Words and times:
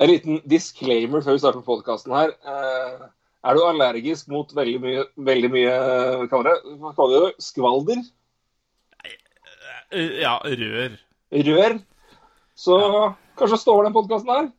En 0.00 0.08
liten 0.08 0.40
disclaimer 0.48 1.20
før 1.24 1.36
vi 1.36 1.42
starter 1.42 1.64
podkasten 1.66 2.14
her. 2.16 2.32
Eh, 2.48 3.04
er 3.42 3.58
du 3.58 3.64
allergisk 3.66 4.30
mot 4.32 4.48
veldig 4.54 4.80
mye, 4.82 5.04
veldig 5.18 5.50
mye 5.52 5.72
hva 6.22 6.28
kaller 6.30 7.18
du 7.18 7.26
det, 7.26 7.32
skvalder? 7.42 8.02
Eh, 9.92 10.20
Ja, 10.22 10.38
rør. 10.40 10.96
Rør? 11.32 11.78
Så 12.56 12.78
kanskje 13.36 13.60
står 13.60 13.84
den 13.84 13.96
podkasten 13.96 14.32
her. 14.32 14.50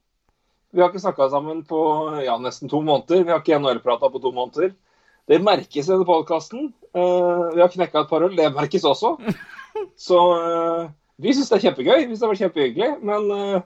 Vi 0.73 0.81
har 0.81 0.89
ikke 0.89 1.01
snakka 1.01 1.29
sammen 1.29 1.61
på 1.69 1.79
ja, 2.25 2.37
nesten 2.41 2.69
to 2.69 2.81
måneder. 2.81 3.23
Vi 3.23 3.31
har 3.31 3.41
ikke 3.41 3.59
NHL-prata 3.59 4.09
på 4.09 4.21
to 4.21 4.31
måneder. 4.33 4.73
Det 5.29 5.39
merkes 5.41 5.87
i 5.87 5.91
denne 5.91 6.05
podkasten. 6.05 6.73
vi 6.93 7.61
har 7.61 7.69
knekka 7.71 8.01
et 8.03 8.09
par 8.09 8.25
øl. 8.25 8.35
Det 8.35 8.49
merkes 8.53 8.83
også. 8.83 9.15
Så 10.07 10.17
eh, 10.37 10.89
vi 11.21 11.33
syns 11.33 11.49
det 11.49 11.59
er 11.59 11.65
kjempegøy. 11.67 12.07
Hvis 12.09 12.21
det 12.21 12.29
var 12.29 12.41
kjempehyggelig. 12.41 12.89
Men 13.05 13.29
eh, 13.37 13.61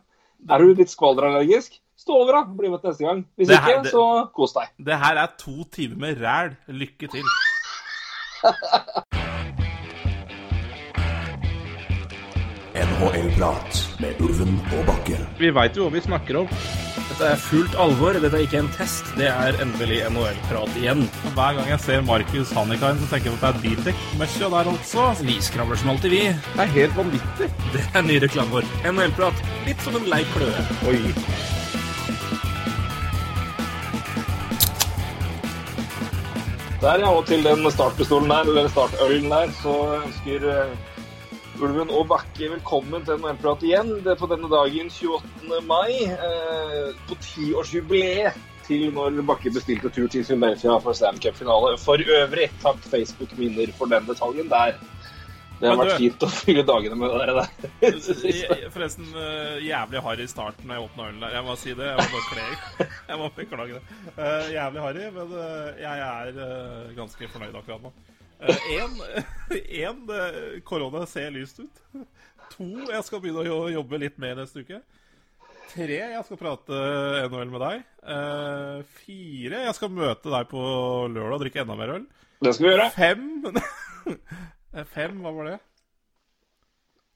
er 0.50 0.58
du 0.64 0.74
litt 0.74 0.90
skvalderallergisk, 0.94 1.80
stå 1.98 2.14
over, 2.14 2.32
da. 2.38 2.44
Bli 2.58 2.70
med 2.70 2.80
til 2.84 2.90
neste 2.94 3.06
gang. 3.08 3.26
Hvis 3.38 3.50
her- 3.50 3.68
ikke, 3.68 3.84
det- 3.84 3.92
så 3.92 4.06
kos 4.36 4.54
deg. 4.54 4.68
Det 4.86 4.98
her 5.04 5.16
er 5.24 5.28
to 5.40 5.64
timer 5.72 5.96
med 6.06 6.22
ræl. 6.22 6.56
Lykke 6.68 7.08
til. 7.08 7.24
NHL-prat 12.78 13.96
med 14.00 14.22
Ulven 14.22 14.60
og 14.78 14.86
Bakke. 14.86 15.18
Vi 15.40 15.50
veit 15.56 15.78
jo 15.78 15.88
hva 15.88 15.94
vi 15.98 16.02
snakker 16.06 16.42
om. 16.44 16.48
Dette 16.98 17.28
er 17.32 17.40
fullt 17.42 17.76
alvor. 17.78 18.18
Dette 18.18 18.38
er 18.40 18.46
ikke 18.46 18.60
en 18.64 18.70
test. 18.74 19.08
Det 19.18 19.28
er 19.30 19.58
endelig 19.64 20.00
NHL-prat 20.10 20.80
igjen. 20.80 21.04
Hver 21.36 21.60
gang 21.60 21.70
jeg 21.72 21.84
ser 21.84 22.06
Markus 22.08 22.54
Hannikain, 22.58 22.98
så 23.02 23.10
tenker 23.12 23.32
jeg 23.32 23.38
at 23.38 23.44
det 23.44 23.50
er 23.50 23.62
Bildekk-møkkja 23.66 24.50
der 24.54 24.72
altså. 24.74 25.06
Vi 25.22 25.38
skravler 25.46 25.82
som 25.82 25.94
alltid, 25.94 26.16
vi. 26.16 26.24
Det 26.34 26.66
er 26.66 26.74
helt 26.80 26.98
vanvittig. 26.98 27.52
Det 27.76 27.86
er 27.94 28.08
ny 28.08 28.18
reklame 28.26 28.58
vår. 28.58 28.74
NHL-prat. 28.94 29.46
Litt 29.68 29.86
som 29.86 30.00
en 30.00 30.10
lei 30.10 30.24
kløe. 30.34 30.68
Oi. 30.90 31.00
Der, 36.82 37.00
ja. 37.02 37.10
Og 37.10 37.26
til 37.30 37.46
den 37.46 37.66
startpistolen 37.72 38.30
der, 38.30 38.50
eller 38.50 38.70
startølen 38.74 39.32
der, 39.34 39.54
så 39.62 39.78
ønsker 40.02 40.50
eh, 40.54 40.87
Ulven 41.58 41.90
og 41.90 42.04
Bakke 42.12 42.52
velkommen 42.52 43.02
til 43.06 43.18
NHL-prat 43.18 43.64
igjen. 43.66 43.88
Det 44.06 44.12
er 44.12 44.20
på 44.20 44.28
denne 44.30 44.46
dagen 44.52 44.92
28. 44.94 45.62
mai, 45.66 46.04
eh, 46.06 46.90
på 47.10 47.16
tiårsjubileet 47.24 48.36
til 48.68 48.92
når 48.94 49.18
Bakke 49.26 49.50
bestilte 49.56 49.90
tur 49.90 50.06
til 50.06 50.26
Philadelphia 50.28 50.76
for 50.84 50.94
Stanley 50.94 51.24
Cup-finale. 51.24 51.72
For 51.82 51.98
øvrig, 51.98 52.52
takk 52.62 52.78
Facebook-minner 52.92 53.74
for 53.74 53.90
den 53.90 54.06
detaljen 54.06 54.52
der. 54.52 54.78
Det 55.58 55.72
har 55.72 55.80
du, 55.80 55.82
vært 55.82 56.04
fint 56.04 56.26
å 56.28 56.30
fylle 56.30 56.66
dagene 56.68 57.00
med 57.02 57.16
dere 57.18 57.34
der. 57.40 57.50
Forresten, 58.76 59.08
eh, 59.18 59.58
jævlig 59.66 60.04
harry 60.06 60.28
start 60.30 60.62
når 60.62 60.76
jeg 60.78 60.84
åpna 60.86 61.08
ølen 61.08 61.26
der. 61.26 61.40
Jeg 61.40 61.48
må 61.48 61.56
si 61.58 61.74
det. 61.74 61.88
Jeg 61.90 61.98
må 62.04 62.20
beklage, 62.20 62.92
jeg 63.10 63.24
må 63.24 63.32
beklage 63.40 63.80
det. 63.80 63.98
Uh, 64.14 64.46
jævlig 64.54 64.86
harry, 64.86 65.10
men 65.18 65.34
eh, 65.42 65.82
jeg 65.82 66.06
er 66.12 66.94
ganske 67.02 67.32
fornøyd 67.34 67.58
akkurat 67.58 67.90
nå. 67.90 67.96
Én 68.42 70.04
korona 70.70 71.06
ser 71.10 71.32
lyst 71.36 71.60
ut. 71.64 71.82
To 72.54 72.68
jeg 72.92 73.04
skal 73.08 73.22
begynne 73.24 73.46
å 73.54 73.68
jobbe 73.74 74.00
litt 74.02 74.18
mer 74.22 74.38
neste 74.40 74.64
uke. 74.64 74.82
Tre 75.68 75.98
jeg 76.00 76.24
skal 76.24 76.40
prate 76.40 76.78
NHL 77.28 77.50
med 77.52 77.64
deg. 77.66 77.82
Eh, 78.08 78.84
fire 79.02 79.64
jeg 79.66 79.76
skal 79.76 79.92
møte 79.92 80.32
deg 80.32 80.48
på 80.52 80.62
lørdag 81.12 81.36
og 81.40 81.42
drikke 81.44 81.64
enda 81.66 81.76
mer 81.80 81.96
øl. 81.98 82.06
Det 82.46 82.54
skal 82.56 82.68
vi 82.68 82.76
gjøre. 82.76 82.92
Fem 82.96 83.26
Eh, 84.78 84.84
Fem, 84.94 85.16
hva 85.24 85.32
var 85.34 85.48
det? 85.48 85.56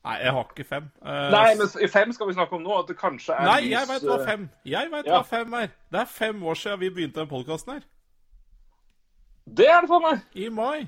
Nei, 0.02 0.16
jeg 0.24 0.32
har 0.34 0.46
ikke 0.50 0.64
fem. 0.66 0.86
Eh, 1.06 1.26
Nei, 1.30 1.50
men 1.60 1.90
fem 1.94 2.14
skal 2.16 2.30
vi 2.32 2.34
snakke 2.34 2.56
om 2.58 2.64
nå. 2.66 2.74
At 2.82 2.88
det 2.90 2.96
kanskje 2.98 3.36
er 3.38 3.46
Nei, 3.46 3.60
jeg 3.70 3.90
veit 3.90 4.06
hva 4.08 4.16
eh, 4.18 4.24
fem 4.26 4.48
Jeg 4.66 4.90
vet 4.96 5.10
ja. 5.12 5.20
hva 5.20 5.28
fem 5.30 5.54
er. 5.60 5.68
Det 5.94 6.00
er 6.02 6.10
fem 6.10 6.42
år 6.48 6.58
siden 6.58 6.82
vi 6.82 6.90
begynte 6.96 7.22
den 7.22 7.30
podkasten 7.30 7.76
her. 7.76 7.84
Det 9.46 9.68
er 9.70 9.84
det 9.86 9.92
for 9.92 10.02
meg. 10.04 10.24
I 10.34 10.50
mai. 10.50 10.88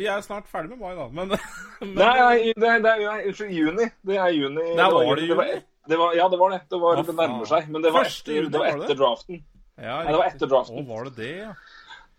Vi 0.00 0.06
er 0.08 0.22
snart 0.24 0.46
ferdig 0.48 0.70
med 0.72 0.80
mai, 0.80 0.94
da. 0.96 1.08
Men, 1.12 1.34
men 1.80 1.94
Nei, 2.00 2.52
det, 2.56 2.70
det 2.86 2.92
unnskyld, 3.04 3.50
juni. 3.52 3.88
Det 4.08 4.16
er 4.16 4.30
juni. 4.36 4.64
Nei, 4.78 4.86
var 4.94 5.20
det 5.20 5.26
juni? 5.28 5.48
det 5.90 5.98
var, 6.00 6.14
ja, 6.16 6.28
det 6.32 6.38
var 6.40 6.54
det. 6.54 6.60
Det, 6.70 6.78
var, 6.80 7.02
det 7.04 7.14
nærmer 7.18 7.48
seg. 7.50 7.68
Men 7.74 7.84
det 7.84 7.92
var 7.92 8.06
Første 8.08 8.32
etter, 8.32 8.48
det 8.54 8.62
var 8.62 8.72
etter 8.78 8.98
draften. 9.00 9.42
ja, 9.76 9.98
Nei, 10.00 10.08
det 10.14 10.18
var 10.22 10.30
etter 10.32 10.50
draften. 10.54 10.80
Å, 10.80 10.86
var 10.88 11.10
det 11.10 11.14
det, 11.20 11.30
ja? 11.44 11.52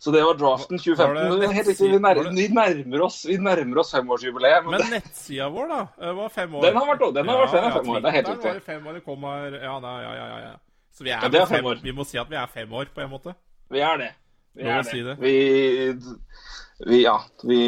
Så 0.02 0.10
det 0.14 0.22
var 0.26 0.34
draften 0.34 0.80
2015. 0.82 1.14
Var 1.16 1.28
Men 1.38 1.44
er 1.46 1.52
helt 1.54 1.68
riktig, 1.70 1.90
vi, 1.94 1.98
nær, 2.02 2.20
vi 2.34 2.46
nærmer 2.58 3.04
oss 3.06 3.20
Vi 3.30 3.36
nærmer 3.38 3.82
oss 3.84 3.92
femårsjubileet. 3.94 4.66
Men, 4.66 4.82
Men 4.82 4.96
nettsida 4.96 5.46
vår, 5.54 5.68
da? 5.70 5.82
eh, 6.02 6.14
Var 6.18 6.32
fem 6.34 6.56
år. 6.58 6.64
Den 6.66 6.80
har 6.80 6.88
vært- 6.90 7.04
den 7.20 7.30
har 7.30 7.44
vært 7.44 7.52
fem- 7.54 7.68
fem 7.76 7.92
år, 7.94 8.00
det 8.02 8.10
er 8.10 8.16
helt 8.18 8.32
Der 8.32 8.40
riktig. 8.40 8.64
fem 8.66 8.88
år. 8.90 8.98
Det 8.98 9.04
kom 9.06 9.28
her 9.30 9.60
Ja, 9.62 9.76
da, 9.84 9.92
ja, 10.02 10.14
ja, 10.18 10.26
ja, 10.32 10.40
ja. 10.48 10.56
Så 10.98 11.06
vi 11.06 11.12
er, 11.14 11.22
Ja, 11.22 11.44
er 11.44 11.52
fem 11.54 11.70
år. 11.70 11.84
Vi 11.86 11.94
må 11.94 12.06
si 12.10 12.18
at 12.18 12.30
vi 12.34 12.36
er 12.42 12.48
fem 12.50 12.74
år, 12.74 12.90
på 12.96 13.02
en 13.06 13.10
måte. 13.14 13.36
vi 13.70 13.80
er 13.80 13.98
det. 14.02 14.10
Vi 14.58 14.64
er 14.64 14.82
det. 14.82 14.90
si 14.90 15.04
det. 15.06 15.18
Vi, 15.22 15.36
vi 16.88 17.04
Ja. 17.04 17.18
Vi 17.44 17.60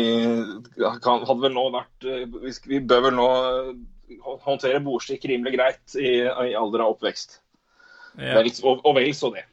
kan, 1.03 1.25
hadde 1.27 1.41
vel 1.43 1.55
nå 1.55 1.67
vært 1.73 2.07
eh, 2.07 2.25
Vi, 2.29 2.53
vi 2.71 2.79
bør 2.87 3.07
vel 3.07 3.17
nå 3.17 3.27
eh, 3.49 3.71
håndtere 4.45 4.81
bordstikk 4.83 5.25
rimelig 5.29 5.55
greit 5.57 5.97
i, 5.97 6.21
i 6.23 6.55
alder 6.57 6.85
av 6.85 6.95
oppvekst. 6.95 7.39
Ja. 8.17 8.37
Vel, 8.37 8.51
og, 8.63 8.83
og 8.85 8.97
vel 8.97 9.13
så 9.17 9.31
det. 9.33 9.47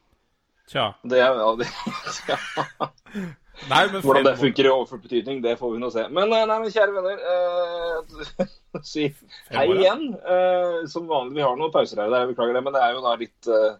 Tja. 0.70 0.90
Det 1.02 1.18
ja, 1.18 1.32
det, 1.58 1.66
Nei, 3.68 3.82
men 3.92 4.00
Hvordan 4.00 4.24
det 4.24 4.38
funker 4.40 4.66
i 4.66 4.70
overført 4.72 5.02
betydning, 5.04 5.40
det 5.44 5.58
får 5.60 5.74
vi 5.74 5.80
nå 5.82 5.90
se. 5.92 6.06
Men, 6.08 6.32
eh, 6.32 6.46
nei, 6.48 6.58
men 6.62 6.72
kjære 6.72 6.94
venner, 6.96 7.18
eh, 7.32 8.54
si 8.92 9.08
hei 9.52 9.66
igjen. 9.74 10.06
Eh, 10.16 10.76
som 10.88 11.08
vanlig, 11.10 11.36
vi 11.36 11.44
har 11.44 11.58
noen 11.58 11.74
pauser 11.74 12.00
her, 12.00 12.30
beklager 12.30 12.56
det, 12.56 12.64
men 12.64 12.76
det 12.76 12.84
er 12.84 12.94
jo 12.96 13.04
da 13.04 13.16
litt 13.20 13.50
uh, 13.50 13.74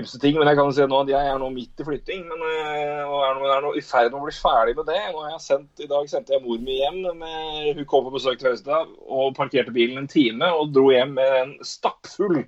ymse 0.00 0.20
ting. 0.22 0.36
Men 0.38 0.50
jeg 0.50 0.58
kan 0.58 0.72
si 0.74 0.86
nå 0.86 0.98
at 1.04 1.12
jeg 1.12 1.30
er 1.30 1.38
nå 1.40 1.50
midt 1.54 1.82
i 1.82 1.86
flytting, 1.86 2.26
men 2.30 2.44
jeg 2.46 3.06
og 3.06 3.22
er 3.22 3.38
nå, 3.38 3.46
er 3.52 3.64
nå 3.64 3.72
i 3.78 3.84
ferd 3.84 4.10
med 4.12 4.20
å 4.20 4.26
bli 4.26 4.34
ferdig 4.36 4.76
med 4.78 4.90
det. 4.90 5.00
Nå 5.12 5.22
har 5.24 5.32
jeg 5.34 5.44
sendt, 5.46 5.84
I 5.84 5.88
dag 5.90 6.10
sendte 6.10 6.36
jeg 6.36 6.44
mor 6.44 6.60
mi 6.62 6.80
hjem. 6.80 7.00
Med, 7.20 7.72
hun 7.78 7.88
kom 7.88 8.06
på 8.06 8.14
besøk 8.16 8.40
til 8.40 8.52
Høyestad 8.52 8.92
og 9.06 9.34
parkerte 9.38 9.74
bilen 9.74 10.02
en 10.02 10.10
time 10.10 10.50
og 10.58 10.74
dro 10.76 10.90
hjem 10.92 11.16
med 11.18 11.40
en 11.40 11.56
stappfull 11.66 12.42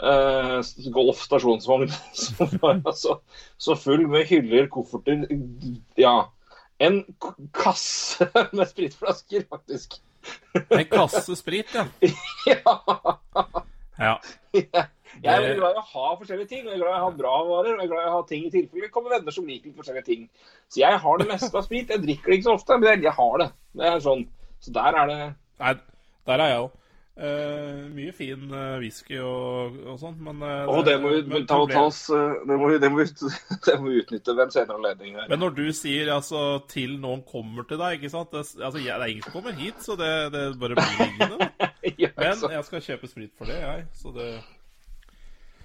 uh, 0.00 0.60
Golf 0.94 1.24
stasjonsvogn 1.26 1.90
som 2.16 2.54
var 2.62 2.80
altså 2.80 3.18
så 3.60 3.76
full 3.78 4.06
med 4.10 4.28
hyller, 4.30 4.68
kofferter 4.72 5.26
Ja. 6.00 6.30
En 6.82 7.02
kasse 7.54 8.26
med 8.56 8.66
spritflasker, 8.70 9.44
faktisk. 9.50 10.00
En 10.68 10.84
kasse 10.90 11.36
sprit, 11.38 11.70
ja. 11.74 11.86
ja. 12.50 14.16
ja. 14.56 14.86
Jeg 15.20 15.30
er 15.32 15.42
veldig 15.44 15.58
glad 15.60 15.76
i 15.76 15.80
å 15.82 15.86
ha 15.92 16.16
forskjellige 16.18 16.48
ting. 16.48 16.66
og 16.66 16.72
Jeg 16.72 16.78
er 16.78 16.82
glad 16.84 16.94
i 16.96 17.00
å 17.00 17.04
ha 17.04 17.14
bra 17.22 17.32
varer 17.48 17.72
og 17.74 17.80
jeg 17.82 17.88
er 17.88 17.92
glad 17.92 18.04
i 18.04 18.10
å 18.10 18.18
ha 18.18 18.26
ting 18.28 18.44
i 18.46 18.52
tilfelle 18.54 18.86
det 18.86 18.92
kommer 18.94 19.16
venner 19.16 19.34
som 19.34 19.48
liker 19.48 19.74
forskjellige 19.76 20.08
ting. 20.08 20.28
Så 20.72 20.80
jeg 20.82 21.00
har 21.04 21.18
det 21.20 21.28
meste 21.28 21.58
av 21.58 21.66
sprit. 21.66 21.90
Jeg 21.92 22.04
drikker 22.04 22.32
det 22.32 22.38
ikke 22.38 22.48
så 22.50 22.54
ofte, 22.58 22.78
men 22.78 23.02
jeg- 23.02 23.16
har 23.18 23.38
det. 23.38 23.50
Det 23.76 23.90
er 23.90 23.98
sånn. 24.00 24.28
Så 24.60 24.72
der 24.72 24.96
er 24.96 25.06
det 25.10 25.18
Nei, 25.60 25.74
der 26.26 26.40
er 26.40 26.48
jeg 26.48 26.62
òg. 26.62 26.70
mye 27.92 28.12
fin 28.16 28.46
uh, 28.54 28.78
whisky 28.80 29.18
og, 29.20 29.74
og 29.84 29.98
sånn, 30.00 30.14
men 30.24 30.40
uh, 30.40 30.64
oh, 30.66 30.80
det 30.82 30.94
må 31.02 31.10
vi 31.12 31.18
men 31.28 31.44
ta, 31.46 31.58
ta 31.68 31.82
oss 31.84 32.08
eh, 32.08 32.38
det 32.48 32.56
må 32.56 32.70
vi, 32.70 32.78
det, 32.80 32.88
må 32.90 33.02
vi, 33.02 33.04
det 33.66 33.74
må 33.78 33.90
vi 33.90 34.00
utnytte 34.00 34.32
ved 34.32 34.46
en 34.46 34.54
senere 34.54 34.78
anledning. 34.78 35.18
Men 35.28 35.42
når 35.44 35.52
du 35.58 35.66
sier 35.76 36.08
altså 36.14 36.62
til 36.72 36.96
noen 37.02 37.20
kommer 37.28 37.68
til 37.68 37.76
deg, 37.82 37.98
ikke 38.00 38.10
sant 38.14 38.32
det, 38.32 38.46
altså, 38.56 38.80
jeg, 38.80 38.96
det 38.96 39.04
er 39.04 39.12
ingen 39.12 39.26
som 39.28 39.36
kommer 39.36 39.52
hit, 39.60 39.84
så 39.84 39.98
det, 40.00 40.10
det 40.32 40.46
bare 40.62 40.78
blir 40.80 40.98
liggende. 41.04 41.50
Ja, 41.98 42.08
Men 42.16 42.38
jeg 42.54 42.64
skal 42.64 42.82
kjøpe 42.82 43.08
sprit 43.10 43.32
for 43.36 43.50
det, 43.50 43.58
jeg. 43.58 43.86
Så 43.98 44.12
det 44.14 44.28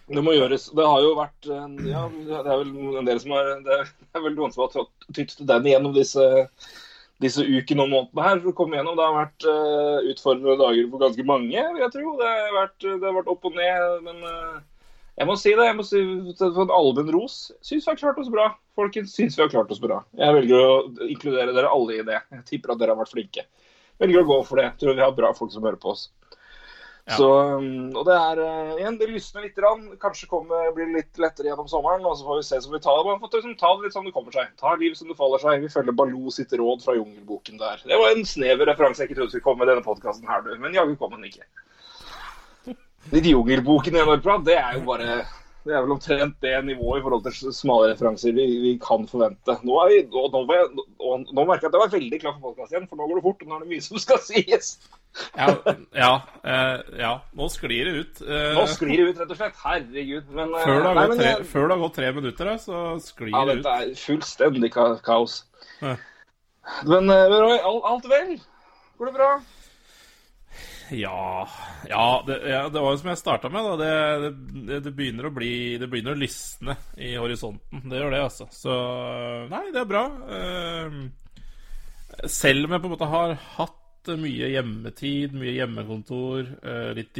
Det 0.07 0.23
må 0.23 0.33
gjøres. 0.37 0.69
Det 0.75 0.85
har 0.87 1.01
jo 1.03 1.15
vært 1.17 1.49
Ja, 1.49 2.05
det 2.07 2.37
er 2.39 2.59
vel 2.61 2.99
en 3.01 3.07
del 3.07 3.19
som 3.19 3.33
har 3.35 3.49
Det 3.65 3.79
er 4.15 4.23
vel 4.23 4.37
noen 4.37 4.53
som 4.55 4.63
har 4.63 4.87
tydd 5.11 5.33
til 5.33 5.49
den 5.49 5.67
gjennom 5.67 5.95
disse, 5.95 6.23
disse 7.23 7.43
ukene 7.43 7.83
og 7.83 7.91
månedene 7.91 8.27
her 8.29 8.39
for 8.39 8.53
å 8.53 8.57
komme 8.61 8.79
gjennom. 8.79 8.95
Det 8.95 9.03
har 9.03 9.17
vært 9.17 9.47
uh, 9.49 10.07
utfordrende 10.13 10.55
dager 10.61 10.87
for 10.93 11.03
ganske 11.03 11.27
mange, 11.27 11.59
jeg 11.59 11.91
tro. 11.93 12.15
Det 12.21 12.31
har 12.31 12.55
vært, 12.55 12.79
det 12.87 13.03
har 13.03 13.17
vært 13.19 13.31
opp 13.33 13.49
og 13.49 13.59
ned. 13.59 14.07
Men 14.07 14.23
uh, 14.23 14.57
jeg 15.17 15.27
må 15.27 15.35
si 15.41 15.53
det. 15.57 15.65
Jeg 15.65 15.77
må 15.79 15.85
si 15.87 16.01
for 16.39 16.63
en 16.63 16.75
allmenn 16.77 17.11
ros. 17.15 17.37
Syns 17.65 17.87
vi 17.87 17.91
har 17.91 17.99
klart 17.99 18.19
oss 18.21 18.31
bra. 18.31 18.51
Folkens, 18.77 19.15
syns 19.17 19.35
vi 19.35 19.43
har 19.43 19.51
klart 19.51 19.71
oss 19.73 19.81
bra. 19.81 20.03
Jeg 20.15 20.39
velger 20.39 20.61
å 20.61 20.75
inkludere 21.09 21.55
dere 21.57 21.71
alle 21.73 21.97
i 21.97 22.05
det. 22.05 22.21
Jeg 22.37 22.45
tipper 22.51 22.75
at 22.75 22.83
dere 22.83 22.93
har 22.95 23.01
vært 23.01 23.15
flinke. 23.15 23.47
Velger 23.99 24.21
å 24.21 24.29
gå 24.29 24.37
for 24.45 24.61
det. 24.61 24.69
Tror 24.77 24.95
vi 24.95 25.03
har 25.03 25.15
bra 25.17 25.33
folk 25.35 25.51
som 25.51 25.65
hører 25.65 25.79
på 25.81 25.95
oss. 25.95 26.07
Ja. 27.07 27.15
Så, 27.15 27.27
um, 27.55 27.93
og 27.95 28.03
det 28.03 28.15
er 28.19 28.39
uh, 28.43 28.71
igjen, 28.75 28.97
det 28.99 29.07
lysner 29.07 29.45
litt. 29.45 29.59
Rann. 29.63 29.85
Kanskje 30.01 30.27
kommer, 30.27 30.73
blir 30.75 30.89
det 30.89 30.97
litt 30.97 31.21
lettere 31.23 31.47
gjennom 31.47 31.69
sommeren. 31.71 32.03
og 32.03 32.17
Så 32.19 32.27
får 32.27 32.41
vi 32.41 32.47
se 32.49 32.59
som 32.65 32.73
vi 32.75 32.81
tar 32.83 32.97
det. 32.99 33.05
Man 33.07 33.21
får 33.21 33.37
liksom, 33.37 33.53
ta 33.61 33.69
det 33.77 33.87
litt 33.87 33.95
som 33.95 34.09
det 34.09 34.11
kommer 34.17 34.35
seg. 34.35 34.49
Ta 34.59 34.73
livet 34.75 34.99
som 34.99 35.07
det 35.07 35.15
faller 35.19 35.39
seg. 35.39 35.63
Vi 35.63 35.71
følger 35.71 35.95
Baloo 35.95 36.33
sitt 36.35 36.51
råd 36.59 36.83
fra 36.83 36.97
Jungelboken 36.97 37.61
der. 37.61 37.79
Det 37.87 38.01
var 38.01 38.11
en 38.11 38.27
snever 38.27 38.67
referanse 38.67 39.05
jeg 39.05 39.11
ikke 39.11 39.21
trodde 39.21 39.35
skulle 39.35 39.47
komme 39.47 39.63
med 39.63 39.71
denne 39.71 39.85
podkasten 39.87 40.27
her, 40.27 40.43
du. 40.43 40.51
Men 40.59 40.75
jaggu 40.75 40.97
kom 40.99 41.15
den 41.15 41.29
ikke. 41.29 41.47
Litt 43.15 43.31
Jungelboken 43.31 43.95
i 43.95 44.03
NRK, 44.03 44.27
det 44.43 44.59
er 44.59 44.75
jo 44.75 44.83
bare 44.89 45.21
Det 45.67 45.75
er 45.75 45.81
vel 45.83 45.91
omtrent 45.97 46.37
det 46.43 46.53
nivået 46.63 47.01
i 47.01 47.03
forhold 47.03 47.23
til 47.27 47.51
smale 47.55 47.89
referanser 47.91 48.31
vi, 48.37 48.45
vi 48.63 48.69
kan 48.79 49.03
forvente. 49.09 49.55
Nå, 49.67 49.73
er 49.83 49.89
vi, 49.91 49.97
nå, 50.13 50.21
nå, 50.31 51.17
nå, 51.27 51.43
merker 51.43 51.67
jeg 51.67 51.71
at 51.73 51.75
jeg 51.75 51.81
var 51.83 51.91
veldig 51.95 52.19
klar 52.23 52.35
for 52.37 52.45
podkast 52.53 52.71
igjen, 52.71 52.85
for 52.87 52.99
nå 53.01 53.07
går 53.09 53.19
det 53.19 53.23
fort. 53.25 53.41
og 53.43 53.49
Nå 53.51 53.57
er 53.57 53.65
det 53.65 53.71
mye 53.73 53.83
som 53.83 53.99
skal 53.99 54.21
sies. 54.29 54.69
Ja, 55.35 55.47
ja, 55.97 56.09
eh, 56.45 56.81
ja. 57.01 57.11
nå 57.35 57.47
sklir 57.51 57.89
det 57.89 57.93
ut. 58.03 58.21
Eh, 58.23 58.51
Nå 58.55 58.63
sklir 58.69 58.95
det 59.01 59.07
ut, 59.09 59.21
rett 59.23 59.33
og 59.35 59.39
slett. 59.41 59.59
Herregud. 59.65 60.29
Men, 60.39 60.53
eh, 60.55 60.67
før, 60.69 60.79
det 60.85 60.93
nei, 60.99 61.05
men 61.11 61.21
tre, 61.21 61.31
jeg- 61.33 61.47
før 61.51 61.67
det 61.67 61.75
har 61.75 61.83
gått 61.83 61.97
tre 61.99 62.11
minutter, 62.19 62.51
så 62.63 62.81
sklir 63.03 63.33
Ja, 63.33 63.43
det 63.49 63.57
ut. 63.59 63.65
Ja, 63.65 63.75
dette 63.81 63.91
er 63.91 64.01
fullstendig 64.05 64.71
ka 64.77 64.87
kaos. 65.03 65.39
Eh. 65.81 65.97
Men 66.87 67.11
Roy, 67.11 67.57
alt 67.63 68.07
vel? 68.11 68.37
Går 68.99 69.11
det 69.11 69.15
bra? 69.19 69.31
Ja, 70.95 71.47
ja, 71.89 72.23
det, 72.27 72.37
ja 72.47 72.69
Det 72.69 72.79
var 72.79 72.93
jo 72.93 72.99
som 73.01 73.09
jeg 73.11 73.19
starta 73.19 73.49
med. 73.51 73.65
Da. 73.65 73.75
Det, 73.81 74.31
det, 74.67 74.79
det 74.85 74.93
begynner 74.95 75.27
å 75.27 75.33
bli 75.35 75.51
Det 75.81 75.89
begynner 75.91 76.15
å 76.15 76.21
lysne 76.21 76.77
i 76.95 77.15
horisonten. 77.19 77.83
Det 77.89 77.99
gjør 77.99 78.15
det, 78.15 78.21
altså. 78.29 78.47
Så 78.53 78.77
Nei, 79.51 79.65
det 79.73 79.81
er 79.83 79.89
bra. 79.89 80.05
Eh, 80.37 81.01
Selv 82.31 82.67
om 82.67 82.75
jeg 82.75 82.83
på 82.83 82.89
en 82.89 82.95
måte 82.95 83.11
har 83.11 83.35
hatt 83.57 83.83
mye 84.15 84.47
hjemmetid, 84.53 85.33
mye 85.35 85.57
hjemmekontor, 85.57 86.45
eh, 86.63 86.91
litt, 86.95 87.17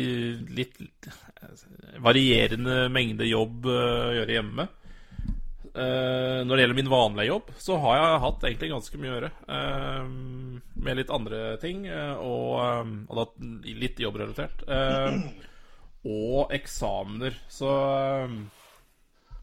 litt 0.56 0.80
eh, 1.10 1.66
varierende 2.04 2.86
mengde 2.94 3.28
jobb 3.28 3.68
å 3.68 3.80
gjøre 4.16 4.38
hjemme. 4.38 4.68
Eh, 5.78 6.40
når 6.42 6.56
det 6.56 6.64
gjelder 6.64 6.78
min 6.80 6.90
vanlige 6.90 7.30
jobb, 7.30 7.50
så 7.62 7.76
har 7.84 7.98
jeg 8.00 8.22
hatt 8.24 8.46
egentlig 8.48 8.70
ganske 8.72 9.00
mye 9.02 9.12
å 9.12 9.16
gjøre. 9.18 9.30
Uh, 9.46 10.06
med 10.88 10.98
litt 10.98 11.12
andre 11.14 11.42
ting, 11.62 11.84
uh, 11.86 12.18
og, 12.18 12.94
og 13.06 13.20
da 13.20 13.26
litt 13.78 14.00
jobbrelatert. 14.02 14.64
og 16.08 16.54
eksamener. 16.56 17.36
Så 17.52 17.68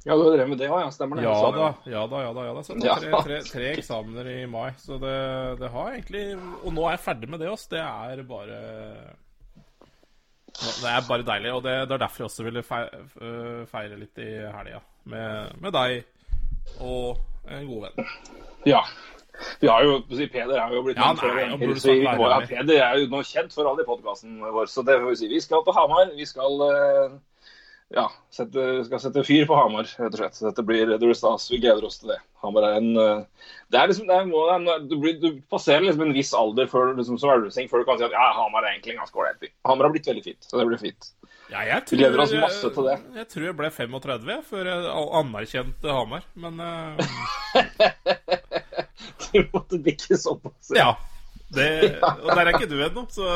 Ja, 0.05 0.17
du 0.17 0.25
har 0.25 0.35
drevet 0.35 0.51
med 0.51 0.59
det 0.59 0.71
òg, 0.73 0.81
ja. 0.83 0.89
Stemmer 0.93 1.21
det. 1.21 1.27
ja 1.29 1.35
da, 1.55 1.69
ja 1.87 2.07
da, 2.11 2.23
ja 2.25 2.33
da. 2.37 2.47
ja 2.49 2.55
da. 2.57 2.65
Så 2.67 2.79
det 2.81 2.97
tre, 3.05 3.21
tre, 3.29 3.39
tre 3.47 3.69
eksamener 3.77 4.31
i 4.33 4.39
mai. 4.51 4.73
Så 4.81 4.99
det, 5.03 5.19
det 5.61 5.71
har 5.73 5.93
egentlig 5.93 6.25
Og 6.65 6.75
nå 6.75 6.89
er 6.89 6.97
jeg 6.97 7.05
ferdig 7.05 7.31
med 7.31 7.41
det 7.45 7.53
også. 7.53 7.71
Det 7.77 7.85
er 7.85 8.25
bare 8.29 8.59
Det 10.57 10.91
er 10.91 11.07
bare 11.09 11.29
deilig. 11.31 11.55
Og 11.55 11.63
det, 11.65 11.77
det 11.85 11.97
er 11.97 12.05
derfor 12.05 12.25
jeg 12.25 12.33
også 12.33 12.49
ville 12.49 12.67
feire, 12.67 13.05
feire 13.71 14.01
litt 14.03 14.25
i 14.25 14.33
helga. 14.45 14.83
Med, 15.05 15.57
med 15.61 15.77
deg 15.77 16.14
og 16.81 17.19
en 17.51 17.67
god 17.69 17.89
venn. 17.89 18.09
Ja. 18.69 18.85
Vi 19.61 19.69
har 19.69 19.83
jo, 19.83 19.99
si, 20.15 20.27
Peder 20.31 20.61
er 20.63 20.73
jo 20.73 20.83
blitt 20.87 20.97
Ja, 21.01 21.11
nei, 21.13 21.31
en, 21.43 21.77
så 21.77 21.93
vi 21.93 22.07
må- 22.07 22.29
ja. 22.31 22.41
Peder 22.47 22.81
er 22.81 22.99
jo 23.03 23.09
nå 23.11 23.23
kjent 23.27 23.53
for 23.53 23.67
alle 23.67 23.83
i 23.83 23.89
podkasten 23.89 24.39
vår, 24.41 24.67
så 24.71 24.85
det 24.87 25.01
får 25.01 25.11
vi 25.11 25.17
si. 25.17 25.29
Vi 25.29 25.41
skal 25.43 25.65
på 25.67 25.75
Hamar. 25.75 26.13
Vi 26.15 26.27
skal 26.29 26.63
eh, 26.69 27.17
ja, 27.95 28.07
sette, 28.33 28.85
skal 28.87 29.03
sette 29.03 29.25
fyr 29.27 29.45
på 29.51 29.59
Hamar, 29.59 29.85
rett 29.85 30.15
og 30.15 30.21
slett. 30.21 30.41
Dette 30.47 30.65
blir, 30.67 30.87
det 30.87 31.01
blir 31.03 31.19
stas. 31.19 31.51
Vi 31.51 31.59
gleder 31.59 31.85
oss 31.85 31.99
til 32.01 32.15
det. 32.15 32.21
Hamar 32.45 32.69
er 32.71 32.79
en 32.79 32.97
eh, 32.97 33.51
Det 33.71 33.81
er 33.81 33.91
liksom, 33.91 34.07
det 34.09 34.17
er, 34.17 34.71
er, 34.71 34.87
du, 34.89 34.97
blir, 35.03 35.19
du 35.21 35.43
passerer 35.51 35.85
liksom 35.85 36.07
en 36.07 36.15
viss 36.17 36.33
alder 36.35 36.71
før, 36.71 36.95
liksom, 36.97 37.19
som 37.19 37.35
elvesing 37.35 37.69
før 37.69 37.83
du 37.83 37.91
kan 37.91 37.99
si 38.01 38.07
at 38.07 38.15
ja, 38.15 38.31
Hamar 38.39 38.65
er 38.65 38.77
egentlig 38.77 38.95
en 38.95 39.03
ganske 39.03 39.19
ålreit 39.19 39.41
by. 39.43 39.51
Hamar 39.69 39.89
har 39.89 39.97
blitt 39.97 40.09
veldig 40.11 40.25
fint, 40.31 40.47
så 40.47 40.61
det 40.63 40.69
blir 40.71 40.81
fint. 40.81 41.11
Ja, 41.53 41.63
jeg 41.69 41.85
tror, 41.87 42.01
gleder 42.01 42.23
oss 42.25 42.35
masse 42.41 42.71
til 42.77 42.87
det. 42.89 42.99
Jeg, 43.19 43.29
tror 43.33 43.45
jeg 43.49 43.57
ble 43.59 43.71
35 43.71 44.31
jeg, 44.33 44.45
før 44.49 44.71
jeg 44.71 44.93
anerkjente 45.21 45.97
Hamar. 45.99 46.29
Men 46.41 46.63
uh... 46.65 46.95
Du 49.35 49.43
måtte 49.53 49.81
bikke 49.83 50.17
såpass. 50.17 50.71
ja. 50.77 50.95
Det, 51.55 52.01
og 52.25 52.31
der 52.35 52.49
er 52.49 52.57
ikke 52.57 52.71
du 52.71 52.79
ennå, 52.83 53.05
så 53.15 53.27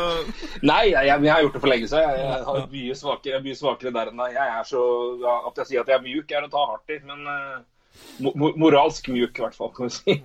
Nei, 0.67 0.89
jeg, 0.91 1.07
jeg, 1.07 1.23
jeg 1.23 1.33
har 1.33 1.43
gjort 1.45 1.57
det 1.57 1.63
for 1.63 1.71
lenge 1.71 1.89
siden. 1.91 2.05
Jeg, 2.05 2.21
jeg 2.25 2.47
har 2.49 2.71
mye 2.73 2.99
svakere, 2.99 3.33
jeg 3.33 3.39
er 3.39 3.45
mye 3.47 3.59
svakere 3.59 3.95
der 3.95 4.13
enn. 4.13 4.23
Jeg 4.35 4.55
er 4.55 4.69
så, 4.69 4.85
At 5.39 5.61
jeg 5.63 5.71
sier 5.71 5.85
at 5.85 5.93
jeg 5.93 5.99
er 5.99 6.07
mjuk, 6.07 6.33
er 6.33 6.47
å 6.47 6.53
ta 6.53 6.65
hardt 6.73 6.95
i. 6.95 6.99
Men 7.07 7.29
eh, 7.35 7.59
mo 8.25 8.51
moralsk 8.59 9.11
mjuk, 9.13 9.39
i 9.39 9.45
hvert 9.45 9.59
fall, 9.59 9.71
kan 9.77 9.91
vi 9.91 9.95
si. 9.99 10.17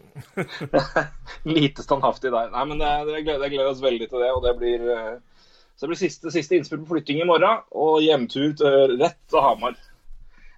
Lite 1.57 1.85
standhaftig 1.85 2.33
der. 2.33 2.49
Nei, 2.55 2.65
men 2.71 2.81
det, 2.81 2.91
det 3.09 3.25
gleder, 3.27 3.45
jeg 3.47 3.55
gleder 3.57 3.71
oss 3.73 3.83
veldig 3.83 4.09
til 4.09 4.25
det. 4.25 4.31
Og 4.33 4.47
det 4.47 4.55
blir, 4.61 4.89
eh, 4.95 5.13
så 5.75 5.85
det 5.85 5.93
blir 5.93 6.01
siste, 6.03 6.31
siste 6.33 6.57
innspill 6.57 6.83
på 6.83 6.93
flytting 6.93 7.21
i 7.23 7.27
morgen. 7.27 7.63
Og 7.73 8.03
hjemtur 8.05 8.53
til, 8.59 8.95
rett 9.01 9.19
til 9.31 9.43
Hamar. 9.43 9.75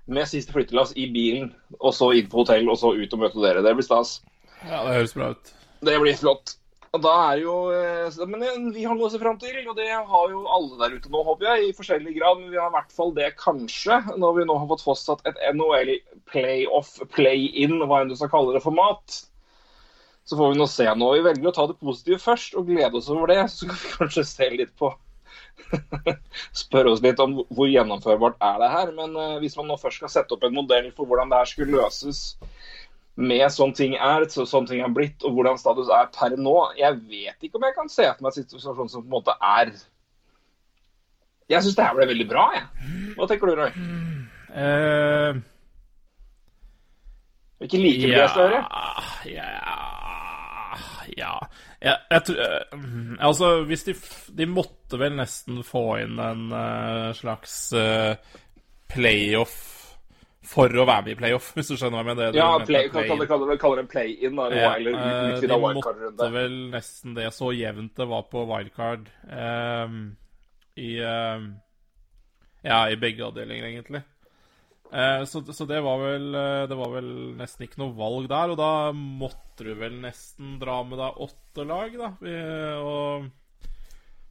Med 0.05 0.27
siste 0.29 0.53
flyttelass 0.53 0.91
i 1.01 1.07
bilen, 1.09 1.49
og 1.79 1.95
så 1.97 2.11
inn 2.13 2.27
på 2.29 2.43
hotell, 2.43 2.67
og 2.69 2.77
så 2.77 2.91
ut 2.93 3.15
og 3.15 3.23
møte 3.23 3.41
dere. 3.41 3.63
Det 3.65 3.73
blir 3.77 3.87
stas. 3.87 4.19
Ja, 4.61 4.83
det 4.85 4.99
høres 4.99 5.15
bra 5.17 5.31
ut. 5.33 5.51
Det 5.85 5.95
blir 6.03 6.19
flott. 6.19 6.57
Og 6.95 7.01
da 7.03 7.13
er 7.31 7.41
jo, 7.41 7.55
eh, 7.75 8.25
Men 8.27 8.43
eh, 8.45 8.59
vi 8.75 8.85
har 8.85 8.95
noe 8.95 9.09
å 9.09 9.11
se 9.11 9.19
fram 9.19 9.39
til, 9.41 9.57
og 9.67 9.75
det 9.75 9.89
har 9.91 10.29
jo 10.31 10.45
alle 10.47 10.77
der 10.79 10.95
ute 10.95 11.11
nå, 11.11 11.23
håper 11.27 11.49
jeg. 11.49 11.69
I 11.69 11.77
forskjellig 11.79 12.15
grad, 12.19 12.39
men 12.39 12.53
vi 12.53 12.59
har 12.61 12.69
i 12.71 12.75
hvert 12.77 12.95
fall 12.95 13.15
det 13.17 13.33
kanskje, 13.41 13.99
når 14.21 14.37
vi 14.39 14.45
nå 14.47 14.59
har 14.61 14.69
fått 14.71 14.85
fastsatt 14.85 15.25
et 15.27 15.41
NHL 15.57 15.95
playoff, 16.31 16.95
play-in, 17.15 17.81
hva 17.83 18.03
enn 18.03 18.13
du 18.13 18.15
skal 18.19 18.31
kalle 18.31 18.55
det, 18.55 18.63
format. 18.63 19.19
Så 20.25 20.37
får 20.37 20.53
vi 20.53 20.59
nå 20.59 20.65
se 20.69 20.85
nå. 20.97 21.09
Vi 21.13 21.25
velger 21.25 21.51
å 21.51 21.55
ta 21.55 21.65
det 21.69 21.77
positive 21.77 22.17
først 22.21 22.55
og 22.57 22.69
glede 22.69 22.97
oss 22.97 23.09
over 23.13 23.29
det. 23.29 23.41
Så 23.53 23.69
kan 23.69 23.77
vi 23.77 23.91
kanskje 23.99 24.25
se 24.27 24.49
litt 24.55 24.73
på 24.79 24.89
Spørre 26.65 26.91
oss 26.91 27.01
litt 27.03 27.19
om 27.21 27.37
hvor 27.53 27.69
gjennomførbart 27.69 28.41
er 28.43 28.61
det 28.63 28.69
her. 28.73 28.93
Men 28.97 29.13
eh, 29.21 29.35
hvis 29.43 29.57
man 29.59 29.69
nå 29.69 29.77
først 29.81 30.01
skal 30.01 30.11
sette 30.11 30.35
opp 30.35 30.45
en 30.47 30.55
modell 30.55 30.89
for 30.97 31.09
hvordan 31.09 31.29
det 31.31 31.41
her 31.43 31.51
skulle 31.51 31.77
løses 31.77 32.23
med 33.15 33.45
sånn 33.53 33.71
ting 33.75 33.95
er, 33.95 34.25
så, 34.31 34.43
sånn 34.49 34.65
ting 34.67 34.81
er 34.83 34.91
blitt, 34.91 35.23
og 35.23 35.37
hvordan 35.37 35.59
status 35.59 35.91
er 35.93 36.09
per 36.15 36.35
nå. 36.35 36.55
Jeg 36.79 36.97
vet 37.07 37.45
ikke 37.47 37.61
om 37.61 37.67
jeg 37.67 37.77
kan 37.77 37.91
se 37.91 38.07
for 38.09 38.25
meg 38.25 38.33
en 38.33 38.39
situasjon 38.41 38.91
som 38.91 39.05
på 39.05 39.07
en 39.07 39.15
måte 39.15 39.35
er 39.39 39.71
Jeg 41.51 41.61
syns 41.61 41.77
det 41.77 41.85
her 41.85 41.95
ble 41.95 42.09
veldig 42.09 42.27
bra, 42.27 42.47
jeg. 42.57 42.65
Hva 43.15 43.27
tenker 43.29 43.51
du, 43.51 43.59
Roy? 43.61 43.69
Uh, 44.55 45.37
Ikke 47.61 47.79
like 47.79 48.07
mye 48.09 48.23
ja, 48.25 48.31
større? 48.33 48.63
ja, 49.29 49.94
ja 51.15 51.35
jeg, 51.79 51.95
jeg 52.11 52.23
tror 52.27 52.41
eh, 52.43 52.81
Altså, 53.23 53.51
hvis 53.69 53.85
de 53.87 53.95
De 54.35 54.47
måtte 54.49 54.99
vel 54.99 55.15
nesten 55.15 55.61
få 55.65 55.85
inn 56.03 56.19
en 56.19 56.49
uh, 56.51 57.13
slags 57.15 57.55
uh, 57.77 58.17
playoff 58.91 59.55
for 60.45 60.69
å 60.69 60.85
være 60.85 61.07
med 61.07 61.15
i 61.15 61.19
playoff, 61.19 61.51
hvis 61.57 61.71
du 61.71 61.75
skjønner 61.75 61.97
hva 61.97 62.03
jeg 62.03 62.09
mener. 62.11 62.37
Ja, 62.37 62.49
play, 62.61 62.65
play, 62.67 62.89
kan, 62.91 63.01
kan 63.01 63.09
kalle, 63.09 63.27
kalle, 63.31 63.57
kalle 63.61 63.81
det 63.81 63.89
play-in, 63.91 64.37
da, 64.37 64.49
Ja, 64.53 64.71
eller 64.77 64.97
utvida 65.33 65.57
de 65.57 65.71
måtte 65.79 66.29
vel 66.35 66.57
nesten 66.73 67.15
det. 67.17 67.29
Så 67.33 67.51
jevnt 67.55 67.95
det 67.97 68.09
var 68.11 68.27
på 68.31 68.45
wildcard 68.49 69.09
eh, 69.25 69.95
i 70.85 70.91
eh, 71.01 71.47
Ja, 72.65 72.79
i 72.89 72.99
begge 73.01 73.25
avdelinger, 73.25 73.71
egentlig. 73.71 74.03
Eh, 74.91 75.23
så, 75.25 75.41
så 75.53 75.65
det 75.65 75.79
var 75.81 75.97
vel 75.97 76.27
eh, 76.37 76.67
Det 76.69 76.75
var 76.77 76.91
vel 76.93 77.07
nesten 77.39 77.65
ikke 77.65 77.81
noe 77.81 77.95
valg 77.97 78.27
der, 78.29 78.53
og 78.53 78.59
da 78.59 78.69
måtte 78.93 79.65
du 79.65 79.73
vel 79.79 79.97
nesten 80.03 80.59
dra 80.61 80.81
med 80.85 81.01
deg 81.01 81.23
åtte 81.25 81.65
lag, 81.65 81.95
da. 81.99 82.11
Vi, 82.21 82.35
og, 82.85 83.25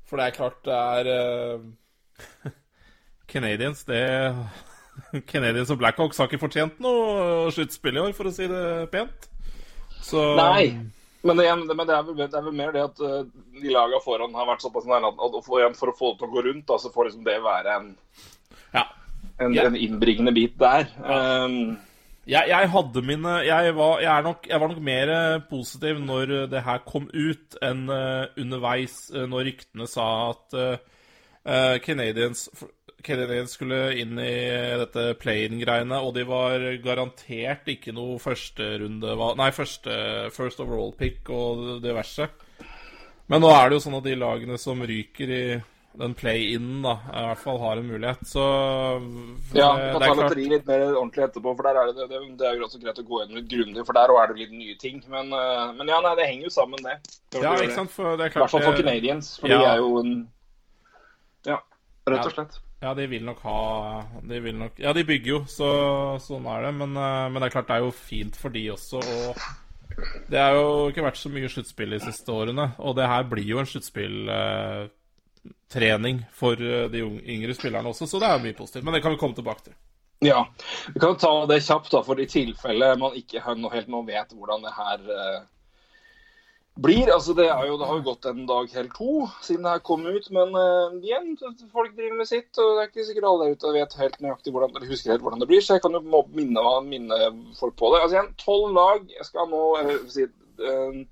for 0.07 0.21
det 0.21 0.29
er 0.29 0.39
klart 0.39 0.61
det 0.69 0.79
er 0.79 1.11
uh, 2.47 2.57
Canadians, 3.31 3.83
det 3.89 4.03
Canadians 5.33 5.73
og 5.75 5.81
Blackhawks 5.81 6.21
har 6.23 6.31
ikke 6.31 6.45
fortjent 6.45 6.83
noe 6.85 7.51
sluttspill 7.55 7.99
i 7.99 8.05
år, 8.05 8.13
for 8.17 8.31
å 8.31 8.35
si 8.35 8.47
det 8.51 8.65
pent. 8.95 9.31
Så 10.05 10.23
Nei. 10.39 10.69
Men, 11.25 11.39
det, 11.41 11.49
men 11.73 11.87
det, 11.89 11.95
er 11.97 12.03
vel, 12.05 12.17
det 12.21 12.37
er 12.37 12.45
vel 12.45 12.57
mer 12.57 12.75
det 12.75 12.83
at 12.85 12.99
eh, 13.01 13.23
de 13.63 13.71
lagene 13.73 14.03
foran 14.05 14.35
har 14.37 14.45
vært 14.51 14.61
såpass 14.61 14.85
nære 14.85 15.09
at 15.09 15.23
at 15.25 15.39
for, 15.47 15.63
for 15.79 15.93
å 15.93 15.97
få 15.97 16.11
det 16.13 16.21
til 16.21 16.29
å 16.29 16.35
gå 16.35 16.43
rundt, 16.45 16.67
da, 16.69 16.77
så 16.77 16.91
får 16.93 17.09
liksom 17.09 17.25
det 17.25 17.39
være 17.45 17.79
en, 17.79 17.87
Ja. 18.75 18.85
En, 19.39 19.55
yeah. 19.55 19.67
en 19.67 19.77
innbringende 19.77 20.35
bit 20.37 20.59
der. 20.61 20.89
Um, 21.01 21.77
Jeg, 22.25 22.49
jeg 22.49 22.69
hadde 22.73 23.03
mine 23.05 23.33
jeg 23.45 23.73
var, 23.77 23.99
jeg, 24.01 24.25
nok, 24.25 24.47
jeg 24.49 24.61
var 24.61 24.71
nok 24.73 24.79
mer 24.81 25.11
eh, 25.13 25.43
positiv 25.45 25.99
når 26.01 26.31
det 26.49 26.63
her 26.65 26.79
kom 26.89 27.11
ut, 27.13 27.59
enn 27.61 27.83
uh, 27.93 28.25
underveis, 28.41 28.95
uh, 29.13 29.27
når 29.29 29.45
ryktene 29.51 29.89
sa 29.91 30.07
at 30.31 30.57
uh, 30.57 31.77
Canadians, 31.85 32.47
Canadiens 33.05 33.53
skulle 33.53 33.93
inn 34.01 34.17
i 34.17 34.39
dette 34.81 35.05
play-in-greiene, 35.21 35.99
og 36.01 36.15
de 36.17 36.25
var 36.25 36.65
garantert 36.81 37.69
ikke 37.69 37.93
noe 37.93 38.17
førsterunde 38.23 39.13
Nei, 39.37 39.51
første 39.53 39.99
first 40.33 40.65
overall-pick 40.65 41.29
og 41.29 41.83
diverse. 41.85 42.31
Men 43.29 43.45
nå 43.45 43.53
er 43.53 43.69
det 43.69 43.77
jo 43.77 43.85
sånn 43.85 43.99
at 44.01 44.09
de 44.09 44.17
lagene 44.17 44.57
som 44.61 44.81
ryker 44.81 45.29
i 45.37 45.45
den 45.99 46.15
play-in, 46.19 46.83
da, 46.83 46.97
i 47.07 47.23
hvert 47.29 47.39
fall 47.39 47.59
har 47.63 47.79
en 47.79 47.87
mulighet. 47.87 48.25
Så 48.27 48.43
ja, 49.55 49.69
det- 49.77 50.01
det 50.01 50.09
er 50.09 50.15
lotteri 50.19 50.49
litt 50.51 50.67
mer 50.67 50.81
ordentlig 50.97 51.25
etterpå, 51.29 51.55
for 51.57 51.63
der 51.63 51.77
er 51.81 51.93
det, 51.93 52.09
det, 52.11 52.21
det 52.39 52.47
er 52.49 52.57
jo 52.59 52.65
også 52.67 52.81
greit 52.83 52.99
å 52.99 53.05
gå 53.07 53.21
gjennom 53.23 53.37
litt 53.39 53.49
grundig, 53.49 53.87
for 53.87 53.93
der 53.95 54.09
òg 54.11 54.23
er 54.23 54.33
det 54.33 54.39
litt 54.43 54.53
nye 54.59 54.75
ting. 54.81 55.03
Men, 55.09 55.33
eh, 55.33 55.73
men 55.79 55.87
ja, 55.89 56.01
nei, 56.01 56.15
det 56.17 56.27
henger 56.27 56.45
jo 56.49 56.51
sammen, 56.51 56.83
det. 56.83 56.97
Det 57.31 57.43
Ja, 57.43 57.55
ikke 57.55 57.75
sant? 57.79 57.91
For 57.91 58.17
det 58.17 58.27
er 58.27 58.31
I 58.35 58.41
hvert 58.43 58.51
fall 58.51 58.63
for 58.67 58.77
Canadians, 58.83 59.39
for 59.39 59.49
ja. 59.49 59.59
de 59.59 59.65
er 59.65 59.77
jo 59.79 59.99
en 60.01 60.29
Ja, 61.47 61.59
rett 62.09 62.27
og 62.27 62.33
slett. 62.33 62.59
Ja, 62.83 62.93
de 62.95 63.07
vil 63.09 63.23
nok 63.25 63.39
ha 63.41 64.03
De 64.29 64.41
vil 64.41 64.55
nok 64.59 64.73
Ja, 64.79 64.93
de 64.93 65.05
bygger 65.05 65.27
jo, 65.31 65.39
så 65.49 66.19
sånn 66.21 66.45
er 66.47 66.67
det. 66.67 66.75
Men, 66.75 66.97
eh, 66.97 67.29
men 67.31 67.41
det 67.41 67.49
er 67.49 67.55
klart 67.61 67.69
det 67.69 67.77
er 67.77 67.85
jo 67.87 67.93
fint 67.93 68.35
for 68.37 68.51
de 68.51 68.67
også. 68.71 68.99
Og 68.99 69.37
det 70.29 70.39
har 70.41 70.53
jo 70.59 70.91
ikke 70.91 71.05
vært 71.07 71.17
så 71.23 71.31
mye 71.31 71.49
sluttspill 71.49 71.91
de 71.91 72.01
siste 72.01 72.27
årene. 72.35 72.75
Og 72.81 72.97
det 72.97 73.07
her 73.07 73.23
blir 73.23 73.45
jo 73.47 73.59
en 73.63 73.67
sluttspilltrening 75.45 76.25
for 76.33 76.53
eh, 76.53 76.91
de 76.91 77.03
yngre 77.27 77.55
spillerne 77.55 77.89
også, 77.89 78.07
så 78.07 78.21
det 78.21 78.29
er 78.29 78.43
mye 78.43 78.55
positivt. 78.55 78.85
Men 78.85 78.95
det 78.95 79.03
kan 79.03 79.13
vi 79.13 79.19
komme 79.19 79.35
tilbake 79.35 79.65
til. 79.65 79.75
Ja, 80.21 80.49
Vi 80.95 81.01
kan 81.01 81.17
ta 81.17 81.47
det 81.47 81.61
kjapt, 81.61 81.91
da, 81.91 82.03
for 82.03 82.21
i 82.21 82.27
tilfelle 82.27 82.97
man 82.97 83.15
ikke 83.15 83.43
helt 83.45 83.89
nå 83.89 84.03
vet 84.07 84.33
hvordan 84.33 84.63
det 84.63 84.73
her 84.73 85.01
eh, 85.11 85.43
blir. 86.81 87.13
altså 87.13 87.35
det, 87.35 87.49
er 87.51 87.67
jo, 87.67 87.77
det 87.79 87.87
har 87.87 87.97
jo 87.99 88.07
gått 88.07 88.25
en 88.25 88.47
dag 88.47 88.71
helt 88.73 88.95
to 88.95 89.29
siden 89.43 89.65
det 89.65 89.75
her 89.75 89.83
kom 89.85 90.07
ut, 90.07 90.31
men 90.31 90.55
uh, 90.57 90.95
igjen, 91.03 91.37
folk 91.73 91.93
driver 91.95 92.17
med 92.17 92.27
sitt. 92.27 92.51
og 92.59 92.79
Det 92.79 92.83
er 92.83 92.89
ikke 92.89 93.05
sikkert 93.07 93.29
alle 93.29 93.45
der 93.45 93.59
ute 93.59 93.75
vet 93.75 93.99
helt 94.01 94.17
nøyaktig 94.21 94.55
hvordan, 94.55 94.73
eller 94.75 94.91
husker 94.91 95.13
helt 95.13 95.23
hvordan 95.23 95.45
det 95.45 95.51
blir, 95.51 95.61
så 95.61 95.77
jeg 95.77 95.85
kan 95.85 95.95
jo 95.95 96.23
minne, 96.33 96.65
minne 96.89 97.21
folk 97.61 97.77
på 97.77 97.93
det. 97.93 98.01
Altså 98.03 98.17
igjen, 98.17 98.33
Tolv 98.41 98.73
lag 98.75 99.13
skal 99.29 99.51
nå 99.53 99.63
uh, 99.77 99.95
si, 100.11 100.27
eh, 100.71 101.05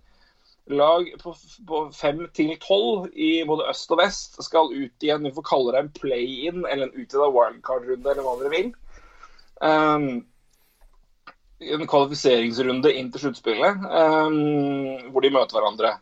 Lag 0.78 1.08
på, 1.22 1.80
fem 1.94 2.24
til 2.36 2.52
tolv 2.62 3.08
i 3.12 3.44
både 3.48 3.68
øst 3.70 3.90
og 3.92 4.00
vest 4.00 4.38
skal 4.44 4.72
ut 4.72 5.04
igjen. 5.04 5.24
Vi 5.26 5.34
får 5.36 5.48
kalle 5.48 5.74
det 5.74 5.82
en 5.82 5.94
play-in 5.96 6.62
eller 6.66 6.88
en 6.88 6.94
utvida 6.94 7.28
wildcard-runde, 7.32 8.12
eller 8.12 8.26
hva 8.26 8.36
dere 8.40 8.52
vil. 8.54 8.70
Um, 9.62 10.06
en 11.62 11.86
kvalifiseringsrunde 11.86 12.90
inn 12.98 13.12
til 13.12 13.26
sluttspillet, 13.26 13.84
um, 13.86 15.12
hvor 15.12 15.22
de 15.22 15.30
møter 15.34 15.58
hverandre. 15.58 15.92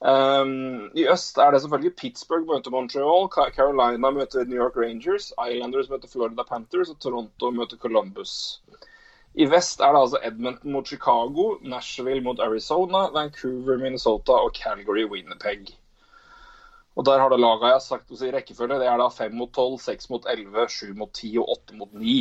Um, 0.00 0.90
I 0.94 1.06
øst 1.08 1.38
er 1.40 1.50
det 1.50 1.62
selvfølgelig 1.62 1.96
Pittsburgh 1.96 2.46
møter 2.48 2.70
Montreal, 2.70 3.28
Carolina 3.32 4.10
møter 4.10 4.44
New 4.44 4.60
York 4.60 4.76
Rangers, 4.76 5.32
Islanders 5.40 5.88
møter 5.90 6.08
Florida 6.08 6.44
Panthers 6.48 6.92
og 6.92 7.00
Toronto 7.00 7.50
møter 7.50 7.76
Columbus. 7.76 8.60
I 9.36 9.46
vest 9.52 9.82
er 9.84 9.92
det 9.92 10.00
altså 10.00 10.20
Edmonton 10.24 10.72
mot 10.72 10.88
Chicago, 10.88 11.58
Nashville 11.60 12.22
mot 12.24 12.40
Arizona, 12.40 13.10
Vancouver, 13.12 13.76
Minnesota 13.76 14.32
og 14.32 14.54
Calgary, 14.56 15.04
Winnerpeg. 15.10 15.74
Og 16.96 17.04
Der 17.04 17.20
har 17.20 17.28
det 17.28 17.40
laga 17.40 17.68
jeg 17.68 17.76
har 17.76 17.84
sagt 17.84 18.10
å 18.10 18.16
si 18.16 18.30
rekkefølge. 18.32 18.78
Det 18.80 18.88
er 18.88 18.96
da 18.96 19.10
5 19.12 19.36
mot 19.36 19.52
12, 19.52 19.76
6 19.84 20.10
mot 20.14 20.28
11, 20.32 20.68
7 20.72 20.94
mot 20.96 21.12
10 21.12 21.38
og 21.42 21.52
8 21.58 21.76
mot 21.76 21.92
9 21.92 22.16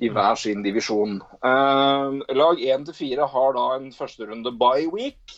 i 0.00 0.08
hver 0.08 0.40
sin 0.40 0.64
divisjon. 0.64 1.18
Uh, 1.44 2.24
lag 2.32 2.62
1 2.64 2.86
til 2.88 2.96
4 2.96 3.28
har 3.34 3.56
da 3.58 3.66
en 3.76 3.90
førsterunde 3.92 4.54
bye 4.56 4.88
week, 4.88 5.36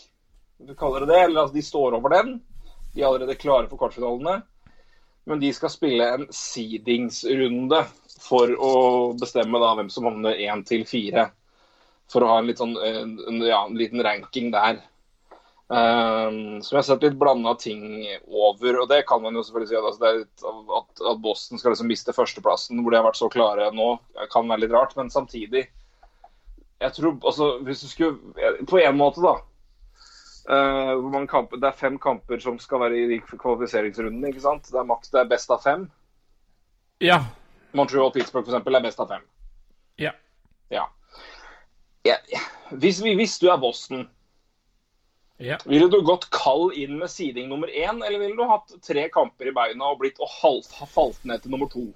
vi 0.62 0.76
kaller 0.78 1.02
det 1.02 1.10
det. 1.10 1.22
Eller 1.24 1.42
altså, 1.42 1.56
de 1.56 1.62
står 1.62 1.98
over 1.98 2.14
den. 2.14 2.36
De 2.94 3.02
er 3.02 3.08
allerede 3.08 3.34
klare 3.34 3.68
for 3.68 3.82
kvartfinalene. 3.82 4.42
Men 5.26 5.40
de 5.40 5.50
skal 5.56 5.72
spille 5.72 6.06
en 6.14 6.26
seedingsrunde 6.30 7.82
for 8.20 8.50
å 8.54 8.72
bestemme 9.20 9.60
da 9.60 9.74
hvem 9.78 9.90
som 9.92 10.06
havner 10.08 10.40
én 10.46 10.64
til 10.66 10.84
fire. 10.88 11.28
For 12.12 12.24
å 12.24 12.32
ha 12.32 12.40
en, 12.40 12.50
sånn, 12.56 12.74
en, 12.78 13.40
ja, 13.42 13.64
en 13.64 13.78
liten 13.78 14.02
ranking 14.04 14.50
der. 14.54 14.82
Um, 15.64 16.60
som 16.60 16.74
jeg 16.74 16.82
har 16.82 16.86
sett 16.86 17.04
litt 17.06 17.16
blanda 17.18 17.54
ting 17.58 18.04
over. 18.28 18.82
Og 18.82 18.90
det 18.90 19.04
kan 19.08 19.22
man 19.24 19.36
jo 19.36 19.44
selvfølgelig 19.44 19.70
si 19.72 19.78
at, 19.78 19.88
altså, 19.88 20.12
litt, 20.20 20.44
at, 20.78 21.06
at 21.12 21.22
Boston 21.24 21.60
skal 21.60 21.74
liksom 21.74 21.88
miste 21.90 22.14
førsteplassen, 22.16 22.82
hvor 22.82 22.92
de 22.92 23.00
har 23.00 23.08
vært 23.08 23.20
så 23.20 23.30
klare 23.32 23.70
nå, 23.74 23.94
kan 24.32 24.50
være 24.50 24.66
litt 24.66 24.76
rart. 24.76 24.94
Men 24.98 25.12
samtidig 25.12 25.66
jeg 26.84 26.92
tror, 26.98 27.16
altså, 27.24 27.58
hvis 27.64 27.80
du 27.80 27.88
skulle, 27.88 28.18
På 28.68 28.78
en 28.82 28.96
måte, 28.96 29.24
da. 29.24 29.38
Uh, 30.44 31.24
kamper, 31.26 31.56
det 31.56 31.70
er 31.70 31.78
fem 31.78 31.94
kamper 31.98 32.42
som 32.42 32.58
skal 32.60 32.82
være 32.84 32.98
i 33.16 33.20
kvalifiseringsrunden. 33.24 34.26
ikke 34.28 34.44
sant? 34.44 34.68
Det 34.68 34.80
er 34.80 34.90
maks 34.90 35.08
det 35.14 35.22
er 35.22 35.30
best 35.30 35.50
av 35.50 35.64
fem. 35.64 35.88
Ja, 37.00 37.22
Montreal 37.74 38.12
Pittsburgh 38.14 38.46
for 38.46 38.54
eksempel, 38.54 38.78
er 38.78 38.84
best 38.84 39.00
av 39.02 39.10
fem. 39.10 39.24
Ja. 40.00 40.12
ja. 40.70 40.88
ja. 42.04 42.18
Hvis, 42.70 43.00
hvis, 43.02 43.38
du 43.42 43.48
er 43.50 43.58
Boston, 43.62 44.06
ja. 45.42 45.58
ville 45.66 45.90
du 45.90 46.00
gått 46.06 46.28
kald 46.34 46.76
inn 46.78 46.96
med 47.00 47.10
siding 47.10 47.50
nummer 47.50 47.70
én, 47.70 48.00
eller 48.00 48.18
ville 48.22 48.38
du 48.38 48.46
hatt 48.50 48.76
tre 48.86 49.08
kamper 49.12 49.50
i 49.50 49.56
beina 49.56 49.92
og 49.92 50.00
blitt 50.02 50.22
og 50.22 50.30
halv, 50.40 50.70
falt 50.94 51.22
ned 51.28 51.42
til 51.44 51.54
nummer 51.54 51.70
to? 51.72 51.88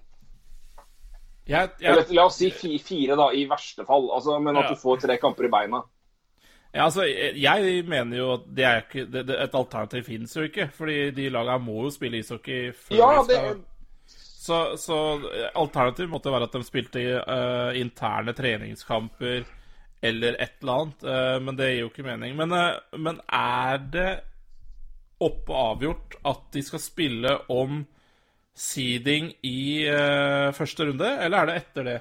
Jeg, 1.48 1.70
jeg... 1.80 1.92
Eller, 1.92 2.10
la 2.12 2.26
oss 2.28 2.36
si 2.42 2.50
fire, 2.52 3.16
da, 3.16 3.30
i 3.32 3.46
verste 3.48 3.86
fall. 3.88 4.10
Altså, 4.12 4.36
men 4.42 4.58
at 4.60 4.68
du 4.68 4.76
får 4.76 5.06
tre 5.06 5.16
kamper 5.20 5.48
i 5.48 5.52
beina. 5.52 5.80
Ja, 6.74 6.84
altså, 6.84 7.06
Jeg 7.34 7.84
mener 7.88 8.16
jo 8.18 8.32
at 8.34 8.44
det 8.56 8.64
er 8.64 8.82
ikke, 8.82 9.06
det, 9.08 9.24
det, 9.30 9.38
et 9.40 9.54
alternativ 9.56 10.04
finnes 10.04 10.36
jo 10.36 10.44
ikke. 10.44 10.68
fordi 10.74 11.10
de 11.16 11.30
lagene 11.32 11.64
må 11.64 11.86
jo 11.86 11.90
spille 11.94 12.20
ishockey 12.20 12.72
før 12.76 12.98
ja, 12.98 13.08
de 13.16 13.38
skal... 13.38 13.62
Så, 14.48 14.58
så 14.80 14.96
alternativet 15.58 16.10
måtte 16.12 16.32
være 16.32 16.48
at 16.48 16.56
de 16.56 16.64
spilte 16.66 17.04
uh, 17.20 17.76
interne 17.76 18.32
treningskamper 18.36 19.44
eller 20.08 20.38
et 20.38 20.56
eller 20.62 20.82
annet. 20.82 21.04
Uh, 21.04 21.36
men 21.44 21.58
det 21.58 21.70
gir 21.72 21.82
jo 21.82 21.92
ikke 21.92 22.06
mening. 22.06 22.36
Men, 22.38 22.54
uh, 22.54 22.98
men 22.98 23.20
er 23.28 23.84
det 23.92 24.10
opp 25.24 25.50
og 25.50 25.58
avgjort 25.74 26.18
at 26.30 26.44
de 26.54 26.62
skal 26.62 26.80
spille 26.82 27.34
om 27.50 27.82
seeding 28.58 29.32
i 29.46 29.86
første 30.54 30.88
runde, 30.88 31.08
eller 31.22 31.38
er 31.38 31.46
det 31.46 31.56
etter 31.60 31.84
det? 31.86 31.98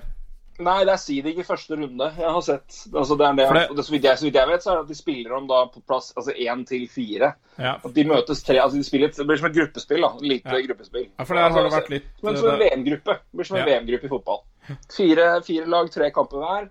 Nei, 0.58 0.78
det 0.88 0.94
er 0.96 1.02
seeding 1.02 1.38
i 1.38 1.46
første 1.46 1.76
runde. 1.78 2.06
Jeg 2.18 2.32
har 2.34 2.42
sett 2.42 2.78
altså 2.90 3.16
det 3.20 3.26
er 3.28 3.36
det, 3.38 3.46
det... 3.54 3.64
det 3.78 3.84
så, 3.86 3.94
vidt 3.94 4.06
jeg, 4.08 4.18
så, 4.18 4.26
vidt 4.26 4.40
jeg, 4.40 4.50
vet, 4.50 4.64
så 4.64 4.72
er 4.72 4.80
det 4.80 4.86
at 4.88 4.90
de 4.90 4.98
spiller 4.98 5.36
om 5.38 5.50
da 5.50 5.60
på 5.70 5.84
plass 5.86 6.08
altså 6.18 6.34
én 6.34 6.64
til 6.66 6.88
fire. 6.90 7.30
Ja. 7.62 7.76
At 7.78 7.94
de 7.94 8.06
møtes 8.10 8.42
tre 8.46 8.58
altså 8.64 8.80
de 8.80 8.88
spiller, 8.88 9.14
Det 9.14 9.28
blir 9.30 9.38
som 9.38 9.50
et 9.52 9.58
gruppespill. 9.60 10.02
da, 10.02 10.10
Lite 10.34 10.56
ja. 10.56 10.64
gruppespill. 10.66 11.06
Ja, 11.12 11.28
for 11.28 11.38
der 11.38 11.54
har 11.54 11.68
det 11.68 11.76
vært 11.76 11.94
litt 11.94 12.10
Men 12.26 12.40
som 12.42 12.50
en 12.56 12.60
VM-gruppe. 12.64 13.20
Det 13.22 13.42
blir 13.42 13.52
som 13.52 13.60
en 13.62 13.70
VM-gruppe 13.70 14.10
i 14.10 14.14
fotball. 14.16 14.42
Fire, 14.98 15.30
fire, 15.46 15.70
lag, 15.76 15.94
tre 15.94 16.10
kamper 16.16 16.42
hver. 16.42 16.68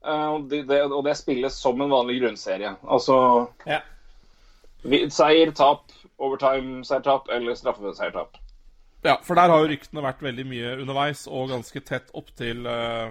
Uh, 0.00 0.28
og, 0.34 0.50
det, 0.50 0.64
og, 0.82 1.00
det, 1.04 1.16
spilles 1.20 1.62
som 1.62 1.80
en 1.80 1.92
vanlig 1.92 2.18
grunnserie. 2.24 2.74
Altså 2.82 3.16
ja. 3.68 3.82
seier, 5.12 5.54
tap, 5.54 5.92
overtime, 6.18 6.82
seier, 6.88 7.04
tap 7.06 7.30
eller 7.30 7.54
straffeseier, 7.54 8.14
tap. 8.16 8.40
Ja, 9.02 9.16
for 9.24 9.38
der 9.38 9.48
har 9.48 9.62
jo 9.62 9.70
ryktene 9.70 10.04
vært 10.04 10.22
veldig 10.24 10.44
mye 10.48 10.76
underveis, 10.82 11.24
og 11.28 11.50
ganske 11.54 11.80
tett 11.80 12.10
opp 12.16 12.32
til 12.36 12.66
uh... 12.68 13.10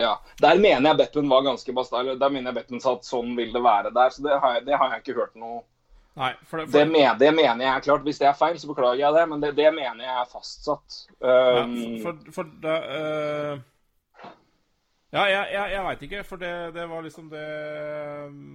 Ja. 0.00 0.16
Der 0.40 0.58
mener 0.60 0.90
jeg 0.90 0.98
Bettman 0.98 1.30
var 1.30 1.44
ganske 1.46 1.72
bastant. 1.76 2.14
Der 2.20 2.32
mener 2.32 2.50
jeg 2.50 2.60
Bettman 2.60 2.82
sa 2.82 2.96
at 2.96 3.06
sånn 3.06 3.36
vil 3.38 3.52
det 3.54 3.62
være 3.64 3.92
der. 3.94 4.12
Så 4.12 4.24
det 4.24 4.38
har 4.40 4.56
jeg, 4.56 4.66
det 4.68 4.78
har 4.80 4.94
jeg 4.94 5.04
ikke 5.04 5.18
hørt 5.20 5.36
noe 5.38 5.62
Nei, 6.12 6.34
for 6.44 6.60
det, 6.60 6.66
for... 6.66 6.76
Det, 6.76 6.88
mener, 6.90 7.14
det, 7.16 7.30
mener, 7.32 7.64
jeg 7.64 7.72
er 7.72 7.84
klart. 7.86 8.02
Hvis 8.04 8.18
det 8.20 8.26
er 8.28 8.36
feil, 8.36 8.58
så 8.60 8.68
beklager 8.68 9.00
jeg 9.00 9.16
det, 9.16 9.22
men 9.30 9.44
det, 9.44 9.54
det 9.56 9.70
mener 9.72 10.04
jeg 10.04 10.16
er 10.20 10.26
fastsatt. 10.28 10.96
Um... 11.24 11.76
Ja, 11.78 12.02
for, 12.04 12.32
for 12.36 12.50
da, 12.60 12.74
uh... 12.84 13.62
Ja, 15.12 15.26
jeg, 15.28 15.48
jeg, 15.52 15.72
jeg 15.74 15.84
veit 15.84 16.04
ikke, 16.06 16.20
for 16.24 16.40
det, 16.40 16.50
det, 16.72 16.84
var 16.88 17.02
liksom 17.04 17.26
det 17.28 17.42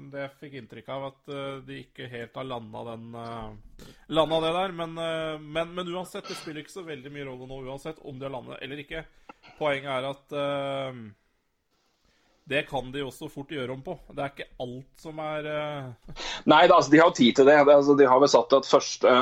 Det 0.09 0.23
jeg 0.23 0.37
fikk 0.39 0.55
inntrykk 0.57 0.87
av, 0.95 1.03
at 1.11 1.29
uh, 1.29 1.59
de 1.67 1.83
ikke 1.83 2.07
helt 2.09 2.39
har 2.39 2.47
landa 2.49 2.81
den 2.87 3.03
uh, 3.13 3.83
Landa 4.09 4.39
det 4.41 4.53
der. 4.55 4.73
Men, 4.79 4.95
uh, 4.97 5.37
men, 5.37 5.75
men, 5.77 5.91
uansett, 5.93 6.25
det 6.25 6.39
spiller 6.39 6.63
ikke 6.63 6.79
så 6.79 6.85
veldig 6.87 7.11
mye 7.13 7.27
rolle 7.27 7.45
nå 7.45 7.61
uansett 7.61 8.01
om 8.01 8.17
de 8.17 8.25
har 8.25 8.33
landet 8.33 8.63
eller 8.65 8.81
ikke. 8.81 9.03
Poenget 9.59 9.91
er 9.93 10.07
at 10.09 10.33
det 12.47 12.63
kan 12.67 12.89
de 12.91 13.03
også 13.05 13.29
fort 13.31 13.51
gjøre 13.53 13.75
om 13.75 13.83
på. 13.85 13.93
Det 14.09 14.23
er 14.23 14.33
ikke 14.33 14.49
alt 14.65 15.03
som 15.03 15.21
er 15.23 15.45
Nei, 16.49 16.63
da, 16.65 16.79
altså, 16.79 16.91
de 16.91 17.01
har 17.03 17.13
tid 17.15 17.37
til 17.37 17.47
det. 17.47 17.57
det 17.69 17.75
altså, 17.75 17.95
de 17.99 18.07
har 18.09 18.21
vel 18.23 18.31
satt 18.33 18.55
at 18.57 18.67
første 18.67 19.13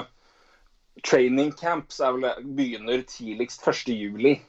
training 1.06 1.52
camps 1.60 2.00
vel, 2.00 2.30
begynner 2.58 3.04
tidligst 3.12 3.66
1.7. 3.68 4.40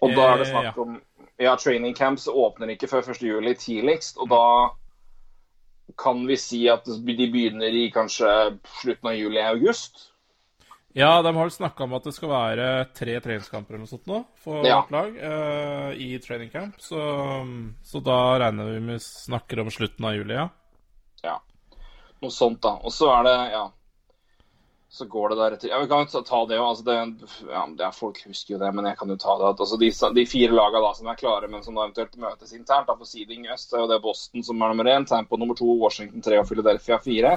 Og 0.00 0.16
da 0.16 0.26
er 0.32 0.42
det 0.42 0.48
snakk 0.50 0.80
om 0.80 0.98
ja, 0.98 1.04
training 1.40 1.94
camps 1.96 2.28
åpner 2.28 2.74
ikke 2.74 2.88
før 2.90 3.12
1.7 3.14 3.54
tidligst. 3.60 4.20
Og 4.20 4.30
da 4.30 4.44
kan 5.98 6.22
vi 6.28 6.36
si 6.38 6.62
at 6.70 6.86
de 6.86 7.00
begynner 7.32 7.74
i 7.74 7.88
kanskje 7.94 8.28
slutten 8.82 9.10
av 9.10 9.18
juli-august. 9.18 10.06
Ja, 10.92 11.22
de 11.22 11.30
har 11.36 11.50
snakka 11.54 11.84
om 11.86 11.92
at 11.94 12.06
det 12.08 12.12
skal 12.16 12.32
være 12.32 12.68
tre 12.98 13.14
treningskamper 13.22 13.76
eller 13.76 13.84
noe 13.84 13.90
sånt 13.90 14.08
nå 14.10 14.24
for 14.42 14.66
ja. 14.66 14.80
vårt 14.80 14.94
lag 14.94 15.18
uh, 15.22 15.90
i 15.94 16.16
training 16.22 16.50
camp. 16.50 16.80
Så, 16.82 16.98
så, 17.86 18.02
da 18.02 18.38
regner 18.42 18.72
vi 18.74 18.80
med 18.88 19.04
snakker 19.04 19.62
om 19.62 19.70
slutten 19.70 20.08
av 20.10 20.16
juli, 20.18 20.34
ja. 20.34 20.48
Ja. 21.22 21.36
Noe 22.20 22.34
sånt, 22.34 22.58
da. 22.66 22.74
Og 22.82 22.92
så 22.94 23.12
er 23.20 23.28
det, 23.28 23.36
ja 23.54 23.68
så 24.92 25.04
går 25.04 25.28
det 25.28 25.36
deretter. 25.36 25.68
Ja, 25.68 25.78
Vi 25.78 25.88
kan 25.88 26.06
jo 26.12 26.22
ta 26.22 26.38
det 26.46 26.56
òg. 26.58 26.68
Altså 26.68 26.84
det, 26.84 26.94
ja, 27.50 27.62
det 27.78 27.90
folk 27.94 28.16
husker 28.26 28.56
jo 28.56 28.58
det, 28.58 28.72
men 28.74 28.88
jeg 28.90 28.98
kan 28.98 29.12
jo 29.12 29.16
ta 29.22 29.36
det. 29.38 29.52
altså 29.62 29.78
de, 29.78 29.90
de 30.16 30.24
fire 30.26 30.56
lagene 30.56 30.82
da, 30.82 30.90
som 30.98 31.10
er 31.12 31.20
klare, 31.20 31.50
men 31.52 31.62
som 31.62 31.78
da 31.78 31.84
eventuelt 31.84 32.18
møtes 32.18 32.56
internt 32.56 32.90
da, 32.90 32.96
for 32.98 33.06
seeding 33.06 33.46
øst, 33.54 33.70
er 33.72 33.84
jo 33.84 33.90
det 33.92 34.00
Boston 34.02 34.42
som 34.42 34.58
er 34.58 34.72
nummer 34.72 34.90
én, 34.90 35.06
Tampo 35.06 35.38
nummer 35.38 35.54
to, 35.54 35.68
Washington 35.78 36.26
tre 36.26 36.40
og 36.42 36.48
Philadelphia 36.50 36.98
fire. 37.04 37.36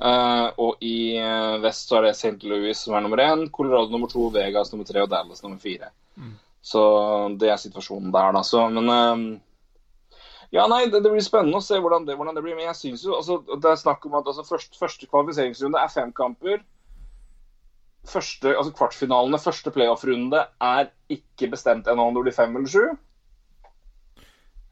Uh, 0.00 0.48
og 0.60 0.84
i 0.84 1.16
uh, 1.20 1.56
vest 1.60 1.88
så 1.88 1.98
er 1.98 2.06
det 2.08 2.14
St. 2.16 2.38
Louis 2.48 2.76
som 2.76 2.94
er 2.96 3.04
nummer 3.04 3.24
én, 3.24 3.46
Colorado 3.52 3.92
nummer 3.92 4.12
to, 4.12 4.28
Vegas 4.32 4.72
nummer 4.72 4.88
tre 4.88 5.00
og 5.04 5.10
Dallas 5.12 5.40
nummer 5.44 5.60
fire. 5.60 5.88
Mm. 6.20 6.36
Så 6.60 6.82
det 7.40 7.48
er 7.48 7.60
situasjonen 7.60 8.12
der, 8.12 8.36
da. 8.36 8.44
Så, 8.44 8.66
men 8.68 8.92
uh, 8.92 9.24
ja, 10.50 10.66
nei, 10.66 10.84
det, 10.90 11.02
det, 11.04 11.10
blir 11.12 11.22
spennende 11.22 11.60
å 11.60 11.64
se 11.64 11.78
hvordan 11.78 12.06
det, 12.08 12.16
hvordan 12.18 12.34
det 12.34 12.42
blir. 12.42 12.56
Men 12.58 12.70
jeg 12.70 12.78
synes 12.80 13.04
jo, 13.06 13.14
altså, 13.18 13.38
det 13.54 13.70
er 13.70 13.78
snakk 13.78 14.06
om 14.08 14.16
at 14.18 14.26
altså, 14.26 14.46
først, 14.48 14.78
første 14.78 15.06
kvalifiseringsrunde 15.10 15.78
er 15.78 15.92
fem 15.94 16.10
kamper. 16.16 16.64
Første, 18.10 18.56
altså 18.56 18.72
Kvartfinalene, 18.74 19.38
første 19.38 19.70
playoff-runde, 19.70 20.42
er 20.64 20.90
ikke 21.12 21.50
bestemt 21.52 21.88
ennå 21.90 22.08
om 22.08 22.16
det 22.16 22.26
blir 22.26 22.34
fem 22.34 22.56
eller 22.56 22.72
sju. 22.72 22.86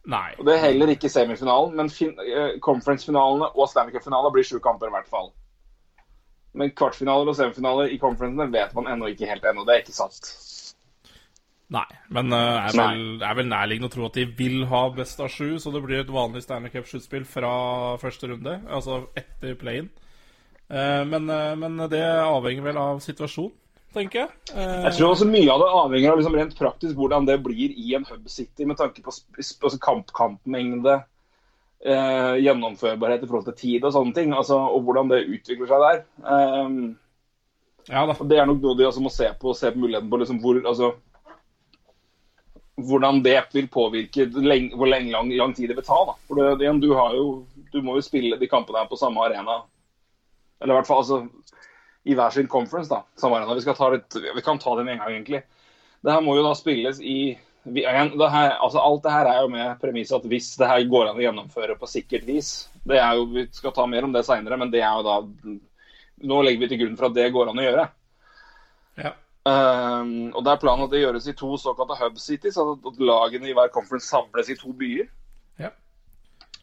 Nei. 0.08 0.32
Og 0.38 0.46
Det 0.48 0.54
er 0.54 0.64
heller 0.64 0.94
ikke 0.94 1.10
semifinalen, 1.12 1.76
men 1.76 1.92
uh, 1.92 2.56
conference-finalene 2.64 3.52
og 3.52 3.68
Stanley 3.68 3.94
Cup-finalen 3.94 4.34
blir 4.34 4.48
sju 4.48 4.56
kamper 4.64 4.88
i 4.88 4.96
hvert 4.96 5.10
fall. 5.12 5.30
Men 6.58 6.72
kvartfinaler 6.74 7.28
og 7.28 7.36
semifinaler 7.36 7.92
i 7.92 7.98
conferencene 8.00 8.48
vet 8.50 8.72
man 8.74 8.88
ennå 8.90 9.12
ikke 9.12 9.28
helt 9.28 9.44
ennå. 9.46 9.66
Det 9.68 9.74
er 9.74 9.84
ikke 9.84 9.94
satt. 9.94 10.30
Nei, 11.68 11.84
men 12.16 12.32
uh, 12.32 12.64
er, 12.64 12.98
er 13.20 13.34
vel 13.36 13.48
nærliggende 13.50 13.90
å 13.90 13.92
tro 13.92 14.06
at 14.08 14.16
de 14.16 14.24
vil 14.38 14.62
ha 14.70 14.86
best 14.96 15.20
av 15.20 15.28
sju, 15.28 15.58
så 15.60 15.72
det 15.74 15.82
blir 15.84 16.00
et 16.00 16.12
vanlig 16.12 16.40
Stanley 16.46 16.72
Cup-sluttspill 16.72 17.26
fra 17.28 17.50
første 18.00 18.30
runde, 18.30 18.54
altså 18.72 19.02
etter 19.18 19.56
play-in. 19.60 19.90
Uh, 20.72 21.04
men, 21.08 21.28
uh, 21.28 21.52
men 21.60 21.76
det 21.92 22.04
avhenger 22.04 22.64
vel 22.70 22.80
av 22.80 23.02
situasjonen, 23.04 23.52
tenker 23.94 24.20
jeg. 24.20 24.32
Eh, 24.54 24.84
Jeg 24.88 24.96
tror 24.98 25.12
også 25.12 25.28
mye 25.28 25.52
av 25.52 25.62
det 25.62 25.68
avhenger 25.80 26.12
av 26.12 26.20
liksom 26.20 26.36
rent 26.36 26.56
praktisk 26.58 26.98
hvordan 26.98 27.28
det 27.28 27.38
blir 27.44 27.72
i 27.72 27.94
en 27.96 28.06
hub 28.08 28.28
city 28.30 28.66
med 28.68 28.76
tanke 28.80 29.02
på 29.04 29.12
altså 29.12 29.78
kamp 29.80 30.12
kampmengde, 30.16 30.98
eh, 31.84 32.34
gjennomførbarhet 32.44 33.24
i 33.24 33.30
forhold 33.30 33.48
til 33.48 33.58
tid 33.62 33.84
og 33.88 33.94
sånne 33.96 34.14
ting. 34.14 34.34
Altså, 34.36 34.58
og 34.58 34.84
hvordan 34.84 35.12
det 35.12 35.26
utvikler 35.26 35.70
seg 35.70 35.84
der. 35.86 36.02
Um, 36.20 36.98
ja. 37.88 38.04
Det 38.04 38.36
er 38.36 38.48
nok 38.48 38.60
noe 38.60 38.76
de 38.76 38.88
også 38.88 39.02
må 39.04 39.12
se 39.12 39.30
på, 39.40 39.56
se 39.56 39.72
på 39.72 39.80
muligheten 39.80 40.10
på 40.12 40.20
liksom 40.20 40.42
hvor, 40.42 40.60
altså, 40.68 40.92
hvordan 42.78 43.22
det 43.22 43.40
vil 43.52 43.66
påvirke 43.68 44.28
hvor 44.30 44.86
lenge, 44.86 45.10
lang, 45.10 45.32
lang 45.34 45.54
tid 45.54 45.68
det 45.70 45.76
vil 45.78 45.86
ta. 45.86 45.98
Da. 46.06 46.14
For 46.28 46.38
det, 46.38 46.62
igjen, 46.62 46.80
du, 46.82 46.92
jo, 46.94 47.26
du 47.72 47.80
må 47.82 47.98
jo 47.98 48.04
spille 48.06 48.38
de 48.38 48.50
kampene 48.50 48.82
her 48.82 48.90
på 48.90 48.98
samme 49.00 49.24
arena. 49.24 49.62
Eller 50.62 50.74
i 50.74 50.78
hvert 50.78 50.88
fall 50.90 51.02
altså, 51.02 51.20
i 52.08 52.14
hver 52.18 52.34
sin 52.34 52.48
conference. 52.50 52.90
da, 52.90 53.02
samme 53.18 53.40
arena. 53.40 53.56
Vi, 53.58 53.96
litt, 53.96 54.18
vi 54.36 54.46
kan 54.46 54.62
ta 54.62 54.76
det 54.78 54.86
med 54.86 54.96
en 54.96 55.04
gang, 55.04 55.16
egentlig. 55.16 55.42
Det 56.00 56.14
her 56.14 56.22
må 56.22 56.38
jo 56.38 56.46
da 56.46 56.54
spilles 56.54 57.02
i 57.02 57.18
vi, 57.68 57.82
igjen, 57.82 58.14
det 58.16 58.28
her, 58.32 58.52
altså 58.62 58.80
Alt 58.80 59.02
det 59.04 59.12
her 59.12 59.28
er 59.28 59.40
jo 59.42 59.48
med 59.52 59.80
premisset 59.82 60.16
at 60.16 60.28
hvis 60.30 60.52
det 60.56 60.68
her 60.70 60.84
går 60.88 61.10
an 61.10 61.18
å 61.18 61.24
gjennomføre 61.24 61.74
på 61.76 61.88
sikkert 61.90 62.24
vis 62.24 62.52
det 62.86 63.00
er 63.02 63.18
jo, 63.18 63.26
Vi 63.34 63.44
skal 63.52 63.74
ta 63.76 63.84
mer 63.90 64.06
om 64.06 64.14
det 64.14 64.22
seinere, 64.24 64.56
men 64.56 64.70
det 64.72 64.80
er 64.80 64.94
jo 65.00 65.04
da 65.04 65.18
Nå 66.28 66.38
legger 66.42 66.62
vi 66.62 66.68
til 66.70 66.80
grunn 66.84 66.96
for 66.96 67.10
at 67.10 67.18
det 67.18 67.28
går 67.34 67.50
an 67.50 67.60
å 67.60 67.64
gjøre. 67.66 67.84
Um, 69.48 70.32
og 70.34 70.42
det 70.44 70.50
er 70.52 70.60
planen 70.60 70.84
at 70.84 70.92
det 70.92 71.04
gjøres 71.04 71.28
i 71.30 71.36
to 71.38 71.52
såkalte 71.60 71.96
hub 72.00 72.18
cities, 72.20 72.58
altså 72.58 72.74
at 72.90 72.98
lagene 73.00 73.48
i 73.48 73.54
hver 73.56 73.70
conference 73.72 74.10
samles 74.10 74.50
i 74.50 74.56
to 74.58 74.72
byer. 74.76 75.06
Ja. 75.62 75.70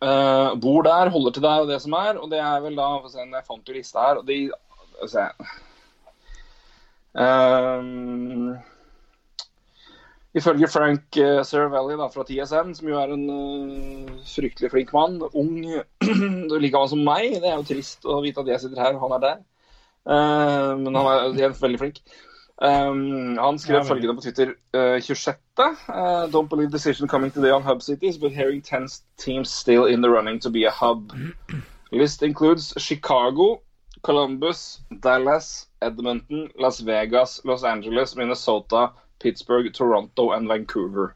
Uh, 0.04 0.52
bor 0.60 0.84
der, 0.86 1.10
holder 1.10 1.32
til 1.32 1.46
der 1.46 1.64
og 1.64 1.72
det 1.72 1.80
som 1.82 1.96
er, 1.98 2.20
og 2.20 2.30
det 2.32 2.42
er 2.44 2.60
vel 2.62 2.76
da 2.78 2.90
få 3.00 3.10
se, 3.14 3.24
Jeg 3.24 3.48
fant 3.48 3.70
jo 3.70 3.78
lista 3.78 4.08
her, 4.10 4.22
og 4.22 4.28
de 4.28 4.52
Få 4.96 5.08
se 5.12 5.24
um, 7.20 8.54
Ifølge 10.36 10.68
Frank 10.72 11.18
uh, 11.20 11.42
Sir 11.48 11.68
Valley 11.72 11.98
da, 12.00 12.08
fra 12.12 12.24
TSN, 12.28 12.76
som 12.76 12.92
jo 12.92 13.00
er 13.00 13.12
en 13.16 13.26
uh, 13.32 14.14
fryktelig 14.28 14.72
flink 14.72 14.94
mann, 14.96 15.22
ung, 15.34 15.58
like 16.62 16.72
gammel 16.76 16.92
som 16.92 17.04
meg, 17.08 17.40
det 17.40 17.52
er 17.52 17.60
jo 17.60 17.68
trist 17.72 18.08
å 18.08 18.22
vite 18.24 18.44
at 18.44 18.52
jeg 18.54 18.66
sitter 18.66 18.84
her 18.84 18.96
og 18.96 19.08
han 19.08 19.20
er 19.20 19.28
der, 19.30 19.44
Uh, 20.06 20.78
men 20.78 20.94
han 20.94 21.08
er 21.10 21.24
igjen 21.34 21.56
veldig 21.58 21.80
flink. 21.82 22.02
Um, 22.62 23.38
han 23.38 23.60
skrev 23.60 23.76
Ja, 23.76 23.84
følgende 23.84 24.16
på 24.16 24.22
Twitter 24.22 24.54
uh, 24.74 25.02
26. 25.02 25.38
Uh, 25.60 26.28
Don't 26.32 26.48
believe 26.50 26.72
decision 26.72 27.08
coming 27.08 27.32
today 27.32 27.52
on 27.52 27.64
hub 27.64 27.82
cities, 27.82 28.18
but 28.18 28.32
hearing 28.32 28.62
10 28.62 28.88
teams 29.18 29.50
still 29.50 29.86
in 29.86 30.02
the 30.02 30.10
running 30.10 30.40
to 30.40 30.50
be 30.50 30.64
a 30.66 30.72
hub. 30.72 31.12
List 31.92 32.24
includes 32.24 32.74
Chicago, 32.78 33.62
Columbus, 34.04 34.80
Dallas, 35.02 35.68
Edmonton, 35.82 36.50
Las 36.60 36.80
Vegas, 36.80 37.42
Los 37.44 37.64
Angeles, 37.64 38.16
Minnesota, 38.16 38.92
Pittsburgh, 39.20 39.74
Toronto 39.74 40.32
and 40.32 40.48
Vancouver. 40.48 41.14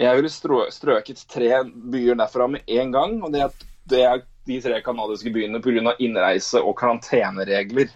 Jeg 0.00 0.16
ville 0.16 0.30
strø 0.30 0.64
strøket 0.70 1.26
tre 1.30 1.64
byer 1.92 2.14
derfra 2.18 2.46
med 2.46 2.60
en 2.66 2.92
gang, 2.92 3.22
og 3.22 3.32
det 3.32 3.40
er, 3.42 3.52
det 3.90 4.02
er 4.02 4.22
de 4.46 4.60
tre 4.60 4.80
kanadiske 4.82 5.30
byene 5.30 5.60
pga. 5.62 5.94
innreise- 6.00 6.62
og 6.62 6.76
karanteneregler. 6.78 7.92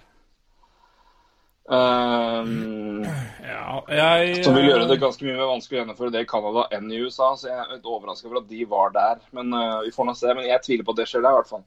Um, 1.68 3.04
ja 3.44 3.82
jeg 3.92 4.44
som 4.46 4.54
vil 4.56 4.70
gjøre 4.70 4.86
det 4.88 4.94
eh, 4.96 5.02
ganske 5.02 5.26
mye 5.26 5.34
mer 5.36 5.50
vanskelig 5.50 5.76
å 5.76 5.80
gjennomføre 5.82 6.12
det 6.14 6.22
i 6.24 6.28
Canada 6.30 6.64
enn 6.72 6.88
i 6.88 7.00
USA. 7.02 7.32
Så 7.36 7.50
jeg 7.50 7.58
er 7.60 7.74
litt 7.74 7.88
overraska 7.88 8.28
over 8.30 8.42
at 8.42 8.50
de 8.50 8.64
var 8.68 8.92
der. 8.96 9.22
Men 9.36 9.54
uh, 9.54 9.80
vi 9.84 9.92
får 9.94 10.08
nå 10.08 10.16
se. 10.18 10.32
Men 10.34 10.48
jeg 10.48 10.64
tviler 10.64 10.88
på 10.88 10.96
at 10.96 11.02
det 11.02 11.08
skjer 11.10 11.24
der, 11.24 11.36
i 11.36 11.40
hvert 11.40 11.52
fall. 11.52 11.64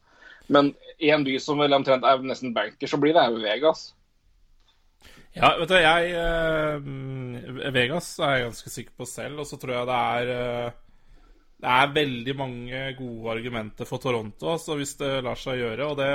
Men 0.52 0.74
i 1.00 1.12
en 1.14 1.26
by 1.26 1.38
som 1.42 1.62
vel 1.62 1.78
omtrent 1.78 2.06
er 2.08 2.24
nesten 2.26 2.56
banker, 2.56 2.90
så 2.90 3.00
blir 3.02 3.16
det 3.16 3.28
jo 3.30 3.42
Vegas. 3.44 3.92
Ja, 5.32 5.54
vet 5.62 5.72
du, 5.72 5.78
jeg 5.80 6.12
uh, 6.20 7.68
Vegas 7.72 8.14
er 8.20 8.36
jeg 8.36 8.48
ganske 8.50 8.74
sikker 8.74 8.96
på 9.00 9.08
selv, 9.08 9.44
og 9.44 9.48
så 9.48 9.60
tror 9.62 9.78
jeg 9.78 9.88
det 9.88 10.00
er 10.18 10.32
uh, 10.36 10.80
Det 11.62 11.76
er 11.78 11.94
veldig 11.96 12.36
mange 12.36 12.82
gode 12.98 13.36
argumenter 13.38 13.88
for 13.88 14.04
Toronto, 14.04 14.50
altså, 14.58 14.76
hvis 14.80 14.98
det 15.00 15.20
lar 15.24 15.40
seg 15.40 15.62
gjøre. 15.62 15.92
Og 15.94 16.02
det 16.02 16.14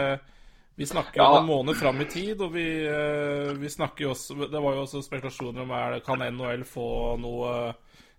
Vi 0.76 0.84
snakker 0.86 1.16
Ja. 1.22 1.30
noen 1.32 1.46
måneder 1.48 1.78
fram 1.80 2.00
i 2.00 2.04
tid, 2.04 2.40
og 2.44 2.52
vi, 2.52 2.66
eh, 2.86 3.52
vi 3.56 3.68
snakker 3.72 4.04
jo 4.04 4.10
også 4.12 4.36
Det 4.50 4.60
var 4.62 4.74
jo 4.76 4.82
også 4.84 5.02
spekulasjoner 5.06 5.62
om 5.62 5.70
er 5.72 6.00
kan 6.04 6.20
NHL 6.20 6.64
få 6.68 7.16
noe 7.20 7.52
eh, 7.68 7.72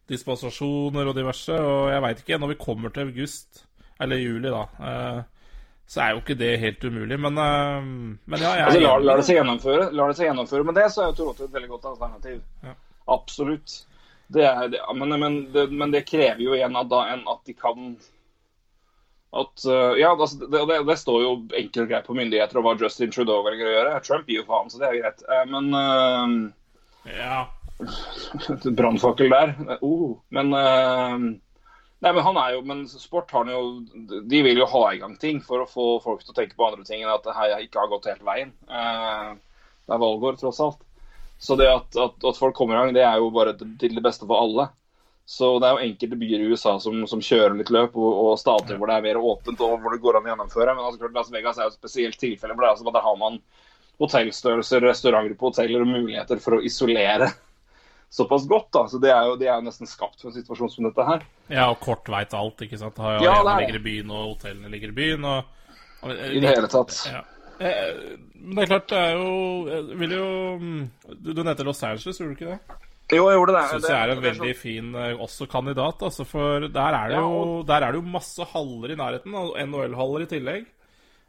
dispensasjoner 0.09 1.07
og 1.11 1.15
diverse, 1.15 1.53
og 1.53 1.89
jeg 1.91 2.01
veit 2.01 2.21
ikke 2.23 2.39
når 2.39 2.53
vi 2.55 2.61
kommer 2.63 2.89
til 2.95 3.09
august, 3.11 3.65
eller 3.99 4.17
juli, 4.17 4.49
da. 4.49 4.63
eh, 4.79 5.23
så 5.87 6.01
er 6.03 6.09
jo 6.15 6.19
ikke 6.23 6.37
det 6.37 6.59
helt 6.59 6.83
umulig, 6.83 7.19
men, 7.19 7.33
men 7.35 8.39
ja, 8.41 8.55
jeg 8.57 8.65
Altså, 8.65 8.79
lar, 8.83 8.99
lar 8.99 9.17
det 9.21 9.25
seg 9.25 9.37
gjennomføre, 9.37 9.85
lar 9.95 10.07
det 10.11 10.17
seg 10.17 10.27
gjennomføre 10.27 10.65
med 10.67 10.75
det, 10.75 10.87
så 10.91 11.01
er 11.03 11.11
jo 11.11 11.15
Toronto 11.19 11.45
et 11.45 11.53
veldig 11.53 11.69
godt 11.69 11.85
alternativ. 11.93 12.41
Ja. 12.63 12.73
Absolutt. 13.07 13.75
Det 14.27 14.43
er, 14.43 14.73
men, 14.95 15.15
men, 15.19 15.37
det, 15.53 15.69
men 15.71 15.91
det 15.93 16.05
krever 16.09 16.41
jo 16.43 16.57
igjen 16.57 16.75
at, 16.75 16.89
da, 16.91 17.05
en, 17.13 17.23
at 17.31 17.39
de 17.47 17.53
kan 17.55 17.95
at, 19.31 19.65
uh, 19.67 19.99
ja, 19.99 20.13
altså, 20.15 20.45
det, 20.47 20.65
det, 20.69 20.77
det 20.87 20.97
står 20.97 21.23
jo 21.23 21.31
enkelt 21.51 21.81
og 21.83 21.89
greit 21.91 22.05
på 22.07 22.15
myndigheter 22.15 22.59
og 22.59 22.63
hva 22.63 22.75
Justin 22.79 23.11
Trudeau 23.11 23.43
velger 23.45 23.67
å 23.67 23.73
gjøre. 23.73 23.97
Trump 24.05 24.29
gir 24.29 24.39
jo 24.39 24.47
faen, 24.47 24.71
så 24.71 24.79
det 24.79 24.87
er 24.87 25.01
greit. 25.01 25.25
Eh, 25.27 25.43
Men 25.51 25.67
uh, 25.75 27.17
Ja. 27.17 27.41
Brannfakkel 28.79 29.33
der. 29.33 29.51
Uh, 29.83 30.15
men 30.33 30.55
uh, 30.55 31.17
Nei, 31.97 32.11
men 32.13 32.21
han 32.21 32.37
er 32.37 32.51
jo 32.53 32.59
Men 32.69 32.83
sport 32.89 33.31
har 33.33 33.45
han 33.45 33.49
jo 33.49 34.17
De 34.29 34.39
vil 34.45 34.59
jo 34.61 34.67
ha 34.69 34.81
i 34.93 34.99
gang 35.01 35.15
ting 35.17 35.39
for 35.41 35.63
å 35.63 35.69
få 35.69 35.85
folk 36.03 36.21
til 36.21 36.33
å 36.33 36.37
tenke 36.37 36.57
på 36.57 36.67
andre 36.67 36.85
ting 36.85 37.01
enn 37.01 37.09
at 37.09 37.25
det 37.25 37.33
her 37.33 37.55
ikke 37.63 37.81
har 37.81 37.89
gått 37.89 38.05
helt 38.09 38.25
veien. 38.25 38.51
Det 38.69 39.95
er 39.95 40.03
valgår, 40.03 40.37
tross 40.37 40.61
alt. 40.61 40.83
Så 41.41 41.57
det 41.57 41.69
at, 41.71 41.97
at, 41.97 42.21
at 42.21 42.37
folk 42.37 42.53
kommer 42.57 42.77
i 42.77 42.81
gang, 42.81 42.93
det 42.93 43.05
er 43.05 43.17
jo 43.17 43.31
bare 43.33 43.55
til 43.57 43.97
det 43.97 44.03
beste 44.05 44.29
for 44.29 44.45
alle. 44.45 44.67
Så 45.27 45.47
det 45.59 45.67
er 45.67 45.75
jo 45.75 45.87
enkelte 45.89 46.17
byer 46.21 46.39
i 46.39 46.45
USA 46.53 46.77
som, 46.79 47.01
som 47.11 47.19
kjører 47.19 47.57
litt 47.59 47.71
løp, 47.75 47.97
og, 47.99 48.19
og 48.23 48.37
stater 48.39 48.77
hvor 48.79 48.87
det 48.87 48.95
er 48.95 49.03
mer 49.09 49.17
åpent 49.19 49.59
og 49.65 49.81
hvor 49.83 49.91
det 49.91 49.99
går 50.05 50.19
an 50.21 50.29
å 50.29 50.31
gjennomføre. 50.31 50.75
Men 50.77 50.87
altså, 50.87 51.09
Las 51.11 51.31
Vegas 51.33 51.59
er 51.59 51.67
jo 51.67 51.73
et 51.73 51.79
spesielt 51.81 52.19
tilfelle. 52.21 52.55
for 52.55 52.63
det 52.63 52.69
er 52.69 52.75
altså, 52.77 52.93
Der 52.95 53.03
har 53.03 53.17
man 53.19 53.41
hotellstørrelser, 53.99 54.85
restauranter 54.87 55.35
på 55.35 55.49
hoteller 55.49 55.83
og 55.83 55.91
muligheter 55.91 56.39
for 56.39 56.55
å 56.55 56.61
isolere 56.63 57.27
såpass 58.19 58.47
godt. 58.47 58.71
da, 58.77 58.85
så 58.87 59.01
Det 59.03 59.11
er 59.11 59.27
jo, 59.27 59.35
det 59.41 59.51
er 59.51 59.59
jo 59.59 59.67
nesten 59.67 59.91
skapt 59.91 60.21
for 60.23 60.31
en 60.31 60.37
situasjon 60.37 60.71
som 60.77 60.87
dette 60.87 61.09
her. 61.11 61.27
Ja, 61.51 61.67
og 61.73 61.81
kort 61.83 62.07
veit 62.13 62.31
alt, 62.37 62.63
ikke 62.63 62.79
sant. 62.79 63.03
Har, 63.03 63.19
Ja, 63.19 63.41
det 63.43 63.51
er 63.51 63.63
ligger 63.65 63.81
i 63.81 63.85
byen, 63.89 64.15
og 64.15 64.31
hotellene 64.37 64.71
ligger 64.71 64.95
i 64.95 64.99
byen. 65.03 65.27
Og, 65.27 65.71
og, 66.07 66.15
I 66.15 66.39
det 66.39 66.55
hele 66.55 66.71
tatt. 66.71 67.01
Ja. 67.11 67.25
Eh, 67.59 68.17
Men 68.37 68.61
det 68.61 68.63
er 68.63 68.75
klart, 68.77 68.89
det 68.91 68.97
er 69.01 69.15
jo 69.17 69.29
Jeg 69.65 69.95
vil 69.97 70.11
jo 70.13 70.25
mm, 70.61 70.81
Du, 71.09 71.31
du 71.33 71.39
nevnte 71.41 71.65
Los 71.65 71.81
Angeles, 71.81 72.19
gjorde 72.21 72.35
du 72.35 72.37
ikke 72.37 72.51
det? 72.53 72.83
Jo, 73.07 73.23
jeg 73.31 73.37
gjorde 73.37 73.53
det. 73.55 73.63
Syns 73.71 73.85
jeg 73.87 73.97
er 74.03 74.11
en 74.11 74.23
veldig 74.23 74.53
fin 74.59 74.87
eh, 74.99 75.21
også 75.23 75.45
kandidat, 75.47 76.01
altså, 76.03 76.25
for 76.27 76.65
der 76.67 76.95
er 76.97 77.13
det 77.13 77.21
jo 77.23 77.61
Der 77.67 77.85
er 77.85 77.93
det 77.95 78.01
jo 78.01 78.09
masse 78.17 78.43
haller 78.51 78.91
i 78.91 78.97
nærheten, 78.99 79.35
og 79.39 79.53
NHL-haller 79.63 80.25
i 80.25 80.29
tillegg. 80.33 80.65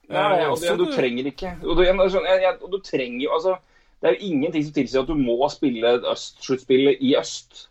Eh, 0.08 0.16
ja, 0.16 0.48
også 0.50 0.74
du 0.80 0.86
trenger 0.90 1.28
ikke. 1.30 1.52
Og 1.62 1.76
du, 1.78 1.82
jeg, 1.84 2.54
og 2.62 2.72
du 2.72 2.78
trenger 2.82 3.22
jo 3.22 3.34
altså 3.36 3.56
Det 4.00 4.08
er 4.08 4.16
jo 4.16 4.26
ingenting 4.30 4.64
som 4.64 4.74
tilsier 4.74 5.02
at 5.04 5.10
du 5.10 5.14
må 5.18 5.36
spille 5.52 5.94
østsluttspillet 6.10 6.98
i 7.04 7.14
øst. 7.18 7.68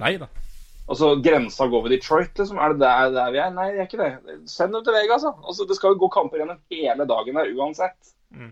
Nei 0.00 0.14
da. 0.20 0.26
Altså, 0.90 1.12
Grensa 1.22 1.66
går 1.70 1.82
ved 1.84 1.92
Detroit, 1.94 2.32
liksom. 2.38 2.58
Er 2.58 2.72
det 2.72 2.80
der, 2.80 3.10
der 3.14 3.30
vi 3.30 3.38
er? 3.38 3.50
Nei, 3.54 3.68
det 3.72 3.78
er 3.84 3.86
ikke 3.88 4.00
det. 4.00 4.38
Send 4.50 4.72
dem 4.74 4.82
til 4.84 4.96
Vegas, 4.96 5.22
da. 5.22 5.30
Altså, 5.46 5.66
det 5.68 5.76
skal 5.78 5.92
jo 5.94 6.00
gå 6.02 6.08
kamper 6.16 6.40
gjennom 6.42 6.58
hele 6.72 7.06
dagen 7.12 7.38
der 7.38 7.52
uansett. 7.54 8.10
Mm. 8.34 8.50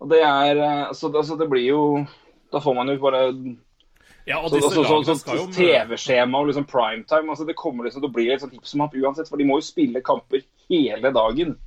Og 0.00 0.10
det 0.12 0.20
er 0.22 0.54
Så 0.54 0.68
altså, 0.88 1.08
det- 1.08 1.16
altså, 1.24 1.36
det 1.40 1.48
blir 1.50 1.66
jo 1.68 2.06
Da 2.52 2.60
får 2.60 2.74
man 2.74 2.88
jo 2.88 2.98
bare 3.02 3.32
Ja, 4.24 4.38
og 4.40 4.48
så, 4.48 4.56
disse 4.56 4.70
så, 4.72 4.84
så, 4.88 4.98
så, 5.04 5.14
så, 5.20 5.46
TV-skjema 5.52 6.40
og 6.40 6.48
liksom 6.48 6.64
primetime 6.68 7.28
altså, 7.28 7.44
Det 7.44 7.56
kommer 7.60 7.84
liksom 7.84 8.00
til 8.00 8.08
å 8.08 8.14
bli 8.14 8.30
sånn 8.40 8.54
hipp 8.54 8.68
som 8.68 8.80
happ 8.80 8.96
uansett, 8.96 9.28
for 9.28 9.40
de 9.40 9.46
må 9.48 9.58
jo 9.60 9.66
spille 9.66 10.00
kamper 10.04 10.46
hele 10.70 11.10
dagen. 11.12 11.58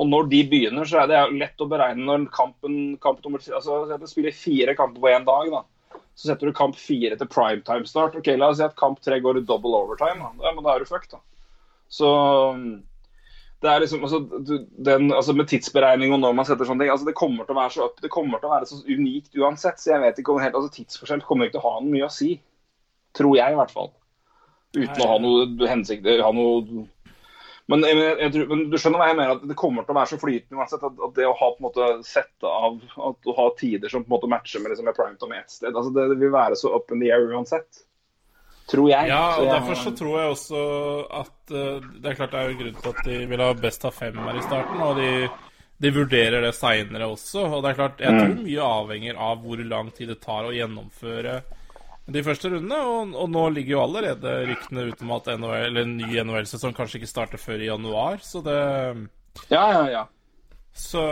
Og 0.00 0.08
når 0.08 0.30
de 0.30 0.40
begynner, 0.48 0.88
så 0.88 1.02
er 1.02 1.10
det 1.10 1.20
lett 1.36 1.60
å 1.60 1.68
beregne 1.68 2.06
når 2.06 2.30
kampen 2.32 2.78
kamp 3.02 3.20
nummer 3.24 3.42
altså, 3.44 3.82
Du 4.00 4.08
spiller 4.08 4.32
fire 4.32 4.76
kamper 4.78 5.04
på 5.04 5.12
én 5.12 5.26
dag, 5.28 5.52
da. 5.52 6.00
Så 6.16 6.30
setter 6.30 6.48
du 6.48 6.56
kamp 6.56 6.78
fire 6.80 7.16
til 7.20 7.28
primetime 7.28 7.88
start. 7.88 8.16
Ok, 8.16 8.30
La 8.40 8.48
oss 8.52 8.60
si 8.60 8.64
at 8.64 8.76
kamp 8.78 9.00
tre 9.04 9.20
går 9.20 9.40
i 9.40 9.44
double 9.48 9.76
overtime. 9.76 10.20
Da, 10.20 10.48
ja, 10.48 10.54
men 10.56 10.64
da 10.64 10.74
er 10.74 10.80
du 10.84 10.88
fucked, 10.88 11.12
da. 11.12 11.20
Så 11.92 12.08
det 13.62 13.70
er 13.70 13.82
liksom, 13.84 14.02
altså, 14.02 14.18
den, 14.88 15.12
altså 15.14 15.34
Med 15.38 15.46
tidsberegning 15.50 16.12
og 16.14 16.20
når 16.22 16.34
man 16.34 16.46
setter 16.48 16.66
sånne 16.66 16.82
ting 16.82 16.94
altså 16.94 17.06
Det 17.06 17.14
kommer 17.18 17.46
til 17.46 17.54
å 17.54 17.60
være 17.60 17.74
så 17.76 17.84
opp, 17.86 18.00
det 18.02 18.10
kommer 18.12 18.42
til 18.42 18.50
å 18.50 18.54
være 18.56 18.68
så 18.70 18.80
unikt 18.88 19.36
uansett. 19.38 19.78
Så 19.78 19.92
jeg 19.92 20.02
vet 20.02 20.18
ikke 20.18 20.34
om 20.34 20.42
helt, 20.42 20.56
altså 20.58 20.72
Tidsforskjell 20.74 21.22
kommer 21.26 21.46
ikke 21.46 21.58
til 21.58 21.62
å 21.62 21.68
ha 21.68 21.76
noe 21.82 21.92
mye 21.94 22.08
å 22.08 22.12
si. 22.12 22.34
Tror 23.14 23.36
jeg, 23.38 23.54
i 23.54 23.60
hvert 23.60 23.74
fall. 23.74 23.92
Uten 24.72 24.96
Nei. 24.96 25.04
å 25.04 25.12
ha 25.12 25.20
noe 25.20 25.68
hensikt 25.68 26.08
ha 26.24 26.32
noe 26.34 26.86
Men, 27.70 27.84
jeg, 27.86 27.96
jeg, 28.00 28.16
jeg, 28.18 28.32
tror- 28.34 28.50
men 28.50 28.64
du 28.72 28.76
skjønner 28.80 29.02
hva 29.02 29.08
jeg 29.12 29.18
mener, 29.20 29.36
at 29.36 29.46
det 29.52 29.58
kommer 29.60 29.86
til 29.86 29.94
å 29.94 29.98
være 30.00 30.10
så 30.10 30.18
flytende 30.20 30.58
uansett. 30.58 30.82
At, 30.88 30.98
at 31.06 31.14
det 31.20 31.28
å 31.28 31.36
ha 31.38 31.52
på 31.52 31.62
en 31.62 31.68
måte 31.68 31.88
sette 32.08 32.50
av 32.50 32.82
at 33.12 33.30
å 33.30 33.36
ha 33.38 33.46
tider 33.60 33.92
som 33.92 34.02
på 34.02 34.10
en 34.10 34.16
måte 34.16 34.32
matcher 34.32 34.64
med, 34.64 34.74
liksom, 34.74 34.90
med 34.90 34.98
primetime 34.98 35.38
ett 35.38 35.54
sted, 35.54 35.70
altså 35.70 35.94
det, 35.94 36.08
det 36.10 36.18
vil 36.24 36.34
være 36.34 36.58
så 36.58 36.74
up 36.74 36.90
in 36.90 37.04
the 37.04 37.12
air 37.14 37.30
uansett. 37.30 37.84
Tror 38.72 38.88
jeg. 38.88 39.08
Ja, 39.12 39.20
og 39.36 39.44
jeg- 39.44 39.52
derfor 39.52 39.80
så 39.84 39.90
tror 39.98 40.18
jeg 40.22 40.32
også 40.32 40.60
at 41.20 41.52
uh, 41.52 41.88
Det 42.00 42.10
er 42.10 42.14
klart 42.18 42.30
det 42.32 42.40
er 42.40 42.50
jo 42.52 42.58
grunn 42.62 42.76
til 42.82 42.92
at 42.94 43.00
de 43.04 43.16
vil 43.28 43.42
ha 43.44 43.52
best 43.60 43.84
av 43.84 43.92
fem 43.96 44.16
her 44.24 44.38
i 44.40 44.44
starten, 44.46 44.80
og 44.80 44.96
de, 44.96 45.10
de 45.82 45.90
vurderer 45.92 46.40
det 46.46 46.54
seinere 46.56 47.08
også. 47.12 47.44
Og 47.52 47.58
det 47.64 47.72
er 47.74 47.80
klart, 47.82 48.00
jeg 48.00 48.14
tror 48.16 48.38
mye 48.46 48.68
avhenger 48.68 49.18
av 49.20 49.42
hvor 49.44 49.60
lang 49.68 49.90
tid 49.96 50.08
det 50.14 50.20
tar 50.24 50.48
å 50.48 50.54
gjennomføre 50.56 51.42
de 52.12 52.22
første 52.26 52.48
rundene. 52.50 52.78
Og, 52.88 53.12
og 53.14 53.28
nå 53.30 53.44
ligger 53.54 53.76
jo 53.76 53.82
allerede 53.84 54.32
ryktene 54.48 54.88
ute 54.88 55.04
om 55.06 55.12
at 55.18 55.28
NHL, 55.36 55.66
eller 55.68 55.84
en 55.86 55.96
ny 56.00 56.16
NHL-sesong 56.24 56.74
kanskje 56.74 56.98
ikke 57.02 57.12
starter 57.12 57.38
før 57.42 57.60
i 57.62 57.68
januar, 57.70 58.18
så 58.24 58.40
det 58.46 58.58
Ja, 59.52 59.66
ja, 59.76 59.84
ja. 59.98 60.04
Så 60.74 61.02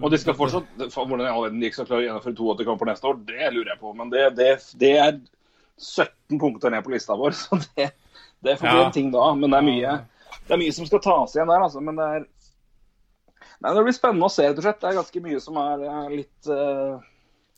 Og 0.00 0.06
de 0.10 0.16
skal 0.16 0.32
fortsatt 0.32 0.64
Hvordan 0.94 1.20
i 1.20 1.28
all 1.28 1.42
verden 1.44 1.58
de 1.60 1.66
ikke 1.68 1.76
skal 1.82 1.88
klare 1.90 2.00
å 2.00 2.06
gjennomføre 2.06 2.36
82 2.38 2.64
kamper 2.70 2.88
neste 2.88 3.08
år, 3.10 3.18
det 3.28 3.50
lurer 3.52 3.74
jeg 3.74 3.80
på. 3.82 3.92
Men 3.98 4.08
det, 4.14 4.22
det, 4.38 4.48
det 4.80 4.92
er 4.96 5.18
17 5.80 6.38
punkter 6.40 6.70
ned 6.70 6.84
på 6.86 6.92
lista 6.94 7.16
vår, 7.18 7.34
så 7.42 7.58
det, 7.76 7.90
det 8.44 8.58
får 8.60 8.66
bli 8.68 8.78
Ja. 8.80 8.86
en 8.86 8.92
ting 8.94 9.10
da. 9.14 9.24
Men 9.34 9.50
det 9.50 9.58
er 9.58 9.66
mye, 9.70 9.96
det 10.46 10.54
er 10.54 10.60
mye 10.62 10.72
som 10.76 10.86
skal 10.86 11.02
tas 11.04 11.34
igjen 11.36 11.50
der, 11.50 11.64
altså. 11.66 11.80
Men 11.84 11.96
det 12.00 12.08
er 12.18 12.24
Nei, 13.64 13.70
Det 13.74 13.82
blir 13.86 13.94
spennende 13.96 14.26
å 14.26 14.32
se, 14.32 14.44
rett 14.44 14.58
og 14.58 14.64
slett. 14.66 14.80
Det 14.82 14.88
er 14.90 14.96
ganske 14.98 15.20
mye 15.24 15.38
som 15.40 15.56
er 15.62 15.82
eh, 15.88 16.08
litt 16.18 16.48
uh, 16.50 16.98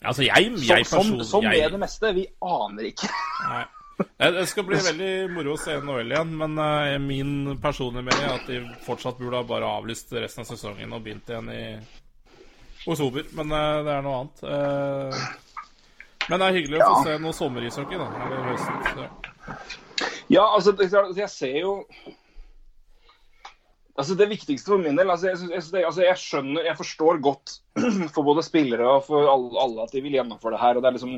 Altså, 0.06 0.22
jeg, 0.26 0.50
Som, 0.52 0.66
jeg 0.68 0.84
som, 0.86 0.98
personlig 1.00 1.26
som 1.26 1.46
jeg- 1.48 1.62
med 1.64 1.72
det 1.74 1.80
meste. 1.82 2.10
Vi 2.14 2.26
aner 2.46 2.88
ikke. 2.92 3.08
Nei. 3.50 3.64
Det 4.20 4.42
skal 4.50 4.66
bli 4.68 4.76
veldig 4.76 5.12
moro 5.32 5.54
å 5.54 5.58
se 5.58 5.72
NHL 5.80 6.12
igjen, 6.12 6.34
men 6.36 6.58
uh, 6.60 6.98
min 7.00 7.30
personlige 7.62 8.04
mening 8.04 8.26
er 8.28 8.34
at 8.36 8.46
de 8.52 8.58
fortsatt 8.84 9.16
burde 9.18 9.40
ha 9.40 9.46
bare 9.48 9.70
avlyst 9.80 10.12
resten 10.20 10.44
av 10.44 10.50
sesongen 10.52 10.92
og 10.92 11.00
begynt 11.06 11.32
igjen 11.32 11.48
i 11.54 11.62
oktober. 12.86 13.24
Men 13.40 13.56
uh, 13.56 13.80
det 13.88 13.94
er 13.96 14.04
noe 14.04 14.18
annet. 14.20 14.44
Eh, 14.52 15.26
men 16.28 16.40
det 16.42 16.46
er 16.48 16.56
hyggelig 16.58 16.80
å 16.82 16.90
få 16.90 17.02
se 17.06 17.16
noe 17.22 17.36
sommerishockey, 17.36 17.98
da. 18.00 18.06
Eller 18.26 18.46
høsten. 18.50 19.08
Ja, 20.32 20.42
altså, 20.56 20.72
er 20.82 21.12
jeg 21.20 21.30
ser 21.30 21.60
jo 21.60 21.74
Altså 23.96 24.12
Det 24.18 24.26
viktigste 24.28 24.68
for 24.74 24.82
min 24.82 24.98
del 24.98 25.08
altså, 25.08 25.30
jeg, 25.30 25.38
synes- 25.40 25.70
jeg, 25.72 25.84
altså, 25.88 26.02
jeg 26.04 26.18
skjønner, 26.20 26.66
jeg 26.68 26.76
forstår 26.76 27.20
godt 27.24 27.54
for 28.14 28.26
både 28.26 28.42
spillere 28.44 28.84
og 28.98 29.06
for 29.06 29.24
alle, 29.32 29.54
alle 29.62 29.86
at 29.86 29.94
de 29.94 30.02
vil 30.04 30.18
gjennomføre 30.18 30.52
det 30.56 30.60
her. 30.60 30.76
og 30.76 30.82
det 30.84 30.90
er 30.90 30.96
liksom 30.98 31.14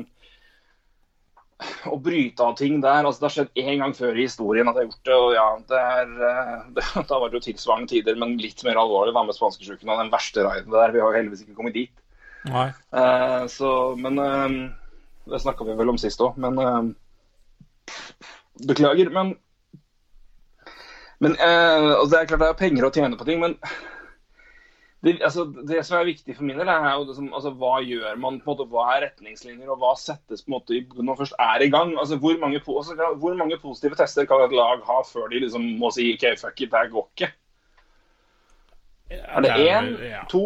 Å 1.91 1.97
bryte 1.99 2.45
av 2.45 2.55
ting 2.55 2.77
der 2.79 3.03
altså 3.03 3.19
Det 3.19 3.27
har 3.27 3.35
skjedd 3.35 3.59
én 3.65 3.81
gang 3.83 3.95
før 3.97 4.15
i 4.15 4.23
historien 4.29 4.71
at 4.71 4.79
jeg 4.79 4.85
har 4.85 4.91
gjort 4.93 5.09
det. 5.09 5.17
og 5.17 5.33
ja, 5.35 5.47
det 5.73 5.81
er, 5.89 6.13
eh, 6.29 6.55
det, 6.77 6.85
Da 7.09 7.19
var 7.19 7.27
det 7.33 7.41
jo 7.41 7.45
tilsvarende 7.49 7.91
tider, 7.91 8.15
men 8.21 8.37
litt 8.39 8.63
mer 8.63 8.79
alvorlig. 8.79 9.11
Var 9.17 9.27
med 9.27 9.35
spanskesjuken 9.35 9.91
og 9.91 9.99
den 10.05 10.13
verste 10.13 10.45
raiden 10.47 10.71
der. 10.71 10.93
Vi 10.95 11.03
har 11.03 11.11
jo 11.11 11.17
heldigvis 11.19 11.43
ikke 11.43 11.57
kommet 11.59 11.75
dit. 11.75 11.91
Eh, 12.47 13.43
så, 13.51 13.73
men 13.99 14.23
eh, 14.23 14.55
Det 15.29 15.41
snakka 15.43 15.67
vi 15.67 15.77
vel 15.77 15.93
om 15.93 15.99
sist 16.01 16.21
òg, 16.25 16.37
men 16.41 16.57
uh, 16.57 16.89
Beklager, 18.67 19.09
men 19.13 19.35
Men 21.19 21.31
uh, 21.35 22.07
Det 22.09 22.19
er 22.19 22.27
klart 22.29 22.43
det 22.43 22.49
er 22.49 22.59
penger 22.59 22.87
å 22.87 22.93
tjene 22.95 23.17
på 23.19 23.27
ting, 23.27 23.41
men 23.43 23.57
det, 25.03 25.13
altså, 25.23 25.45
det 25.67 25.79
som 25.87 25.95
er 25.95 26.09
viktig 26.09 26.33
for 26.35 26.43
min 26.43 26.57
del, 26.59 26.67
er 26.67 26.89
jo 26.91 27.05
liksom, 27.07 27.29
altså, 27.31 27.53
hva 27.55 27.77
gjør 27.87 28.17
man? 28.19 28.41
på 28.43 28.51
en 28.51 28.51
måte, 28.51 28.65
Hva 28.67 28.87
er 28.95 29.05
retningslinjer, 29.05 29.69
og 29.71 29.79
hva 29.79 29.93
settes 29.95 30.43
på 30.43 30.51
en 30.51 30.55
måte 30.57 30.81
når 30.91 31.07
man 31.07 31.19
først 31.21 31.37
er 31.39 31.63
i 31.63 31.69
gang? 31.71 31.93
Altså, 31.95 32.17
hvor, 32.19 32.35
mange, 32.41 32.59
altså, 32.59 33.13
hvor 33.21 33.37
mange 33.39 33.59
positive 33.61 33.95
tester 33.95 34.27
kan 34.27 34.43
et 34.43 34.55
lag 34.55 34.83
ha 34.83 34.97
før 35.07 35.29
de 35.31 35.39
liksom 35.45 35.69
må 35.79 35.91
si 35.95 36.09
OK, 36.17 36.25
fuck 36.41 36.59
it, 36.65 36.73
det 36.75 36.91
går 36.91 37.07
ikke? 37.15 37.31
Er 39.09 39.41
det 39.45 39.55
én, 39.55 39.87
ja. 40.03 40.25
to, 40.29 40.43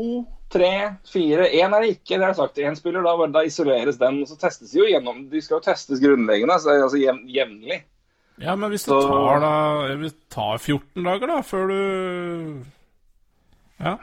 tre, 0.54 0.70
fire? 1.10 1.48
Én 1.50 1.74
er 1.76 1.82
det 1.84 1.90
ikke, 1.98 2.20
det 2.22 2.28
er 2.30 2.34
sagt. 2.38 2.58
Én 2.62 2.76
spiller, 2.78 3.02
da, 3.06 3.28
da 3.34 3.44
isoleres 3.48 3.98
den. 4.02 4.22
og 4.24 4.28
Så 4.30 4.38
testes 4.40 4.72
de 4.72 4.80
jo 4.80 4.86
gjennom 4.92 5.24
De 5.32 5.42
skal 5.42 5.58
jo 5.60 5.66
testes 5.66 6.00
grunnleggende, 6.04 6.54
altså, 6.54 6.76
altså 6.84 7.00
jevn, 7.02 7.24
jevnlig. 7.34 7.82
ja, 8.42 8.56
men 8.56 8.70
hvis 8.72 8.86
det 8.86 8.94
Så- 8.94 9.08
tar 9.10 9.40
da 9.40 9.96
Det 9.98 10.14
tar 10.30 10.58
14 10.58 11.04
dager, 11.04 11.28
da, 11.28 11.42
før 11.42 11.68
du 11.68 12.64
Ja. 13.84 13.98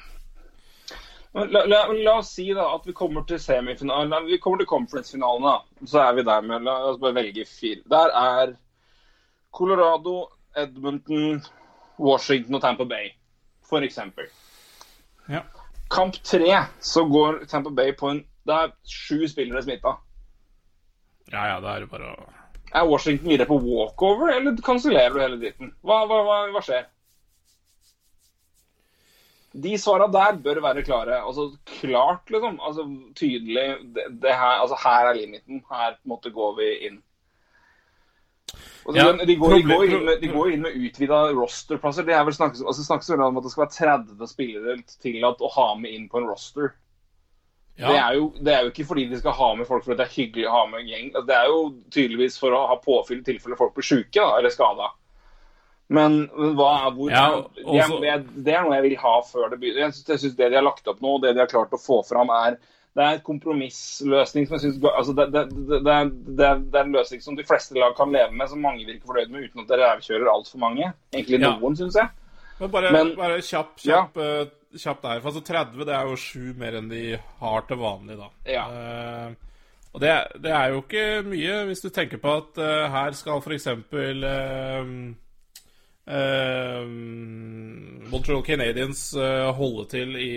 La, 1.34 1.62
la, 1.66 1.86
la 1.92 2.16
oss 2.18 2.32
si 2.34 2.48
da 2.52 2.64
at 2.74 2.86
vi 2.86 2.92
kommer 2.92 3.22
til 3.26 3.38
semifinalen 3.38 4.26
Vi 4.26 4.38
kommer 4.38 4.58
til 4.58 4.66
conference-finalen. 4.66 5.42
da. 5.46 5.86
Så 5.86 6.00
er 6.02 6.12
vi 6.14 6.22
der 6.26 6.40
med 6.42 6.62
La 6.64 6.72
oss 6.90 6.98
bare 6.98 7.14
velge 7.14 7.44
fire. 7.46 7.82
Der 7.88 8.10
er 8.10 8.56
Colorado, 9.52 10.26
Edmonton, 10.56 11.40
Washington 11.98 12.54
og 12.54 12.62
Tampa 12.62 12.84
Bay, 12.84 13.10
for 13.68 13.78
eksempel. 13.80 14.24
ja. 15.28 15.40
Kamp 15.90 16.20
tre 16.22 16.52
så 16.80 17.04
går 17.10 17.44
Tampa 17.50 17.70
Bay 17.74 17.92
på 17.98 18.12
en 18.12 18.22
Det 18.46 18.56
er 18.56 18.70
sju 18.86 19.26
spillere 19.28 19.62
smitta. 19.64 19.96
Ja, 21.30 21.42
ja, 21.46 21.58
det 21.62 21.72
er 21.72 21.84
det 21.84 21.90
bare 21.90 22.12
å 22.14 22.28
Er 22.70 22.86
Washington 22.86 23.28
videre 23.30 23.48
på 23.50 23.58
walkover, 23.58 24.32
eller 24.36 24.56
kansellerer 24.62 25.14
du 25.14 25.20
hele 25.20 25.38
dritten? 25.40 25.72
Hva, 25.82 26.04
hva, 26.06 26.20
hva, 26.26 26.38
hva 26.54 26.62
skjer? 26.62 26.86
De 29.52 29.74
svara 29.82 30.06
der 30.14 30.38
bør 30.38 30.60
være 30.62 30.84
klare. 30.86 31.18
Altså 31.18 31.48
klart, 31.80 32.30
liksom. 32.30 32.60
Altså 32.62 32.86
tydelig. 33.18 33.66
Det, 33.96 34.06
det 34.22 34.34
her, 34.34 34.60
altså, 34.62 34.78
her 34.84 35.10
er 35.10 35.18
limiten. 35.18 35.64
Her 35.70 35.96
måtte 36.06 36.30
gå 36.34 36.52
vi 36.58 36.68
inn. 36.86 37.00
Altså, 38.50 38.98
Ja, 38.98 39.12
de, 39.12 39.36
går, 39.36 39.54
de, 39.54 39.62
går 39.68 39.84
inn 39.86 40.04
med, 40.06 40.20
de 40.20 40.28
går 40.32 40.52
inn 40.54 40.62
med 40.64 40.76
utvida 40.76 41.22
rosterplasser. 41.36 42.06
Det 42.06 42.14
er 42.16 42.22
vel 42.26 42.36
snakkes, 42.36 42.62
altså, 42.64 42.84
snakkes 42.86 43.10
vel 43.12 43.24
om 43.26 43.40
at 43.40 43.46
det 43.46 43.52
skal 43.52 43.66
være 43.66 43.76
30 43.76 44.30
spillere 44.30 44.76
tillatt 45.02 45.42
å 45.44 45.50
ha 45.56 45.66
med 45.78 45.94
inn 45.94 46.08
på 46.10 46.20
en 46.20 46.30
roster. 46.30 46.72
Ja. 47.80 47.88
Det, 47.88 47.98
er 47.98 48.16
jo, 48.18 48.24
det 48.44 48.54
er 48.54 48.64
jo 48.64 48.72
ikke 48.74 48.88
fordi 48.90 49.06
de 49.08 49.18
skal 49.20 49.36
ha 49.38 49.50
med 49.56 49.68
folk 49.68 49.84
fordi 49.86 49.96
det 50.00 50.04
er 50.04 50.16
hyggelig 50.16 50.48
å 50.48 50.56
ha 50.56 50.64
med 50.68 50.82
en 50.82 50.90
gjeng. 50.90 51.12
Altså, 51.14 51.26
Det 51.28 51.36
er 51.36 51.52
jo 51.52 51.60
tydeligvis 51.96 52.40
for 52.40 52.56
å 52.56 52.64
ha 52.72 52.80
påfyll 52.80 53.22
i 53.22 53.28
tilfelle 53.28 53.60
folk 53.60 53.76
blir 53.76 53.88
syke 53.88 54.18
da, 54.20 54.32
eller 54.40 54.52
skada. 54.52 54.90
Men, 55.90 56.20
hva 56.58 56.68
er 56.84 56.92
hvor 56.94 57.10
Ja, 57.10 57.24
det, 57.56 58.10
er, 58.12 58.20
det 58.22 58.52
er 58.54 58.66
noe 58.66 58.76
jeg 58.78 58.84
vil 58.84 59.00
ha 59.00 59.14
før 59.26 59.48
det 59.50 59.58
begynner. 59.62 59.88
Jeg 59.90 60.20
syns 60.22 60.36
Det 60.38 60.50
de 60.52 60.58
har 60.58 60.66
lagt 60.66 60.86
opp 60.90 61.00
nå, 61.02 61.16
det 61.22 61.32
de 61.34 61.42
har 61.42 61.50
klart 61.50 61.74
å 61.74 61.80
få 61.80 61.98
fram, 62.06 62.30
er 62.30 62.60
det 62.96 63.02
er 63.04 63.16
en 63.16 63.26
kompromissløsning 63.26 64.46
som 64.48 64.56
jeg 64.56 64.60
synes, 64.64 64.78
altså 64.98 65.12
det, 65.14 65.26
det, 65.34 65.42
det, 65.54 65.78
det, 65.86 66.42
er, 66.42 66.84
en 66.84 66.96
løsning 66.96 67.22
som 67.22 67.36
de 67.38 67.44
fleste 67.46 67.76
lag 67.78 67.94
kan 67.96 68.10
leve 68.10 68.32
med, 68.34 68.48
som 68.50 68.64
mange 68.64 68.86
virker 68.86 69.06
fornøyd 69.06 69.30
med, 69.30 69.44
uten 69.46 69.62
at 69.62 69.68
det 69.70 69.78
rævkjører 69.78 70.32
altfor 70.32 70.58
mange. 70.58 70.92
Egentlig 71.14 71.40
Ja. 71.40 71.52
syns 71.78 71.94
jeg. 72.00 72.08
Men 72.60 72.70
bare, 72.70 72.92
Men- 72.92 73.16
bare 73.16 73.40
kjapp, 73.40 73.76
kjapp, 73.78 74.16
eh, 74.16 74.46
kjapp 74.76 75.02
der. 75.02 75.20
For 75.20 75.30
altså 75.30 75.44
30 75.44 75.84
det 75.84 75.94
er 75.94 76.02
jo 76.02 76.16
7 76.16 76.54
mer 76.58 76.76
enn 76.78 76.90
de 76.90 77.18
har 77.38 77.60
til 77.68 77.76
vanlig, 77.76 78.18
da. 78.18 78.28
Ja. 78.46 78.66
Uh, 78.66 79.32
og 79.94 80.00
det, 80.00 80.10
det 80.42 80.50
er 80.50 80.68
jo 80.68 80.82
ikke 80.82 81.22
mye, 81.26 81.64
hvis 81.66 81.80
du 81.80 81.88
tenker 81.88 82.18
på 82.18 82.36
at 82.36 82.58
uh, 82.58 82.90
her 82.90 83.12
skal 83.12 83.40
f.eks. 83.40 83.66
Uh, 83.66 84.84
Montreal 88.10 88.42
Canadiens 88.42 89.14
holde 89.54 89.84
til 89.88 90.16
i 90.18 90.32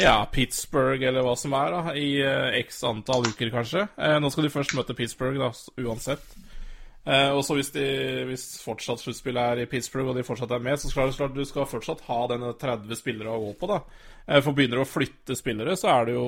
ja, 0.00 0.14
Pittsburgh 0.32 1.04
eller 1.04 1.24
hva 1.26 1.34
som 1.36 1.52
er, 1.56 1.74
da, 1.74 1.92
i 1.98 2.08
uh, 2.24 2.54
x 2.62 2.80
antall 2.88 3.26
uker, 3.28 3.50
kanskje. 3.52 3.86
Uh, 3.98 4.16
nå 4.22 4.30
skal 4.32 4.46
de 4.46 4.54
først 4.54 4.74
møte 4.78 4.96
Pittsburgh, 4.96 5.40
da, 5.40 5.52
uansett. 5.84 6.34
Uh, 7.02 7.34
og 7.34 7.42
så 7.44 7.56
hvis, 7.58 7.72
hvis 8.28 8.46
fortsatt 8.62 9.02
sluttspillet 9.02 9.42
er 9.42 9.62
i 9.64 9.68
Pittsburgh, 9.68 10.08
og 10.08 10.16
de 10.16 10.24
fortsatt 10.24 10.54
er 10.54 10.62
med, 10.64 10.80
så 10.80 10.88
skal 10.88 11.12
klart 11.12 11.36
du 11.36 11.44
skal 11.48 11.68
fortsatt 11.68 12.04
ha 12.08 12.20
denne 12.30 12.54
30 12.60 13.00
spillere 13.00 13.34
å 13.34 13.42
gå 13.48 13.54
på, 13.60 13.70
da. 13.72 13.82
For 14.38 14.54
begynner 14.54 14.78
du 14.78 14.84
å 14.84 14.88
flytte 14.88 15.34
spillere, 15.34 15.74
så 15.76 15.90
er, 15.96 16.04
det 16.06 16.12
jo, 16.14 16.26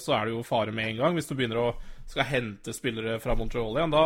så 0.00 0.14
er 0.16 0.24
det 0.24 0.32
jo 0.32 0.46
fare 0.48 0.72
med 0.72 0.94
en 0.94 1.02
gang. 1.02 1.18
Hvis 1.18 1.28
du 1.28 1.34
begynner 1.36 1.60
å 1.60 1.72
skal 2.08 2.28
hente 2.28 2.72
spillere 2.72 3.18
fra 3.20 3.36
Montreal 3.36 3.76
igjen, 3.76 3.92
da, 3.92 4.04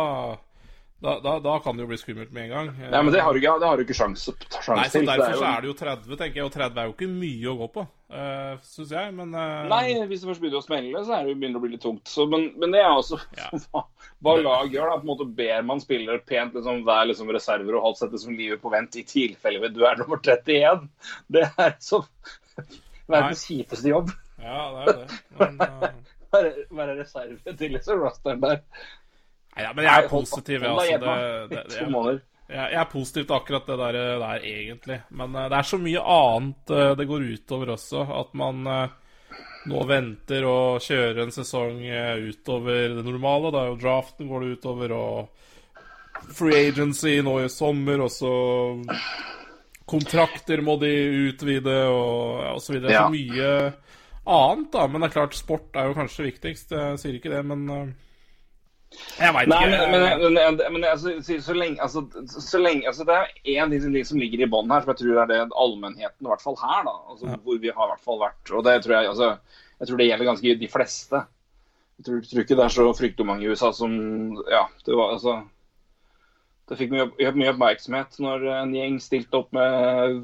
da, 0.99 1.19
da, 1.23 1.39
da 1.39 1.59
kan 1.63 1.77
det 1.77 1.85
jo 1.85 1.87
bli 1.87 1.97
skummelt 1.97 2.31
med 2.35 2.43
en 2.43 2.49
gang. 2.49 2.69
Eh, 2.73 2.89
Nei, 2.91 2.99
men 3.03 3.13
det 3.13 3.21
har 3.23 3.31
du 3.31 3.39
ikke, 3.39 3.53
det 3.61 3.67
har 3.69 3.79
du 3.79 3.83
ikke 3.85 3.95
sjanse, 3.95 4.33
sjanse 4.51 4.73
Nei, 4.75 4.87
så 4.89 4.97
til. 4.97 5.05
Derfor 5.07 5.37
så 5.39 5.45
er 5.47 5.63
det 5.63 5.69
jo 5.69 5.75
30, 5.79 6.17
tenker 6.19 6.39
jeg. 6.41 6.47
Og 6.49 6.51
30 6.57 6.81
er 6.81 6.89
jo 6.89 6.95
ikke 6.95 7.07
mye 7.13 7.47
å 7.47 7.53
gå 7.61 7.67
på, 7.77 7.85
uh, 8.11 8.57
syns 8.67 8.91
jeg. 8.97 9.13
Men 9.15 9.31
uh... 9.31 9.69
Nei, 9.71 9.85
hvis 10.09 10.25
det 10.25 10.31
først 10.33 10.43
begynner 10.43 10.59
å 10.59 10.65
smelle, 10.65 11.05
så 11.07 11.15
er 11.15 11.23
det 11.23 11.31
jo 11.31 11.37
begynner 11.39 11.61
å 11.61 11.63
bli 11.63 11.71
litt 11.77 11.85
tungt. 11.85 12.11
Så, 12.11 12.27
men, 12.33 12.49
men 12.59 12.75
det 12.75 12.83
er 12.83 12.91
også 12.91 13.21
Ja. 13.39 13.47
hva, 13.71 13.85
hva 14.27 14.35
lag 14.43 14.75
gjør. 14.75 14.91
da, 14.91 14.99
på 14.99 15.07
en 15.07 15.13
måte 15.13 15.29
Ber 15.39 15.65
man 15.71 15.85
spillere 15.85 16.25
pent 16.27 16.59
liksom, 16.59 16.83
være 16.91 17.13
liksom, 17.13 17.31
reserver 17.37 17.79
og 17.79 17.87
holdt 17.87 18.03
sette 18.03 18.19
som 18.19 18.35
livet 18.35 18.59
på 18.59 18.75
vent 18.75 18.99
i 18.99 19.07
tilfelle 19.07 19.71
du 19.71 19.83
er 19.87 20.03
nummer 20.03 20.19
31. 20.19 20.83
Det 21.31 21.47
er 21.47 21.75
så 21.79 22.03
verdens 23.15 23.47
kjipeste 23.47 23.95
jobb. 23.95 24.11
Ja, 24.43 24.67
det 24.75 24.83
er 24.83 25.03
det. 25.05 25.21
Men, 25.39 25.61
uh... 25.63 25.91
Være, 26.29 26.51
være 26.69 26.93
reserve 26.99 27.53
til 27.57 27.71
liksom, 27.73 28.03
rosteren 28.03 28.43
der. 28.43 28.59
Nei, 29.55 29.65
ja, 29.65 29.73
men 29.75 29.85
jeg 29.87 30.03
er 30.03 30.09
positiv. 30.11 30.65
Altså, 30.69 30.97
det, 31.01 31.17
det, 31.51 31.65
det, 31.73 31.83
jeg, 32.49 32.55
jeg, 32.55 32.79
er 32.81 32.89
positiv 32.89 33.27
til 33.27 33.37
akkurat 33.37 33.69
det 33.69 33.77
der, 33.83 33.99
der 34.23 34.47
egentlig. 34.53 35.01
Men 35.09 35.35
uh, 35.35 35.45
det 35.51 35.59
er 35.59 35.69
så 35.69 35.81
mye 35.81 36.07
annet 36.15 36.73
uh, 36.73 36.87
det 36.97 37.09
går 37.09 37.27
utover 37.35 37.75
også. 37.75 38.07
At 38.21 38.33
man 38.37 38.65
uh, 38.65 38.97
nå 39.67 39.81
venter 39.89 40.45
og 40.47 40.83
kjører 40.83 41.23
en 41.25 41.33
sesong 41.33 41.81
eh, 41.83 42.29
utover 42.31 42.95
det 42.95 43.05
normale. 43.05 43.51
Da 43.53 43.63
er 43.63 43.73
jo 43.73 43.81
draften 43.81 44.29
går 44.29 44.45
det 44.45 44.53
utover, 44.57 44.93
og 44.95 46.33
free 46.35 46.69
agency 46.69 47.19
nå 47.25 47.39
i 47.43 47.51
sommer, 47.51 48.05
og 48.05 48.11
så 48.13 48.33
kontrakter 49.89 50.61
må 50.65 50.77
de 50.81 50.91
utvide, 51.29 51.77
og, 51.89 52.43
og 52.55 52.61
så 52.63 52.75
videre. 52.75 52.95
Ja. 52.95 53.05
Så 53.07 53.13
mye 53.15 53.53
annet, 54.29 54.69
da. 54.75 54.85
Men 54.87 55.01
det 55.01 55.09
er 55.09 55.17
klart, 55.17 55.37
sport 55.37 55.75
er 55.79 55.89
jo 55.89 55.97
kanskje 55.97 56.29
viktigst. 56.29 56.75
Jeg 56.75 57.01
sier 57.01 57.19
ikke 57.19 57.33
det, 57.33 57.43
men 57.51 57.65
eh, 57.75 57.89
Jeg 59.19 59.33
veit 59.35 59.51
ikke. 59.51 59.65
men, 59.69 59.93
men, 59.93 60.33
men, 60.33 60.61
men 60.73 60.85
altså, 60.89 61.13
så, 61.21 61.53
lenge, 61.53 61.77
altså, 61.83 62.01
så 62.25 62.59
lenge 62.61 62.87
altså, 62.89 63.05
Det 63.05 63.15
er 63.15 63.59
én 63.61 63.69
ting, 63.69 64.05
som 64.05 64.19
ligger 64.19 64.41
i 64.41 64.49
bånn 64.49 64.71
her, 64.73 64.81
som 64.83 64.93
jeg 64.95 65.01
tror 65.03 65.23
er 65.23 65.29
det 65.29 65.41
allmennheten, 65.53 66.25
i 66.25 66.31
hvert 66.31 66.43
fall 66.43 66.57
her, 66.61 66.81
da, 66.87 66.95
altså, 67.13 67.35
hvor 67.43 67.59
vi 67.61 67.73
har 67.75 67.85
i 67.85 67.91
hvert 67.93 68.07
fall 68.07 68.23
vært. 68.23 68.53
Og 68.53 68.65
det 68.65 68.79
tror 68.85 68.95
jeg 68.97 69.11
altså, 69.11 69.29
jeg 69.79 69.87
tror 69.87 70.01
det 70.01 70.09
gjelder 70.09 70.29
ganske 70.31 70.55
de 70.63 70.71
fleste. 70.71 71.21
Jeg 71.99 72.07
tror, 72.07 72.19
tror 72.31 72.43
ikke 72.43 72.57
det 72.57 72.65
er 72.65 72.75
så 72.75 72.89
fryktelig 72.95 73.27
mange 73.27 73.45
i 73.45 73.49
USA 73.51 73.71
som 73.75 73.95
Ja, 74.47 74.67
det 74.85 74.95
var 74.95 75.15
altså 75.17 75.33
Det 76.69 76.77
fikk 76.79 76.93
mye, 76.93 77.31
mye 77.35 77.51
oppmerksomhet 77.51 78.19
når 78.23 78.45
en 78.53 78.75
gjeng 78.75 78.99
stilte 79.03 79.39
opp 79.41 79.49
med 79.57 80.19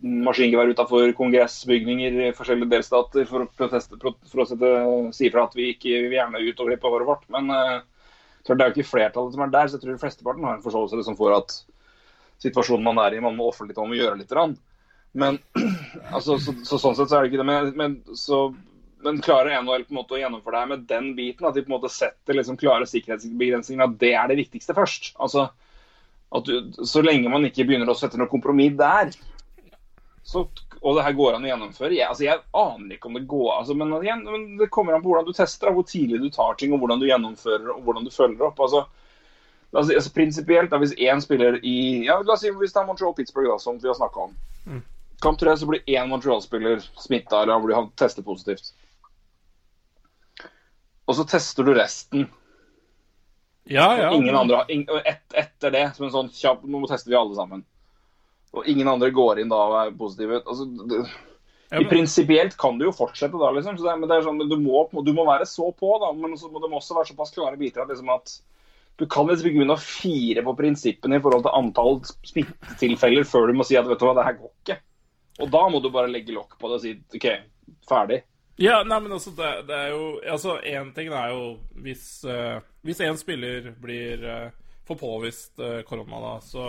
maskingevær 0.00 0.72
utafor 0.72 1.12
kongressbygninger 1.18 2.16
i 2.24 2.30
forskjellige 2.36 2.72
delstater 2.72 3.28
for 3.28 3.44
å, 3.44 3.50
proteste, 3.52 3.98
for 4.00 4.42
å 4.42 4.46
sette, 4.48 4.70
si 5.14 5.28
fra 5.30 5.44
at 5.44 5.56
vi 5.58 5.74
ikke 5.74 6.06
vil 6.06 6.16
gjerne 6.16 6.40
utover 6.40 6.72
det 6.72 6.80
på 6.80 6.92
håret 6.94 7.10
vårt. 7.10 7.26
Men 7.34 7.52
eh, 7.52 7.82
tror 8.50 8.58
det 8.58 8.66
er 8.66 8.72
jo 8.72 8.78
ikke 8.78 8.90
flertallet 8.90 9.36
som 9.36 9.44
er 9.44 9.52
der, 9.54 9.68
så 9.68 9.78
jeg 9.78 9.84
tror 9.84 10.00
flesteparten 10.02 10.48
har 10.48 10.58
en 10.58 10.64
forståelse 10.64 10.98
liksom, 10.98 11.16
for 11.18 11.36
at 11.36 11.54
situasjonen 12.42 12.86
man 12.86 13.00
er 13.04 13.16
i, 13.16 13.22
man 13.22 13.36
må 13.38 13.50
ofre 13.50 13.68
litt, 13.68 13.78
man 13.78 13.92
må 13.92 13.98
gjøre 14.00 14.18
litt. 14.18 14.34
Men 15.12 15.38
altså, 16.16 16.38
så, 16.42 16.54
så, 16.64 16.80
sånn 16.80 16.98
sett 16.98 17.10
så 17.12 17.18
er 17.18 17.24
det 17.24 17.32
ikke 17.32 17.42
det. 17.42 17.48
Men, 17.48 17.72
men, 17.78 17.96
så, 18.18 18.42
men 19.04 19.22
klarer 19.24 19.60
NHL 19.62 19.86
på 19.86 19.94
en 19.94 20.00
måte 20.00 20.16
å 20.16 20.20
gjennomføre 20.22 20.56
det 20.56 20.62
her 20.64 20.72
med 20.72 20.86
den 20.90 21.10
biten, 21.18 21.48
at 21.48 21.56
de 21.56 21.64
på 21.64 21.72
en 21.72 21.78
måte 21.78 21.92
setter 21.92 22.38
liksom 22.38 22.58
klare 22.60 22.88
sikkerhetsbegrensninger, 22.90 23.84
at 23.86 23.98
det 24.02 24.14
er 24.16 24.30
det 24.30 24.40
viktigste 24.42 24.76
først. 24.76 25.12
Altså, 25.22 25.48
at 26.30 26.46
du, 26.46 26.72
Så 26.86 27.02
lenge 27.04 27.32
man 27.32 27.46
ikke 27.48 27.66
begynner 27.68 27.90
å 27.90 27.98
sette 27.98 28.20
noe 28.20 28.30
kompromiss 28.30 28.78
der, 28.78 29.12
så, 30.26 30.44
og 30.80 30.96
det 30.96 31.04
her 31.04 31.12
går 31.12 31.36
an 31.36 31.44
å 31.44 31.50
gjennomføre 31.50 31.92
jeg, 31.92 32.08
altså, 32.08 32.24
jeg 32.24 32.40
aner 32.56 32.94
ikke 32.96 33.10
om 33.10 33.18
det 33.18 33.26
går 33.28 33.50
altså, 33.58 33.74
men, 33.76 33.92
igjen, 34.00 34.22
men 34.24 34.46
det 34.60 34.70
kommer 34.72 34.96
an 34.96 35.02
på 35.04 35.10
hvordan 35.12 35.28
du 35.28 35.34
tester, 35.36 35.72
hvor 35.76 35.84
tidlig 35.84 36.22
du 36.22 36.30
tar 36.32 36.56
ting, 36.56 36.72
og 36.72 36.80
hvordan 36.80 37.02
du 37.02 37.08
gjennomfører 37.08 37.74
og 37.74 37.82
hvordan 37.84 38.06
du 38.06 38.14
følger 38.14 38.48
opp. 38.48 38.62
altså 38.64 38.86
Altså, 39.70 40.10
Prinsipielt, 40.10 40.72
hvis 40.82 40.96
én 40.98 41.20
spiller 41.22 41.60
i 41.62 42.06
ja, 42.06 42.16
la 42.26 42.34
oss 42.34 42.42
si 42.42 42.50
hvis 42.50 42.72
det 42.74 42.80
er 42.80 42.88
Montreal-Pittsburgh, 42.88 43.52
da, 43.52 43.58
som 43.62 43.76
vi 43.78 43.86
har 43.86 43.94
snakka 43.94 44.24
om. 44.24 44.32
Kamp 45.22 45.38
tre 45.38 45.56
så 45.56 45.68
blir 45.68 45.84
én 45.86 46.08
Montreal-spiller 46.10 46.80
smitta 46.98 47.42
eller 47.42 47.60
blir 47.62 47.76
han 47.76 47.90
tester 47.94 48.24
positivt. 48.26 48.72
Og 51.06 51.16
så 51.16 51.26
tester 51.28 51.66
du 51.66 51.74
resten. 51.74 52.26
Ja, 53.70 53.86
ja. 53.98 54.10
Ingen 54.14 54.36
andre, 54.36 54.64
ing, 54.68 54.86
et, 55.04 55.22
etter 55.34 55.70
det, 55.70 55.84
som 55.94 56.08
en 56.08 56.14
sånn 56.14 56.30
kjapp 56.34 56.64
Nå 56.66 56.80
tester 56.90 57.12
vi 57.12 57.18
alle 57.18 57.36
sammen. 57.36 57.64
Og 58.56 58.66
ingen 58.66 58.88
andre 58.90 59.12
går 59.14 59.42
inn 59.42 59.50
da 59.52 59.58
og 59.68 59.76
er 59.80 59.98
positive. 59.98 60.40
Altså, 60.42 60.66
det, 60.90 61.04
i 61.78 61.84
Prinsipielt 61.86 62.56
kan 62.58 62.78
du 62.78 62.88
jo 62.88 62.94
fortsette 62.94 63.38
da, 63.38 63.50
liksom. 63.54 63.76
Så 63.78 63.86
det, 63.86 63.96
men 64.00 64.10
det 64.10 64.16
er 64.16 64.26
sånn, 64.26 64.40
du, 64.42 64.56
må, 64.58 64.82
du 65.06 65.12
må 65.14 65.26
være 65.28 65.46
så 65.46 65.68
på, 65.70 65.92
da. 66.02 66.10
Men 66.18 66.34
så 66.38 66.50
må 66.50 66.62
må 66.64 66.80
også 66.80 66.96
være 66.98 67.12
såpass 67.12 67.34
klare 67.36 67.60
biter 67.60 67.84
at, 67.84 67.92
liksom, 67.92 68.10
at 68.10 68.34
du 68.98 69.06
kan 69.08 69.30
liksom 69.30 69.48
ikke 69.48 69.62
begynne 69.62 69.76
å 69.78 69.80
fire 69.80 70.42
på 70.44 70.56
prinsippene 70.58 71.20
i 71.20 71.22
forhold 71.24 71.46
til 71.46 71.54
antall 71.56 72.00
smittetilfeller 72.28 73.28
før 73.28 73.48
du 73.48 73.60
må 73.60 73.64
si 73.64 73.78
at 73.78 73.86
vet 73.88 74.02
du 74.02 74.04
hva, 74.08 74.16
det 74.18 74.26
her 74.26 74.36
går 74.40 74.50
ikke. 74.50 74.76
Og 75.40 75.54
da 75.54 75.62
må 75.72 75.80
du 75.80 75.88
bare 75.94 76.10
legge 76.10 76.34
lokk 76.36 76.58
på 76.60 76.68
det 76.68 76.76
og 76.76 76.82
si 76.82 76.92
OK, 77.16 77.28
ferdig. 77.88 78.20
Ja, 78.60 78.82
nei, 78.84 78.98
men 79.00 79.14
altså, 79.16 79.32
det, 79.32 79.50
det 79.70 79.76
er 79.76 79.94
jo 79.94 80.08
Altså, 80.28 80.58
én 80.68 80.90
ting 80.92 81.08
er 81.16 81.30
jo 81.32 81.44
hvis 81.80 82.26
uh, 82.28 82.58
Hvis 82.84 82.98
en 83.06 83.16
spiller 83.16 83.70
blir 83.80 84.20
uh, 84.20 84.74
får 84.84 84.98
påvist 85.00 85.62
uh, 85.62 85.80
korona, 85.88 86.20
da, 86.26 86.34
så 86.44 86.66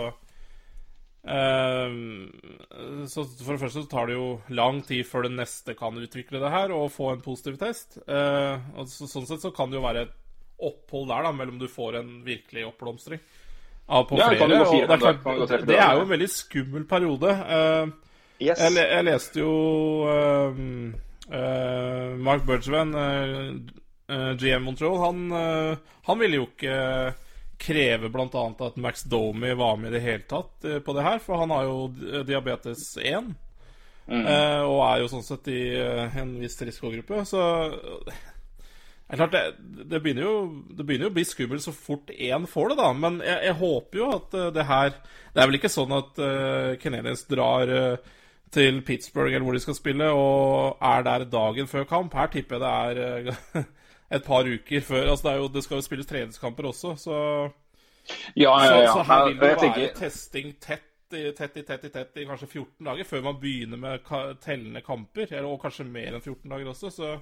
Så 1.22 3.22
for 3.44 3.52
det 3.54 3.60
første 3.62 3.82
så 3.84 3.88
tar 3.90 4.06
det 4.10 4.16
jo 4.16 4.24
lang 4.50 4.80
tid 4.86 5.06
før 5.06 5.22
det 5.28 5.34
neste 5.36 5.74
kan 5.78 5.94
utvikle 6.02 6.40
det 6.42 6.50
her 6.50 6.72
og 6.74 6.88
få 6.94 7.12
en 7.12 7.22
positiv 7.22 7.54
test. 7.60 7.98
Eh, 8.06 8.56
og 8.74 8.88
så, 8.90 9.06
sånn 9.10 9.26
sett 9.30 9.42
så 9.44 9.50
kan 9.54 9.70
det 9.70 9.76
jo 9.78 9.84
være 9.86 10.02
et 10.08 10.14
opphold 10.62 11.08
der, 11.10 11.22
da, 11.26 11.30
mellom 11.34 11.58
du 11.62 11.68
får 11.70 11.92
en 12.00 12.10
virkelig 12.26 12.62
oppblomstring 12.68 13.20
av 13.92 14.02
på 14.10 14.14
Ja, 14.18 14.28
det 14.30 14.36
flere. 14.38 14.48
fire 14.48 14.58
og 14.58 14.62
det, 14.90 14.94
er 14.94 14.98
klart, 15.22 15.66
det 15.66 15.78
er 15.78 15.92
jo 15.94 16.02
en 16.04 16.12
veldig 16.16 16.30
skummel 16.30 16.84
periode. 16.90 17.30
Eh, 17.58 17.86
Yes. 18.42 18.58
jeg, 18.58 18.72
jeg 18.74 19.04
leste 19.06 19.38
jo 19.38 19.50
ehm, 20.10 20.94
uh, 21.30 22.10
Mark 22.18 22.42
Bergevin, 22.48 22.90
uh, 22.96 23.52
GM 24.40 24.62
Montreal, 24.66 24.96
han, 24.98 25.18
eh, 25.30 25.76
han 26.08 26.18
ville 26.18 26.36
jo 26.40 26.46
ikke 26.48 26.74
kreve 27.62 28.10
bl.a. 28.12 28.42
at 28.66 28.76
Max 28.82 29.06
Domi 29.06 29.54
var 29.58 29.78
med 29.78 29.92
i 29.92 29.96
det 29.96 30.02
hele 30.04 30.26
tatt 30.28 30.66
eh, 30.66 30.82
på 30.82 30.96
det 30.96 31.06
her, 31.06 31.22
for 31.22 31.42
han 31.42 31.54
har 31.54 31.68
jo 31.68 32.22
diabetes 32.26 32.92
1. 32.98 33.32
Mm. 34.02 34.24
og 34.66 34.80
er 34.82 34.96
jo 34.98 35.08
sånn 35.12 35.22
sett 35.22 35.46
i 35.48 35.60
eh, 35.78 36.16
en 36.18 36.32
viss 36.42 36.58
risikogruppe. 36.58 37.20
Så 37.24 37.38
det 39.12 39.18
er 39.18 39.28
klart, 39.28 39.34
det, 39.58 39.84
det, 39.90 39.98
begynner 40.00 40.24
jo, 40.24 40.36
det 40.72 40.84
begynner 40.88 41.04
jo 41.04 41.12
å 41.12 41.14
bli 41.18 41.24
skummelt 41.28 41.60
så 41.60 41.72
fort 41.76 42.08
én 42.14 42.46
får 42.48 42.70
det, 42.70 42.76
da. 42.78 42.86
Men 42.96 43.18
jeg, 43.20 43.42
jeg 43.44 43.56
håper 43.58 43.98
jo 43.98 44.06
at 44.14 44.36
eh, 44.38 44.46
det 44.56 44.64
her 44.64 44.94
Det 44.96 45.42
er 45.42 45.50
vel 45.50 45.58
ikke 45.58 45.70
sånn 45.72 45.92
at 45.96 46.20
uh, 46.20 46.70
Canadiens 46.80 47.26
drar 47.28 47.68
uh, 47.68 48.14
til 48.52 48.80
Pittsburgh 48.84 49.32
eller 49.32 49.44
hvor 49.44 49.56
de 49.56 49.60
skal 49.64 49.76
spille, 49.76 50.08
og 50.16 50.80
er 50.80 51.04
der 51.04 51.26
dagen 51.28 51.68
før 51.68 51.84
kamp. 51.88 52.16
Her 52.16 52.32
tipper 52.32 52.56
jeg 52.56 52.64
det 52.64 52.72
er 52.72 53.28
eh, 53.60 53.68
et 54.12 54.24
par 54.26 54.46
uker 54.48 54.80
før. 54.84 55.08
Altså, 55.10 55.26
det, 55.28 55.32
er 55.34 55.42
jo, 55.42 55.50
det 55.54 55.62
skal 55.64 55.80
jo 55.80 55.84
spilles 55.86 56.08
treningskamper 56.10 56.68
også, 56.70 56.94
så, 57.00 57.18
Ja, 58.36 58.52
ja, 58.64 58.80
ja. 58.82 58.92
så 58.92 59.02
her 59.06 59.24
vil 59.28 59.36
det 59.38 59.42
være 59.46 59.60
tenker- 59.62 59.94
testing 59.98 60.54
tett 60.60 60.88
i 61.12 61.28
tett 61.36 61.56
i 61.60 61.62
tett 61.68 61.84
i 61.84 61.90
tett 61.92 62.16
i 62.16 62.24
kanskje 62.24 62.48
14 62.48 62.86
dager 62.88 63.04
før 63.04 63.22
man 63.26 63.36
begynner 63.40 63.76
med 63.78 64.02
ka 64.06 64.22
tellende 64.40 64.80
kamper. 64.84 65.26
Eller, 65.28 65.48
og 65.50 65.60
kanskje 65.62 65.84
mer 65.84 66.14
enn 66.16 66.24
14 66.24 66.48
dager 66.50 66.70
også, 66.72 66.90
så 66.90 67.12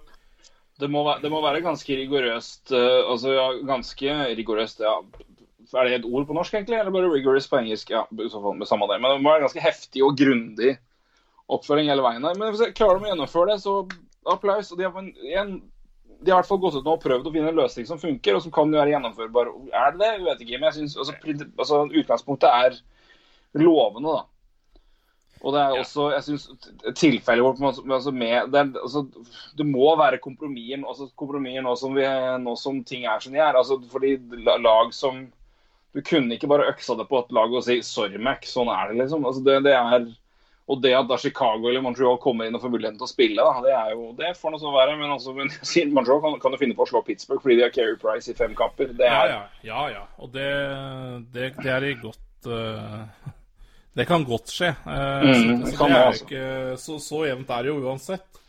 Det 0.81 0.89
må, 0.89 1.03
være, 1.05 1.21
det 1.21 1.29
må 1.31 1.43
være 1.45 1.61
ganske 1.61 1.93
rigorøst. 1.99 2.71
Uh, 2.73 3.11
altså 3.11 3.35
ja, 3.35 3.49
ganske 3.69 4.15
rigorøst, 4.39 4.79
ja. 4.81 4.95
Er 5.77 5.85
det 5.85 5.99
et 5.99 6.07
ord 6.09 6.25
på 6.27 6.33
norsk, 6.33 6.55
egentlig? 6.55 6.79
Eller 6.79 6.91
bare 6.95 7.11
rigorous 7.13 7.49
på 7.51 7.59
engelsk? 7.59 7.91
Ja, 7.93 8.07
i 8.11 8.29
så 8.33 8.41
fall 8.41 8.57
med 8.57 8.67
samme 8.67 8.89
det. 8.89 8.97
Men 9.03 9.11
det 9.13 9.21
må 9.21 9.31
være 9.35 9.43
ganske 9.45 9.61
heftig 9.61 10.01
og 10.07 10.17
grundig 10.17 10.79
oppføring 11.51 11.91
hele 11.91 12.03
veien 12.07 12.25
her. 12.25 12.39
Men 12.39 12.55
hvis 12.55 12.63
jeg 12.65 12.75
klarer 12.79 12.97
de 13.03 13.11
å 13.11 13.13
gjennomføre 13.13 13.53
det, 13.53 13.59
så 13.61 13.75
applaus. 14.33 14.73
Og 14.73 14.81
de 14.81 14.87
har, 14.89 14.97
en, 15.03 15.13
en, 15.43 15.53
de 16.21 16.31
har 16.31 16.39
i 16.39 16.41
hvert 16.43 16.49
fall 16.51 16.61
gått 16.61 16.77
ut 16.77 16.85
nå 16.85 16.97
og 16.97 17.03
prøvd 17.03 17.29
å 17.29 17.33
finne 17.33 17.49
en 17.49 17.57
løsning 17.57 17.87
som 17.89 18.01
funker, 18.01 18.37
og 18.37 18.45
som 18.45 18.53
kan 18.53 18.73
være 18.75 18.93
gjennomførbar. 18.93 19.55
Er 19.73 19.95
det 19.95 20.03
det? 20.03 20.11
Jeg 20.11 20.27
vet 20.27 20.43
ikke. 20.45 20.59
Men 20.59 20.69
jeg 20.69 20.77
synes, 20.81 20.97
altså, 21.01 21.15
altså, 21.57 21.81
utgangspunktet 22.03 22.51
er 22.51 22.77
lovende, 23.61 24.19
da. 24.19 24.27
Og 25.41 25.55
det 25.55 25.61
er 25.63 25.79
også, 25.81 26.11
jeg 26.13 26.25
synes, 26.27 26.43
tilfellet 27.01 27.45
vårt 27.45 27.61
med, 27.63 27.79
altså 27.97 28.13
med 28.13 28.51
det, 28.53 28.65
altså, 28.77 29.07
det 29.57 29.65
må 29.67 29.95
være 29.97 30.21
kompromisser 30.21 30.83
altså, 30.85 31.07
kompromisser 31.17 31.65
nå, 31.65 31.73
som 31.81 31.97
vi, 31.97 32.05
nå 32.45 32.57
som 32.61 32.83
ting 32.85 33.07
er 33.09 33.23
som 33.25 33.33
de 33.33 33.41
er. 33.41 33.57
Altså, 33.57 33.81
fordi 33.93 34.19
lag 34.61 34.93
som 34.97 35.29
Du 35.91 35.99
kunne 36.07 36.37
ikke 36.37 36.47
bare 36.47 36.69
øksa 36.71 36.95
det 36.95 37.09
på 37.09 37.19
et 37.19 37.33
lag 37.35 37.51
og 37.51 37.65
si 37.67 37.81
'sorry, 37.83 38.15
Mac', 38.23 38.45
sånn 38.47 38.69
er 38.71 38.93
det, 38.93 39.01
liksom. 39.01 39.25
Altså, 39.27 39.41
det, 39.43 39.57
det 39.65 39.73
er, 39.75 40.05
og 40.71 40.79
det 40.85 40.93
at 40.95 41.09
da 41.11 41.17
Chicago 41.19 41.67
eller 41.67 41.83
Montreal 41.83 42.19
kommer 42.23 42.47
inn 42.47 42.55
og 42.55 42.63
får 42.63 42.71
muligheten 42.71 42.99
til 43.01 43.09
å 43.09 43.11
spille, 43.11 43.43
da, 43.43 43.63
det 43.65 43.73
er 43.75 43.91
jo, 43.97 44.11
det 44.19 44.29
får 44.39 44.53
noe 44.55 44.63
så 44.63 44.71
være. 44.75 44.95
Men, 45.01 45.11
altså, 45.17 45.33
men 45.35 45.51
Montreal 45.97 46.21
kan, 46.23 46.37
kan 46.45 46.55
jo 46.55 46.61
finne 46.61 46.77
på 46.79 46.85
å 46.87 46.91
slå 46.93 47.03
Pittsburgh 47.07 47.43
fordi 47.43 47.57
de 47.59 47.65
har 47.67 47.73
Carey 47.75 47.97
Price 47.99 48.31
i 48.31 48.37
fem 48.39 48.55
kamper. 48.59 48.93
Det 48.95 49.09
Ja, 49.09 49.25
er, 49.25 49.33
ja. 49.35 49.43
ja, 49.67 49.85
ja. 49.97 50.05
Og 50.23 50.31
det, 50.35 50.49
det, 51.35 51.49
det 51.59 51.73
er 51.75 51.87
i 51.89 51.97
godt 51.99 52.47
uh, 52.47 53.33
Det 53.99 54.07
kan 54.07 54.27
godt 54.29 54.55
skje. 54.55 54.71
Uh, 54.87 55.27
Mm, 55.27 55.65
så, 55.65 55.73
så, 55.73 55.77
kan 55.81 55.91
det 55.91 55.99
er 55.99 56.07
altså. 56.13 56.29
ikke, 56.29 56.45
så, 56.85 56.99
så 57.09 57.25
jevnt 57.27 57.51
er 57.57 57.67
det 57.67 57.73
jo 57.73 57.81
uansett. 57.89 58.41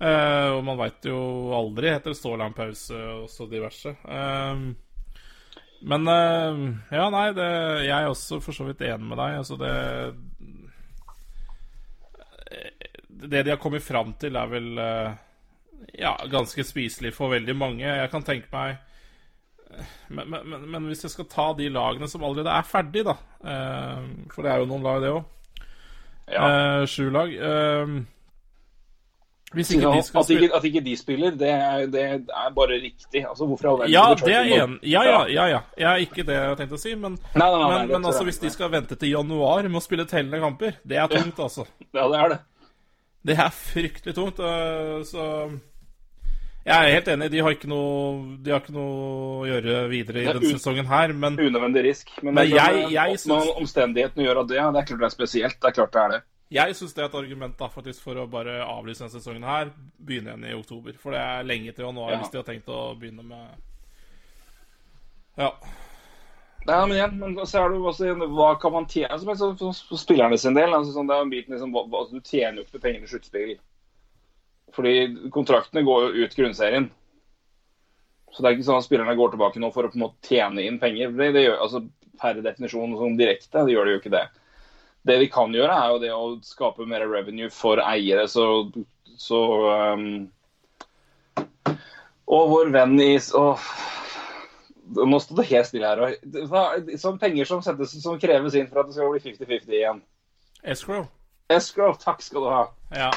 Uh, 0.00 0.56
og 0.56 0.64
man 0.66 0.80
veit 0.80 1.06
jo 1.06 1.20
aldri 1.54 1.92
etter 1.92 2.16
pause 2.56 2.98
og 3.14 3.30
så 3.30 3.46
diverse. 3.46 3.94
Eh, 3.94 4.66
men 5.80 6.10
Ja, 6.90 7.06
nei, 7.12 7.30
det, 7.36 7.48
jeg 7.86 7.94
er 7.94 8.08
også 8.10 8.40
for 8.42 8.56
så 8.56 8.66
vidt 8.66 8.82
enig 8.82 9.06
med 9.06 9.20
deg. 9.20 9.38
Altså, 9.44 9.56
det 9.60 9.70
Det 13.08 13.42
de 13.44 13.52
har 13.52 13.60
kommet 13.62 13.84
fram 13.84 14.14
til, 14.20 14.36
er 14.36 14.50
vel 14.50 14.78
eh, 14.80 15.18
ja, 16.00 16.14
ganske 16.30 16.64
spiselig 16.66 17.12
for 17.16 17.32
veldig 17.34 17.56
mange. 17.56 17.84
Jeg 17.86 18.10
kan 18.12 18.24
tenke 18.26 18.50
meg 18.54 18.78
men, 20.08 20.26
men, 20.26 20.46
men, 20.50 20.62
men 20.70 20.86
hvis 20.90 21.04
jeg 21.06 21.12
skal 21.12 21.28
ta 21.30 21.44
de 21.58 21.68
lagene 21.70 22.08
som 22.10 22.24
allerede 22.26 22.52
er 22.52 22.66
ferdig, 22.66 23.04
da 23.06 23.14
eh, 23.46 24.08
For 24.32 24.42
det 24.42 24.52
er 24.52 24.62
jo 24.62 24.70
noen 24.70 24.86
lag, 24.86 25.02
det 25.02 25.12
òg. 25.14 25.60
ja. 26.30 26.48
Eh, 26.48 26.86
sju 26.90 27.10
lag. 27.14 27.30
Eh, 27.30 27.92
ikke 29.58 29.80
Ja, 29.82 29.90
at, 29.98 30.30
ikke, 30.30 30.54
at 30.54 30.64
ikke 30.64 30.80
de 30.84 30.96
spiller, 30.96 31.30
det 31.30 31.48
er, 31.50 31.86
det 31.90 32.02
er 32.30 32.50
bare 32.54 32.76
riktig. 32.82 33.24
Altså, 33.26 33.46
hvorfor 33.50 33.88
Ja, 33.90 34.14
det 34.14 34.34
er 34.34 34.62
en, 34.62 34.78
ja, 34.82 35.02
ja, 35.02 35.24
ja, 35.26 35.46
ja. 35.50 35.60
ja. 35.78 35.94
Ikke 35.98 36.22
det 36.22 36.36
jeg 36.36 36.56
tenkte 36.60 36.78
å 36.78 36.78
si, 36.78 36.94
men, 36.94 37.18
Nei, 37.34 37.48
nei, 37.50 37.58
nei, 37.58 37.78
men, 37.78 37.88
men 37.96 38.04
altså, 38.04 38.22
hvis 38.24 38.38
de 38.38 38.50
skal 38.50 38.70
vente 38.70 38.94
til 38.96 39.10
januar 39.10 39.62
med 39.66 39.80
å 39.80 39.82
spille 39.82 40.06
tellende 40.06 40.38
kamper, 40.40 40.78
det 40.86 40.96
er 41.02 41.08
tungt, 41.10 41.38
altså. 41.42 41.66
Ja, 41.98 42.06
det 42.08 42.20
er 42.20 42.28
det. 42.28 42.38
Det 43.26 43.36
er 43.38 43.50
fryktelig 43.50 44.14
tungt. 44.14 44.38
øh, 44.38 45.02
Så 45.04 45.50
Jeg 46.64 46.76
er 46.86 46.92
helt 46.94 47.08
enig. 47.08 47.30
De 47.32 47.40
har 47.42 47.50
ikke 47.56 47.68
noe, 47.68 48.36
de 48.44 48.50
har 48.52 48.60
ikke 48.62 48.72
noe 48.72 49.42
å 49.42 49.46
gjøre 49.48 49.88
videre 49.90 50.22
i 50.22 50.26
er 50.28 50.38
denne 50.38 50.54
sesongen 50.54 50.86
her, 50.86 51.12
men 51.12 51.36
Unødvendig 51.40 51.82
risk. 51.88 52.10
Men, 52.22 52.34
Men 52.34 52.46
er 52.46 52.50
klart 52.54 52.76
jeg- 52.76 52.92
jeg 52.92 53.18
syns- 53.24 53.54
omstendighetene 53.56 54.24
gjør 54.28 54.40
at 54.44 54.48
det, 54.48 54.56
det 54.56 54.80
er 54.82 54.86
klart 54.92 55.00
det 55.00 55.08
er 55.10 55.16
spesielt. 55.16 55.58
Det 55.60 55.68
er 55.68 55.72
klart 55.80 55.92
det 55.92 56.02
er 56.04 56.08
det. 56.14 56.22
Jeg 56.50 56.74
syns 56.74 56.94
det 56.96 57.02
er 57.04 57.08
et 57.08 57.14
argument 57.14 57.56
da, 57.58 57.68
faktisk 57.70 58.02
for 58.02 58.18
å 58.18 58.24
bare 58.30 58.56
avlyse 58.64 59.04
denne 59.04 59.14
sesongen 59.14 59.44
her. 59.46 59.70
Begynne 60.02 60.32
igjen 60.34 60.48
i 60.50 60.54
oktober. 60.58 60.96
For 60.98 61.14
det 61.14 61.20
er 61.22 61.44
lenge 61.46 61.72
til 61.76 61.84
januar 61.86 62.10
Ja. 62.12 62.18
hvis 62.18 62.30
de 62.32 62.38
har 62.40 62.48
tenkt 62.48 62.66
å 62.68 62.98
begynne 62.98 63.22
med 63.22 63.48
Ja. 65.38 65.52
Nei, 66.66 66.86
men 66.86 66.96
igjen, 66.96 67.14
men 67.18 67.34
så 67.48 67.62
er 67.64 67.70
det 67.72 67.78
også 67.80 68.28
Hva 68.34 68.50
kan 68.60 68.72
man 68.72 68.84
tjene 68.86 69.16
som 69.18 69.28
helst 69.30 69.62
for, 69.62 69.96
spillerne 69.96 70.36
sin 70.38 70.54
del? 70.54 70.68
Altså, 70.76 70.92
sånn, 70.92 71.06
det 71.08 71.16
er 71.16 71.22
en 71.24 71.30
bit 71.30 71.48
liksom, 71.48 71.72
hva- 71.72 72.10
Du 72.10 72.20
tjener 72.20 72.56
jo 72.60 72.64
ikke 72.64 72.82
penger 72.82 73.02
i 73.02 73.06
sluttspill. 73.06 73.58
Fordi 74.72 75.30
kontraktene 75.30 75.82
går 75.86 76.14
jo 76.14 76.24
ut 76.26 76.36
grunnserien. 76.36 76.90
Så 78.32 78.42
det 78.42 78.50
er 78.50 78.56
ikke 78.58 78.66
sånn 78.68 78.78
at 78.78 78.84
spillerne 78.84 79.16
går 79.16 79.32
tilbake 79.32 79.58
nå 79.58 79.72
for 79.72 79.82
å 79.84 79.90
på 79.90 79.94
en 79.98 80.04
måte 80.04 80.20
tjene 80.28 80.62
inn 80.66 80.78
penger. 80.78 81.10
Det, 81.16 81.32
det 81.32 81.46
gjør, 81.48 81.58
altså, 81.64 81.88
per 82.20 82.34
definisjon 82.42 82.92
sånn 82.94 83.16
direkte 83.18 83.64
det 83.66 83.72
gjør 83.74 83.84
det 83.88 83.94
jo 83.94 84.00
ikke 84.02 84.14
det. 84.18 84.26
Det 85.06 85.16
vi 85.22 85.28
kan 85.32 85.52
gjøre, 85.54 85.72
er 85.72 85.92
jo 85.94 86.00
det 86.02 86.10
å 86.12 86.24
skape 86.44 86.84
mer 86.88 87.06
revenue 87.08 87.48
for 87.52 87.80
eiere, 87.80 88.26
så, 88.28 88.44
så 89.16 89.38
um, 89.96 90.04
Og 92.30 92.50
vår 92.52 92.68
venn 92.74 92.98
i 93.02 93.14
åh, 93.34 93.64
Nå 94.90 95.20
står 95.22 95.40
det 95.40 95.46
helt 95.52 95.68
stille 95.70 95.86
her. 95.88 96.00
og- 96.02 96.92
Sånn 96.98 97.18
penger 97.22 97.46
som, 97.46 97.62
settes, 97.62 97.94
som 98.02 98.18
kreves 98.18 98.54
inn 98.58 98.66
for 98.68 98.80
at 98.82 98.86
det 98.90 98.94
skal 98.98 99.10
bli 99.12 99.20
50-50 99.22 99.74
igjen. 99.78 100.00
Escrow. 100.64 101.06
Escrow, 101.48 101.94
takk 101.94 102.20
skal 102.22 102.42
du 102.42 102.48
ha. 102.50 102.64
Ja. 102.94 103.10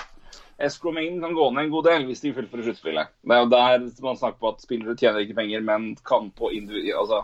Escrow-mengden 0.62 1.20
kan 1.22 1.34
gå 1.34 1.48
ned 1.52 1.66
en 1.66 1.72
god 1.74 1.86
del 1.90 2.06
hvis 2.08 2.22
de 2.22 2.32
fullfører 2.34 2.68
sluttspillet. 2.70 3.08
Det 3.26 3.36
er 3.36 3.42
jo 3.42 3.50
der 3.50 3.88
man 4.06 4.18
snakker 4.18 4.40
på 4.40 4.52
at 4.54 4.62
spillere 4.62 4.96
tjener 4.96 5.26
ikke 5.26 5.36
penger, 5.42 5.62
men 5.66 5.96
kan 6.06 6.30
på. 6.32 6.52
Altså, 6.94 7.24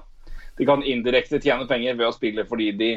de 0.58 0.66
kan 0.66 0.84
indirekte 0.84 1.40
tjene 1.40 1.68
penger 1.70 1.96
ved 1.96 2.10
å 2.10 2.16
spille 2.16 2.46
fordi 2.50 2.72
de 2.78 2.90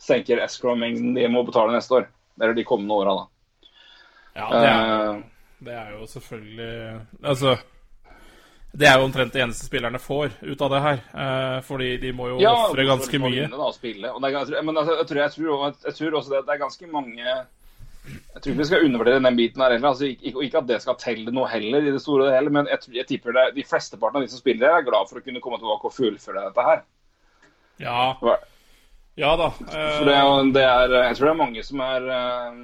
senker 0.00 0.40
escrow-mengden 0.44 1.14
de 1.16 1.26
må 1.32 1.42
betale 1.46 1.74
neste 1.76 2.00
år. 2.00 2.08
Eller 2.40 2.56
de 2.56 2.64
kommende 2.64 2.96
åra, 2.96 3.16
da. 3.18 3.68
ja 4.38 4.46
det, 4.48 4.62
er, 4.68 4.86
Eh, 5.10 5.20
det 5.60 5.74
er 5.76 5.90
jo 5.92 6.06
selvfølgelig 6.08 7.00
Altså 7.20 7.56
Det 8.72 8.86
er 8.88 8.94
jo 8.96 9.04
omtrent 9.04 9.34
det 9.34 9.42
eneste 9.42 9.66
spillerne 9.66 9.98
får 9.98 10.36
ut 10.46 10.60
av 10.62 10.70
det 10.70 10.80
her. 10.84 11.00
Eh, 11.24 11.56
fordi 11.66 11.96
de 12.00 12.12
må 12.14 12.28
jo 12.30 12.36
ja, 12.38 12.52
ofre 12.68 12.86
ganske 12.86 13.18
mye. 13.18 13.42
Ja, 13.42 13.48
Da, 13.50 13.64
og 13.66 13.74
spille. 13.74 14.12
Og 14.14 14.22
det 14.22 14.30
er, 14.30 14.62
men 14.62 14.78
altså, 14.78 14.94
jeg, 15.00 15.08
tror, 15.08 15.20
jeg, 15.20 15.32
tror, 15.34 15.64
jeg 15.88 15.96
tror 15.98 16.18
også 16.20 16.34
det 16.36 16.44
det 16.46 16.54
er 16.54 16.62
ganske 16.62 16.86
mange 16.86 17.24
Jeg 17.26 18.38
tror 18.38 18.52
ikke 18.52 18.60
vi 18.62 18.68
skal 18.70 18.86
undervurdere 18.86 19.24
den 19.26 19.36
biten 19.36 19.60
her 19.60 19.74
heller. 19.74 19.88
Altså, 19.90 20.06
ikke, 20.06 20.44
ikke 20.46 20.62
at 20.62 20.70
det 20.70 20.78
skal 20.84 20.96
telle 21.02 21.34
noe 21.34 21.50
heller, 21.50 21.82
i 21.82 21.92
det 21.92 22.00
store 22.00 22.30
og 22.30 22.38
hele, 22.38 22.54
men 22.54 22.70
jeg, 22.70 22.94
jeg 22.94 23.08
tipper 23.10 23.36
det, 23.36 23.48
de 23.58 23.66
flesteparten 23.66 24.22
av 24.22 24.24
de 24.24 24.32
som 24.32 24.40
spiller, 24.40 24.70
er 24.70 24.86
glad 24.86 25.10
for 25.10 25.20
å 25.20 25.24
kunne 25.26 25.42
komme 25.42 25.58
tilbake 25.60 25.90
og 25.90 25.96
fullføre 25.98 26.46
dette 26.46 26.64
her. 26.70 26.80
Ja, 27.82 28.14
ja 29.20 29.32
da. 29.36 29.50
For 29.60 30.08
det 30.08 30.16
Eh, 30.16 30.52
det 30.56 30.64
er, 30.64 30.94
jeg 31.08 31.16
tror 31.18 31.28
det 31.28 31.32
er 31.34 31.40
mange 31.44 31.64
som 31.66 31.82
er 31.84 32.10
eh, 32.16 32.60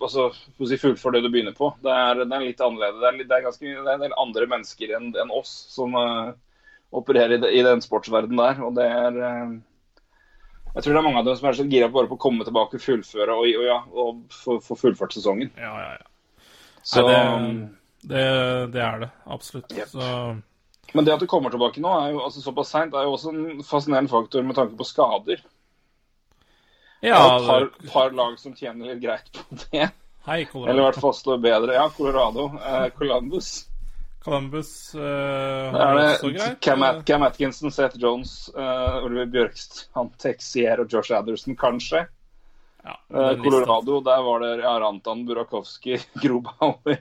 altså, 0.00 0.30
si 0.32 0.76
det 0.76 1.22
du 1.22 1.30
begynner 1.30 1.56
på. 1.56 1.72
Det 1.82 1.92
er, 1.92 2.22
det 2.24 2.36
er 2.36 2.44
litt 2.44 2.60
annerledes. 2.64 3.00
Det 3.00 3.08
er, 3.08 3.24
det 3.24 3.36
er, 3.36 3.46
ganske, 3.46 3.66
det 3.66 3.88
er 3.88 3.96
en 3.96 4.04
del 4.06 4.20
andre 4.24 4.46
mennesker 4.50 4.94
enn 4.96 5.10
en 5.14 5.34
oss 5.34 5.52
som 5.74 5.96
uh, 5.96 6.32
opererer 6.96 7.36
i, 7.38 7.58
i 7.60 7.64
den 7.66 7.82
sportsverdenen 7.84 8.40
der. 8.40 8.62
Og 8.66 8.76
det 8.78 8.86
er 8.88 9.18
uh, 9.20 9.58
Jeg 10.74 10.84
tror 10.84 10.94
det 10.94 11.00
er 11.00 11.08
mange 11.08 11.22
av 11.22 11.28
dem 11.28 11.40
som 11.40 11.50
er 11.50 11.58
så 11.58 11.68
gira 11.70 11.90
bare 11.92 12.10
på 12.10 12.18
å 12.18 12.22
komme 12.22 12.46
tilbake, 12.46 12.82
fullføre 12.82 13.36
og, 13.36 13.50
og, 13.50 13.66
ja, 13.66 13.80
og 13.90 14.22
få 14.34 14.60
få 14.64 14.78
fullført 14.78 15.16
sesongen. 15.16 15.52
ja, 15.58 15.74
ja, 15.84 15.90
ja. 15.98 16.06
Så, 16.80 17.02
Nei, 17.04 17.68
det, 18.08 18.22
det 18.72 18.80
er 18.80 19.02
det. 19.02 19.10
Absolutt. 19.28 19.74
Yep. 19.76 19.90
Så 19.92 20.06
men 20.94 21.06
det 21.06 21.14
at 21.14 21.22
du 21.22 21.26
kommer 21.30 21.52
tilbake 21.52 21.82
nå, 21.82 21.90
er 22.02 22.12
jo 22.14 22.20
altså, 22.24 22.42
såpass 22.44 22.72
seint, 22.74 22.94
er 22.94 23.06
jo 23.06 23.14
også 23.16 23.32
en 23.34 23.64
fascinerende 23.66 24.10
faktor 24.12 24.44
med 24.46 24.58
tanke 24.58 24.76
på 24.78 24.86
skader. 24.88 25.42
Ja, 27.00 27.16
det 27.16 27.24
er 27.24 27.40
et 27.40 27.48
par, 27.48 27.66
par 27.92 28.14
lag 28.16 28.38
som 28.40 28.54
tjener 28.56 28.90
litt 28.92 29.00
greit 29.02 29.30
på 29.32 29.60
det. 29.70 29.88
hei, 30.26 30.44
Colorado. 30.44 30.70
Eller 30.70 30.82
i 30.82 30.86
hvert 30.90 31.00
fall 31.00 31.14
slår 31.16 31.38
bedre. 31.40 31.76
Ja, 31.78 31.86
Colorado. 31.96 32.50
Eh, 32.60 32.88
Columbus. 32.98 33.52
Columbus 34.20 34.94
eh, 34.94 35.72
har 35.72 35.96
er 35.96 36.10
også 36.10 36.28
det 36.28 36.34
greit. 36.36 36.58
Cam, 36.60 36.82
At 36.84 37.04
Cam 37.08 37.22
Atkinson, 37.24 37.72
Seth 37.72 37.96
Jones, 38.02 38.34
eh, 38.52 38.98
Oliver 39.06 39.30
Bjørkstrand, 39.32 40.12
Texier 40.20 40.82
og 40.82 40.92
Josh 40.92 41.14
Adderson, 41.16 41.56
kanskje. 41.56 42.04
Ja, 42.84 42.96
Eh. 43.10 43.36
Colorado, 43.42 44.00
der 44.00 44.22
var 44.22 44.40
det 44.40 44.50
ja, 44.62 44.74
Rantan, 44.80 45.24
Burakovsky, 45.26 45.98
Grobauer, 46.22 47.00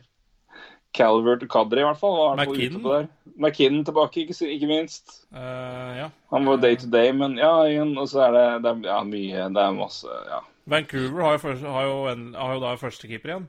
Calvert 0.98 1.44
og 1.46 1.50
Kadri, 1.54 1.84
i 1.84 1.86
hvert 1.86 2.00
fall. 2.02 2.16
Var 2.18 2.40
McKinnon. 2.46 3.08
McKinnon 3.38 3.84
tilbake, 3.86 4.24
ikke, 4.26 4.36
ikke 4.56 4.68
minst. 4.70 5.20
Uh, 5.32 5.92
ja. 6.00 6.08
Han 6.34 6.48
var 6.50 6.58
day 6.64 6.76
to 6.82 6.90
day, 6.90 7.12
men 7.16 7.38
ja, 7.38 7.52
igjen, 7.70 7.94
og 8.02 8.10
så 8.10 8.24
er 8.28 8.36
det, 8.36 8.46
det 8.66 8.72
er, 8.72 8.82
ja, 8.90 8.98
mye 9.06 9.46
Det 9.54 9.64
er 9.64 9.76
masse 9.78 10.18
Ja, 10.32 10.40
Vancouver 10.70 11.24
har 11.24 11.38
jo, 11.38 11.42
først, 11.46 11.64
har 11.78 11.86
jo, 11.88 12.00
en, 12.12 12.26
har 12.38 12.54
jo 12.58 12.62
da 12.66 12.74
førstekeeper 12.82 13.34
igjen. 13.34 13.48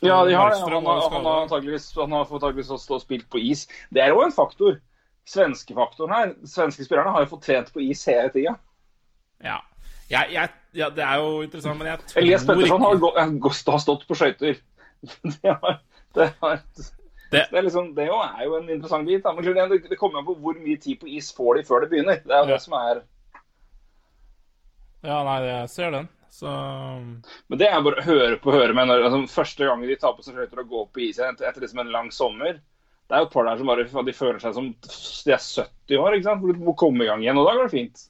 For 0.00 0.08
ja 0.10 0.18
de 0.28 0.34
har 0.36 0.50
det. 0.52 0.60
Han, 0.62 0.86
har- 0.86 1.10
han 1.12 1.24
har 1.28 1.42
antageligvis 1.46 1.88
han 1.96 2.12
har 2.12 2.24
antageligvis 2.28 2.70
også 2.76 2.98
spilt 3.02 3.28
på 3.30 3.40
is. 3.40 3.66
Det 3.94 4.02
er 4.04 4.12
jo 4.12 4.22
en 4.24 4.32
faktor. 4.34 4.78
Svenskefaktoren 5.28 6.12
her. 6.12 6.32
Svenske 6.48 6.84
spillerne 6.84 7.12
har 7.14 7.24
jo 7.24 7.30
fått 7.34 7.46
trent 7.48 7.70
på 7.72 7.80
is 7.84 8.02
hele 8.08 8.28
tida. 8.34 8.56
Ja. 9.44 9.58
Jeg, 10.10 10.28
jeg, 10.34 10.50
ja, 10.76 10.90
det 10.92 11.00
er 11.04 11.22
jo 11.22 11.40
interessant, 11.46 11.78
men 11.80 11.88
jeg 11.88 12.02
tror 12.04 12.20
Elias 12.20 12.44
Petterson 12.44 12.82
har, 12.84 12.98
ikke 13.24 13.54
har 13.72 13.80
stått 13.80 14.04
på 14.08 14.16
skøyter. 14.18 14.58
Det, 15.32 15.48
har- 15.48 15.80
det, 16.14 16.28
har- 16.40 16.62
Det- 17.34 17.48
det, 17.50 17.58
er 17.58 17.62
liksom, 17.66 17.88
det 17.96 18.06
jo 18.06 18.14
er 18.22 18.44
jo 18.44 18.56
en 18.60 18.68
interessant 18.70 19.06
bit. 19.08 19.22
Da. 19.24 19.32
Men 19.34 19.42
det, 19.44 19.98
kommer 19.98 20.20
an 20.20 20.26
på 20.28 20.36
hvor 20.38 20.54
mye 20.62 20.76
tid 20.80 21.00
på 21.00 21.08
is 21.10 21.32
får 21.34 21.56
de 21.58 21.62
før 21.66 21.80
det 21.82 21.90
begynner. 21.90 22.20
Det 22.22 22.30
er 22.30 22.44
jo 22.44 22.50
Ja. 22.50 22.54
det 22.54 22.62
som 22.62 22.74
er 22.78 23.02
Ja, 25.04 25.22
nei, 25.26 25.40
jeg 25.44 25.68
ser 25.68 25.90
den. 25.92 26.08
Så 26.30 26.50
Men 27.48 27.58
det 27.60 27.68
er 27.68 27.82
bare 27.84 28.00
å 28.00 28.06
høre 28.06 28.38
på 28.42 28.52
høre 28.54 28.74
med. 28.74 28.88
Når, 28.88 29.04
altså, 29.06 29.20
første 29.34 29.66
gangen 29.68 29.86
de 29.88 29.96
tar 30.00 30.14
på 30.16 30.24
seg 30.24 30.34
skøyter 30.34 30.62
og 30.64 30.70
går 30.72 30.86
på 30.94 31.02
is 31.08 31.18
etter, 31.18 31.46
etter 31.46 31.60
liksom 31.62 31.80
en 31.84 31.92
lang 31.92 32.10
sommer 32.14 32.54
Det 33.04 33.12
er 33.12 33.20
jo 33.20 33.26
et 33.28 33.32
par 33.34 33.44
der 33.44 33.58
som 33.60 33.66
bare 33.68 33.84
de 33.84 34.12
føler 34.16 34.40
seg 34.40 34.54
som 34.56 34.70
de 34.72 35.32
er 35.34 35.42
70 35.42 35.98
år. 36.00 36.14
ikke 36.16 36.24
sant? 36.24 36.40
Hvor 36.40 36.54
de 36.56 36.64
må 36.64 36.74
komme 36.80 37.04
i 37.04 37.06
gang 37.10 37.20
igjen. 37.22 37.36
Og 37.38 37.46
da 37.46 37.52
går 37.58 37.68
det 37.68 37.74
fint. 37.76 38.08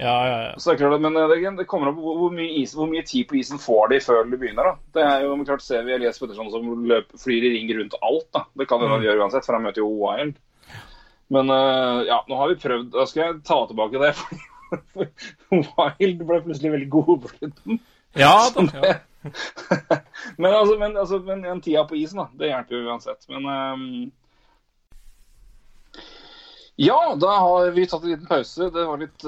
Ja, 0.00 0.28
ja, 0.28 0.42
ja. 0.42 0.50
Så 0.58 0.70
det 0.70 0.76
er 0.76 0.78
klart, 0.84 1.00
Men 1.02 1.16
eh, 1.16 1.28
det, 1.28 1.50
det 1.58 1.66
kommer 1.66 1.90
opp 1.90 1.98
hvor, 1.98 2.30
mye 2.30 2.60
is, 2.60 2.70
hvor 2.78 2.86
mye 2.86 3.02
tid 3.06 3.26
på 3.26 3.40
isen 3.40 3.58
får 3.58 3.90
de 3.90 3.98
før 4.04 4.28
de 4.30 4.38
begynner. 4.38 4.68
da. 4.70 4.90
Det 4.94 5.02
er 5.02 5.24
jo, 5.24 5.32
men 5.34 5.48
klart 5.48 5.64
Ser 5.64 5.82
vi 5.86 5.96
Elias 5.96 6.20
Petterson 6.22 6.52
som 6.54 6.68
løper, 6.86 7.18
flyr 7.18 7.48
i 7.48 7.50
ring 7.56 7.72
rundt 7.74 7.96
alt. 7.98 8.28
da. 8.36 8.44
Det 8.54 8.68
kan 8.70 8.84
han 8.86 9.02
gjøre 9.02 9.24
uansett, 9.24 9.46
for 9.46 9.58
han 9.58 9.66
møter 9.66 9.82
jo 9.82 9.90
Wild. 9.98 10.36
Men 11.34 11.50
uh, 11.50 12.04
ja, 12.08 12.22
nå 12.28 12.38
har 12.38 12.48
vi 12.48 12.60
prøvd 12.62 12.94
Da 12.94 13.04
skal 13.04 13.24
jeg 13.24 13.40
ta 13.44 13.58
tilbake 13.68 14.00
det. 14.00 14.14
For, 14.94 15.10
Wild 15.50 16.22
ble 16.28 16.38
plutselig 16.44 16.72
veldig 16.76 16.88
god 16.92 17.10
på 17.24 17.32
slutten. 17.32 17.82
Ja 18.16 18.32
da. 18.54 18.64
Ja. 18.72 18.94
men, 20.42 20.52
altså, 20.52 20.78
men, 20.78 20.96
altså, 20.96 21.18
men 21.26 21.44
en 21.44 21.60
tida 21.64 21.82
på 21.88 21.98
isen, 21.98 22.22
da. 22.22 22.28
Det 22.38 22.52
hjelper 22.52 22.78
jo 22.78 22.92
uansett. 22.92 23.26
Men 23.32 23.50
um, 23.50 23.84
Ja, 26.78 27.00
da 27.18 27.34
har 27.42 27.72
vi 27.74 27.88
tatt 27.90 28.04
en 28.06 28.12
liten 28.12 28.30
pause. 28.30 28.70
Det 28.70 28.86
var 28.86 29.00
litt, 29.02 29.24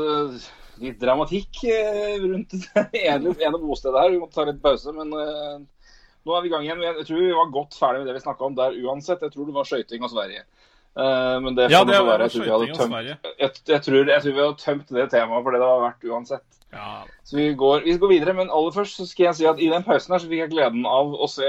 litt 0.81 1.01
dramatikk 1.01 1.65
eh, 1.69 2.17
rundt 2.23 2.55
det 2.55 3.03
ene, 3.05 3.35
ene 3.35 3.61
bostedet 3.61 4.01
her. 4.01 4.15
Vi 4.15 4.23
måtte 4.23 4.39
ta 4.39 4.47
litt 4.49 4.63
pause, 4.63 4.95
men 4.97 5.13
eh, 5.17 5.61
nå 6.27 6.37
er 6.37 6.45
vi 6.45 6.51
i 6.51 6.55
gang 6.55 6.67
igjen. 6.67 6.83
Jeg 6.87 7.07
tror 7.09 7.21
vi 7.23 7.37
var 7.37 7.53
godt 7.55 7.77
ferdig 7.79 8.03
med 8.03 8.11
det 8.11 8.17
vi 8.19 8.25
snakka 8.25 8.49
om 8.49 8.57
der 8.59 8.79
uansett. 8.85 9.23
Jeg 9.25 9.35
tror 9.35 9.49
det 9.49 9.57
var 9.57 9.69
skøyting 9.69 10.07
og 10.07 10.13
Sverige. 10.15 10.47
Eh, 10.99 11.37
men 11.45 11.59
det 11.59 11.71
ja, 11.73 11.85
det 11.87 12.01
var 12.07 12.27
skøyting 12.29 12.75
og 12.75 12.81
Sverige. 12.81 13.19
jeg, 13.31 13.53
jeg, 13.69 13.83
tror, 13.87 14.01
jeg 14.15 14.25
tror 14.25 14.33
vi 14.33 14.43
hadde 14.45 14.65
tømt 14.65 14.97
det 14.97 15.07
temaet 15.13 15.47
for 15.47 15.55
det 15.55 15.63
det 15.63 15.71
var 15.71 15.87
verdt 15.87 16.11
uansett. 16.11 16.61
Ja. 16.73 16.91
Så 17.27 17.37
vi 17.37 17.49
går, 17.59 17.81
vi 17.85 17.97
går 17.99 18.13
videre, 18.13 18.35
men 18.35 18.53
aller 18.53 18.75
først 18.75 19.01
så 19.01 19.07
skal 19.07 19.31
jeg 19.31 19.41
si 19.41 19.49
at 19.51 19.63
i 19.63 19.71
den 19.73 19.87
pausen 19.87 20.15
her 20.15 20.23
så 20.23 20.29
fikk 20.31 20.45
jeg 20.45 20.53
gleden 20.53 20.87
av 20.87 21.17
å 21.19 21.27
se 21.31 21.49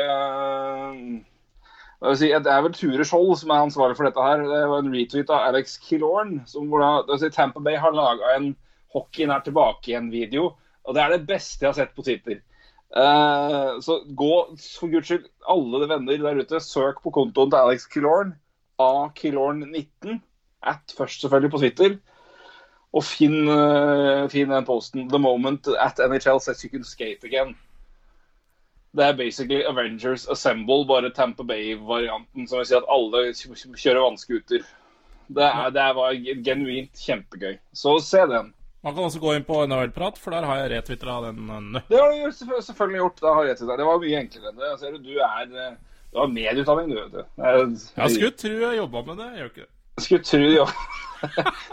si, 2.17 2.32
Det 2.34 2.50
er 2.50 2.63
vel 2.65 2.74
Ture 2.74 3.06
Skjold 3.06 3.36
som 3.38 3.54
er 3.54 3.67
ansvarlig 3.67 3.98
for 4.00 4.10
dette 4.10 4.26
her. 4.26 4.41
Det 4.41 4.63
var 4.72 4.82
en 4.82 4.94
retweet 4.96 5.30
av 5.30 5.46
Alex 5.52 5.78
Killorn. 5.84 6.39
som 6.50 6.72
hvor 6.72 6.82
da, 6.82 7.17
si, 7.22 7.30
Tampa 7.30 7.62
Bay 7.62 7.78
har 7.78 7.94
laga 7.94 8.36
en 8.38 8.56
hockey 8.93 9.27
er 9.27 9.43
tilbake 9.45 9.91
igjen-video. 9.91 10.51
Og 10.86 10.95
det 10.95 11.04
er 11.04 11.13
det 11.15 11.27
beste 11.30 11.65
jeg 11.65 11.71
har 11.71 11.77
sett 11.77 11.95
på 11.95 12.06
Twitter. 12.06 12.41
Uh, 12.91 13.80
så 13.80 14.01
gå, 14.17 14.32
for 14.80 14.91
guds 14.91 15.08
skyld, 15.08 15.27
alle 15.47 15.88
venner 15.88 16.17
der 16.19 16.41
ute, 16.43 16.60
søk 16.60 16.99
på 17.04 17.13
kontoen 17.15 17.51
til 17.51 17.60
Alex 17.60 17.88
Killorn. 17.91 18.36
akillorn19. 18.82 20.19
At 20.63 20.93
først, 20.97 21.21
selvfølgelig, 21.21 21.51
på 21.51 21.62
Twitter. 21.62 21.97
Og 22.91 23.06
finn, 23.08 23.47
uh, 23.47 24.27
finn 24.30 24.51
den 24.51 24.65
posten 24.67 25.08
'The 25.08 25.19
moment 25.19 25.67
at 25.80 25.99
NHL 25.99 26.41
says 26.41 26.63
you 26.63 26.69
can 26.69 26.84
skate 26.84 27.23
again'. 27.23 27.56
Det 28.92 29.06
er 29.06 29.15
basically 29.15 29.63
Avengers 29.63 30.27
Assemble, 30.27 30.85
bare 30.87 31.13
Tampa 31.15 31.44
Bay-varianten. 31.44 32.48
Som 32.48 32.58
vil 32.58 32.65
si 32.65 32.75
at 32.75 32.89
alle 32.89 33.31
kjører 33.31 34.04
vannskuter. 34.04 34.65
Det, 35.31 35.52
det 35.73 35.96
var 35.96 36.17
genuint 36.44 37.00
kjempegøy. 37.00 37.56
Så 37.73 38.00
se 38.04 38.25
den. 38.27 38.54
Man 38.82 38.96
kan 38.96 39.06
også 39.06 39.19
gå 39.21 39.36
inn 39.38 39.44
på 39.46 39.60
NHL-prat, 39.69 40.17
for 40.17 40.34
der 40.34 40.46
har 40.50 40.63
jeg 40.63 40.71
retwitra 40.71 41.19
den. 41.27 41.75
Det 41.90 42.00
har 42.02 42.15
du 42.15 42.32
selvfølgelig 42.65 43.02
gjort. 43.04 43.19
Da 43.21 43.34
har 43.38 43.50
jeg. 43.52 43.60
Det 43.62 43.86
var 43.86 44.00
mye 44.02 44.21
enklere. 44.23 44.54
Det, 44.58 44.71
ser 44.82 44.96
du, 44.96 45.04
du 45.06 45.19
er, 45.21 45.52
eh, 45.65 45.75
Du 46.12 46.17
har 46.19 46.32
medieutdanning, 46.32 46.90
du, 46.90 46.98
vet 46.98 47.13
du. 47.13 47.21
Jeg, 47.38 47.67
Jeg 47.98 48.15
skulle 48.15 48.32
tro 48.44 48.56
jeg 48.63 48.79
jobba 48.79 49.04
med 49.10 49.21
det. 49.21 49.27
Jeg 49.29 49.38
gjør 49.38 49.52
ikke 49.52 49.62
det. 49.67 49.71
skulle 50.02 50.23
tro 50.23 50.42
jeg 50.42 50.65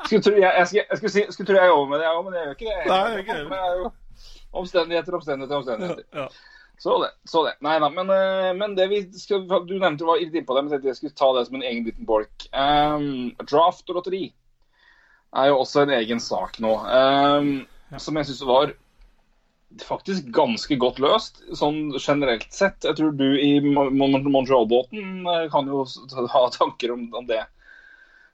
skulle 0.05 0.23
tro 0.23 0.35
jeg, 0.37 0.53
jeg, 0.59 0.85
jeg 0.91 0.99
skulle, 1.01 1.13
si, 1.15 1.25
skulle 1.33 1.49
tro 1.49 1.57
jeg 1.57 1.73
jobber 1.73 1.91
med 1.95 1.99
det, 1.99 2.05
jeg 2.05 2.19
òg, 2.19 2.25
men 2.27 2.37
jeg 2.37 2.45
gjør 2.45 2.59
ikke 2.59 2.69
det. 2.69 2.85
Nei, 2.93 2.99
jeg 2.99 3.11
gjør 3.15 3.23
ikke 3.23 3.39
det. 3.39 3.59
Er 3.59 4.59
omstendigheter, 4.59 5.19
omstendigheter, 5.19 5.57
omstendigheter. 5.57 6.05
Ja. 6.15 6.29
Så 6.79 6.99
det. 7.03 7.09
så 7.27 7.41
det. 7.47 7.55
Nei 7.65 7.79
da, 7.83 7.89
men, 7.91 8.11
eh, 8.15 8.53
men 8.55 8.77
det 8.79 8.87
vi 8.93 9.01
skal, 9.19 9.49
du 9.49 9.75
nevnte 9.81 10.07
var 10.07 10.21
litt 10.21 10.37
innpå 10.37 10.55
det, 10.55 10.67
men 10.67 10.85
jeg 10.87 10.99
skulle 11.01 11.17
ta 11.19 11.33
det 11.35 11.49
som 11.49 11.57
en 11.59 11.65
egen 11.67 11.89
liten 11.89 12.07
bolk. 12.07 12.47
Um, 12.53 13.33
draft 13.49 13.89
og 13.89 13.99
lotteri 13.99 14.29
er 15.37 15.51
jo 15.51 15.59
også 15.61 15.83
en 15.85 15.93
egen 15.99 16.21
sak 16.23 16.57
nå, 16.65 16.71
um, 16.89 17.51
som 18.01 18.17
jeg 18.17 18.29
syns 18.31 18.45
var 18.49 18.73
faktisk 19.85 20.31
ganske 20.33 20.79
godt 20.81 20.97
løst, 21.05 21.43
sånn 21.59 21.91
generelt 22.01 22.47
sett. 22.57 22.87
Jeg 22.89 22.97
tror 22.97 23.13
du 23.13 23.27
i 23.37 23.59
Mo- 23.61 23.91
Mo- 23.93 24.09
Montreal-båten 24.25 25.27
eh, 25.29 25.45
kan 25.53 25.69
jo 25.69 25.83
ha 26.35 26.45
tanker 26.55 26.95
om, 26.95 27.05
om 27.21 27.27
det. 27.29 27.43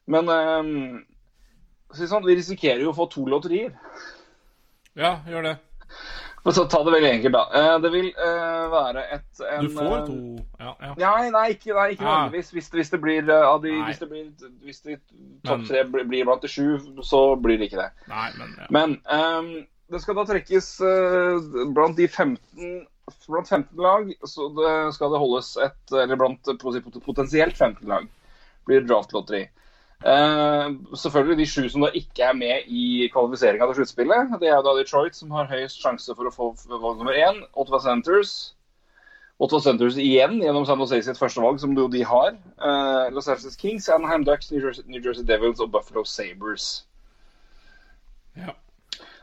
Men 0.06 0.30
um, 0.30 1.02
sånn, 1.96 2.26
vi 2.28 2.36
risikerer 2.38 2.84
jo 2.84 2.92
å 2.92 2.98
få 3.00 3.08
to 3.10 3.26
lotterier. 3.26 3.74
ja, 4.94 5.16
gjør 5.26 5.48
det. 5.50 5.56
Men 6.44 6.52
så 6.52 6.64
ta 6.68 6.82
det 6.84 6.92
veldig 6.92 7.10
enkelt, 7.10 7.32
da. 7.32 7.42
Eh, 7.56 7.74
Det 7.80 7.90
vil 7.94 8.08
uh, 8.18 8.64
være 8.72 9.04
et 9.16 9.42
en, 9.48 9.64
Du 9.64 9.70
får 9.72 9.94
eh, 9.96 10.06
to 10.06 10.16
Ja, 10.60 10.72
ja. 10.80 10.94
Nei, 11.00 11.30
nei, 11.32 11.44
ikke, 11.54 11.72
nei, 11.72 11.86
ikke 11.94 12.04
Ah. 12.04 12.18
nødvendigvis. 12.26 12.50
Hvis, 12.52 12.68
hvis 12.74 12.90
det 12.92 13.00
blir 13.00 13.30
av 13.32 13.62
de, 13.62 13.72
hvis 13.86 14.02
det 14.02 14.08
blir 14.10 14.50
Hvis 14.64 14.82
de 14.84 14.98
topp 15.48 15.64
tre 15.68 15.84
blir 15.88 16.24
blant 16.28 16.44
de 16.44 16.50
sju, 16.52 16.66
så 17.02 17.22
blir 17.40 17.58
det 17.58 17.70
ikke 17.70 17.80
det. 17.80 17.90
Nei, 18.12 18.26
men 18.38 18.52
ja. 18.60 18.66
Men 18.76 18.98
um, 19.08 19.48
det 19.92 20.02
skal 20.04 20.18
da 20.20 20.26
trekkes 20.28 20.68
uh, 20.84 21.40
blant 21.76 21.96
de 21.96 22.08
15 22.08 22.84
Blant 23.28 23.48
15 23.48 23.80
lag 23.84 24.12
så 24.24 24.46
det 24.56 24.70
skal 24.96 25.12
det 25.12 25.18
holdes 25.20 25.50
et 25.60 25.92
Eller 25.92 26.16
blant 26.16 26.48
potensielt 27.04 27.56
15 27.56 27.88
lag 27.88 28.06
blir 28.64 28.80
draftlotteri. 28.88 29.42
Eh, 30.04 30.66
selvfølgelig 31.00 31.36
de 31.38 31.46
sju 31.48 31.68
som 31.72 31.84
da 31.86 31.88
ikke 31.96 32.26
er 32.28 32.34
med 32.36 32.66
i 32.68 33.06
kvalifiseringa 33.12 33.70
til 33.70 33.78
sluttspillet. 33.78 34.34
Det 34.40 34.50
er 34.52 34.60
da 34.64 34.74
Detroit 34.76 35.16
som 35.16 35.32
har 35.32 35.48
høyest 35.48 35.80
sjanse 35.80 36.12
for 36.12 36.28
å 36.28 36.34
få 36.34 36.50
valg 36.68 37.00
nummer 37.00 37.16
én. 37.16 37.40
Ottawa 37.56 37.80
Centers. 37.80 38.34
Ottawa 39.40 39.62
Centers 39.64 39.96
igjen 39.96 40.42
gjennom 40.42 40.66
San 40.68 40.82
Jose 40.82 41.00
sitt 41.06 41.20
første 41.20 41.40
valg, 41.40 41.62
som 41.62 41.72
de 41.76 42.02
har. 42.04 42.36
Eh, 42.36 43.14
Los 43.16 43.30
Angeles 43.32 43.56
Kings, 43.56 43.88
Anaheim 43.88 44.26
Ducks, 44.28 44.52
New 44.52 44.60
Jersey, 44.60 44.84
New 44.86 45.00
Jersey 45.00 45.24
Devils 45.24 45.64
og 45.64 45.72
Buffalo 45.72 46.04
Sabres. 46.04 46.84
ja. 48.36 48.52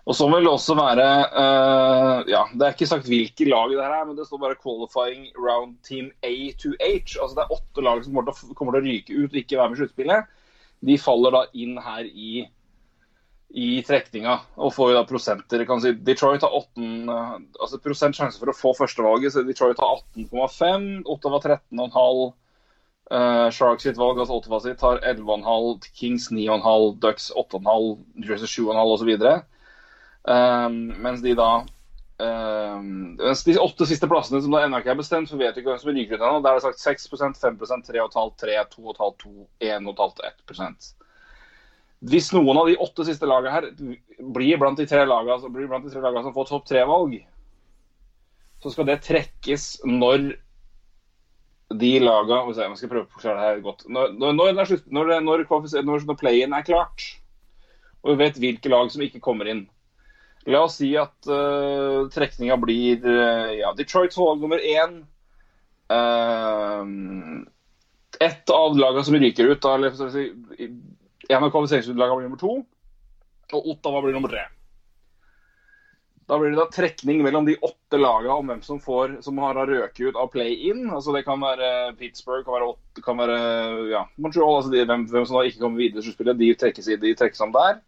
Og 0.09 0.15
så 0.17 0.25
vil 0.31 0.47
det 0.47 0.49
også 0.49 0.73
være 0.73 1.07
uh, 1.29 2.23
Ja, 2.25 2.39
det 2.57 2.65
er 2.65 2.73
ikke 2.73 2.89
sagt 2.89 3.05
hvilke 3.05 3.45
lag 3.45 3.69
det 3.69 3.83
her 3.83 3.99
er, 3.99 4.05
men 4.09 4.17
det 4.17 4.25
står 4.25 4.39
bare 4.41 4.57
'qualifying 4.57 5.27
round 5.37 5.77
team 5.85 6.09
A 6.23 6.51
to 6.57 6.73
H'. 6.81 7.21
Altså 7.21 7.35
det 7.37 7.43
er 7.43 7.53
åtte 7.53 7.81
lag 7.85 8.03
som 8.03 8.13
kommer 8.13 8.31
til, 8.31 8.49
å, 8.49 8.53
kommer 8.57 8.73
til 8.73 8.81
å 8.81 8.87
ryke 8.87 9.13
ut 9.13 9.29
og 9.29 9.41
ikke 9.43 9.59
være 9.59 9.69
med 9.69 9.77
i 9.77 9.81
sluttspillet. 9.81 10.40
De 10.81 10.97
faller 10.97 11.35
da 11.35 11.43
inn 11.53 11.77
her 11.81 12.07
i, 12.07 12.43
i 13.53 13.69
trekninga 13.85 14.37
og 14.57 14.73
får 14.73 14.91
jo 14.91 14.97
da 14.97 15.05
prosenter. 15.09 15.65
Kan 15.69 15.81
si 15.83 15.93
Detroit 16.07 16.45
har 16.45 16.53
18, 16.57 17.09
eh, 17.15 17.33
altså 17.61 17.81
prosent 17.83 18.17
sjanse 18.17 18.41
for 18.41 18.51
å 18.51 18.57
få 18.57 18.73
førstevalget, 18.79 19.35
så 19.35 19.45
Detroit 19.45 19.81
har 19.81 20.01
18,5. 20.17 20.87
Ottawa 21.05 21.41
13,5. 21.43 22.31
Uh, 23.11 23.49
Sharks 23.51 23.83
sitt 23.83 23.97
valg, 23.99 24.21
altså 24.21 24.37
Ottawa 24.37 24.61
sitt, 24.63 24.81
har 24.81 25.01
11,5. 25.03 25.89
Kings 25.99 26.29
9,5. 26.31 26.95
Ducks 27.03 27.27
8,5. 27.35 27.91
New 28.15 28.29
Jersey 28.29 28.47
7,5 28.47 28.95
osv. 28.95 29.11
Um, 30.21 30.77
mens 31.01 31.21
de 31.25 31.35
da 31.35 31.51
De 32.21 33.57
åtte 33.57 33.85
siste 33.89 34.07
plassene 34.09 34.41
som 34.43 34.53
da 34.53 34.61
ennå 34.65 34.81
ikke 34.81 34.91
er 34.93 34.99
bestemt, 34.99 35.29
for 35.29 35.41
vet 35.41 35.57
ikke 35.57 35.71
hvem 35.71 35.79
som 35.81 35.93
ryker 35.95 36.19
ut 36.19 36.25
ennå, 36.25 36.41
der 36.43 36.51
er 36.51 36.59
det 36.59 36.65
sagt 36.67 36.83
6 36.83 37.07
5 37.41 37.57
3,5 37.87 38.35
3 38.43 38.57
2,5 38.75 39.15
2 39.23 39.31
1,5 39.71 40.21
1% 40.51 40.91
Hvis 42.11 42.29
noen 42.35 42.61
av 42.61 42.69
de 42.69 42.77
åtte 42.85 43.07
siste 43.07 43.29
lagene 43.29 43.55
her 43.55 43.69
blir 44.37 44.61
blant 44.61 44.77
de 44.77 44.85
tre 44.89 45.05
lagene, 45.07 45.39
de 45.87 45.93
tre 45.93 46.03
lagene 46.03 46.23
som 46.27 46.35
får 46.37 46.49
topp 46.51 46.69
tre-valg, 46.69 47.17
så 48.61 48.73
skal 48.73 48.89
det 48.89 49.01
trekkes 49.07 49.67
når 49.87 50.31
de 51.81 51.91
lagene 52.03 52.53
skal 52.53 52.67
Jeg 52.67 52.77
skal 52.83 52.93
prøve 52.93 53.07
å 53.07 53.13
forklare 53.15 53.39
det 53.39 53.47
her 53.47 53.65
godt. 53.65 53.85
Når, 53.87 54.13
når, 54.19 54.33
når, 55.25 55.45
når 55.87 56.17
play-in 56.19 56.53
er 56.53 56.65
klart, 56.67 57.05
og 58.01 58.13
vi 58.13 58.23
vet 58.25 58.41
hvilke 58.41 58.69
lag 58.69 58.89
som 58.91 59.01
ikke 59.05 59.21
kommer 59.23 59.49
inn 59.49 59.65
La 60.49 60.63
oss 60.65 60.79
si 60.79 60.89
at 60.97 61.27
uh, 61.29 62.07
trekninga 62.09 62.55
blir 62.57 63.03
uh, 63.05 63.51
ja, 63.59 63.73
Detroits 63.77 64.17
valg 64.17 64.41
nummer 64.41 64.57
én. 64.57 65.03
Uh, 65.91 67.43
ett 68.21 68.49
av 68.53 68.77
lagene 68.77 69.03
som 69.05 69.17
ryker 69.21 69.51
ut, 69.51 69.61
da, 69.61 69.75
eller, 69.75 69.93
si, 70.13 70.25
en 71.29 71.43
av 71.45 71.51
kvalifiseringslagene 71.53 72.17
blir 72.17 72.27
nummer 72.29 72.41
to, 72.41 72.55
og 73.53 73.69
Ottawa 73.75 74.01
blir 74.05 74.15
nummer 74.17 74.31
tre. 74.33 74.47
Da 76.29 76.37
blir 76.39 76.53
det 76.53 76.61
da 76.61 76.67
trekning 76.71 77.19
mellom 77.25 77.43
de 77.47 77.57
åtte 77.65 77.97
lagene 77.99 78.35
om 78.39 78.47
hvem 78.47 78.61
som, 78.63 78.77
får, 78.79 79.17
som 79.25 79.39
har 79.43 79.57
røket 79.67 80.13
ut 80.13 80.19
av 80.21 80.29
play-in. 80.31 80.85
Altså 80.93 81.11
Det 81.15 81.25
kan 81.27 81.41
være 81.43 81.91
Pittsburgh, 81.99 82.45
kan 82.47 82.55
være, 82.55 82.69
kan 83.03 83.19
være 83.19 83.39
ja, 83.91 84.05
Montreal. 84.21 84.53
altså 84.61 84.71
de, 84.71 84.85
hvem, 84.87 85.03
hvem 85.11 85.25
som 85.27 85.37
da 85.37 85.43
ikke 85.49 85.59
kommer 85.65 85.81
videre 85.81 85.99
i 85.99 86.05
sluttspillet, 86.05 86.39
de 86.39 86.53
trekkes, 86.61 86.87
i- 86.87 86.99
de 87.01 87.11
trekkes 87.19 87.43
om 87.43 87.51
der. 87.57 87.81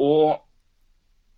Og 0.00 0.40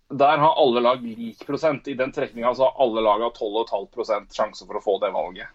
der 0.09 0.37
har 0.37 0.59
alle 0.61 0.83
lag 0.83 1.01
lik 1.03 1.45
prosent. 1.47 1.87
I 1.87 1.97
den 1.99 2.11
trekninga 2.15 2.53
har 2.53 2.81
alle 2.81 3.03
lag 3.03 3.21
12,5% 3.21 4.35
sjanse 4.35 4.67
for 4.67 4.79
å 4.79 4.83
få 4.83 4.97
det 5.03 5.11
valget. 5.15 5.53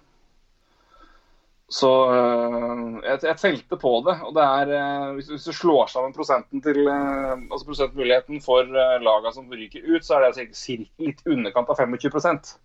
Så 1.73 1.89
øh, 2.13 2.99
jeg, 3.01 3.21
jeg 3.25 3.39
telte 3.41 3.79
på 3.81 3.93
det, 4.05 4.19
og 4.29 4.35
det 4.37 4.45
er 4.45 4.73
øh, 4.77 5.15
hvis, 5.17 5.31
hvis 5.33 5.47
du 5.49 5.55
slår 5.57 5.87
sammen 5.89 6.13
prosenten 6.13 6.61
til 6.61 6.83
øh, 6.85 7.47
altså 7.47 7.65
prosentmuligheten 7.71 8.43
for 8.45 8.69
laga 9.01 9.33
som 9.33 9.49
ryker 9.49 9.87
ut, 9.89 10.05
så 10.05 10.19
er 10.19 10.27
det 10.27 10.51
cirka 10.53 10.91
litt 11.01 11.25
underkant 11.25 11.73
av 11.73 11.81
25 11.81 12.59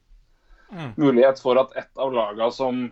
Mm. 0.71 0.91
Mulighet 0.97 1.39
for 1.39 1.55
at 1.55 1.75
ett 1.75 1.97
av 1.97 2.13
laga 2.13 2.51
som 2.51 2.91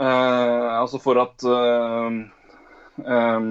eh, 0.00 0.78
Altså 0.78 0.98
for 0.98 1.20
at 1.20 1.44
eh, 1.44 2.06
øh, 3.04 3.42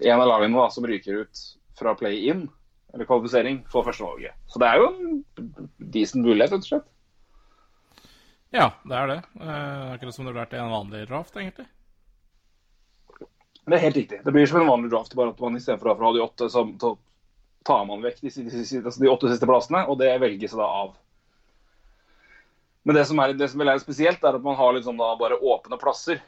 en 0.00 0.20
av 0.20 0.26
lagene 0.28 0.58
da, 0.58 0.70
som 0.70 0.86
ryker 0.86 1.22
ut 1.22 1.44
fra 1.78 1.94
play-in, 1.98 2.48
eller 2.94 3.08
kvalifisering, 3.08 3.62
for 3.70 3.86
førstevalget. 3.86 4.36
Så 4.46 4.60
det 4.62 4.70
er 4.70 4.80
jo 4.80 4.90
en 4.90 5.22
decent 5.94 6.22
mulighet, 6.22 6.52
rett 6.54 6.62
og 6.62 6.68
slett. 6.68 6.90
ja, 8.54 8.68
det 8.86 8.98
er 8.98 9.10
det. 9.10 9.20
Eh, 9.40 9.94
akkurat 9.96 10.14
som 10.14 10.24
det 10.24 10.30
ville 10.32 10.44
vært 10.44 10.54
i 10.54 10.60
en 10.62 10.74
vanlig 10.74 11.06
draft, 11.10 11.36
egentlig. 11.36 11.66
Det 13.64 13.78
er 13.78 13.82
helt 13.82 13.96
riktig. 13.96 14.20
Det 14.24 14.32
blir 14.32 14.46
som 14.46 14.60
en 14.60 14.68
vanlig 14.68 14.92
draft, 14.92 15.16
bare 15.18 15.32
at 15.32 15.40
man 15.42 15.56
istedenfor 15.58 15.90
å 15.90 15.96
ha 16.04 16.12
de 16.14 16.22
åtte, 16.22 16.50
så, 16.52 16.66
tar 17.64 17.86
man 17.88 18.04
vekk 18.04 18.20
de, 18.20 18.30
altså 18.84 19.00
de 19.00 19.08
åtte 19.08 19.30
siste 19.32 19.48
plassene, 19.48 19.86
og 19.88 19.96
det 19.98 20.12
velges 20.20 20.52
da 20.52 20.66
av. 20.68 20.92
Men 22.84 22.98
det 22.98 23.06
som, 23.08 23.20
er, 23.24 23.32
det 23.32 23.48
som 23.48 23.62
vil 23.62 23.70
være 23.72 23.80
spesielt, 23.80 24.20
er 24.20 24.36
at 24.36 24.44
man 24.44 24.58
har 24.58 24.74
liksom 24.76 25.00
da 25.00 25.14
bare 25.16 25.40
åpne 25.40 25.78
plasser. 25.80 26.20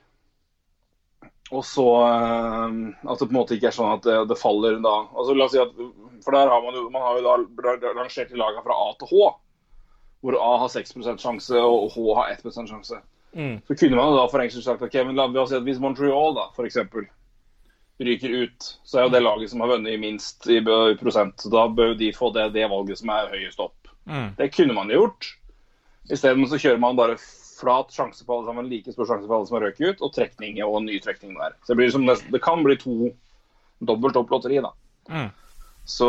Og 1.55 1.63
så 1.63 1.85
At 2.03 2.73
At 3.07 3.21
det 3.21 3.29
på 3.29 3.31
en 3.31 3.37
måte 3.37 3.55
ikke 3.55 3.69
er 3.69 3.77
sånn 3.77 3.93
at 3.93 4.07
det, 4.07 4.17
det 4.33 4.39
faller 4.41 4.81
da 4.83 4.95
altså 5.13 5.37
la 5.37 5.45
oss 5.47 5.53
si 5.55 5.61
at, 5.63 5.77
For 6.25 6.37
der 6.37 6.53
har 6.53 6.63
man 6.63 6.79
jo, 6.79 6.87
man 6.93 7.03
har 7.03 7.19
jo 7.19 7.27
da 7.27 7.93
rangert 7.97 8.33
lagene 8.33 8.65
fra 8.65 8.79
A 8.87 8.95
til 9.01 9.11
H. 9.13 9.29
Hvor 10.25 10.39
A 10.41 10.53
har 10.63 10.73
6% 10.73 11.23
sjanse 11.23 11.61
og 11.61 11.91
H 11.95 12.07
har 12.19 12.33
1 12.35 12.47
sjanse. 12.57 13.03
Mm. 13.37 13.61
Så 13.69 13.77
kunne 13.77 13.99
man 13.99 14.11
jo 14.11 14.17
da 14.17 14.27
for 14.33 14.61
sagt 14.65 14.83
ok, 14.83 14.95
men 15.05 15.19
la 15.19 15.29
oss 15.29 15.51
si 15.53 15.59
at 15.59 15.67
hvis 15.67 15.81
Montreal 15.83 16.35
da, 16.39 16.49
for 16.57 16.65
eksempel, 16.65 17.05
ryker 18.01 18.33
ut, 18.45 18.69
så 18.85 18.99
er 18.99 19.07
jo 19.07 19.13
det 19.13 19.23
laget 19.25 19.51
som 19.53 19.61
har 19.61 19.75
vunnet 19.75 19.93
i 19.93 20.01
minst 20.01 20.47
i 20.49 20.61
prosent. 21.01 21.41
Så 21.41 21.53
da 21.53 21.67
bør 21.69 21.95
de 21.97 22.13
få 22.17 22.31
det, 22.33 22.51
det 22.57 22.69
valget 22.73 23.01
som 23.01 23.13
er 23.13 23.33
høyest 23.33 23.61
opp. 23.61 23.91
Mm. 24.09 24.31
Det 24.39 24.53
kunne 24.55 24.77
man 24.77 24.93
jo 24.93 25.03
gjort. 25.03 25.33
Isteden 26.13 26.47
så 26.49 26.61
kjører 26.61 26.81
man 26.81 26.99
bare 26.99 27.19
flat 27.57 27.93
sjanse 27.93 28.25
på 28.25 28.37
alle 28.37 28.49
sammen, 28.49 28.69
like 28.71 28.93
stor 28.93 29.09
sjanse 29.09 29.29
på 29.29 29.37
alle 29.37 29.49
som 29.49 29.57
har 29.59 29.67
røket 29.69 29.97
ut, 29.97 30.05
og 30.05 30.13
trekning 30.15 30.61
og 30.65 30.83
ny 30.85 31.01
trekning 31.03 31.35
der. 31.39 31.57
Så 31.65 31.73
det, 31.73 31.81
blir 31.81 31.93
som 31.93 32.07
det 32.07 32.43
kan 32.45 32.63
bli 32.65 32.77
to 32.81 33.11
dobbelt 33.85 34.17
opp 34.17 34.33
lotteri, 34.33 34.61
da. 34.65 34.73
Mm. 35.09 35.29
Så 35.87 36.07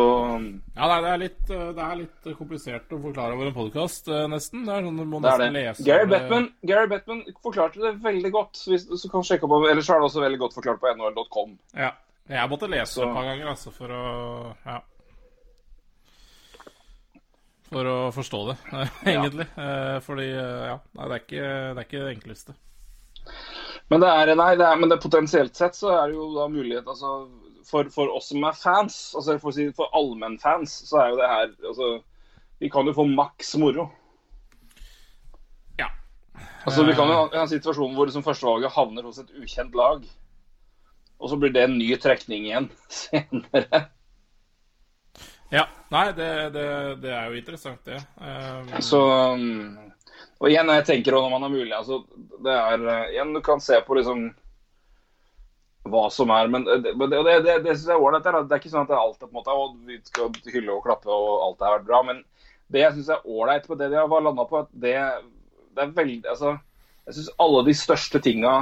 Ja, 0.74 0.88
nei, 0.90 1.02
det 1.06 1.10
er, 1.12 1.20
litt, 1.22 1.50
eh, 1.54 1.68
det 1.78 1.84
er 1.86 2.00
litt 2.00 2.28
komplisert 2.40 2.90
å 2.96 2.98
forklare 3.04 3.36
over 3.38 3.52
en 3.52 3.54
podkast, 3.54 4.08
nesten. 4.32 4.64
Det 4.66 4.74
er 4.74 4.88
sånn 4.88 4.98
du 4.98 5.04
må 5.06 5.20
det 5.22 5.30
nesten 5.30 5.54
det. 5.54 5.64
lese 5.68 5.86
Gary. 5.86 6.08
Bettman, 6.10 6.48
Gary 6.66 6.90
Bettman 6.90 7.22
forklarte 7.46 7.84
det 7.84 7.92
veldig 8.02 8.32
godt. 8.34 8.64
Hvis, 8.66 8.88
så 8.90 9.12
kan 9.14 9.22
sjekke 9.28 9.46
opp, 9.46 9.68
Ellers 9.70 9.90
er 9.94 10.02
det 10.02 10.10
også 10.10 10.24
veldig 10.26 10.40
godt 10.42 10.58
forklart 10.58 10.82
på 10.82 10.94
nhl.com. 10.96 11.54
Ja. 11.78 11.92
Jeg 12.28 12.50
måtte 12.52 12.68
lese 12.74 12.98
Så- 12.98 13.06
et 13.06 13.14
par 13.16 13.24
ganger, 13.30 13.48
altså, 13.54 13.72
for 13.72 13.88
å 13.88 14.56
Ja. 14.66 14.80
For 17.68 17.84
å 17.84 17.96
forstå 18.16 18.40
det, 18.48 18.58
egentlig. 19.12 19.46
Ja. 19.58 20.00
Fordi, 20.06 20.28
eh, 20.32 20.68
ja 20.72 20.78
Nei, 20.96 21.08
det 21.08 21.16
er 21.18 21.24
ikke 21.26 21.48
det, 21.48 21.82
er 21.82 21.88
ikke 21.88 22.04
det 22.06 22.14
enkleste. 22.16 22.56
Men 23.92 24.00
det 24.04 24.10
er, 24.10 24.34
nei, 24.40 24.56
det 24.60 24.66
er, 24.68 24.76
men 24.80 24.90
det 24.92 25.02
potensielt 25.04 25.56
sett 25.56 25.76
så 25.76 25.92
er 25.98 26.08
det 26.10 26.16
jo 26.16 26.30
da 26.36 26.48
mulighet 26.52 26.88
altså, 26.88 27.28
for, 27.68 27.90
for 27.94 28.12
oss 28.16 28.30
som 28.32 28.46
er 28.48 28.56
fans, 28.56 28.98
altså 29.18 29.38
for, 29.42 29.56
si, 29.56 29.68
for 29.76 29.92
allmennfans, 29.98 30.74
så 30.88 31.02
er 31.02 31.10
jo 31.12 31.20
det 31.20 31.32
her 31.32 31.50
altså, 31.72 31.90
Vi 32.62 32.70
kan 32.74 32.88
jo 32.88 32.94
få 32.98 33.06
maks 33.06 33.56
moro. 33.62 33.90
Ja. 35.78 35.92
Altså, 36.66 36.86
Vi 36.88 36.96
kan 36.98 37.12
jo 37.12 37.20
ha 37.20 37.42
en 37.44 37.52
situasjon 37.52 37.94
hvor 37.98 38.10
liksom 38.10 38.26
førstevalget 38.26 38.74
havner 38.74 39.06
hos 39.06 39.20
et 39.22 39.36
ukjent 39.38 39.76
lag. 39.78 40.08
Og 41.18 41.30
så 41.30 41.38
blir 41.38 41.54
det 41.54 41.66
en 41.66 41.78
ny 41.78 41.92
trekning 42.02 42.48
igjen 42.48 42.72
senere. 43.04 43.84
Ja. 45.54 45.68
Nei, 45.94 46.10
det, 46.12 46.32
det, 46.56 46.66
det 47.04 47.14
er 47.16 47.30
jo 47.30 47.38
interessant, 47.40 47.80
det. 47.88 48.02
Um, 48.20 48.74
Så 48.84 49.00
Og 50.38 50.50
igjen, 50.50 50.70
jeg 50.76 50.86
tenker 50.86 51.16
også 51.16 51.30
når 51.30 51.34
man 51.34 51.46
har 51.46 51.54
mulighet 51.54 51.78
altså, 51.78 52.02
det 52.44 52.58
er, 52.58 52.84
uh, 52.84 53.14
igjen, 53.14 53.32
Du 53.34 53.42
kan 53.46 53.64
se 53.64 53.80
på 53.86 53.96
liksom 53.98 54.28
hva 55.92 56.06
som 56.14 56.32
er 56.34 56.50
Men 56.52 56.66
det, 56.68 56.94
det, 56.94 57.08
det, 57.12 57.58
det, 57.66 57.74
syns 57.76 57.88
jeg 57.90 57.96
er 57.96 58.04
ålreit. 58.04 58.24
Det, 58.26 58.34
er- 58.34 58.62
ikke 58.62 58.74
sånn 58.74 58.86
at 58.88 58.94
alt 58.98 59.22
er 59.22 59.28
på 59.28 59.34
en 59.34 59.40
måte, 59.40 59.56
og 59.58 59.76
vi 59.88 60.00
skal 60.06 60.32
hylle 60.54 60.76
og 60.76 60.86
klappe 60.86 61.12
og 61.12 61.44
alt 61.48 61.66
har 61.66 61.78
vært 61.78 61.90
bra. 61.90 62.02
Men 62.08 62.24
det 62.74 62.84
jeg 62.84 62.96
syns 62.98 63.12
er 63.16 63.28
ålreit 63.28 63.68
på 63.68 63.78
det 63.80 63.92
de 63.94 64.00
har 64.02 64.26
landa 64.26 64.48
på, 64.48 64.64
at 64.66 64.72
det, 64.74 64.96
det 65.76 65.86
er 65.86 65.94
veldig 66.00 66.24
altså, 66.34 66.58
Jeg 67.08 67.20
syns 67.20 67.30
alle 67.46 67.64
de 67.68 67.78
største 67.78 68.22
tinga 68.24 68.56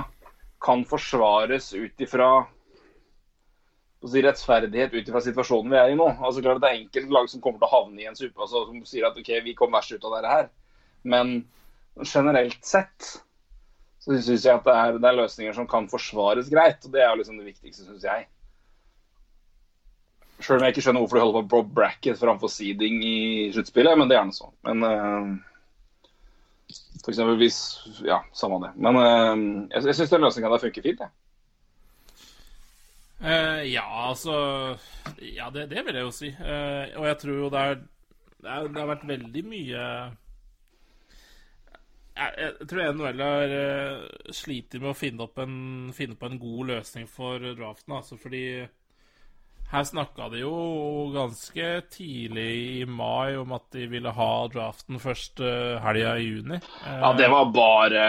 kan 0.66 0.86
forsvares 0.88 1.74
ut 1.76 2.02
ifra 2.06 2.30
si 4.06 4.22
rettferdighet 4.22 4.94
ut 4.94 5.08
ifra 5.10 5.22
situasjonen 5.24 5.72
vi 5.74 5.78
er 5.80 5.92
i 5.94 5.98
nå. 5.98 6.08
Altså 6.22 6.44
klart 6.46 6.62
Det 6.62 6.70
er 6.70 6.80
enkelte 6.84 7.14
lag 7.16 7.30
som 7.32 7.42
kommer 7.42 7.62
til 7.62 7.70
å 7.70 7.74
havne 7.74 8.04
i 8.04 8.08
en 8.10 8.18
suppe 8.18 8.44
altså, 8.44 8.66
som 8.70 8.84
sier 8.86 9.08
at 9.08 9.18
OK, 9.18 9.32
vi 9.46 9.56
kom 9.58 9.74
verst 9.74 9.96
ut 9.96 10.06
av 10.06 10.18
dette 10.18 10.34
her. 10.34 10.50
Men 11.06 11.36
generelt 12.04 12.62
sett 12.66 13.25
så 14.06 14.20
syns 14.22 14.46
jeg 14.46 14.54
at 14.54 14.66
det 14.68 14.74
er, 14.78 14.98
det 15.02 15.10
er 15.10 15.18
løsninger 15.18 15.56
som 15.58 15.66
kan 15.70 15.88
forsvares 15.90 16.50
greit. 16.52 16.84
og 16.86 16.94
Det 16.94 17.02
er 17.02 17.10
jo 17.10 17.20
liksom 17.24 17.40
det 17.42 17.48
viktigste, 17.48 17.88
syns 17.88 18.06
jeg. 18.06 18.28
Sjøl 20.46 20.60
om 20.60 20.66
jeg 20.68 20.76
ikke 20.76 20.84
skjønner 20.86 21.02
hvorfor 21.02 21.18
de 21.18 21.24
holder 21.24 21.42
på 21.42 21.50
Brob 21.54 21.72
Bracket 21.74 22.20
framfor 22.20 22.52
seeding 22.52 23.00
i 23.02 23.18
sluttspillet, 23.56 23.98
men 23.98 24.12
det 24.12 24.20
er 24.20 24.28
nå 24.28 24.36
sånn. 24.36 24.54
Men 24.68 24.86
uh, 24.86 25.30
for 27.02 27.14
eksempel 27.14 27.40
hvis 27.42 27.60
Ja, 28.06 28.20
samme 28.36 28.60
det. 28.68 28.74
Men 28.78 29.00
uh, 29.00 29.34
jeg, 29.74 29.88
jeg 29.90 29.98
syns 29.98 30.14
den 30.14 30.26
løsninga 30.28 30.52
der 30.54 30.66
funker 30.68 30.86
fint, 30.86 31.02
jeg. 31.02 31.14
Uh, 33.26 33.64
ja, 33.66 33.88
altså 34.10 34.36
Ja, 35.24 35.50
det, 35.50 35.70
det 35.72 35.82
vil 35.88 35.98
jeg 35.98 36.06
jo 36.06 36.14
si. 36.14 36.30
Uh, 36.36 36.94
og 37.00 37.10
jeg 37.10 37.18
tror 37.24 37.42
jo 37.42 37.50
det 37.50 37.64
er 37.64 37.76
Det, 37.80 38.52
er, 38.52 38.68
det 38.70 38.78
har 38.84 38.92
vært 38.92 39.08
veldig 39.10 39.44
mye 39.50 39.82
jeg, 42.16 42.32
jeg 42.40 42.70
tror 42.72 42.96
NHL 42.96 43.22
har 43.26 43.54
uh, 43.60 44.32
sliter 44.34 44.82
med 44.84 44.94
å 44.94 44.98
finne, 44.98 45.28
opp 45.28 45.40
en, 45.44 45.60
finne 45.96 46.18
på 46.20 46.30
en 46.30 46.42
god 46.42 46.74
løsning 46.74 47.08
for 47.12 47.44
draften. 47.58 47.96
Altså 48.00 48.20
fordi 48.20 48.46
her 49.72 49.84
snakka 49.84 50.30
de 50.30 50.44
jo 50.44 50.56
ganske 51.14 51.70
tidlig 51.92 52.52
i 52.82 52.86
mai 52.86 53.36
om 53.38 53.56
at 53.58 53.66
de 53.74 53.88
ville 53.90 54.12
ha 54.14 54.30
draften 54.54 55.02
først 55.02 55.42
uh, 55.42 55.82
helga 55.84 56.14
i 56.22 56.28
juni. 56.28 56.60
Uh, 56.86 57.00
Ja, 57.02 57.10
det 57.18 57.30
var 57.34 57.50
bare 57.56 58.06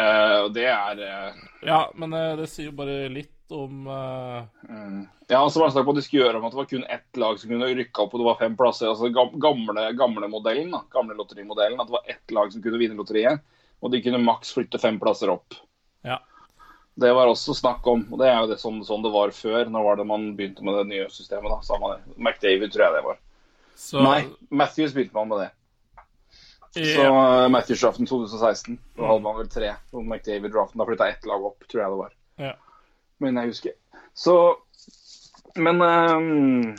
Det 0.53 0.67
er 0.69 1.01
uh... 1.01 1.41
ja, 1.65 1.81
men 1.97 2.13
eh, 2.13 2.37
det 2.37 2.51
sier 2.53 2.69
jo 2.69 2.77
bare 2.77 3.09
litt 3.09 3.33
om 3.57 3.89
eh, 3.89 5.01
Ja, 5.31 5.41
så 5.49 5.61
var 5.61 5.69
det 5.69 5.77
snakk 5.79 5.89
om 5.89 5.95
at 5.95 6.01
de 6.01 6.05
skulle 6.05 6.25
gjøre 6.27 6.39
om 6.43 6.47
at 6.47 6.55
det 6.55 6.61
var 6.61 6.71
kun 6.71 6.87
ett 6.99 7.21
lag 7.23 7.41
som 7.41 7.51
kunne 7.51 7.73
rykke 7.73 8.05
opp, 8.05 8.15
og 8.15 8.23
det 8.23 8.29
var 8.29 8.41
fem 8.43 8.57
plasser. 8.59 8.93
Altså 8.93 9.11
gamle, 9.11 9.89
gamle 9.99 10.31
modellen, 10.31 10.75
da. 10.77 10.85
Gamle 10.93 11.17
lotterimodellen. 11.19 11.81
At 11.81 11.89
det 11.89 11.97
var 11.97 12.11
ett 12.15 12.35
lag 12.37 12.53
som 12.53 12.63
kunne 12.63 12.83
vinne 12.83 12.99
lotteriet. 12.99 13.43
Og 13.85 13.93
de 13.93 14.01
kunne 14.05 14.23
maks 14.23 14.55
flytte 14.57 14.81
fem 14.81 14.99
plasser 15.01 15.31
opp. 15.33 15.59
Ja. 16.07 16.21
Det 16.97 17.13
var 17.13 17.29
også 17.29 17.55
snakk 17.55 17.87
om, 17.93 18.07
og 18.09 18.21
det 18.23 18.31
er 18.31 18.39
jo 18.41 18.49
det 18.49 18.57
sånn, 18.63 18.81
sånn 18.87 19.05
det 19.05 19.13
var 19.13 19.35
før. 19.37 19.69
Når 19.69 19.85
var 19.85 19.99
det 20.01 20.07
man 20.09 20.31
begynte 20.39 20.65
med 20.65 20.79
det 20.81 20.87
nye 20.95 21.09
systemet? 21.13 21.51
da? 21.53 21.61
Samme 21.67 21.93
det. 21.93 22.17
McDavid 22.17 22.73
tror 22.73 22.87
jeg 22.87 22.97
det 22.97 23.05
var. 23.05 23.19
Så 23.77 24.01
Nei, 24.01 24.21
Matthews 24.49 24.95
begynte 24.97 25.19
man 25.19 25.29
med 25.29 25.45
det. 25.45 25.51
Så 26.77 27.05
uh, 27.05 27.49
Matthews-draften 27.53 28.09
2016, 28.09 28.79
da 28.97 29.11
hadde 29.11 29.25
man 29.25 29.37
vel 29.39 29.51
tre. 29.53 29.75
Og 29.93 30.05
McDavid-draften, 30.05 30.81
da 30.81 30.89
flytta 30.89 31.09
ett 31.13 31.29
lag 31.29 31.45
opp, 31.49 31.69
tror 31.69 31.83
jeg 31.83 31.93
det 31.93 32.01
var. 32.01 32.17
ja. 32.49 32.55
Men 33.19 33.39
jeg 33.41 33.53
husker. 33.55 33.73
Så 34.17 34.33
Men 35.57 35.81
ehm, 35.81 36.75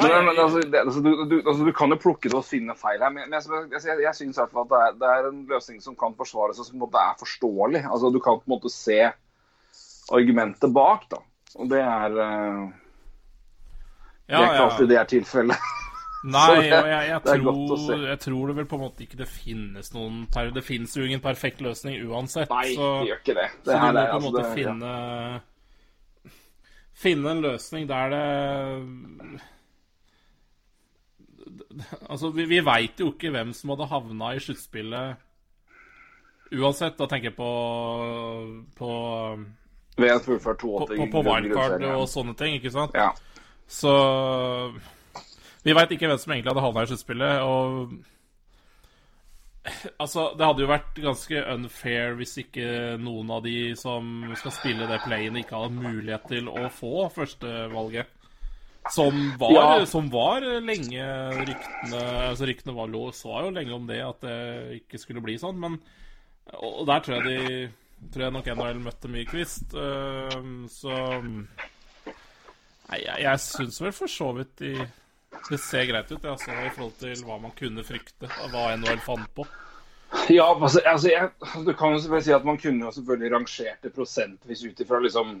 Nei, 0.00 0.08
men, 0.24 0.38
altså, 0.40 0.62
det, 0.64 0.78
altså, 0.80 1.00
du, 1.04 1.10
du, 1.28 1.34
altså, 1.42 1.66
du 1.68 1.72
kan 1.76 1.92
jo 1.92 1.98
plukke 2.00 2.30
det 2.32 2.36
og 2.38 2.46
finne 2.48 2.72
feil 2.80 3.02
her, 3.02 3.10
men, 3.12 3.26
men 3.28 3.36
jeg, 3.36 3.44
jeg, 3.74 3.82
jeg, 3.90 3.98
jeg 4.06 4.16
syns 4.16 4.38
at 4.40 4.54
det 4.56 4.78
er, 4.78 4.94
det 4.96 5.10
er 5.10 5.26
en 5.28 5.42
løsning 5.50 5.82
som 5.84 5.96
kan 6.00 6.14
forsvares 6.16 6.62
og 6.62 6.64
som 6.64 6.78
på 6.78 6.78
en 6.78 6.84
måte 6.86 7.02
er 7.02 7.18
forståelig. 7.20 7.82
Altså, 7.90 8.08
du 8.14 8.16
kan 8.24 8.38
på 8.40 8.46
en 8.48 8.54
måte 8.54 8.72
se 8.72 9.02
argumentet 10.16 10.72
bak, 10.72 11.04
da. 11.12 11.20
Og 11.60 11.68
det 11.68 11.82
er, 11.84 12.16
eh, 12.24 12.64
det 14.32 14.38
er 14.40 14.48
ikke 14.48 14.64
alltid 14.64 14.88
det 14.94 14.98
er 15.02 15.12
tilfellet. 15.12 15.60
Nei, 16.22 16.48
det- 16.54 16.72
og 16.78 16.88
jeg, 16.88 17.08
jeg, 17.10 17.20
tror, 17.26 18.02
jeg 18.06 18.18
tror 18.22 18.46
det 18.48 18.56
vel 18.56 18.66
på 18.70 18.76
en 18.78 18.84
måte 18.86 19.02
ikke 19.02 19.18
det 19.18 19.26
finnes 19.26 19.88
noen 19.90 20.20
Det 20.54 20.62
finnes 20.62 20.92
jo 20.96 21.02
ingen 21.02 21.20
perfekt 21.20 21.60
løsning 21.60 21.98
uansett. 22.06 22.48
Nei, 22.48 22.76
så, 22.78 22.90
det 23.02 23.08
gjør 23.10 23.18
ikke 23.24 23.34
det. 23.42 23.48
så 23.64 23.66
Det 23.66 23.74
du 23.74 23.80
må 23.82 23.90
på 23.90 23.98
en 23.98 24.06
altså 24.06 24.28
måte 24.30 24.38
det, 24.38 24.48
ja. 24.48 24.54
finne 24.56 24.92
Finne 27.02 27.32
en 27.34 27.42
løsning 27.42 27.88
der 27.90 28.12
det 28.14 28.22
Altså, 32.08 32.30
vi, 32.34 32.46
vi 32.50 32.60
veit 32.64 33.00
jo 33.00 33.10
ikke 33.12 33.32
hvem 33.34 33.52
som 33.56 33.72
hadde 33.74 33.90
havna 33.90 34.32
i 34.36 34.40
sluttspillet 34.42 35.20
uansett. 36.52 36.96
Da 36.98 37.08
tenker 37.10 37.30
jeg 37.30 37.36
på 37.38 37.50
på, 38.78 38.92
på, 39.96 40.06
82 40.06 40.70
på, 40.96 41.10
på 41.12 41.24
wildcard 41.26 41.84
og 41.92 42.06
sånne 42.10 42.36
ting, 42.38 42.58
ikke 42.60 42.72
sant? 42.74 42.96
Ja. 42.96 43.12
Så 43.68 43.92
Vi 45.62 45.74
veit 45.76 45.92
ikke 45.94 46.08
hvem 46.10 46.18
som 46.18 46.32
egentlig 46.34 46.52
hadde 46.52 46.64
havna 46.64 46.82
i 46.84 46.90
sluttspillet, 46.90 47.44
og 47.46 47.92
Altså, 50.02 50.32
det 50.34 50.42
hadde 50.42 50.64
jo 50.64 50.70
vært 50.72 50.96
ganske 50.98 51.42
unfair 51.52 52.16
hvis 52.18 52.32
ikke 52.42 52.96
noen 52.98 53.28
av 53.30 53.44
de 53.44 53.76
som 53.78 54.24
skal 54.40 54.54
spille 54.56 54.88
det 54.90 54.98
playen 55.04 55.38
ikke 55.38 55.54
hadde 55.54 55.84
mulighet 55.84 56.26
til 56.32 56.48
å 56.50 56.66
få 56.74 57.06
førstevalget. 57.14 58.10
Som 58.90 59.36
var, 59.38 59.52
Ja. 59.54 59.84
som 59.86 60.08
var 60.10 60.40
lenge 60.42 61.04
ryktene 61.46 62.00
Altså 62.28 62.48
ryktene 62.48 62.74
var 62.74 62.88
lås, 62.90 63.20
var 63.24 63.44
jo 63.46 63.50
lenge 63.54 63.72
om 63.76 63.86
det, 63.86 64.00
at 64.02 64.20
det 64.20 64.80
ikke 64.82 64.98
skulle 64.98 65.22
bli 65.22 65.36
sånn, 65.38 65.58
men 65.62 65.78
Og 66.58 66.86
der 66.86 67.00
tror 67.00 67.20
jeg 67.20 67.24
de 67.28 67.70
Tror 68.10 68.24
jeg 68.24 68.32
nok 68.34 68.46
NHL 68.50 68.80
møtte 68.82 69.08
mye 69.08 69.24
kvist. 69.30 69.74
øh, 69.78 70.66
så 70.68 70.96
Nei, 71.22 72.98
jeg, 73.04 73.20
jeg 73.22 73.38
syns 73.44 73.78
vel 73.80 73.92
for 73.94 74.10
så 74.10 74.32
vidt 74.36 74.56
de 74.58 74.72
det 75.48 75.58
ser 75.64 75.86
greit 75.88 76.10
ut, 76.12 76.24
altså, 76.28 76.52
i 76.52 76.68
forhold 76.74 76.98
til 77.00 77.22
hva 77.24 77.38
man 77.40 77.54
kunne 77.56 77.80
frykte. 77.86 78.28
Hva 78.52 78.66
NHL 78.76 78.98
fant 79.00 79.30
på. 79.34 79.46
Ja, 80.28 80.44
altså, 80.52 80.82
altså 80.86 81.08
jeg, 81.08 81.30
Du 81.64 81.72
kan 81.72 81.94
jo 81.94 82.02
selvfølgelig 82.02 82.26
si 82.26 82.34
at 82.36 82.44
man 82.44 82.58
kunne 82.60 82.84
jo 82.84 82.90
selvfølgelig 82.92 83.30
rangert 83.32 83.80
det 83.86 83.94
prosentvis 83.96 84.64
ut 84.68 84.82
ifra 84.84 85.00
liksom 85.00 85.38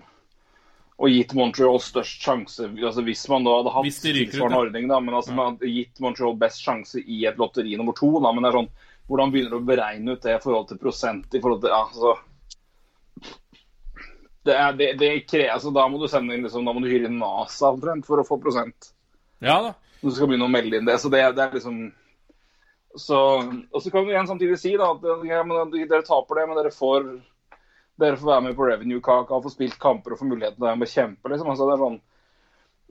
og 1.00 1.10
gitt 1.10 1.32
Montreal 1.34 1.78
størst 1.82 2.22
sjanse 2.22 2.66
altså 2.68 3.02
hvis 3.06 3.22
man 3.32 3.46
da 3.46 3.54
hadde 3.58 3.72
hatt 3.74 4.00
tilsvarende 4.04 4.58
ja. 4.58 4.64
ordning. 4.66 4.88
da, 4.90 4.98
men 5.00 5.16
altså 5.18 5.34
Man 5.34 5.54
hadde 5.54 5.70
gitt 5.72 6.02
Montreal 6.04 6.36
best 6.38 6.62
sjanse 6.62 7.00
i 7.00 7.24
et 7.26 7.40
lotteri 7.40 7.76
nummer 7.78 7.96
to. 7.96 8.10
da, 8.20 8.32
men 8.32 8.44
det 8.44 8.52
er 8.52 8.58
sånn, 8.60 8.68
Hvordan 9.10 9.32
begynner 9.32 9.54
du 9.54 9.58
å 9.58 9.66
beregne 9.66 10.14
ut 10.14 10.22
det 10.22 10.36
i 10.36 10.42
forhold 10.42 10.68
til 10.68 10.78
prosent? 10.82 11.32
i 11.34 11.40
forhold 11.40 11.64
til, 11.64 11.72
ja, 11.72 11.80
altså, 11.88 12.12
det 14.46 14.54
er, 14.58 14.76
det, 14.78 14.90
det 15.00 15.10
krever, 15.30 15.54
altså, 15.54 15.72
Da 15.74 15.86
må 15.88 15.98
du 15.98 16.08
sende 16.10 16.36
inn 16.36 16.46
liksom, 16.46 16.66
da 16.66 16.74
må 16.74 16.84
du 16.84 16.90
hyre 16.90 17.10
inn 17.10 17.18
NASA 17.22 17.72
omtrent 17.72 18.06
for 18.06 18.22
å 18.22 18.26
få 18.26 18.38
prosent. 18.42 18.92
Ja 19.42 19.58
da. 19.62 19.74
Du 20.02 20.10
skal 20.10 20.30
begynne 20.30 20.48
å 20.48 20.52
melde 20.52 20.78
inn 20.78 20.88
det. 20.88 20.98
Så 20.98 21.10
det, 21.12 21.22
det 21.36 21.44
er 21.44 21.58
liksom 21.58 21.82
så, 22.98 23.18
Og 23.70 23.78
så 23.80 23.90
kan 23.90 24.04
du 24.04 24.10
igjen 24.12 24.28
samtidig 24.28 24.58
si 24.60 24.74
da, 24.76 24.90
at 24.92 25.26
ja, 25.26 25.42
men 25.46 25.70
dere 25.72 26.02
taper 26.04 26.40
det, 26.40 26.48
men 26.48 26.58
dere 26.58 26.74
får 26.74 27.06
dere 28.02 28.18
får 28.20 28.32
være 28.32 28.46
med 28.48 28.56
på 28.58 28.66
revenue-kaka 28.68 29.36
og 29.36 29.46
få 29.46 29.52
spilt 29.54 29.78
kamper 29.82 30.14
og 30.14 30.20
få 30.20 30.28
muligheten 30.28 30.60
til 30.62 30.86
å 30.86 30.90
kjempe. 30.94 31.32
liksom. 31.32 31.52
Altså, 31.52 31.68
det 31.68 31.76
er 31.76 31.84
sånn 31.86 32.00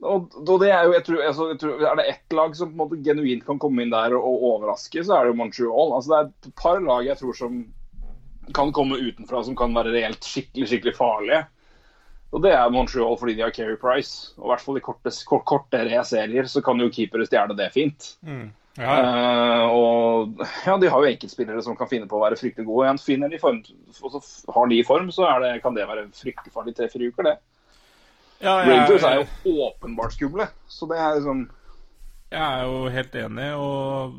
og, 0.02 0.32
og 0.34 0.56
det 0.58 0.72
er 0.74 0.88
jo, 0.88 0.94
jeg 0.96 1.04
tror, 1.06 1.20
altså, 1.28 1.44
jeg 1.52 1.58
tror, 1.62 1.82
Er 1.86 1.98
det 1.98 2.08
ett 2.10 2.34
lag 2.34 2.56
som 2.58 2.72
på 2.72 2.74
en 2.74 2.80
måte 2.80 2.98
genuint 3.06 3.44
kan 3.46 3.60
komme 3.62 3.84
inn 3.84 3.92
der 3.92 4.16
og, 4.18 4.24
og 4.26 4.46
overraske, 4.48 5.04
så 5.06 5.14
er 5.14 5.24
det 5.24 5.32
jo 5.32 5.38
Montreal. 5.38 5.92
Altså, 5.94 6.10
det 6.10 6.18
er 6.18 6.30
et 6.50 6.56
par 6.58 6.80
lag 6.82 7.06
jeg 7.06 7.20
tror 7.20 7.38
som 7.38 7.60
kan 8.56 8.72
komme 8.74 8.98
utenfra 8.98 9.44
som 9.46 9.54
kan 9.56 9.74
være 9.76 9.92
reelt 9.94 10.26
skikkelig 10.26 10.66
skikkelig 10.72 10.96
farlige. 10.96 11.44
Og 12.32 12.42
Det 12.42 12.50
er 12.56 12.72
Montreal 12.72 13.14
fordi 13.20 13.36
de 13.38 13.44
har 13.44 13.54
Keri 13.54 13.76
Price. 13.78 14.32
Og 14.40 14.48
i 14.48 14.50
hvert 14.50 14.64
fall 14.64 14.80
i 14.80 14.84
korte, 14.84 15.12
kort, 15.28 15.44
kortere 15.46 16.02
serier 16.08 16.48
så 16.50 16.64
kan 16.64 16.80
jo 16.80 16.90
keepere 16.90 17.28
stjele 17.28 17.54
det 17.58 17.70
fint. 17.74 18.14
Ja, 18.78 18.92
Eh, 19.02 19.64
og 19.68 20.38
ja, 20.64 20.76
de 20.80 20.88
har 20.88 21.02
jo 21.02 21.08
enkeltspillere 21.10 21.62
som 21.64 21.76
kan 21.76 21.90
finne 21.90 22.06
på 22.08 22.16
å 22.16 22.22
være 22.22 22.38
fryktelig 22.40 22.64
gode. 22.64 22.86
Igjen, 22.86 23.00
finner 23.04 23.32
de 23.32 23.40
form, 23.42 23.58
og 24.00 24.14
så 24.14 24.22
har 24.54 24.70
de 24.70 24.78
i 24.78 24.86
form, 24.86 25.10
så 25.12 25.26
er 25.28 25.42
det, 25.44 25.50
kan 25.64 25.76
det 25.76 25.88
være 25.88 26.06
fryktelig 26.16 26.54
farlig 26.54 26.76
tre-fire 26.78 27.10
uker, 27.12 27.28
det. 27.28 27.34
ja 28.46 28.54
Rangers 28.64 29.04
er 29.04 29.20
jo 29.20 29.58
åpenbart 29.66 30.16
skumle. 30.16 30.48
Så 30.72 30.88
det 30.88 31.00
er 31.00 31.18
liksom 31.18 31.50
jeg 32.32 32.40
er 32.40 32.62
jo 32.64 32.88
helt 32.88 33.16
enig, 33.20 33.48
og 33.60 34.14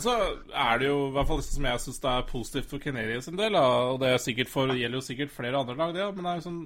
så 0.00 0.12
er 0.54 0.78
det 0.78 0.86
jo 0.86 1.08
i 1.08 1.12
hvert 1.16 1.28
fall 1.28 1.40
det 1.40 1.46
som 1.48 1.66
jeg 1.66 1.82
syns 1.82 2.02
det 2.04 2.12
er 2.12 2.28
positivt 2.28 2.70
for 2.70 2.82
Canadiens 2.84 3.26
en 3.28 3.40
del, 3.40 3.56
og 3.58 3.98
det 4.00 4.12
er 4.12 4.22
sikkert 4.22 4.52
for, 4.52 4.70
gjelder 4.70 5.00
jo 5.00 5.04
sikkert 5.04 5.34
flere 5.34 5.58
andre 5.58 5.74
lag, 5.76 5.90
det, 5.96 6.06
men 6.14 6.22
det 6.22 6.30
er 6.30 6.38
jo 6.38 6.46
sånn, 6.46 6.62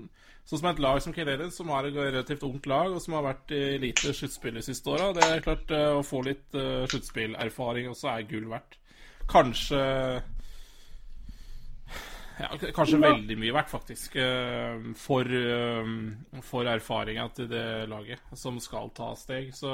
sånn 0.47 0.61
som 0.61 0.69
et 0.71 0.79
lag 0.83 1.01
som 1.03 1.13
Canadiens, 1.17 1.57
som 1.59 1.71
er 1.75 1.89
et 1.89 1.97
relativt 1.99 2.45
ungt 2.47 2.67
lag, 2.71 2.93
og 2.95 3.01
som 3.03 3.17
har 3.19 3.25
vært 3.27 3.51
i 3.57 3.63
lite 3.83 4.13
sluttspill 4.15 4.55
de 4.61 4.63
siste 4.63 4.93
åra, 4.93 5.13
det 5.17 5.27
er 5.27 5.43
klart 5.45 5.71
eh, 5.75 5.91
å 5.99 6.05
få 6.07 6.23
litt 6.27 6.55
uh, 6.55 6.85
sluttspillerfaring 6.91 7.89
også 7.91 8.13
er 8.13 8.29
gull 8.31 8.47
verdt. 8.53 8.79
Kanskje 9.27 9.81
Ja, 12.37 12.51
Kanskje 12.53 12.73
kanskje 12.77 12.99
veldig 13.01 13.37
mye 13.41 13.55
verdt, 13.57 13.71
faktisk. 13.73 14.17
eh, 14.21 14.93
For, 15.01 15.25
eh, 15.25 16.43
for 16.45 16.69
erfaringa 16.69 17.29
til 17.35 17.49
det 17.49 17.89
laget 17.89 18.21
som 18.37 18.59
skal 18.61 18.91
ta 18.95 19.15
steg. 19.17 19.55
Så 19.57 19.71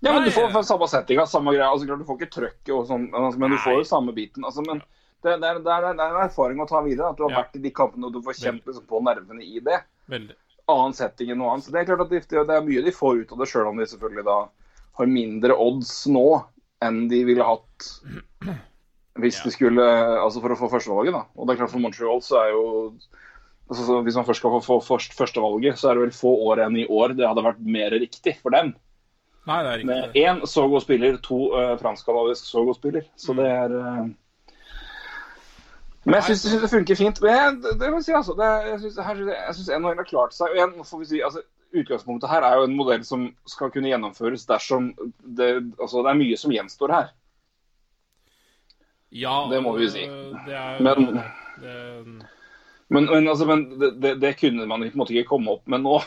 Ja, 0.00 0.12
men 0.14 0.24
du 0.24 0.30
får 0.32 0.48
eh. 0.48 0.62
samme 0.62 0.88
settinga, 0.88 1.26
samme 1.28 1.52
greia. 1.52 1.68
Altså, 1.68 1.84
du 1.86 2.04
får 2.08 2.18
ikke 2.22 2.32
trøkket 2.38 2.72
og 2.72 2.86
sånn, 2.88 3.10
altså, 3.12 3.38
men 3.38 3.52
du 3.52 3.58
får 3.58 3.82
jo 3.82 3.84
samme 3.84 4.14
biten. 4.16 4.44
Altså, 4.48 4.64
men 4.64 4.80
det, 5.26 5.36
det, 5.42 5.50
er, 5.50 5.60
det, 5.66 5.74
er, 5.74 5.86
det 5.92 6.06
er 6.06 6.16
en 6.16 6.24
erfaring 6.24 6.62
å 6.62 6.68
ta 6.70 6.80
videre. 6.86 7.10
At 7.12 7.18
du 7.20 7.24
har 7.26 7.34
Ja. 7.34 7.42
vært 7.44 7.58
i 7.58 7.62
de 7.66 7.72
kampene 7.74 8.08
og 8.08 8.14
du 8.16 8.22
får 8.24 8.38
kjent 8.40 8.66
liksom, 8.66 8.86
på 8.90 9.02
nervene 9.06 9.42
i 9.44 9.60
det. 9.66 9.82
veldig. 10.12 10.36
Annen 10.72 10.94
setting 10.98 11.28
enn 11.30 11.38
noe 11.42 11.52
annet. 11.54 11.66
Så 11.68 11.74
det 11.74 11.82
er 11.84 11.88
klart 11.92 12.00
at 12.06 12.10
de, 12.10 12.20
det 12.26 12.54
er 12.56 12.64
mye 12.66 12.82
de 12.86 12.94
får 12.94 13.20
ut 13.24 13.32
av 13.36 13.38
det, 13.42 13.46
sjøl 13.52 13.68
om 13.70 13.76
de 13.78 13.86
selvfølgelig 13.86 14.24
da 14.26 14.38
har 14.98 15.06
mindre 15.12 15.54
odds 15.62 15.92
nå 16.10 16.24
enn 16.82 17.04
de 17.10 17.20
ville 17.28 17.44
hatt 17.46 17.90
hvis 19.16 19.38
de 19.44 19.50
skulle 19.54 19.84
Altså 20.20 20.42
for 20.44 20.52
å 20.52 20.58
få 20.60 20.68
førstevalget, 20.72 21.14
da. 21.16 21.22
Og 21.36 21.46
det 21.48 21.54
er 21.54 21.60
klart 21.62 21.72
for 21.72 21.80
Montreal 21.84 22.18
så 22.24 22.40
er 22.42 22.50
jo 22.52 22.64
altså, 23.70 23.82
så 23.86 24.00
Hvis 24.04 24.18
man 24.18 24.26
først 24.28 24.42
skal 24.42 24.58
få, 24.66 24.78
først, 24.84 25.14
førstevalget, 25.16 25.78
så 25.80 25.90
er 25.90 25.96
det 25.96 26.04
vel 26.08 26.16
få 26.16 26.32
år 26.50 26.64
enn 26.66 26.76
i 26.82 26.86
år 26.92 27.14
det 27.16 27.24
hadde 27.28 27.44
vært 27.46 27.62
mer 27.64 27.94
riktig 27.96 28.36
for 28.42 28.52
dem. 28.56 28.74
Nei, 29.46 29.60
det 29.62 29.72
er 29.72 29.84
Med 29.86 30.02
riktig. 30.02 30.12
det. 30.12 30.26
én 30.26 30.42
så 30.50 30.66
god 30.68 30.82
spiller, 30.84 31.16
to 31.24 31.38
uh, 31.54 31.76
fransk-canadisk 31.80 32.48
så 32.50 32.64
god 32.66 32.76
spiller. 32.80 33.04
Så 33.16 33.36
det 33.38 33.46
er 33.46 33.74
eh, 33.78 34.06
Men 36.06 36.20
jeg 36.20 36.36
syns, 36.38 36.60
det 36.62 36.70
funker 36.70 36.98
fint. 36.98 37.18
Men 37.22 37.60
det, 37.64 37.74
det 37.82 38.04
si, 38.06 38.12
altså, 38.14 38.36
det, 38.38 38.48
jeg 38.70 38.80
syns 38.84 39.70
NHL 39.74 39.98
har 39.98 40.06
klart 40.06 40.34
seg. 40.36 40.52
Og 40.52 40.58
igjen 40.60 40.74
får 40.86 41.02
vi 41.02 41.08
si, 41.12 41.20
altså, 41.26 41.42
Utgangspunktet 41.76 42.30
her 42.30 42.44
er 42.46 42.60
jo 42.60 42.66
en 42.68 42.76
modell 42.78 43.02
som 43.04 43.24
skal 43.50 43.72
kunne 43.74 43.90
gjennomføres 43.90 44.46
dersom 44.48 44.92
det, 45.36 45.48
altså, 45.82 46.04
det 46.06 46.12
er 46.12 46.20
mye 46.20 46.38
som 46.38 46.52
gjenstår 46.54 46.92
her. 46.94 47.08
Ja, 49.16 49.34
det 49.50 49.58
må 49.64 49.74
vi 49.76 49.88
si. 49.90 50.04
eh, 50.06 50.46
Det 50.46 50.54
er, 50.54 50.80
Men- 50.82 51.18
det, 51.60 51.74
Men, 52.88 53.04
men, 53.10 53.28
altså, 53.28 53.44
men 53.50 53.64
det, 53.80 53.90
det, 54.02 54.12
det 54.22 54.36
kunne 54.38 54.66
man 54.66 54.80
på 54.86 54.92
en 54.94 54.98
måte 55.02 55.12
ikke 55.16 55.28
komme 55.34 55.50
opp 55.56 55.66
med 55.66 55.82
nå. 55.82 55.98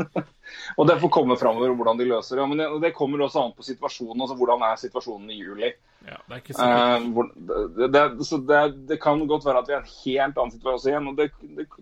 og 0.78 0.88
det 0.88 0.98
får 1.02 1.12
komme 1.14 1.36
framover 1.40 1.74
hvordan 1.76 2.00
de 2.00 2.08
løser 2.10 2.40
det. 2.40 2.48
Men 2.50 2.62
det, 2.62 2.68
det 2.86 2.94
kommer 2.96 3.22
også 3.26 3.44
an 3.44 3.54
på 3.56 3.66
situasjonen. 3.66 4.20
altså 4.24 4.36
Hvordan 4.40 4.64
er 4.66 4.80
situasjonen 4.80 5.30
i 5.30 5.40
juli? 5.40 5.72
ja, 6.08 6.16
det 6.26 6.36
er 6.36 6.40
ikke. 6.40 6.54
Eh, 6.64 7.08
det, 7.76 7.88
det, 7.92 8.26
så 8.26 8.38
det, 8.48 8.60
det 8.88 9.00
kan 9.02 9.20
godt 9.28 9.44
være 9.44 9.60
at 9.60 9.68
vi 9.68 9.76
er 9.76 9.82
en 9.84 9.94
helt 10.04 10.38
annen 10.40 10.54
situasjon 10.56 10.92
igjen. 10.94 11.10
og 11.12 11.20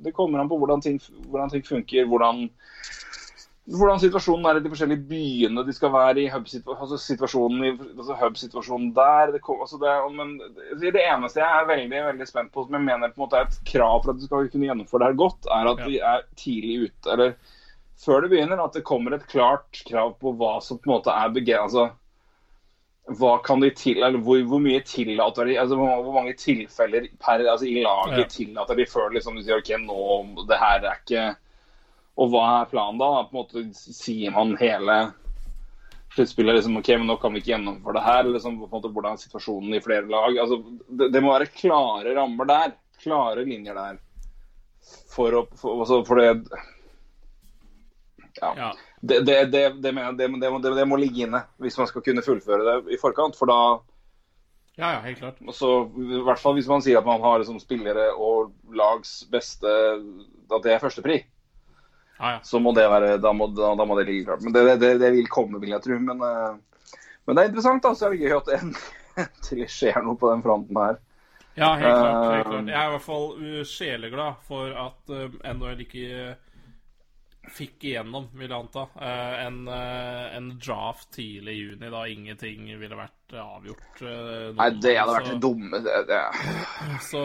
Det, 0.04 0.14
kommer 0.16 0.42
an 0.42 0.50
på 0.50 0.58
hvordan 0.58 0.82
ting, 0.84 0.98
hvordan 1.30 1.52
ting 1.52 1.62
funker, 1.66 2.08
hvordan, 2.10 2.48
hvordan 3.68 4.00
situasjonen 4.02 4.46
er 4.48 4.58
i 4.58 4.62
de 4.64 4.72
forskjellige 4.72 5.04
byene 5.10 5.64
de 5.66 5.74
skal 5.76 5.92
være 5.94 6.24
i. 6.24 6.30
Hub-situa- 6.32 6.78
altså 6.80 6.98
situasjonen 7.02 7.64
i 7.68 7.72
altså 7.76 8.16
hub-situasjonen 8.18 8.90
der. 8.96 9.34
Det, 9.36 9.42
kom, 9.44 9.60
altså 9.62 9.78
det, 9.82 9.94
men 10.16 10.34
det 10.80 10.94
det 10.96 11.04
eneste 11.04 11.42
jeg 11.44 11.60
er 11.62 11.68
veldig 11.70 12.02
veldig 12.10 12.28
spent 12.30 12.52
på, 12.54 12.64
som 12.66 12.74
jeg 12.78 12.86
mener 12.88 13.12
på 13.14 13.20
en 13.20 13.26
måte 13.26 13.38
er 13.38 13.46
et 13.46 13.60
krav 13.70 14.02
for 14.02 14.14
at 14.14 14.18
du 14.18 14.26
skal 14.26 14.50
kunne 14.50 14.70
gjennomføre 14.70 15.04
det 15.04 15.12
her 15.12 15.22
godt, 15.22 15.46
er 15.52 15.70
at 15.74 15.84
Ja. 15.84 15.86
vi 15.92 16.00
er 16.14 16.26
tidlig 16.36 16.88
ute. 16.88 17.12
eller 17.12 17.36
før 17.98 18.22
det 18.22 18.30
begynner, 18.32 18.60
at 18.62 18.76
det 18.76 18.84
kommer 18.86 19.16
et 19.16 19.26
klart 19.30 19.80
krav 19.88 20.14
på 20.20 20.34
hva 20.38 20.58
som 20.62 20.78
på 20.78 20.88
en 20.90 20.94
måte 20.96 21.14
er 21.14 21.32
begrenset. 21.34 21.88
Altså, 21.88 23.16
hva 23.18 23.38
kan 23.40 23.62
de 23.64 23.70
til, 23.72 24.02
eller 24.04 24.20
hvor, 24.20 24.40
hvor 24.44 24.60
mye 24.60 24.82
tillater 24.84 25.48
de, 25.48 25.54
altså 25.56 25.78
hvor, 25.80 26.02
hvor 26.04 26.12
mange 26.18 26.34
tilfeller 26.36 27.06
per, 27.22 27.40
altså 27.48 27.64
i 27.64 27.78
laget 27.80 28.18
Ja. 28.20 28.26
tillater 28.28 28.76
de 28.76 28.84
før 28.86 29.14
liksom 29.14 29.38
de 29.38 29.46
sier 29.46 29.62
ok, 29.62 29.70
nå, 29.80 30.44
det 30.50 30.58
her 30.60 30.84
er 30.84 30.98
ikke 31.00 31.22
Og 32.18 32.28
hva 32.34 32.44
er 32.58 32.68
planen 32.68 32.98
da? 33.00 33.08
På 33.30 33.32
en 33.32 33.38
måte 33.38 33.62
Sier 33.78 34.34
man 34.34 34.56
hele 34.60 34.98
sluttspillet 36.12 36.58
liksom, 36.58 36.76
ok, 36.80 36.88
men 36.98 37.06
nå 37.06 37.16
kan 37.22 37.32
vi 37.32 37.40
ikke 37.40 37.52
gjennomføre 37.54 37.94
det 37.96 38.04
her? 38.04 38.28
Liksom, 38.28 38.58
på 38.60 38.66
en 38.68 38.76
måte, 38.76 38.90
hvordan 38.92 39.16
er 39.16 39.22
situasjonen 39.22 39.76
i 39.76 39.80
flere 39.84 40.08
lag? 40.10 40.38
altså 40.44 40.58
Det, 40.88 41.08
det 41.14 41.22
må 41.22 41.32
være 41.32 41.48
klare 41.54 42.14
rammer 42.16 42.48
der. 42.48 42.72
Klare 43.02 43.44
linjer 43.46 43.76
der. 43.78 44.00
For 45.14 45.32
å 45.32 45.46
for, 45.54 45.80
altså, 45.80 46.02
for 46.08 46.20
det 46.20 46.58
ja. 48.40 48.52
Ja. 48.56 48.70
Det, 49.00 49.20
det, 49.26 49.36
det, 49.52 49.62
det, 49.82 49.92
må, 49.94 50.58
det, 50.58 50.74
det 50.74 50.86
må 50.90 50.96
ligge 50.98 51.26
inne 51.26 51.44
hvis 51.62 51.78
man 51.78 51.86
skal 51.90 52.02
kunne 52.02 52.24
fullføre 52.26 52.64
det 52.66 52.94
i 52.96 52.98
forkant. 53.00 53.36
For 53.38 53.46
da, 53.50 53.58
ja, 54.78 54.92
ja, 54.96 55.00
helt 55.04 55.18
klart. 55.18 55.38
så, 55.54 55.70
i 55.98 56.20
hvert 56.26 56.40
fall 56.42 56.54
hvis 56.58 56.68
man 56.70 56.82
sier 56.84 56.98
at 57.00 57.06
man 57.06 57.22
har 57.22 57.40
liksom, 57.42 57.58
spillere 57.62 58.08
og 58.14 58.52
lags 58.78 59.20
beste 59.32 59.66
At 60.50 60.62
det 60.64 60.72
er 60.76 60.82
førstepri, 60.82 61.18
Ja, 62.18 62.30
ja. 62.36 62.38
så 62.42 62.58
må 62.62 62.72
det 62.74 62.88
være, 62.90 63.16
da 63.22 63.32
må, 63.32 63.46
da, 63.54 63.74
da 63.78 63.84
må 63.86 63.96
det 63.98 64.06
ligge 64.08 64.24
klart. 64.26 64.42
Men 64.42 64.54
det, 64.54 64.64
det, 64.82 64.94
det 65.02 65.12
vil 65.14 65.28
komme, 65.30 65.60
vil 65.62 65.74
jeg 65.74 65.82
tro. 65.84 65.98
Men, 66.02 66.22
eh, 66.26 66.56
men 67.26 67.36
det 67.36 67.42
er 67.44 67.50
interessant. 67.52 67.82
da, 67.84 67.92
så 67.94 68.08
er 68.08 68.16
det 68.16 68.22
gøy 68.24 68.36
at 68.38 68.48
det 68.50 68.58
endelig 68.62 69.68
skjer 69.74 70.00
noe 70.06 70.18
på 70.18 70.30
den 70.32 70.42
fronten 70.46 70.80
her. 70.82 70.98
Ja, 71.58 71.72
helt 71.74 71.98
klart. 71.98 72.18
helt 72.32 72.46
Eh, 72.46 72.50
klart. 72.50 72.68
Jeg 72.70 72.78
er 72.78 72.88
i 72.88 72.94
hvert 72.96 73.06
fall 73.06 73.28
sjeleglad 73.66 74.42
for 74.46 74.74
at 74.86 75.14
uh, 75.14 75.38
NHL 75.54 75.82
ikke 75.86 76.08
fikk 77.52 77.84
igjennom, 77.90 78.28
vil 78.36 78.48
jeg 78.48 78.56
anta, 78.56 78.84
uh, 78.98 79.34
en, 79.44 79.58
uh, 79.68 80.36
en 80.36 80.50
draft 80.60 81.10
tidlig 81.14 81.54
i 81.54 81.60
juni 81.62 81.90
da 81.92 82.04
ingenting 82.10 82.68
ville 82.80 82.98
vært 82.98 83.34
uh, 83.34 83.42
avgjort. 83.58 84.02
Noen, 84.02 84.56
Nei, 84.58 84.68
det 84.82 84.94
hadde 84.98 85.16
vært 85.16 85.30
det 85.32 85.38
dumme. 85.42 85.82
Det, 85.84 85.98
det. 86.08 86.22
Så 87.08 87.22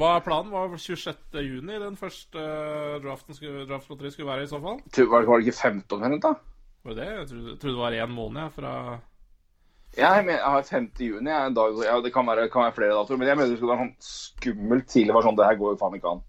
hva 0.00 0.14
er 0.16 0.24
planen? 0.26 0.52
Var 0.54 0.76
26. 0.76 1.40
juni 1.46 1.82
den 1.82 1.98
første 2.00 2.46
draften 3.04 3.38
skulle, 3.38 3.66
skulle 4.10 4.30
være 4.30 4.46
i 4.46 4.50
så 4.50 4.62
fall? 4.62 4.80
Var 4.80 5.04
det 5.04 5.10
var 5.10 5.38
det 5.40 5.50
ikke 5.50 5.58
15 5.70 5.98
omtrent, 5.98 6.26
da? 6.26 6.34
Var 6.84 6.96
det 6.96 7.04
det? 7.04 7.12
Jeg 7.18 7.30
trodde, 7.30 7.56
trodde 7.60 7.76
det 7.76 7.84
var 7.84 7.98
én 8.00 8.14
måned 8.14 8.40
ja, 8.40 8.48
fra 8.54 8.72
Jeg, 9.96 10.24
mener, 10.24 10.38
jeg 10.38 10.54
har 10.54 10.62
5. 10.70 10.90
juni. 11.00 11.30
Jeg, 11.30 11.46
en 11.46 11.56
dag, 11.58 11.84
ja, 11.84 12.00
det 12.00 12.12
kan 12.14 12.26
være, 12.26 12.48
kan 12.48 12.68
være 12.68 12.76
flere 12.78 12.96
datoer, 12.96 13.20
men 13.20 13.28
jeg 13.28 13.36
mener 13.36 13.52
det 13.52 13.60
skulle 13.60 13.74
være 13.74 13.86
sånn 13.86 14.10
skummelt 14.10 14.88
tidlig. 14.88 15.14
Var 15.16 15.26
sånn, 15.26 15.38
det 15.38 15.48
her 15.50 15.60
går 15.60 15.74
jo 15.74 15.80
faen 15.80 15.98
ikke 15.98 16.14
an. 16.14 16.22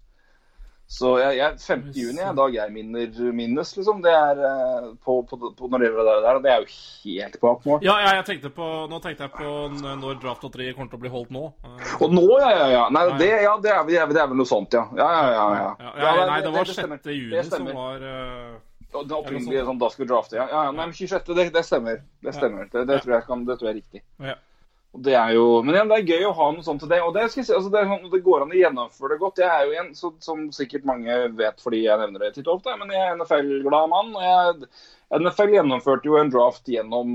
Så 0.92 1.14
jeg, 1.16 1.38
jeg, 1.38 1.56
5. 1.64 1.84
juni 1.96 2.20
er 2.20 2.30
en 2.30 2.36
dag 2.36 2.52
jeg 2.52 2.72
minner, 2.74 3.06
minnes, 3.32 3.70
liksom. 3.78 4.02
Det 4.04 4.12
er 4.12 4.40
eh, 4.44 4.88
på, 5.00 5.14
på, 5.24 5.38
på 5.56 5.70
når 5.72 5.80
det 5.80 5.88
gjelder 5.88 6.08
det 6.10 6.24
der. 6.26 6.40
Det 6.44 6.50
er 6.52 6.58
jo 6.60 6.66
helt 6.74 7.38
bak 7.40 7.64
mål. 7.68 7.78
Ja, 7.86 7.94
ja, 8.02 8.10
jeg 8.18 8.26
tenkte 8.28 8.50
på, 8.52 8.68
nå 8.90 8.98
tenkte 9.00 9.24
jeg 9.24 9.32
på 9.38 9.54
når 10.02 10.20
draft 10.20 10.44
3 10.44 10.68
kommer 10.76 10.92
til 10.92 11.00
å 11.00 11.02
bli 11.06 11.12
holdt 11.14 11.32
nå. 11.32 11.46
Og 11.96 12.12
nå, 12.12 12.26
ja, 12.42 12.50
ja, 12.58 12.68
ja. 12.74 12.84
Nei, 12.92 13.06
det, 13.22 13.30
ja, 13.46 13.56
det, 13.64 13.72
er, 13.72 13.88
det, 13.88 13.96
er, 14.02 14.28
vel 14.34 14.36
noe 14.36 14.50
sånt, 14.52 14.76
ja. 14.76 14.84
Ja, 15.00 15.08
ja, 15.16 15.32
ja. 15.32 15.72
ja. 15.80 15.94
ja, 16.04 16.12
nei, 16.28 16.38
det 16.44 16.52
var 16.58 16.74
6. 16.76 17.10
juni 17.16 17.42
som 17.48 17.72
var 17.72 18.04
uh, 18.04 19.00
Det 19.00 19.16
opprinnelige 19.16 19.64
sånn, 19.70 19.80
da 19.80 19.92
skulle 19.96 20.12
drafte, 20.12 20.36
ja. 20.42 20.44
ja, 20.52 20.68
ja 20.68 20.76
nei, 20.76 20.90
men 20.90 20.96
26. 20.98 21.32
Det, 21.32 21.48
det 21.56 21.66
stemmer. 21.70 22.04
Det 22.20 22.36
stemmer. 22.36 22.68
Det, 22.68 22.84
det, 22.92 23.00
tror 23.00 23.16
jeg 23.16 23.30
kan, 23.32 23.48
det 23.48 23.56
tror 23.56 23.72
jeg 23.72 23.78
er 23.78 23.80
riktig. 23.80 24.04
Ja. 24.20 24.36
Det 24.92 25.14
er 25.16 25.30
jo, 25.32 25.62
Men 25.64 25.74
igjen, 25.74 25.88
det 25.88 25.98
er 26.02 26.10
gøy 26.12 26.26
å 26.28 26.34
ha 26.36 26.46
noe 26.52 26.64
sånt 26.64 26.82
til 26.84 26.90
det. 26.92 26.98
Og 27.00 27.14
det, 27.16 27.24
skal 27.32 27.40
jeg 27.40 27.48
si, 27.48 27.54
altså 27.56 27.70
det, 27.72 27.82
sånn, 27.88 28.10
det 28.12 28.18
går 28.26 28.44
an 28.44 28.50
å 28.52 28.58
gjennomføre 28.58 29.14
det 29.14 29.20
godt. 29.22 29.40
Jeg 29.40 29.48
er 29.48 29.64
jo 29.64 29.76
en, 29.80 29.92
så, 29.96 30.10
som 30.20 30.42
sikkert 30.52 30.88
mange 30.88 31.14
vet 31.38 31.62
fordi 31.64 31.86
jeg 31.86 32.00
nevner 32.00 32.26
det 32.26 32.34
titt 32.34 32.48
og 32.50 32.58
ofte, 32.58 32.74
men 32.76 32.92
jeg 32.92 33.00
er 33.06 33.14
NFL-glad 33.16 33.88
mann. 33.88 34.10
og 34.18 34.26
jeg, 34.26 34.68
NFL 35.16 35.54
gjennomførte 35.54 36.10
jo 36.10 36.18
en 36.20 36.32
draft 36.32 36.68
gjennom 36.68 37.14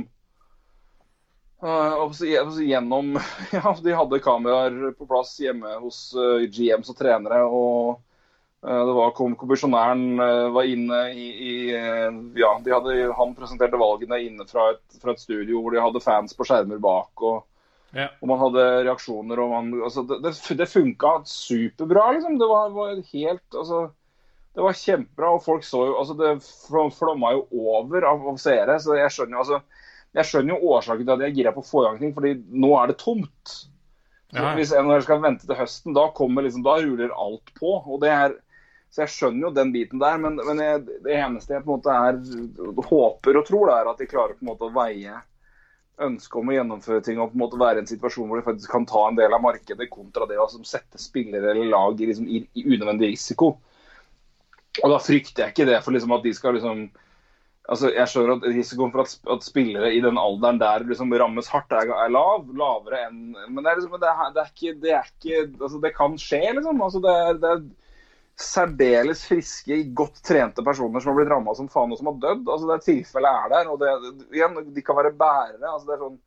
uh, 1.62 2.24
gjennom 2.66 3.12
Ja, 3.56 3.76
de 3.84 3.94
hadde 4.00 4.20
kameraer 4.26 4.80
på 4.98 5.06
plass 5.10 5.36
hjemme 5.42 5.76
hos 5.84 6.00
uh, 6.18 6.48
GMs 6.50 6.90
og 6.90 6.98
trenere. 6.98 7.44
og 7.46 8.00
øh, 8.66 8.82
det 8.90 8.96
var 8.98 9.14
kom, 9.20 9.36
Kommisjonæren 9.38 10.18
var 10.56 10.66
inne 10.66 11.04
i, 11.14 11.28
i 11.30 11.54
Ja, 12.42 12.56
de 12.58 12.74
hadde, 12.74 12.98
han 13.22 13.38
presenterte 13.38 13.78
valgene 13.78 14.18
inne 14.26 14.50
fra 14.50 14.72
et, 14.74 14.98
fra 14.98 15.14
et 15.14 15.22
studio 15.22 15.62
hvor 15.62 15.78
de 15.78 15.86
hadde 15.86 16.02
fans 16.02 16.34
på 16.34 16.50
skjermer 16.50 16.82
bak. 16.82 17.14
og 17.22 17.46
Ja. 17.96 18.10
og 18.20 18.28
man 18.28 18.42
hadde 18.42 18.64
reaksjoner, 18.84 19.40
og 19.40 19.54
man 19.54 19.70
altså, 19.88 20.04
Det, 20.04 20.34
det, 20.60 20.66
funka 20.68 21.22
superbra, 21.24 22.10
liksom. 22.18 22.36
Det 22.40 22.50
var, 22.50 22.74
var 22.76 22.98
helt 23.00 23.56
Altså 23.56 23.80
Det 24.54 24.66
var 24.66 24.76
kjempebra, 24.76 25.30
og 25.38 25.44
folk 25.46 25.64
så 25.64 25.86
jo 25.88 25.96
Altså, 26.02 26.18
det 26.20 26.34
fl- 26.44 26.92
flomma 26.92 27.32
jo 27.38 27.46
over 27.78 28.10
av, 28.10 28.28
av 28.34 28.42
seere, 28.44 28.76
så 28.84 28.98
jeg 29.00 29.14
skjønner 29.16 29.38
jo 29.38 29.46
altså 29.46 29.62
jeg 30.18 30.26
skjønner 30.26 30.56
jo 30.56 30.72
årsaken 30.72 31.06
til 31.06 31.14
at 31.14 31.22
jeg 31.22 31.30
er 31.30 31.36
gira 31.36 31.52
på 31.54 31.62
å 31.62 31.68
få 31.68 31.82
i 31.84 31.86
gang 31.86 31.98
ting, 32.00 32.14
fordi 32.16 32.30
nå 32.64 32.72
er 32.80 32.90
det 32.90 32.96
tomt. 32.98 33.52
Ja. 34.34 34.54
Hvis 34.58 34.72
NHL 34.74 35.04
skal 35.06 35.20
vente 35.22 35.46
til 35.46 35.60
høsten, 35.60 35.94
da 35.94 36.08
kommer 36.16 36.46
liksom, 36.46 36.64
da 36.66 36.78
ruller 36.82 37.14
alt 37.14 37.52
på. 37.60 37.76
og 37.84 38.00
det 38.02 38.10
er 38.16 38.34
så 38.90 39.04
jeg 39.04 39.14
skjønner 39.14 39.50
jo 39.50 39.54
den 39.54 39.74
biten 39.76 40.02
der, 40.02 40.20
men, 40.22 40.40
men 40.48 40.62
jeg, 40.64 40.86
det 41.04 41.16
eneste 41.20 41.58
jeg 41.58 41.66
på 41.66 41.76
en 41.76 41.82
måte 41.82 41.92
er 41.94 42.86
håper 42.88 43.40
og 43.42 43.48
tror, 43.50 43.72
er 43.76 43.90
at 43.92 44.00
de 44.00 44.08
klarer 44.10 44.38
på 44.38 44.46
en 44.46 44.52
måte 44.54 44.70
å 44.70 44.74
veie 44.74 45.20
ønsket 46.04 46.38
om 46.40 46.52
å 46.52 46.56
gjennomføre 46.56 47.04
ting 47.06 47.20
og 47.20 47.32
på 47.32 47.38
en 47.38 47.42
måte 47.42 47.60
være 47.60 47.82
i 47.82 47.84
en 47.84 47.90
situasjon 47.90 48.30
hvor 48.30 48.40
de 48.40 48.46
faktisk 48.46 48.74
kan 48.74 48.86
ta 48.90 49.08
en 49.08 49.18
del 49.18 49.34
av 49.34 49.42
markedet, 49.44 49.90
kontra 49.90 50.28
det 50.30 50.38
å 50.38 50.46
altså, 50.46 50.62
sette 50.68 51.02
spillere 51.02 51.54
eller 51.54 51.72
lag 51.72 51.98
i, 52.02 52.10
liksom, 52.12 52.28
i, 52.30 52.44
i 52.54 52.66
unødvendig 52.68 53.12
risiko. 53.16 53.56
Og 54.84 54.94
da 54.94 55.02
frykter 55.02 55.44
jeg 55.44 55.56
ikke 55.56 55.70
det 55.72 55.82
for 55.82 55.96
liksom, 55.96 56.14
at 56.14 56.26
de 56.26 56.34
skal 56.38 56.58
liksom 56.58 56.88
altså 57.68 57.90
Jeg 57.92 58.08
skjønner 58.08 58.38
at 58.38 58.46
risikoen 58.48 58.94
for 58.94 59.04
at, 59.04 59.16
at 59.34 59.44
spillere 59.44 59.90
i 59.92 60.00
den 60.04 60.20
alderen 60.22 60.60
der 60.62 60.86
liksom 60.88 61.12
rammes 61.20 61.50
hardt, 61.52 61.74
er, 61.76 61.90
er 61.92 62.14
lav. 62.14 62.46
Lavere 62.56 63.02
enn 63.10 63.34
Men 63.34 63.60
det 63.60 63.72
er, 63.72 63.82
liksom, 63.82 63.98
det 64.00 64.12
er, 64.12 64.30
det 64.36 64.44
er 64.44 64.54
ikke, 64.54 64.76
det 64.86 64.94
er 64.94 65.10
ikke 65.10 65.42
altså, 65.50 65.82
Det 65.84 65.92
kan 65.98 66.16
skje, 66.22 66.44
liksom. 66.60 66.80
Altså, 66.86 67.02
det 67.04 67.18
er, 67.26 67.42
det 67.42 67.52
er 67.52 67.66
særdeles 68.42 69.24
friske, 69.28 69.80
godt 69.98 70.22
trente 70.26 70.64
personer 70.66 71.02
som 71.02 71.12
har 71.12 71.18
blitt 71.20 71.32
ramma 71.32 71.56
som 71.58 71.70
faen 71.72 71.92
og 71.94 72.00
som 72.00 72.12
har 72.12 72.20
dødd. 72.22 72.46
Altså, 72.46 72.68
det 72.70 72.76
er 72.78 72.86
Tilfellet 72.86 73.38
er 73.44 73.52
der. 73.54 73.70
og 73.72 73.80
det, 73.82 73.92
igjen, 74.38 74.58
De 74.76 74.84
kan 74.86 74.98
være 75.00 75.14
bærere. 75.18 75.62
altså 75.72 75.88
det 75.90 75.96
er 75.96 76.04
sånn. 76.06 76.18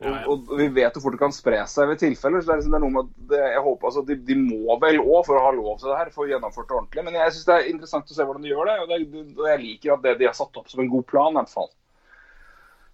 Og, 0.00 0.28
og 0.32 0.52
vi 0.56 0.70
vet 0.72 0.94
hvor 0.96 1.02
fort 1.04 1.12
det 1.12 1.20
kan 1.20 1.34
spre 1.36 1.58
seg 1.68 1.90
ved 1.90 1.98
tilfeller. 2.00 2.40
så 2.40 2.48
det 2.48 2.54
er, 2.54 2.60
liksom, 2.62 2.72
det 2.72 2.78
er 2.78 2.84
noe 2.86 2.94
med 2.94 3.08
at 3.08 3.26
det, 3.32 3.40
jeg 3.52 3.64
håper, 3.66 3.88
altså, 3.90 4.04
de, 4.08 4.16
de 4.30 4.36
må 4.40 4.76
vel 4.80 5.00
òg, 5.02 5.18
for 5.26 5.36
å 5.36 5.42
ha 5.44 5.50
lov 5.56 5.74
til 5.80 5.90
det 5.90 5.98
her, 5.98 6.12
få 6.14 6.28
gjennomført 6.30 6.70
det 6.70 6.78
ordentlig. 6.78 7.04
Men 7.08 7.18
jeg 7.20 7.34
syns 7.34 7.48
det 7.50 7.56
er 7.58 7.72
interessant 7.74 8.14
å 8.14 8.16
se 8.16 8.28
hvordan 8.28 8.46
de 8.46 8.54
gjør 8.54 8.70
det. 8.70 8.76
Og 8.80 8.94
det, 8.94 9.24
og 9.36 9.50
jeg 9.50 9.64
liker 9.66 9.96
at 9.98 10.06
det 10.06 10.14
de 10.22 10.30
har 10.30 10.38
satt 10.38 10.62
opp 10.62 10.70
som 10.72 10.80
en 10.84 10.92
god 10.94 11.04
plan, 11.10 11.34
i 11.34 11.40
hvert 11.42 11.52
fall. 11.58 11.68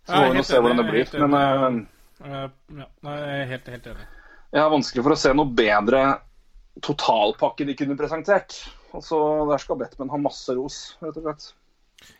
Så 0.06 0.22
får 0.22 0.34
vi 0.34 0.48
se 0.48 0.62
hvordan 0.62 0.82
det 0.82 0.88
blir. 0.90 1.14
Men 1.26 1.84
Eh, 2.24 2.48
ja, 2.78 2.86
jeg 3.04 3.40
er 3.40 3.50
helt, 3.50 3.66
helt 3.68 3.86
enig. 3.92 4.06
jeg 4.54 4.62
har 4.62 4.70
vanskelig 4.72 5.02
for 5.04 5.12
å 5.12 5.18
se 5.20 5.32
noe 5.36 5.52
bedre 5.52 6.02
totalpakke 6.84 7.66
de 7.68 7.76
kunne 7.78 7.96
presentert. 7.98 8.58
Og 8.96 9.04
så 9.04 9.18
Der 9.50 9.60
skal 9.60 9.78
Batman 9.78 10.10
ha 10.10 10.16
masse 10.20 10.54
ros, 10.56 10.96
rett 11.02 11.16
og 11.20 11.26
slett. 11.26 11.52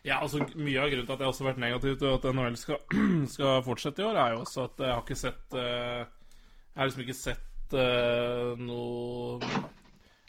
Ja, 0.05 0.19
altså 0.21 0.41
Mye 0.55 0.81
av 0.81 0.89
grunnen 0.91 1.05
til 1.05 1.13
at 1.13 1.21
jeg 1.21 1.31
også 1.31 1.43
har 1.43 1.51
vært 1.51 1.61
negativ 1.61 1.97
til 2.01 2.13
at 2.15 2.23
NHL 2.33 2.57
skal, 2.57 2.79
skal 3.35 3.65
fortsette 3.65 4.01
i 4.01 4.07
år, 4.07 4.17
er 4.17 4.33
jo 4.33 4.43
også 4.43 4.63
at 4.65 4.81
jeg 4.83 4.93
har 4.93 5.03
ikke 5.03 5.19
sett 5.19 5.57
eh, 5.57 5.99
Jeg 6.01 6.79
har 6.81 6.89
liksom 6.89 7.03
ikke 7.05 7.17
sett 7.17 7.75
eh, 7.77 8.53
noe 8.57 9.51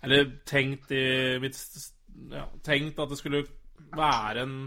Eller 0.05 0.29
tenkt 0.49 0.93
i 0.93 1.05
mitt 1.41 1.57
ja, 2.35 2.45
Tenkt 2.65 3.01
at 3.01 3.09
det 3.09 3.19
skulle 3.21 3.47
være 3.97 4.45
en 4.45 4.59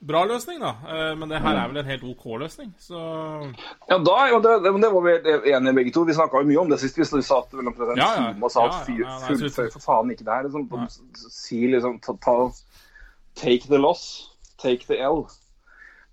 bra 0.00 0.20
løsning, 0.24 0.60
da. 0.62 0.70
Eh, 0.86 1.14
men 1.18 1.28
det 1.32 1.40
her 1.42 1.56
er 1.58 1.68
vel 1.72 1.80
en 1.82 1.88
helt 1.90 2.04
OK 2.06 2.24
løsning, 2.38 2.70
så 2.78 2.98
Ja, 3.90 3.98
da, 3.98 4.16
ja, 4.30 4.38
det, 4.44 4.52
det, 4.64 4.72
det 4.82 4.90
var 4.94 5.02
vi 5.06 5.14
enige 5.52 5.74
begge 5.74 5.92
to. 5.94 6.04
Vi 6.06 6.14
snakka 6.14 6.44
mye 6.46 6.60
om 6.60 6.70
det 6.70 6.78
sist. 6.80 6.98
Vi 6.98 7.04
satt 7.26 7.52
vel 7.52 7.66
omtrent 7.66 7.96
en 7.96 7.98
Ja, 8.02 8.08
ja. 8.14 8.28
time 8.32 8.46
og 8.46 8.52
sa 8.54 8.68
at 8.68 8.88
ja. 8.92 9.02
Ja, 9.02 9.18
fullfør 9.26 9.72
for 9.74 9.80
faen 9.88 10.10
ikke 10.14 10.24
det 10.28 10.34
her. 10.36 10.46
Liksom, 10.46 10.88
si 11.32 11.66
liksom 11.66 11.98
ta, 12.04 12.14
ta, 12.24 12.36
Take 13.38 13.68
the 13.68 13.78
loss. 13.78 14.30
Take 14.58 14.86
the 14.86 14.98
L. 15.02 15.26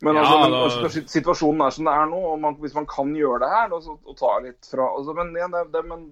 Men, 0.01 0.15
Ja, 0.15 0.21
altså, 0.21 0.39
men 0.41 0.51
da- 0.51 0.63
altså, 0.65 1.05
situasjonen 1.07 1.61
er 1.65 1.69
som 1.71 1.85
det 1.85 1.93
er 1.93 2.05
nå, 2.11 2.17
og 2.33 2.39
man, 2.39 2.55
hvis 2.61 2.75
man 2.75 2.85
kan 2.85 3.13
gjøre 3.15 3.39
det 3.45 3.49
her, 3.49 3.69
så, 3.81 3.95
og 4.05 4.17
ta 4.19 4.33
litt 4.43 4.65
fra 4.69 4.89
altså, 4.97 5.13
Men, 5.15 5.31
ja, 5.39 5.47
det, 5.47 5.63
det, 5.73 5.85
men 5.87 6.11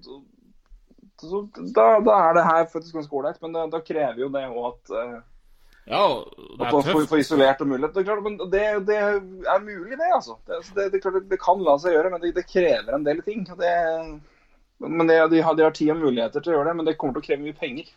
så, 1.22 1.44
da, 1.76 2.00
da 2.00 2.16
er 2.30 2.34
det 2.38 2.46
her 2.48 2.66
faktisk 2.72 2.96
ganske 2.96 3.14
ålreit. 3.14 3.42
Men 3.42 3.54
da, 3.70 3.80
krever 3.86 4.24
jo 4.24 4.30
det 4.34 4.46
òg 4.50 4.66
at 4.72 4.94
eh, 5.02 5.20
Ja, 5.90 6.04
det 6.58 6.68
er 6.68 6.78
tøft. 6.88 7.10
Få 7.12 7.20
isolert 7.20 7.62
og 7.64 7.68
mulighet. 7.68 7.96
Det 7.96 8.04
er 8.04 8.08
klart, 8.08 8.24
men 8.24 8.38
det, 8.52 8.68
det 8.88 9.00
er 9.00 9.66
mulig, 9.66 9.98
det. 10.00 10.12
altså. 10.16 10.38
Det, 10.48 10.62
det, 10.76 10.86
det, 10.94 11.00
er 11.00 11.04
klart, 11.04 11.26
det 11.32 11.42
kan 11.42 11.64
la 11.66 11.76
seg 11.82 11.98
gjøre, 11.98 12.14
men 12.14 12.24
det, 12.24 12.32
det 12.38 12.46
krever 12.48 12.96
en 12.96 13.04
del 13.08 13.20
ting. 13.26 13.44
Det, 13.50 13.74
men 14.84 15.12
det, 15.12 15.20
de, 15.34 15.42
har, 15.44 15.58
de 15.60 15.68
har 15.68 15.76
tid 15.76 15.92
og 15.96 16.00
muligheter 16.06 16.44
til 16.44 16.54
å 16.54 16.58
gjøre 16.58 16.72
det, 16.72 16.78
men 16.80 16.88
det 16.88 16.96
kommer 17.00 17.18
til 17.18 17.26
å 17.26 17.28
kreve 17.28 17.44
mye 17.44 17.60
penger. 17.60 17.92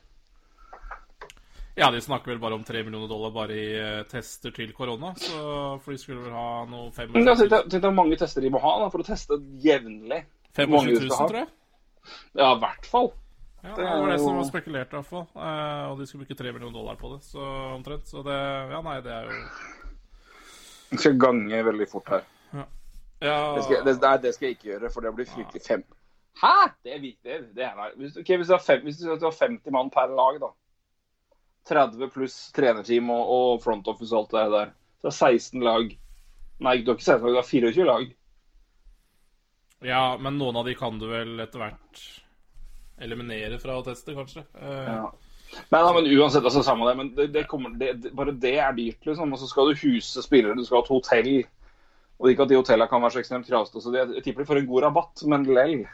Ja, 1.77 1.91
de 1.93 2.01
snakker 2.01 2.33
vel 2.33 2.41
bare 2.41 2.57
om 2.57 2.65
3 2.65 2.83
millioner 2.87 3.11
dollar 3.11 3.35
bare 3.35 3.53
i 3.53 3.67
eh, 3.77 4.03
tester 4.09 4.55
til 4.57 4.71
korona, 4.73 5.11
så 5.21 5.41
for 5.85 5.93
de 5.93 6.01
skulle 6.01 6.23
vel 6.25 6.33
ha 6.33 6.65
noe 6.71 6.89
Men 7.13 7.29
jeg 7.29 7.37
25 7.37 7.43
tenkte, 7.43 7.59
tenkte 7.69 7.83
hvor 7.91 7.99
mange 7.99 8.17
tester 8.17 8.47
de 8.47 8.53
må 8.55 8.63
ha 8.65 8.73
da, 8.81 8.89
for 8.95 9.05
å 9.05 9.07
teste 9.07 9.37
jevnlig. 9.61 10.23
000, 10.57 10.73
mange 10.73 10.95
de 10.95 11.03
skal 11.05 11.29
000 11.29 11.31
tror 11.35 11.41
jeg. 11.43 11.51
Ja, 12.41 12.49
i 12.49 12.61
hvert 12.63 12.89
fall. 12.89 13.11
Ja, 13.67 13.75
Det 13.75 13.83
det 13.83 14.01
var 14.01 14.11
det 14.13 14.19
som 14.23 14.37
var 14.37 14.45
spekulert, 14.47 14.93
i 14.93 14.97
hvert 14.97 15.09
fall. 15.11 15.27
Eh, 15.35 15.85
og 15.91 15.99
de 15.99 16.07
skulle 16.07 16.25
bruke 16.25 16.39
3 16.39 16.53
millioner 16.53 16.79
dollar 16.79 16.99
på 17.01 17.11
det, 17.15 17.25
så 17.27 17.43
omtrent. 17.75 18.07
Så 18.07 18.23
det 18.23 18.37
Ja, 18.71 18.81
nei, 18.83 19.01
det 19.03 19.13
er 19.13 19.31
jo 19.31 19.41
Du 20.91 20.97
skal 21.03 21.19
gange 21.19 21.63
veldig 21.67 21.89
fort 21.91 22.09
her. 22.09 22.27
Ja, 23.19 23.57
Det 23.57 23.65
skal, 23.65 23.85
det, 23.85 23.97
nei, 24.03 24.17
det 24.23 24.35
skal 24.35 24.47
jeg 24.47 24.57
ikke 24.59 24.69
gjøre, 24.69 24.91
for 24.93 25.01
det 25.01 25.15
blir 25.17 25.27
fryktelig 25.27 25.63
fem. 25.65 25.83
Hæ?! 26.37 26.69
Det 26.85 26.95
er 26.95 27.01
viktig. 27.01 27.39
Det 27.57 27.65
er, 27.65 27.95
hvis, 27.97 28.17
okay, 28.17 28.37
hvis, 28.37 28.47
du 28.47 28.53
har 28.53 28.63
fem, 28.63 28.83
hvis 28.85 28.99
du 29.01 29.25
har 29.25 29.33
50 29.33 29.73
mann 29.73 29.91
per 29.91 30.13
lag, 30.13 30.39
da. 30.41 30.53
30 31.67 32.11
pluss 32.13 32.53
trenerteam 32.55 33.09
og, 33.11 33.31
og 33.37 33.63
front 33.65 33.89
office 33.89 34.15
og 34.15 34.21
alt 34.21 34.37
det 34.37 34.53
der. 34.53 34.75
Så 35.01 35.09
det 35.09 35.15
er 35.15 35.39
16 35.41 35.65
lag. 35.65 35.97
Nei, 36.61 36.77
du 36.85 36.93
har 36.93 37.01
ikke 37.01 37.09
16 37.09 37.25
lag, 37.25 37.33
du 37.33 37.41
har 37.41 37.51
24 37.51 37.89
lag. 37.89 38.15
ja, 39.87 40.05
men 40.21 40.39
noen 40.39 40.57
av 40.57 40.69
de 40.69 40.77
kan 40.77 41.01
du 41.01 41.09
vel 41.09 41.41
etter 41.41 41.65
hvert 41.65 42.05
eliminere 43.03 43.59
fra 43.63 43.77
å 43.79 43.85
teste, 43.87 44.15
kanskje. 44.17 44.45
Eh, 44.61 44.91
Ja. 44.93 45.07
Men, 45.71 45.85
ja, 45.87 45.93
men 45.95 46.07
uansett, 46.19 46.43
altså, 46.45 46.61
samme 46.67 46.89
det. 46.89 46.97
Men 46.99 47.11
det, 47.15 47.27
det 47.33 47.45
kommer, 47.49 47.71
det, 47.79 48.11
bare 48.19 48.33
det 48.35 48.57
er 48.59 48.73
dyrt, 48.77 49.05
liksom. 49.07 49.33
Og 49.33 49.39
så 49.39 49.47
skal 49.49 49.71
du 49.71 49.79
huse 49.79 50.23
spillere, 50.25 50.57
du 50.59 50.65
skal 50.67 50.81
ha 50.81 50.85
et 50.85 50.91
hotell. 50.91 51.31
Og 52.19 52.31
ikke 52.33 52.43
at 52.47 52.51
de 52.51 52.59
hotellene 52.59 52.89
kan 52.91 53.03
være 53.05 53.15
så 53.15 53.21
ekstremt 53.23 53.47
kravstore, 53.49 53.85
så 53.85 53.93
jeg 53.95 54.25
tipper 54.25 54.43
de 54.43 54.49
får 54.49 54.61
en 54.63 54.67
god 54.73 54.83
rabatt, 54.89 55.23
men 55.31 55.45
lell. 55.47 55.85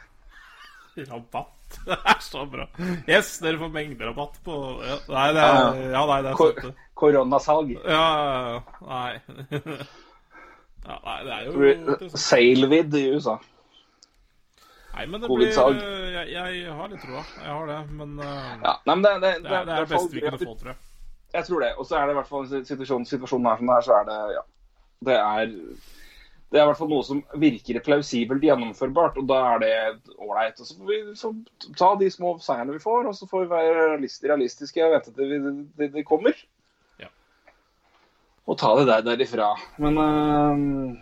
Rabatt. 1.11 1.51
Det 1.87 1.95
er 2.05 2.19
så 2.21 2.43
bra. 2.45 2.67
Yes, 3.09 3.39
dere 3.41 3.57
får 3.57 3.71
mengderabatt 3.73 4.35
på 4.45 4.57
ja, 4.85 4.97
Nei, 5.09 5.23
det 5.33 5.41
er, 5.41 5.79
ja, 5.95 6.03
nei, 6.05 6.17
det 6.21 6.29
er 6.29 6.35
Kor 6.37 6.51
sant. 6.61 6.81
koronasalg. 7.01 7.71
Ja, 7.81 8.59
nei 8.85 9.15
Ja, 10.83 10.97
nei, 11.07 11.15
det 11.25 11.33
er 11.33 11.47
jo 11.47 12.09
Sailvid 12.19 12.93
i 12.99 13.03
USA. 13.15 13.39
Nei, 14.93 15.05
men 15.09 15.23
det 15.23 15.29
blir 15.31 15.49
jeg, 15.49 16.27
jeg 16.33 16.73
har 16.77 16.91
litt 16.91 17.01
troa. 17.01 17.23
Jeg 17.41 17.49
har 17.49 17.69
det, 17.71 17.79
men 17.97 18.19
eh, 18.21 18.51
Ja, 18.61 18.73
nei, 18.85 18.95
men 18.95 19.05
det, 19.05 19.13
det, 19.23 19.31
det, 19.41 19.55
er, 19.57 19.65
det 19.69 19.77
er 19.79 19.89
beste 19.89 20.13
vi 20.13 20.21
kunne 20.21 20.41
få, 20.43 20.53
tror 20.59 20.73
jeg. 20.73 20.81
Jeg 21.33 21.47
tror 21.47 21.65
det. 21.65 21.71
Og 21.81 21.87
så 21.89 21.97
er 21.97 22.05
det 22.05 22.13
i 22.13 22.17
hvert 22.19 22.29
fall 22.29 22.45
situasjonen, 22.51 23.09
situasjonen 23.09 23.49
her 23.49 23.57
som 23.57 23.71
det 23.71 23.77
er, 23.79 23.87
så 23.87 23.95
er 23.97 24.09
det 24.11 24.19
ja. 24.35 24.43
Det 25.03 25.15
er 25.17 25.55
det 26.53 26.59
er 26.61 26.67
i 26.67 26.69
hvert 26.69 26.77
fall 26.77 26.91
noe 26.91 27.01
som 27.01 27.21
virker 27.41 27.81
plausibelt 27.81 28.43
gjennomførbart, 28.45 29.15
og 29.17 29.25
da 29.25 29.37
er 29.55 29.61
det 29.63 29.77
ålreit. 30.21 30.59
Så 30.61 30.75
får 30.77 30.91
vi 30.91 30.97
så 31.17 31.31
ta 31.79 31.87
de 31.97 32.09
små 32.13 32.35
seierne 32.45 32.75
vi 32.75 32.81
får, 32.83 33.07
og 33.09 33.15
så 33.17 33.25
får 33.31 33.47
vi 33.47 33.49
være 33.55 33.71
realist- 33.95 34.27
realistiske 34.29 34.83
og 34.85 34.93
vente 34.93 35.13
til 35.15 35.33
det, 35.79 35.87
det 35.95 36.03
kommer. 36.05 36.37
Ja. 37.01 37.09
Og 38.45 38.59
ta 38.61 38.69
det 38.77 38.85
der 38.91 39.01
derifra. 39.07 39.49
Men 39.81 39.97
uh, 39.97 40.93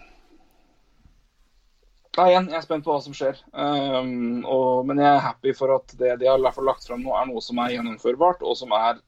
ja, 2.17 2.25
igjen, 2.27 2.49
jeg 2.51 2.59
er 2.59 2.63
spent 2.65 2.83
på 2.83 2.91
hva 2.91 3.01
som 3.03 3.13
skjer. 3.15 3.37
Um, 3.55 4.41
og, 4.43 4.81
men 4.87 4.99
jeg 4.99 5.07
er 5.07 5.23
happy 5.23 5.53
for 5.55 5.77
at 5.77 5.93
det 5.99 6.17
de 6.19 6.27
har 6.27 6.41
lagt 6.41 6.87
fram 6.87 7.03
nå, 7.05 7.13
er 7.15 7.29
noe 7.29 7.43
som 7.43 7.61
er 7.63 7.77
gjennomførbart, 7.77 8.43
og 8.43 8.57
som 8.59 8.73
er 8.75 8.99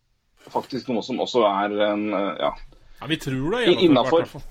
faktisk 0.54 0.92
noe 0.92 1.04
som 1.04 1.20
også 1.24 1.44
er 1.48 1.76
en 1.90 2.06
uh, 2.14 2.30
ja, 2.40 2.54
Ja, 3.02 3.10
vi 3.12 3.18
tror 3.20 3.58
det 3.58 3.60
er 3.60 3.74
gjennomførbart. 3.74 4.46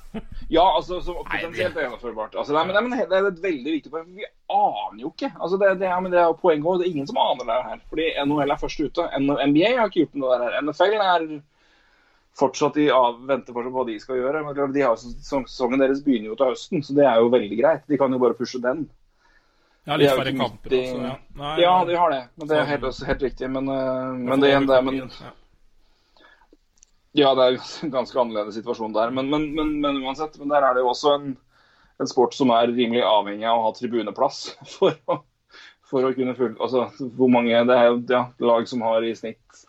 ja, 0.52 0.66
altså 0.66 1.00
som 1.00 1.22
potensielt 1.24 1.78
er 1.78 1.86
gjennomførbart. 1.86 2.36
Altså, 2.36 2.52
nei, 2.52 2.66
men, 2.68 2.76
nei, 2.76 2.82
men 2.84 3.08
det 3.08 3.16
er 3.16 3.30
et 3.30 3.40
veldig 3.46 3.76
viktig 3.78 3.92
poeng. 3.94 4.10
Vi 4.12 4.28
aner 4.52 5.00
jo 5.00 5.14
ikke. 5.14 5.32
Altså, 5.38 5.56
det, 5.56 5.70
det, 5.80 5.88
er, 5.88 6.02
men 6.04 6.12
det 6.12 6.20
er 6.20 6.36
poenget 6.36 6.68
også. 6.68 6.82
Det 6.82 6.90
er 6.90 6.92
ingen 6.92 7.08
som 7.08 7.22
aner 7.24 7.48
det 7.48 7.56
her. 7.70 7.80
Fordi 7.88 8.10
NHL 8.26 8.52
er 8.52 8.60
først 8.60 8.84
ute. 8.84 9.08
NBA 9.16 9.72
har 9.78 9.88
ikke 9.88 10.02
gjort 10.02 10.20
noe 10.20 10.40
der. 10.42 10.58
NFL 10.60 10.98
er 10.98 11.26
fortsatt 12.38 12.76
i 12.80 12.88
av, 12.90 13.20
venter 13.28 13.52
fortsatt 13.52 13.72
på 13.74 13.82
hva 13.82 13.86
de 13.88 13.98
skal 14.00 14.18
gjøre. 14.18 14.42
Men 14.46 14.56
klart, 14.56 14.74
de 14.74 14.84
har, 14.86 14.98
sesongen 14.98 15.82
deres 15.82 16.02
begynner 16.04 16.32
jo 16.32 16.38
til 16.40 16.52
høsten, 16.52 16.82
så 16.86 16.96
det 16.96 17.06
er 17.08 17.20
jo 17.20 17.32
veldig 17.32 17.58
greit. 17.60 17.86
De 17.90 18.00
kan 18.00 18.12
jo 18.12 18.20
bare 18.22 18.38
pushe 18.38 18.60
den. 18.62 18.86
Ja, 19.82 19.96
litt 19.98 20.12
færre 20.14 20.32
kamper, 20.38 20.74
også. 20.78 20.98
Ja, 21.02 21.14
Nei, 21.40 21.52
Ja, 21.58 21.72
de 21.84 21.94
har 21.98 22.12
det. 22.14 22.24
Men 22.38 22.50
det 22.50 22.58
er 22.58 22.68
helt, 22.70 22.84
også 22.86 23.06
helt 23.08 23.24
riktig. 23.26 23.48
Men, 23.50 23.68
øh, 23.68 24.18
men 24.18 24.42
det 24.42 24.52
igjen, 24.52 24.68
det 24.70 24.82
men, 24.86 25.00
Ja. 27.12 27.34
Det 27.34 27.44
er 27.44 27.58
en 27.84 27.90
ganske 27.92 28.20
annerledes 28.20 28.56
situasjon 28.60 28.94
der. 28.94 29.10
Men, 29.10 29.28
men, 29.30 29.50
men, 29.56 29.74
men 29.82 29.98
uansett, 30.04 30.38
men 30.38 30.48
der 30.54 30.64
er 30.64 30.74
det 30.74 30.86
jo 30.86 30.92
også 30.94 31.16
en, 31.18 31.34
en 32.00 32.08
sport 32.08 32.34
som 32.34 32.54
er 32.54 32.70
rimelig 32.70 33.02
avhengig 33.04 33.48
av 33.50 33.58
å 33.58 33.66
ha 33.66 33.74
tribuneplass 33.76 34.54
for 34.76 34.96
å, 35.10 35.18
for 35.90 36.06
å 36.06 36.14
kunne 36.16 36.36
fulge. 36.38 36.62
Altså 36.62 37.10
hvor 37.18 37.28
mange 37.34 37.66
Det 37.68 37.76
er 37.76 37.98
ja, 38.14 38.24
lag 38.38 38.70
som 38.70 38.86
har 38.86 39.04
i 39.04 39.12
snitt 39.18 39.66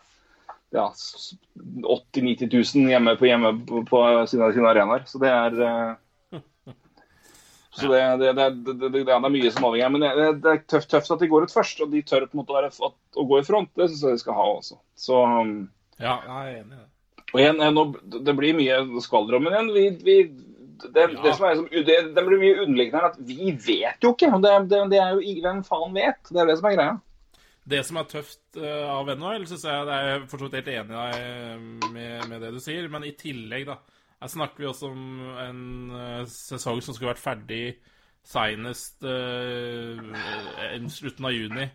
ja, 0.74 0.88
80 0.90 2.22
000-90 2.22 2.56
000 2.76 2.94
hjemme 2.94 3.14
på, 3.18 3.28
hjemme 3.28 3.52
på, 3.68 3.84
på 3.88 4.00
sine, 4.30 4.50
sine 4.56 4.70
arenaer. 4.72 5.04
Så 5.08 5.20
det 5.22 5.30
er 5.30 5.60
eh, 5.68 5.92
så 7.74 7.88
det, 7.88 8.16
det, 8.16 8.32
det, 8.32 8.88
det, 8.88 9.12
er 9.12 9.30
mye 9.34 9.50
som 9.50 9.66
avhenger. 9.66 9.90
Men 9.90 10.04
det, 10.04 10.26
det 10.44 10.50
er 10.52 10.60
tøft, 10.70 10.90
tøft 10.92 11.10
at 11.10 11.22
de 11.22 11.28
går 11.30 11.46
ut 11.46 11.54
først, 11.54 11.80
og 11.82 11.90
de 11.90 12.04
tør 12.06 12.28
på 12.28 12.38
en 12.38 12.44
måte 12.44 12.84
å, 12.86 12.90
å 12.94 13.26
gå 13.26 13.40
i 13.40 13.46
front. 13.46 13.72
Det 13.74 13.88
syns 13.90 14.04
jeg 14.04 14.18
de 14.18 14.22
skal 14.22 14.38
ha 14.38 14.44
også. 14.52 14.78
Så 14.94 15.22
um, 15.26 15.54
ja, 15.98 16.20
jeg 16.22 16.36
er 16.36 16.58
enig 16.60 16.76
i 16.76 16.78
det. 16.78 16.86
og 17.32 17.40
igjen, 17.42 17.62
eh, 17.66 17.72
nå, 17.74 17.86
det 18.28 18.34
blir 18.38 18.58
mye 18.58 18.78
skvaldrom, 19.02 19.46
men 19.48 19.56
igjen. 19.56 19.72
Vi, 19.74 19.86
vi, 20.06 20.16
det, 20.84 21.08
Ja. 21.08 21.22
det, 21.24 21.34
som 21.34 21.48
er, 21.48 21.58
som, 21.58 21.66
det, 21.70 21.98
det 22.14 22.24
blir 22.28 22.42
mye 22.44 22.60
underliggende 22.62 23.00
her, 23.00 23.10
at 23.10 23.18
vi 23.26 23.56
vet 23.66 24.06
jo 24.06 24.14
ikke. 24.14 24.30
Det, 24.44 24.54
det, 24.70 24.84
det 24.94 25.02
er 25.02 25.18
jo 25.18 25.34
Hvem 25.42 25.66
faen 25.66 25.98
vet? 25.98 26.22
Det 26.30 26.42
er 26.42 26.50
det 26.50 26.58
som 26.60 26.70
er 26.70 26.78
greia. 26.78 26.96
Det 27.64 27.80
som 27.86 27.96
er 27.96 28.08
tøft 28.10 28.58
eh, 28.60 28.84
av 28.92 29.08
NHL, 29.08 29.46
syns 29.48 29.64
jeg 29.64 29.86
det 29.88 29.96
er 29.96 30.08
jeg 30.10 30.24
for 30.28 30.42
så 30.42 30.48
vidt 30.48 30.58
helt 30.60 30.72
enig 30.74 30.96
deg 30.98 31.92
med, 31.94 32.26
med 32.28 32.42
det 32.44 32.50
du 32.52 32.60
sier, 32.60 32.90
men 32.92 33.06
i 33.08 33.14
tillegg, 33.16 33.70
da 33.70 33.78
Her 34.20 34.32
snakker 34.32 34.62
vi 34.62 34.68
også 34.68 34.90
om 34.92 35.06
en 35.46 35.62
eh, 36.00 36.26
sesong 36.30 36.82
som 36.84 36.96
skulle 36.96 37.14
vært 37.14 37.24
ferdig 37.24 37.64
seinest 38.24 39.04
slutten 40.94 41.26
av 41.28 41.34
juni. 41.34 41.66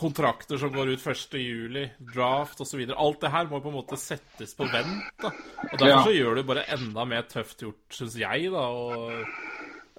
Kontrakter 0.00 0.56
som 0.56 0.72
går 0.72 0.94
ut 0.94 1.06
1. 1.12 1.34
juli, 1.36 1.82
draft 2.14 2.62
osv. 2.64 2.80
Alt 2.90 3.20
det 3.20 3.30
her 3.34 3.50
må 3.50 3.60
på 3.60 3.68
en 3.68 3.76
måte 3.76 3.98
settes 4.00 4.56
på 4.56 4.64
vent. 4.72 5.12
da 5.20 5.28
Og 5.28 5.76
Derfor 5.78 6.08
så 6.08 6.14
gjør 6.16 6.40
det 6.40 6.46
bare 6.48 6.64
enda 6.72 7.04
mer 7.08 7.28
tøft 7.28 7.62
gjort, 7.62 7.84
syns 7.92 8.16
jeg. 8.18 8.48
da 8.54 8.64
og 8.72 9.12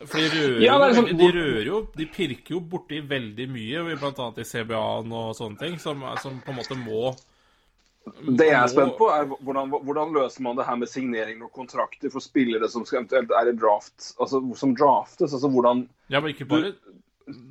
for 0.02 0.18
de 0.18 0.30
rører, 0.30 0.62
Ja, 0.64 0.78
jo, 0.78 0.86
liksom- 0.88 1.18
de 1.18 1.28
rører 1.32 1.66
jo 1.66 1.88
De 1.96 2.06
pirker 2.06 2.56
jo 2.56 2.60
borti 2.60 3.00
veldig 3.08 3.48
mye, 3.50 3.96
blant 4.00 4.20
annet 4.20 4.39
i 4.39 4.44
CBA-en 4.44 5.12
og 5.12 5.36
sånne 5.38 5.60
ting, 5.60 5.78
som, 5.80 6.02
som 6.22 6.41
på 6.41 6.50
en 6.50 6.58
måte 6.58 6.78
må 6.80 7.14
Det 8.36 8.48
jeg 8.50 8.58
er 8.60 8.68
spent 8.68 8.98
på, 8.98 9.08
er 9.08 9.26
hvordan, 9.26 9.70
hvordan 9.70 10.12
løser 10.14 10.41
man 10.41 10.58
det 10.58 10.66
her 10.66 10.76
med 10.76 10.89
signering 10.89 11.44
og 11.44 11.54
kontrakter 11.54 12.12
for 12.12 12.20
spillere 12.20 12.68
som 12.70 12.84
skal 12.86 13.04
eventuelt 13.04 13.32
er 13.32 13.54
i 13.54 13.56
draft, 13.56 14.14
altså 14.20 14.41
som 14.56 14.76
draftes? 14.76 15.32
altså 15.32 15.50
hvordan 15.50 15.88
Ja, 16.10 16.20
men 16.20 16.34
ikke 16.34 16.50
bare 16.50 16.74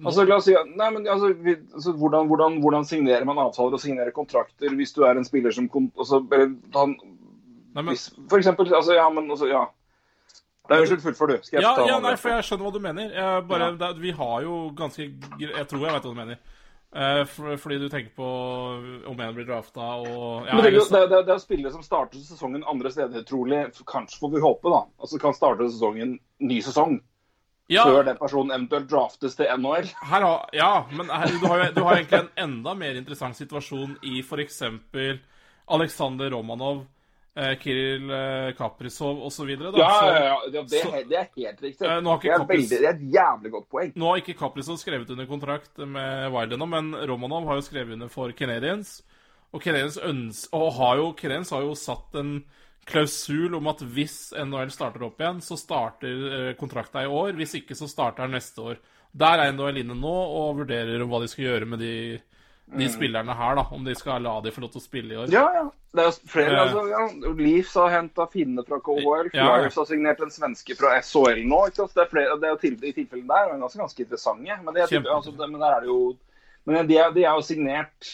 Altså, 0.05 0.26
la 0.28 0.36
oss 0.36 0.45
si, 0.45 0.53
nei, 0.53 0.90
men 0.93 1.07
altså, 1.09 1.32
vi, 1.32 1.55
altså 1.72 1.95
hvordan, 1.97 2.26
hvordan, 2.28 2.59
hvordan 2.61 2.84
signerer 2.84 3.24
man 3.24 3.38
avtaler 3.40 3.78
og 3.78 3.80
signerer 3.80 4.12
kontrakter 4.12 4.74
hvis 4.76 4.93
du 4.93 5.07
er 5.09 5.16
en 5.16 5.24
spiller 5.24 5.51
som 5.51 5.70
altså, 5.97 6.20
eller, 6.28 6.53
han, 6.74 6.93
Nei, 7.72 7.80
men, 7.80 7.95
hvis, 7.95 8.11
For 8.28 8.36
eksempel 8.36 8.68
altså, 8.74 8.93
Ja, 8.99 9.09
men 9.09 9.30
altså, 9.30 9.49
ja. 9.49 9.64
Nei, 10.70 10.78
Unnskyld, 10.78 11.02
fullfør 11.02 11.26
du. 11.32 11.36
Skal 11.42 11.58
jeg 11.58 11.64
ja, 11.66 11.74
ta 11.74 11.84
ja, 11.88 11.98
nei, 12.00 12.14
for 12.16 12.30
jeg 12.30 12.44
skjønner 12.46 12.64
hva 12.68 12.72
du 12.72 12.80
mener. 12.84 13.12
Jeg 13.16 13.46
bare, 13.48 13.70
Ja. 13.72 13.76
det, 13.80 14.00
vi 14.00 14.10
har 14.14 14.42
jo 14.42 14.70
ganske 14.78 15.06
Jeg 15.40 15.66
tror 15.68 15.86
jeg 15.86 15.92
vet 15.96 16.04
hva 16.06 16.12
du 16.12 16.18
mener. 16.20 16.38
Eh, 16.94 17.24
for, 17.24 17.56
fordi 17.56 17.78
du 17.80 17.88
tenker 17.88 18.12
på 18.14 18.26
om 19.08 19.20
en 19.24 19.34
blir 19.34 19.46
drafta 19.48 19.80
og 19.80 20.44
ja, 20.46 20.54
Men 20.54 20.64
det, 20.66 20.72
det, 20.76 21.08
det, 21.10 21.20
det 21.26 21.32
er 21.34 21.38
spillere 21.40 21.72
som 21.72 21.82
starter 21.82 22.20
sesongen 22.20 22.62
andre 22.68 22.90
steder, 22.92 23.24
trolig. 23.24 23.62
Kanskje 23.88 24.20
får 24.20 24.30
vi 24.34 24.40
håpe, 24.44 24.68
da. 24.70 24.82
Altså 25.00 25.18
kan 25.18 25.32
starte 25.34 25.70
sesongen 25.72 26.18
ny 26.40 26.60
sesong. 26.60 27.00
ja, 27.72 27.84
Før 27.88 28.04
den 28.04 28.18
personen 28.20 28.50
eventuelt 28.52 28.90
draftes 28.90 29.34
til 29.38 29.46
NHL. 29.56 29.88
her 30.04 30.20
har, 30.28 30.48
ja, 30.52 30.84
men 30.92 31.08
her, 31.08 31.26
du, 31.40 31.46
har, 31.48 31.58
jo- 31.64 31.72
du 31.74 31.82
har 31.86 31.96
egentlig 31.96 32.18
en 32.20 32.32
enda 32.36 32.74
mer 32.74 32.94
interessant 33.00 33.36
situasjon 33.36 33.96
i 34.02 34.20
f.eks. 34.20 34.62
Aleksandr 35.72 36.30
Romanov, 36.30 36.82
eh, 36.82 37.01
Kiril 37.62 38.11
eh, 38.12 38.51
Kaprizov 38.59 39.22
osv. 39.24 39.49
Ja, 39.55 39.70
ja, 39.72 40.09
ja, 40.12 40.24
ja 40.53 40.62
det, 40.68 40.83
er- 40.83 41.07
det 41.09 41.16
er 41.16 41.28
helt 41.37 41.62
riktig. 41.64 41.87
Eh, 41.89 41.99
ikke 42.03 42.18
det, 42.28 42.33
er 42.35 42.43
Kapris... 42.43 42.66
veldig, 42.70 42.80
det 42.83 42.89
er 42.91 42.99
et 42.99 43.07
jævlig 43.14 43.53
godt 43.55 43.68
poeng. 43.72 43.93
Nå 43.97 44.11
har 44.11 44.20
ikke 44.20 44.37
Kaprizov 44.37 44.76
skrevet 44.83 45.11
under 45.14 45.28
kontrakt 45.30 45.80
med 45.80 46.28
Wild 46.35 46.53
ennå, 46.59 46.68
men 46.68 46.93
Romanov 47.09 47.49
har 47.49 47.61
jo 47.61 47.64
skrevet 47.64 47.97
under 47.97 48.12
for 48.12 48.35
Canadians. 48.37 48.99
Og 49.53 49.61
Canadians, 49.64 49.97
øns 50.01 50.47
og 50.57 50.70
har 50.78 51.01
jo, 51.01 51.12
Canadians 51.16 51.53
har 51.53 51.64
jo 51.64 51.72
satt 51.76 52.14
en 52.20 52.35
klausul 52.89 53.55
om 53.55 53.68
at 53.70 53.80
hvis 53.95 54.33
NHL 54.37 54.72
starter 54.74 55.05
opp 55.07 55.20
igjen, 55.22 55.41
så 55.45 55.57
starter 55.61 56.24
eh, 56.37 56.55
kontrakta 56.59 57.05
i 57.05 57.11
år. 57.11 57.33
Hvis 57.39 57.57
ikke, 57.61 57.76
så 57.78 57.89
starter 57.89 58.26
den 58.26 58.37
neste 58.37 58.61
år. 58.64 58.80
Der 59.12 59.41
er 59.45 59.53
NHL 59.53 59.83
inne 59.83 59.97
nå 59.97 60.12
og 60.12 60.62
vurderer 60.62 61.01
om 61.05 61.11
hva 61.12 61.20
de 61.22 61.28
skal 61.33 61.45
gjøre 61.51 61.68
med 61.68 61.83
de, 61.85 61.95
de 62.66 62.88
spillerne 62.88 63.34
her, 63.36 63.56
da. 63.58 63.66
Om 63.70 63.84
de 63.84 63.94
skal 63.94 64.22
la 64.22 64.40
de 64.40 64.50
få 64.54 64.62
lov 64.64 64.70
til 64.72 64.80
å 64.80 64.84
spille 64.84 65.12
i 65.12 65.16
år. 65.18 65.28
Mm. 65.28 65.34
Ja, 65.34 65.44
ja. 65.54 65.64
Det 65.92 66.04
er 66.08 66.14
flere, 66.32 66.54
uh, 66.56 66.60
altså, 66.62 66.82
ja. 66.88 67.32
Leafs 67.36 67.74
har 67.76 67.90
henta 67.92 68.26
Finne 68.32 68.64
fra 68.64 68.78
KHL. 68.80 69.28
Ja. 69.36 69.48
Flyers 69.50 69.76
har 69.76 69.88
signert 69.90 70.22
en 70.24 70.32
svenske 70.32 70.76
fra 70.78 70.94
SHL 71.02 71.42
nå. 71.48 71.58
Ikke 71.68 71.82
sant? 71.82 71.94
Det 71.98 72.04
er 72.06 72.12
flere, 72.14 72.38
det 72.40 72.48
er 72.48 72.60
til, 72.62 72.78
I 72.80 72.94
tilfellene 72.96 73.28
der 73.28 73.52
er 73.52 73.60
ganske, 73.60 73.82
ganske 73.82 74.06
interessante. 74.06 74.58
Men, 74.64 74.74
det, 74.78 74.88
typer, 74.88 75.10
altså, 75.18 75.34
det, 75.36 75.50
men 75.52 75.60
der 75.60 75.76
er 75.76 75.84
det 75.84 75.92
jo 75.92 75.98
Men 76.64 76.86
de 76.88 76.96
er, 76.96 77.10
de 77.12 77.24
er 77.26 77.34
jo 77.34 77.44
signert 77.44 78.08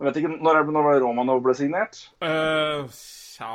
Jeg 0.00 0.06
vet 0.08 0.16
ikke, 0.22 0.34
Når, 0.40 0.58
det- 0.62 0.74
når 0.74 0.86
var 0.88 0.94
det 0.96 1.02
Romanov 1.04 1.42
ble 1.44 1.54
signert? 1.54 2.00
Uh, 2.24 2.88
Tja 3.38 3.46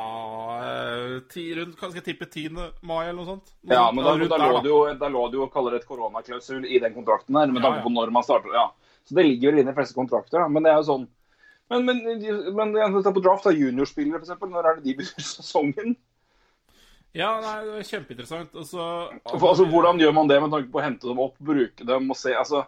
eh, 0.63 1.55
rundt, 1.57 1.75
Kanskje 1.79 1.99
jeg 1.99 2.05
tippe 2.13 2.29
10. 2.31 2.53
mai 2.87 3.01
eller 3.09 3.17
noe 3.19 3.27
sånt? 3.27 3.51
Noe 3.67 3.75
Ja, 3.75 3.89
men 3.91 4.05
da, 4.05 4.13
da, 4.15 4.37
da, 4.37 4.47
lå 4.53 4.61
det 4.63 4.71
jo, 4.71 4.79
da 5.01 5.09
lå 5.11 5.25
det 5.27 5.41
jo 5.41 5.47
å 5.49 5.51
kalle 5.51 5.73
det 5.73 5.81
et 5.81 5.87
koronaklausul 5.89 6.63
i 6.63 6.79
den 6.79 6.95
kontrakten 6.95 7.35
her. 7.35 7.51
Med 7.51 7.59
Ja, 7.59 7.67
tanke 7.67 7.83
på 7.83 7.91
når 7.91 8.13
man 8.15 8.23
starter. 8.23 8.55
Ja. 8.55 8.69
Så 9.07 9.15
det 9.17 9.25
ligger 9.27 9.51
vel 9.51 9.59
inne 9.61 9.69
i 9.69 9.73
de 9.73 9.77
fleste 9.77 9.97
kontrakter. 9.97 10.39
Da. 10.39 10.47
Men 10.47 10.63
det 10.63 10.71
er 10.71 10.79
jo 10.81 10.87
sånn 10.91 11.07
Men, 11.71 11.85
men, 11.87 11.99
men 12.55 13.03
på 13.03 13.21
draft 13.23 13.47
av 13.49 13.55
juniorspillere, 13.57 14.19
f.eks. 14.21 14.35
Når 14.41 14.67
er 14.69 14.75
det 14.79 14.83
de 14.85 14.95
begynner 14.99 15.25
sesongen? 15.33 15.95
Ja, 17.13 17.31
nei, 17.43 17.57
det 17.67 17.73
er 17.77 17.89
kjempeinteressant. 17.91 18.55
Altså, 18.57 18.85
For, 19.29 19.49
altså, 19.51 19.65
hvordan 19.69 19.99
gjør 20.01 20.15
man 20.17 20.29
det 20.31 20.39
med 20.41 20.53
tanke 20.53 20.71
på 20.73 20.79
å 20.81 20.85
hente 20.85 21.05
dem 21.09 21.19
opp, 21.21 21.35
bruke 21.37 21.85
dem 21.85 22.09
og 22.09 22.17
se 22.17 22.33
altså, 22.33 22.63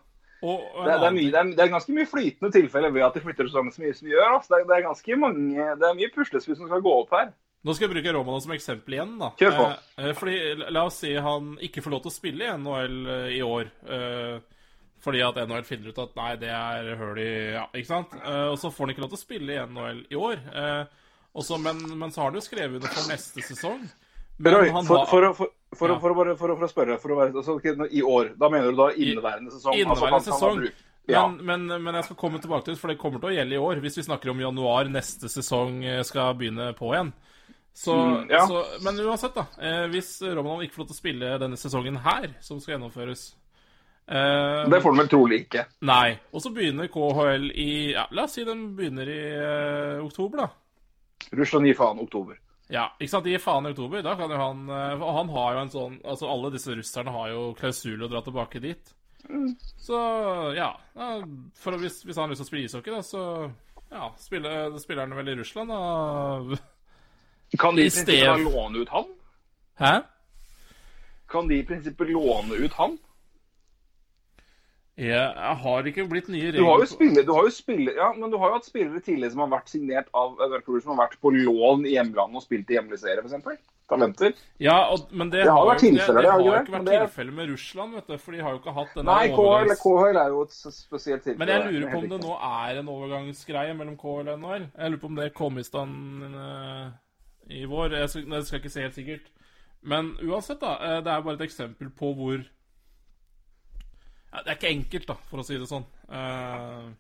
og, 0.46 0.60
og 0.76 0.86
det, 0.86 0.98
det, 1.02 1.08
er 1.08 1.16
mye, 1.16 1.32
det, 1.34 1.40
er, 1.40 1.50
det 1.58 1.64
er 1.64 1.72
ganske 1.74 1.94
mye 1.96 2.10
flytende 2.12 2.52
tilfeller 2.54 2.92
ved 2.94 3.06
at 3.08 3.16
de 3.18 3.24
flytter 3.24 3.48
sesongen 3.50 3.74
så 3.74 3.82
mye 3.82 3.96
som 3.98 4.06
de 4.06 4.14
gjør. 4.14 4.28
Altså. 4.36 4.52
Det, 4.52 4.60
er, 4.60 4.68
det 4.70 4.76
er 4.78 4.86
ganske 4.86 5.18
mange 5.24 5.68
Det 5.82 5.88
er 5.90 5.98
mye 5.98 6.12
puslespill 6.14 6.60
som 6.60 6.70
skal 6.70 6.84
gå 6.86 6.94
opp 7.02 7.16
her. 7.18 7.32
Nå 7.66 7.74
skal 7.74 7.88
jeg 7.88 7.96
bruke 7.96 8.14
Romano 8.14 8.42
som 8.44 8.54
eksempel 8.54 8.94
igjen. 9.00 9.16
da. 9.18 9.32
Kjør 9.40 9.56
på. 9.58 9.64
Eh, 9.74 10.04
eh, 10.06 10.14
fordi, 10.20 10.36
la- 10.60 10.74
La 10.76 10.84
oss 10.92 11.00
si 11.02 11.16
han 11.18 11.56
ikke 11.66 11.82
får 11.82 11.96
lov 11.96 12.04
til 12.06 12.12
å 12.12 12.18
spille 12.20 12.46
i 12.46 12.52
NHL 12.62 13.00
eh, 13.16 13.32
i 13.40 13.42
år. 13.42 13.72
eh, 13.90 14.36
fordi 15.04 15.22
at 15.22 15.36
NHL 15.48 15.64
finner 15.68 15.90
ut 15.94 16.00
at 16.02 16.16
nei, 16.18 16.32
det 16.42 16.50
er 16.50 16.96
høl 16.98 17.20
i 17.22 17.28
Ja, 17.54 17.66
ikke 17.76 17.88
sant? 17.92 18.14
Uh, 18.24 18.52
og 18.54 18.58
så 18.62 18.72
får 18.74 18.86
han 18.88 18.94
ikke 18.96 19.04
lov 19.06 19.12
til 19.14 19.20
å 19.20 19.26
spille 19.26 19.54
i 19.54 19.60
NHL 19.68 20.00
i 20.10 20.16
år. 20.18 20.40
Uh, 20.56 20.86
også, 21.36 21.58
men, 21.62 21.82
men 22.00 22.12
så 22.16 22.22
har 22.24 22.32
han 22.32 22.40
jo 22.40 22.46
skrevet 22.46 22.80
under 22.80 22.88
for 22.96 23.12
neste 23.12 23.44
sesong. 23.44 23.84
Men 24.38 24.54
Roy, 24.56 24.70
han 24.72 24.88
for, 24.88 25.06
for, 25.08 25.28
å- 25.30 25.34
for, 25.36 25.52
for, 25.76 25.92
Ja. 25.92 25.96
å- 25.96 26.02
for, 26.02 26.16
for, 26.36 26.56
for 26.58 26.66
å 26.66 26.72
spørre 26.72 26.98
for 27.00 27.14
å 27.14 27.20
være, 27.20 27.36
altså, 27.36 27.56
okay, 27.60 27.76
I 27.92 28.02
år, 28.04 28.34
da 28.40 28.50
mener 28.50 28.72
du 28.72 28.80
da 28.80 28.90
inneværende 28.96 29.52
sesong? 29.54 29.78
inneværende 29.78 30.10
kan- 30.10 30.26
kan 30.26 30.26
sesong. 30.34 30.66
Ja. 31.08 31.28
Men, 31.30 31.68
men, 31.70 31.84
men 31.86 31.94
jeg 32.00 32.08
skal 32.08 32.18
komme 32.18 32.40
tilbake 32.42 32.66
til 32.66 32.74
det, 32.74 32.80
for 32.82 32.90
det 32.90 32.98
kommer 32.98 33.22
til 33.22 33.30
å 33.30 33.36
gjelde 33.36 33.54
i 33.56 33.62
år. 33.62 33.80
Hvis 33.84 34.00
vi 34.00 34.08
snakker 34.08 34.32
om 34.34 34.40
januar 34.42 34.90
neste 34.90 35.30
sesong 35.30 35.84
eh, 35.86 36.02
skal 36.08 36.34
begynne 36.40 36.72
på 36.80 36.90
igjen. 36.96 37.14
Så, 37.76 37.94
Mm, 37.94 38.30
ja. 38.32 38.42
så, 38.48 38.64
men 38.82 38.98
uansett, 39.04 39.36
da. 39.36 39.44
Eh, 39.62 39.86
hvis 39.92 40.16
Romanov 40.24 40.64
ikke 40.66 40.74
får 40.80 40.82
lov 40.86 40.90
til 40.90 40.96
å 40.96 41.02
spille 41.04 41.34
denne 41.44 41.60
sesongen 41.60 42.00
her, 42.02 42.32
som 42.42 42.58
skal 42.64 42.78
gjennomføres 42.80 43.26
eh, 44.08 44.70
Det 44.70 44.82
får 44.82 44.96
de 44.96 45.02
vel 45.02 45.12
trolig 45.12 45.40
ikke. 45.46 45.66
Nei. 45.88 46.16
Og 46.32 46.44
så 46.44 46.52
begynner 46.56 46.92
KHL 46.92 47.50
i 47.52 47.70
ja, 47.94 48.08
La 48.16 48.26
oss 48.28 48.38
si 48.38 48.46
den 48.48 48.68
begynner 48.78 49.10
i 49.12 49.22
uh, 49.36 50.06
oktober, 50.06 50.46
da. 50.46 50.50
Russland 51.36 51.70
gir 51.70 51.78
faen 51.78 52.02
oktober. 52.04 52.38
Ja, 52.72 52.90
ikke 53.00 53.12
sant? 53.12 53.26
De 53.26 53.34
gir 53.36 53.44
faen 53.44 53.70
i 53.70 53.74
oktober. 53.74 54.04
Da 54.06 54.16
kan 54.20 54.32
jo 54.32 54.42
han 54.42 54.68
uh, 54.70 55.08
han 55.20 55.34
har 55.34 55.56
jo 55.56 55.64
en 55.64 55.74
sånn 55.74 55.98
Altså, 56.04 56.30
alle 56.32 56.54
disse 56.56 56.78
russerne 56.78 57.14
har 57.14 57.34
jo 57.34 57.50
klausul 57.58 58.06
å 58.06 58.12
dra 58.12 58.24
tilbake 58.26 58.62
dit. 58.64 58.96
Så 59.82 60.00
ja. 60.54 60.72
ja 60.94 61.12
for 61.58 61.78
hvis, 61.82 62.04
hvis 62.06 62.18
han 62.18 62.28
har 62.28 62.34
lyst 62.34 62.44
til 62.44 62.46
å 62.46 62.50
spille 62.52 62.70
ishockey, 62.70 62.94
da, 62.94 63.02
så 63.06 63.24
ja, 63.90 64.10
spiller, 64.22 64.78
spiller 64.82 65.06
han 65.06 65.16
vel 65.18 65.34
i 65.34 65.38
Russland, 65.40 65.74
da. 65.74 66.58
Kan 67.62 67.78
de 67.78 67.86
i 67.86 67.90
prinsippet 67.90 68.42
låne 68.44 68.84
ut 68.84 68.90
han? 68.90 69.10
Hæ? 69.80 69.94
Kan 71.32 71.48
de 71.48 71.60
i 71.60 71.66
prinsippet 71.66 72.10
låne 72.10 72.58
ut 72.60 72.74
han? 72.74 72.98
Jeg, 74.96 75.12
jeg 75.12 75.56
har 75.60 75.88
ikke 75.90 76.04
blitt 76.08 76.30
nye 76.32 76.46
regler 76.54 76.62
Du 76.62 76.68
har 76.70 76.80
jo 76.80 76.86
spillere, 76.88 77.26
du 77.28 77.34
har 77.36 77.44
jo 77.44 77.52
spillere, 77.52 77.96
ja, 78.00 78.14
men 78.16 78.32
du 78.32 78.38
har 78.40 78.54
jo 78.54 78.56
hatt 78.62 78.68
spillere 78.70 79.02
tidligere 79.04 79.34
som 79.34 79.42
har 79.44 79.50
vært 79.52 79.68
signert 79.74 80.08
av 80.16 80.38
Vancouver, 80.40 80.80
som 80.86 80.94
har 80.96 81.02
vært 81.10 81.18
på 81.20 81.32
lån 81.36 81.84
i 81.90 81.98
hjemlandet 81.98 82.40
og 82.40 82.46
spilt 82.46 82.72
i 82.72 82.78
hjemlig 82.78 83.00
serie, 83.02 83.20
f.eks. 83.26 83.60
Talenter. 83.92 84.32
Ja, 84.58 84.78
og, 84.90 85.12
men 85.12 85.30
det, 85.30 85.44
Det 85.46 85.52
har 85.52 85.68
vært 85.68 85.84
tilfeller, 85.84 86.16
det, 86.18 86.24
det 86.24 86.32
har 86.32 86.40
jo 86.42 86.54
ikke 86.62 86.74
vært 86.78 86.88
det- 87.20 87.34
med 87.36 87.50
Russland, 87.52 87.94
vet 88.00 88.08
du, 88.08 88.16
for 88.24 88.32
de 88.32 88.40
har 88.42 88.56
jo 88.56 88.62
ikke 88.64 88.74
hatt 88.80 88.96
denne 88.96 89.12
Nei, 89.12 89.28
overgangs- 89.36 89.84
KHL 89.84 90.18
er 90.24 90.32
jo 90.34 90.40
et 90.48 90.56
spesielt 90.80 91.22
tilfelle. 91.28 91.38
Men 91.44 91.52
jeg 91.52 91.60
er 91.60 91.72
lurer 91.76 91.92
på 91.92 92.00
om 92.00 92.10
det 92.16 92.22
nå 92.24 92.40
er 92.50 92.80
en 92.80 92.90
overgangsgreie 92.96 93.76
mellom 93.78 93.98
KHL 94.02 94.32
og 94.32 94.40
NHL. 94.42 94.66
Jeg 94.80 94.92
lurer 94.96 95.04
på 95.04 95.12
om 95.12 95.20
det 95.20 95.28
kom 95.38 95.60
i 95.60 95.68
stand 95.68 96.24
eh, 96.32 96.90
i 97.60 97.66
vår. 97.70 98.00
Jeg 98.00 98.10
skal, 98.16 98.26
det 98.32 98.42
skal 98.48 98.58
jeg 98.58 98.64
ikke 98.64 98.74
se 98.80 98.88
helt 98.88 98.98
sikkert. 99.04 99.30
Men 99.84 100.16
uansett, 100.24 100.64
da. 100.64 100.74
eh, 100.82 101.02
det 101.06 101.12
er 101.14 101.22
bare 101.28 101.38
et 101.38 101.46
eksempel 101.52 101.92
på 101.94 102.16
hvor 102.18 102.42
Det 104.44 104.52
er 104.52 104.58
ikke 104.60 104.74
enkelt, 104.76 105.08
da, 105.08 105.16
for 105.30 105.42
å 105.42 105.46
si 105.48 105.58
det 105.62 105.68
sånn. 105.72 105.86
Uh, 106.10 106.94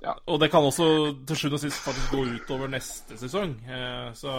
Ja. 0.00 0.14
Og 0.32 0.38
det 0.40 0.46
kan 0.48 0.64
også 0.64 0.84
til 1.28 1.36
sjuende 1.36 1.58
og 1.58 1.60
sist 1.60 1.82
faktisk 1.84 2.14
gå 2.14 2.22
utover 2.38 2.70
neste 2.72 3.18
sesong. 3.20 3.50
Uh, 3.68 4.08
så 4.16 4.32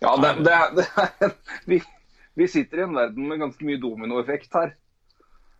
Ja, 0.00 0.12
det, 0.22 0.30
det 0.46 0.52
er, 0.54 0.68
det 0.76 0.84
er 1.02 1.32
vi, 1.72 1.80
vi 2.38 2.46
sitter 2.48 2.78
i 2.78 2.84
en 2.86 2.94
verden 2.94 3.26
med 3.28 3.40
ganske 3.42 3.66
mye 3.66 3.80
dominoeffekt 3.82 4.54
her. 4.54 4.70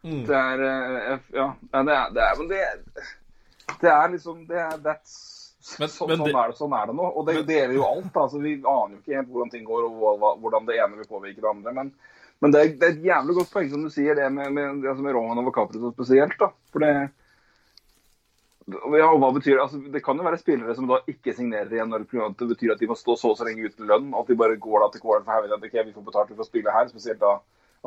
Mm. 0.07 0.21
Det 0.29 0.37
er 0.39 0.63
eh, 0.69 1.19
Ja, 1.35 1.49
det 1.75 1.95
er, 1.97 2.13
det 2.15 2.23
er 2.23 2.37
Men 2.39 2.49
det, 2.53 2.61
det 3.83 3.91
er 3.91 4.13
liksom 4.13 4.45
det 4.47 4.61
er, 4.63 4.77
that's, 4.87 5.17
Men- 5.81 5.91
så, 5.91 6.07
men 6.07 6.21
sånn, 6.23 6.29
det- 6.31 6.37
er 6.39 6.53
det, 6.53 6.57
sånn 6.61 6.77
er 6.79 6.87
det 6.87 6.95
nå. 6.95 7.09
Og 7.11 7.27
det, 7.27 7.35
det 7.49 7.59
gjelder 7.59 7.75
jo 7.81 7.89
alt. 7.89 8.15
altså 8.23 8.39
Vi 8.45 8.55
aner 8.63 8.95
jo 8.95 9.01
ikke 9.03 9.19
helt 9.19 9.33
hvordan 9.35 9.51
ting 9.51 9.67
går, 9.67 9.89
og 9.91 10.39
hvordan 10.45 10.71
det 10.71 10.79
ene 10.79 11.01
vil 11.03 11.11
påvirke 11.11 11.43
det 11.43 11.51
andre. 11.51 11.75
Men, 11.83 11.91
men 12.41 12.53
det, 12.55 12.61
er, 12.61 12.75
det 12.79 12.87
er 12.89 12.93
et 12.97 13.07
jævlig 13.09 13.35
godt 13.41 13.51
poeng 13.53 13.71
som 13.73 13.83
du 13.83 13.91
sier, 13.91 14.15
det 14.15 14.29
med, 14.33 14.53
med, 14.55 14.85
altså 14.87 15.03
med 15.03 15.15
Roman 15.17 15.41
og 15.43 15.55
Caprizov 15.57 15.93
spesielt. 15.97 16.37
da, 16.39 16.51
for 16.73 16.85
det 16.85 16.93
ja, 18.69 19.07
og 19.09 19.17
hva 19.23 19.31
betyr 19.33 19.55
det? 19.57 19.63
Altså, 19.65 19.79
det 19.95 20.03
kan 20.05 20.19
jo 20.21 20.25
være 20.27 20.39
spillere 20.43 20.75
som 20.77 20.89
da 20.91 20.99
ikke 21.09 21.33
signerer 21.33 21.71
igjen 21.73 21.89
når 21.89 22.03
det 22.05 22.49
betyr 22.51 22.75
at 22.75 22.83
de 22.83 22.89
må 22.91 22.97
stå 23.01 23.15
så 23.17 23.31
og 23.33 23.39
så 23.39 23.47
lenge 23.49 23.65
uten 23.71 23.89
lønn, 23.89 24.11
at 24.13 24.29
de 24.29 24.37
bare 24.37 24.59
går 24.61 24.83
da 24.85 24.89
til 24.93 25.01
KL 25.01 25.23
for 25.25 25.33
helvete 25.33 25.57
at 25.57 25.65
ok, 25.71 25.79
vi 25.89 25.95
får 25.97 26.05
betalt 26.11 26.35
for 26.35 26.45
å 26.45 26.49
spille 26.51 26.75
her, 26.75 26.91
spesielt 26.93 27.23
da 27.23 27.31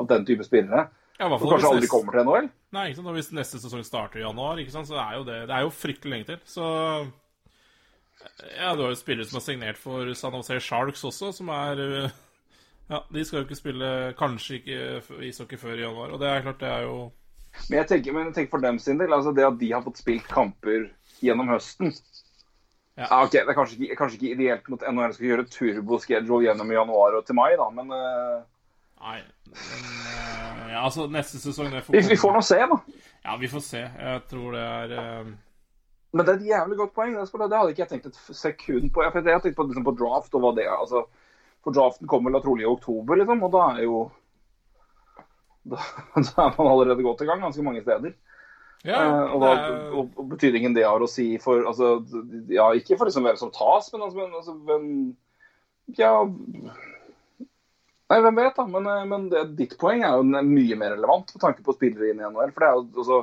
av 0.01 0.07
den 0.09 0.25
type 0.25 0.43
spillere. 0.47 0.87
ja, 1.19 1.27
Som 1.29 1.51
kanskje 1.51 1.69
aldri 1.69 1.83
neste- 1.85 1.91
kommer 1.93 2.17
til 2.17 2.25
NHL. 2.25 2.49
Nei, 2.73 2.87
ikke 2.89 2.97
sant? 2.97 3.11
Og 3.11 3.17
hvis 3.19 3.29
neste 3.37 3.61
sesong 3.61 3.83
starter 3.85 4.19
i 4.19 4.25
januar, 4.25 4.57
ikke 4.63 4.73
sant? 4.73 4.89
så 4.89 4.97
er 4.97 5.19
jo 5.19 5.23
det 5.27 5.37
Det 5.51 5.55
er 5.59 5.67
jo 5.67 5.69
fryktelig 5.69 6.11
lenge 6.15 6.25
til. 6.31 6.39
Så 6.49 6.65
Ja, 8.57 8.73
du 8.75 8.81
har 8.81 8.89
jo 8.91 8.97
spillere 8.97 9.25
som 9.29 9.37
har 9.37 9.45
signert 9.45 9.77
for 9.77 10.13
San 10.17 10.33
Jose 10.33 10.57
Sharks 10.59 11.03
også, 11.05 11.31
som 11.33 11.49
er 11.49 12.11
Ja, 12.91 12.99
de 13.07 13.23
skal 13.23 13.39
jo 13.39 13.47
ikke 13.47 13.55
spille 13.55 13.89
kanskje 14.19 14.57
ikke 14.59 15.25
ishockey 15.29 15.59
før 15.59 15.77
i 15.77 15.83
januar. 15.85 16.11
Og 16.11 16.19
det 16.19 16.27
er 16.27 16.43
klart, 16.43 16.59
det 16.59 16.67
er 16.69 16.87
jo 16.87 16.95
Men 17.69 17.81
jeg 17.81 17.87
tenker, 17.87 18.13
men 18.15 18.25
jeg 18.29 18.35
tenker 18.35 18.51
for 18.57 18.63
dem 18.63 18.79
sin 18.79 18.99
del, 18.99 19.13
altså 19.13 19.31
det 19.35 19.45
at 19.47 19.59
de 19.59 19.71
har 19.71 19.83
fått 19.85 20.01
spilt 20.01 20.27
kamper 20.31 20.89
gjennom 21.23 21.51
høsten 21.51 21.93
Ja. 22.99 23.07
Ja, 23.07 23.21
ok, 23.23 23.31
Det 23.31 23.47
er 23.47 23.55
kanskje 23.55 23.77
ikke, 23.79 23.95
kanskje 23.95 24.17
ikke 24.19 24.33
ideelt 24.35 24.67
mot 24.69 24.81
NHL 24.83 25.13
skal 25.15 25.27
gjøre 25.29 25.45
turboschedule 25.47 26.43
gjennom 26.43 26.73
januar 26.75 27.15
og 27.17 27.23
til 27.25 27.37
mai, 27.37 27.53
da, 27.57 27.69
men 27.71 27.93
uh... 27.95 28.41
Nei. 29.01 29.21
Men, 29.47 29.85
uh, 30.03 30.65
ja, 30.73 30.81
altså, 30.83 31.07
neste 31.09 31.39
sesong 31.39 31.71
det 31.71 31.85
vi, 31.87 32.03
vi 32.11 32.19
får 32.19 32.35
nå 32.35 32.41
se, 32.45 32.59
da. 32.73 32.77
Ja, 33.23 33.37
vi 33.39 33.49
får 33.49 33.63
se. 33.65 33.85
Jeg 33.87 34.21
tror 34.29 34.57
det 34.57 34.65
er 34.67 34.93
uh, 34.99 35.31
Men 36.11 36.27
det 36.27 36.35
er 36.35 36.41
et 36.41 36.51
jævlig 36.51 36.77
godt 36.77 36.93
poeng. 36.99 37.15
Det, 37.15 37.25
det 37.31 37.57
hadde 37.57 37.73
ikke 37.73 37.85
jeg 37.85 37.91
tenkt 37.95 38.11
et 38.11 38.21
sekund 38.35 38.91
på. 38.91 39.07
Jeg, 39.07 39.23
jeg 39.23 39.39
har 39.39 39.43
tenkt 39.47 39.57
på, 39.57 39.65
liksom, 39.71 39.87
på 39.87 39.95
draft 40.03 40.35
og 40.35 40.43
hva 40.43 40.53
det 40.59 40.67
er. 40.67 40.75
Altså, 40.75 41.05
for 41.63 41.75
draften 41.75 42.09
kommer 42.09 42.33
vel 42.33 42.43
trolig 42.43 42.65
i 42.65 42.71
oktober, 42.71 43.19
liksom, 43.21 43.43
og 43.45 43.53
da 43.53 43.63
er 43.75 43.85
jo 43.85 44.01
da, 45.63 45.77
da 46.17 46.47
er 46.47 46.53
man 46.57 46.67
allerede 46.71 47.05
godt 47.05 47.21
i 47.21 47.29
gang 47.29 47.41
ganske 47.43 47.65
mange 47.65 47.83
steder. 47.85 48.13
Ja, 48.81 48.97
Eh, 48.97 49.33
og, 49.35 49.43
da, 49.43 49.49
er- 49.53 49.91
og, 49.93 50.15
og 50.17 50.29
betydningen 50.31 50.73
det 50.73 50.87
har 50.87 51.03
å 51.05 51.09
si 51.09 51.35
for 51.37 51.61
altså, 51.69 51.99
Ja, 52.49 52.71
ikke 52.73 52.95
for 52.97 53.05
liksom 53.05 53.27
hvem 53.27 53.37
som 53.37 53.51
tas, 53.53 53.91
men 53.93 54.01
altså, 54.07 54.17
men, 54.17 54.31
altså 54.39 54.55
hvem 54.57 54.87
Ja 55.99 56.15
Nei, 56.25 58.17
hvem 58.25 58.39
vet, 58.41 58.55
da. 58.57 58.65
Men, 58.67 58.87
eh, 58.89 59.03
men 59.05 59.27
det, 59.29 59.43
ditt 59.59 59.75
poeng 59.79 60.01
er 60.01 60.17
jo 60.17 60.25
mye 60.25 60.79
mer 60.81 60.95
relevant 60.95 61.29
med 61.35 61.43
tanke 61.43 61.61
på 61.63 61.75
spillere 61.77 62.09
inn 62.09 62.23
i 62.23 62.25
NHL. 62.25 62.49
For 62.55 62.63
det 62.65 62.71
er 62.71 62.79
jo 62.79 63.03
altså 63.03 63.19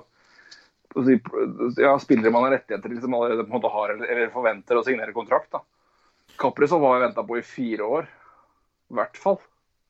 altså, 0.95 1.83
ja, 1.83 1.97
spillere 2.01 2.33
man 2.33 2.47
har 2.47 2.55
rettigheter 2.57 2.95
til 2.95 3.03
som 3.03 3.19
allerede 3.19 3.45
på 3.45 3.51
en 3.53 3.59
måte 3.59 3.73
har 3.75 3.93
eller, 3.97 4.09
eller 4.15 4.31
forventer 4.33 4.79
å 4.79 4.85
signere 4.87 5.17
kontrakt. 5.17 5.51
da. 5.53 5.61
Kaprizov 6.39 6.87
har 6.87 6.97
jeg 7.01 7.07
venta 7.09 7.27
på 7.27 7.39
i 7.41 7.45
fire 7.45 7.91
år. 7.99 8.09
I 8.91 8.97
hvert 9.01 9.19
fall. 9.21 9.39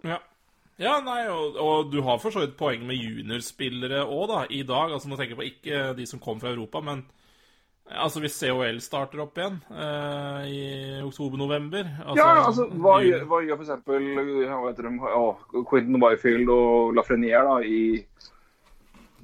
Ja. 0.07 0.19
Ja, 0.79 1.01
nei, 1.03 1.25
og, 1.27 1.57
og 1.59 1.89
du 1.91 2.01
har 2.07 2.21
for 2.23 2.31
så 2.31 2.45
vidt 2.45 2.53
poeng 2.59 2.85
med 2.87 2.95
juniorspillere 3.01 4.05
òg, 4.07 4.25
da, 4.31 4.41
i 4.55 4.61
dag. 4.63 4.93
Altså, 4.95 5.09
nå 5.11 5.17
tenker 5.19 5.35
jeg 5.35 5.41
på 5.41 5.47
ikke 5.49 5.81
de 5.99 6.05
som 6.07 6.21
kom 6.23 6.39
fra 6.39 6.53
Europa, 6.53 6.79
men 6.87 7.01
altså, 7.91 8.21
hvis 8.23 8.37
COL 8.39 8.79
starter 8.85 9.25
opp 9.25 9.41
igjen 9.41 9.57
eh, 9.73 10.45
i 10.47 10.61
oktober-november 11.03 11.89
altså, 12.05 12.21
ja, 12.21 12.29
altså, 12.45 12.67
hva, 12.79 12.99
gjør- 13.03 13.25
hva 13.31 13.41
gjør 13.47 13.63
f.eks. 13.65 15.09
Å, 15.09 15.63
Quentin 15.67 15.99
Byfield 16.03 16.53
og 16.53 16.95
Lafreniere 16.99 17.43
da, 17.49 17.59
i 17.65 18.05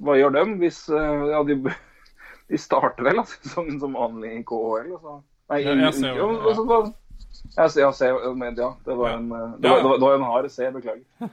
Hva 0.03 0.17
gjør 0.19 0.33
dem 0.35 0.57
hvis 0.59 0.81
eh, 0.91 1.23
Ja, 1.31 1.39
de, 1.47 1.59
de 2.51 2.59
starter 2.59 3.05
vel 3.07 3.21
altså, 3.23 3.39
sesongen 3.45 3.79
som 3.79 3.95
vanlig 3.95 4.33
i 4.39 4.43
KHL? 4.49 4.91
Altså. 4.97 5.17
Nei, 5.53 5.61
Ja, 5.63 5.77
jeg 5.85 5.97
ser 6.01 6.17
jo, 6.19 6.31
ja. 6.33 6.41
altså, 6.51 6.65
hva- 7.53 7.91
se, 7.93 8.09
men 8.35 8.55
ja, 8.57 8.69
det 8.85 8.95
var 8.97 9.09
en, 9.15 9.27
eh, 9.31 9.37
Ja, 9.37 9.57
det 9.59 9.69
var, 9.69 9.77
det 9.77 9.83
var, 9.89 9.97
det 9.97 10.07
var 10.07 10.15
en 10.15 10.23
hard 10.31 10.49
C, 10.51 10.71
beklager. 10.71 11.03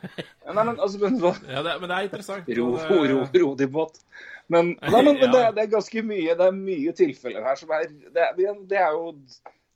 Nei, 0.53 0.65
men 0.65 0.77
altså, 0.79 0.99
men, 1.01 1.17
ja, 1.49 1.63
det, 1.63 1.81
Men 1.81 1.89
det 1.89 1.97
er 1.97 2.03
interessant. 2.11 2.53
Ro, 2.59 2.69
ro, 2.77 3.25
ro 3.45 3.55
de 3.55 3.67
båt. 3.67 3.99
Men, 4.49 4.75
nei, 4.83 4.91
men, 5.03 5.05
men 5.15 5.17
Ja. 5.23 5.33
det, 5.33 5.43
det 5.57 5.63
er 5.65 5.71
ganske 5.79 6.03
mye 6.05 6.35
Det 6.37 6.47
er 6.49 6.53
mye 6.53 6.93
tilfeller 6.99 7.45
her 7.47 7.55
som 7.57 7.71
er 7.73 7.85
Det, 8.13 8.25
det 8.69 8.79
er 8.81 8.91
jo 8.93 9.13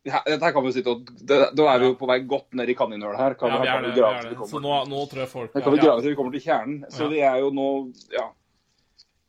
ja, 0.07 0.21
dette 0.27 0.51
kan 0.53 0.63
vi 0.67 0.71
sitte 0.75 0.91
og 0.93 1.09
det, 1.27 1.39
Da 1.59 1.65
er 1.73 1.81
vi 1.83 1.87
jo 1.89 1.95
på 1.99 2.07
vei 2.07 2.19
godt 2.29 2.53
ned 2.55 2.69
i 2.71 2.75
kaninhølet 2.79 3.19
her. 3.19 3.35
Kan, 3.35 3.51
Ja, 3.51 3.63
vi 3.63 3.69
er 3.73 3.81
det. 3.87 3.95
vi 3.97 4.03
er 4.07 4.29
det. 4.29 4.49
Så 4.51 4.61
nå, 4.63 4.75
nå 4.91 5.01
tror 5.11 5.23
jeg 5.25 5.31
folk 5.33 5.55
her 5.57 5.65
kan 5.65 5.73
vi 5.75 5.81
ja. 5.81 5.85
grave 5.89 6.03
til 6.05 6.13
vi 6.13 6.19
kommer 6.19 6.35
til 6.37 6.45
kjernen. 6.45 6.77
Så 6.95 7.07
Ja. 7.07 7.09
vi 7.15 7.23
er 7.31 7.41
jo 7.43 7.49
nå 7.51 7.67
Ja. 8.15 8.27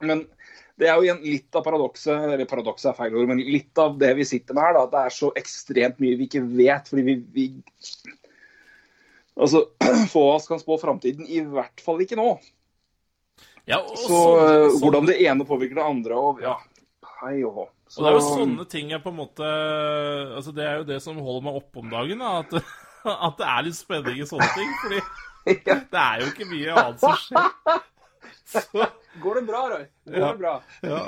Men 0.06 0.28
det 0.78 0.90
er 0.90 1.00
jo 1.00 1.08
igjen 1.08 1.24
litt 1.26 1.58
av 1.58 1.64
paradokset, 1.66 2.14
eller 2.28 2.50
paradokset 2.50 2.92
er 2.92 2.98
feil 3.00 3.16
ord, 3.18 3.32
men 3.32 3.42
litt 3.42 3.80
av 3.82 3.96
det 3.98 4.12
vi 4.20 4.28
sitter 4.30 4.54
med 4.58 4.68
her, 4.68 4.76
da, 4.78 4.84
at 4.86 4.94
det 4.94 5.02
er 5.08 5.16
så 5.16 5.32
ekstremt 5.40 6.04
mye 6.04 6.18
vi 6.20 6.28
ikke 6.30 6.44
vet. 6.46 6.92
Fordi 6.92 7.06
vi, 7.08 7.18
vi 7.34 7.48
Altså, 9.38 9.68
få 10.14 10.22
av 10.32 10.36
oss 10.40 10.48
kan 10.50 10.62
spå 10.62 10.80
framtiden, 10.82 11.28
i 11.30 11.44
hvert 11.46 11.82
fall 11.86 12.02
ikke 12.02 12.18
nå. 12.18 12.32
Ja, 13.68 13.82
Så 13.84 14.08
så, 14.08 14.20
eh, 14.40 14.54
sånn- 14.72 14.80
hvordan 14.82 15.10
det 15.10 15.18
ene 15.22 15.46
påvirker 15.46 15.78
det 15.78 15.86
andre, 15.86 16.18
og 16.18 16.42
ja 16.42 16.56
Hei 17.18 17.42
og 17.44 17.54
hå. 17.56 17.64
Og 17.98 18.04
det 18.04 18.10
er 18.10 18.16
jo 18.16 18.22
sånne 18.24 18.66
ting 18.70 18.92
jeg 18.94 19.02
på 19.02 19.10
en 19.10 19.18
måte 19.18 19.48
Altså, 20.38 20.52
det 20.54 20.66
er 20.68 20.76
jo 20.78 20.88
det 20.88 21.00
som 21.02 21.18
holder 21.18 21.46
meg 21.48 21.58
oppe 21.58 21.82
om 21.82 21.90
dagen, 21.90 22.22
da. 22.22 22.44
At, 22.44 22.54
at 23.28 23.40
det 23.40 23.48
er 23.48 23.66
litt 23.66 23.78
spenning 23.80 24.22
i 24.22 24.28
sånne 24.30 24.50
ting. 24.54 24.74
Fordi 24.84 25.02
det 25.94 26.02
er 26.04 26.22
jo 26.22 26.30
ikke 26.30 26.50
mye 26.52 26.76
annet 26.78 27.02
som 27.02 27.18
skjer. 27.24 27.82
Så 28.54 28.86
Går 29.22 29.40
det 29.40 29.44
bra, 29.48 29.62
Roy? 29.74 29.84
Går 30.08 30.20
Ja. 30.24 30.32
det 30.32 30.40
bra? 30.40 30.56
ja, 30.84 31.04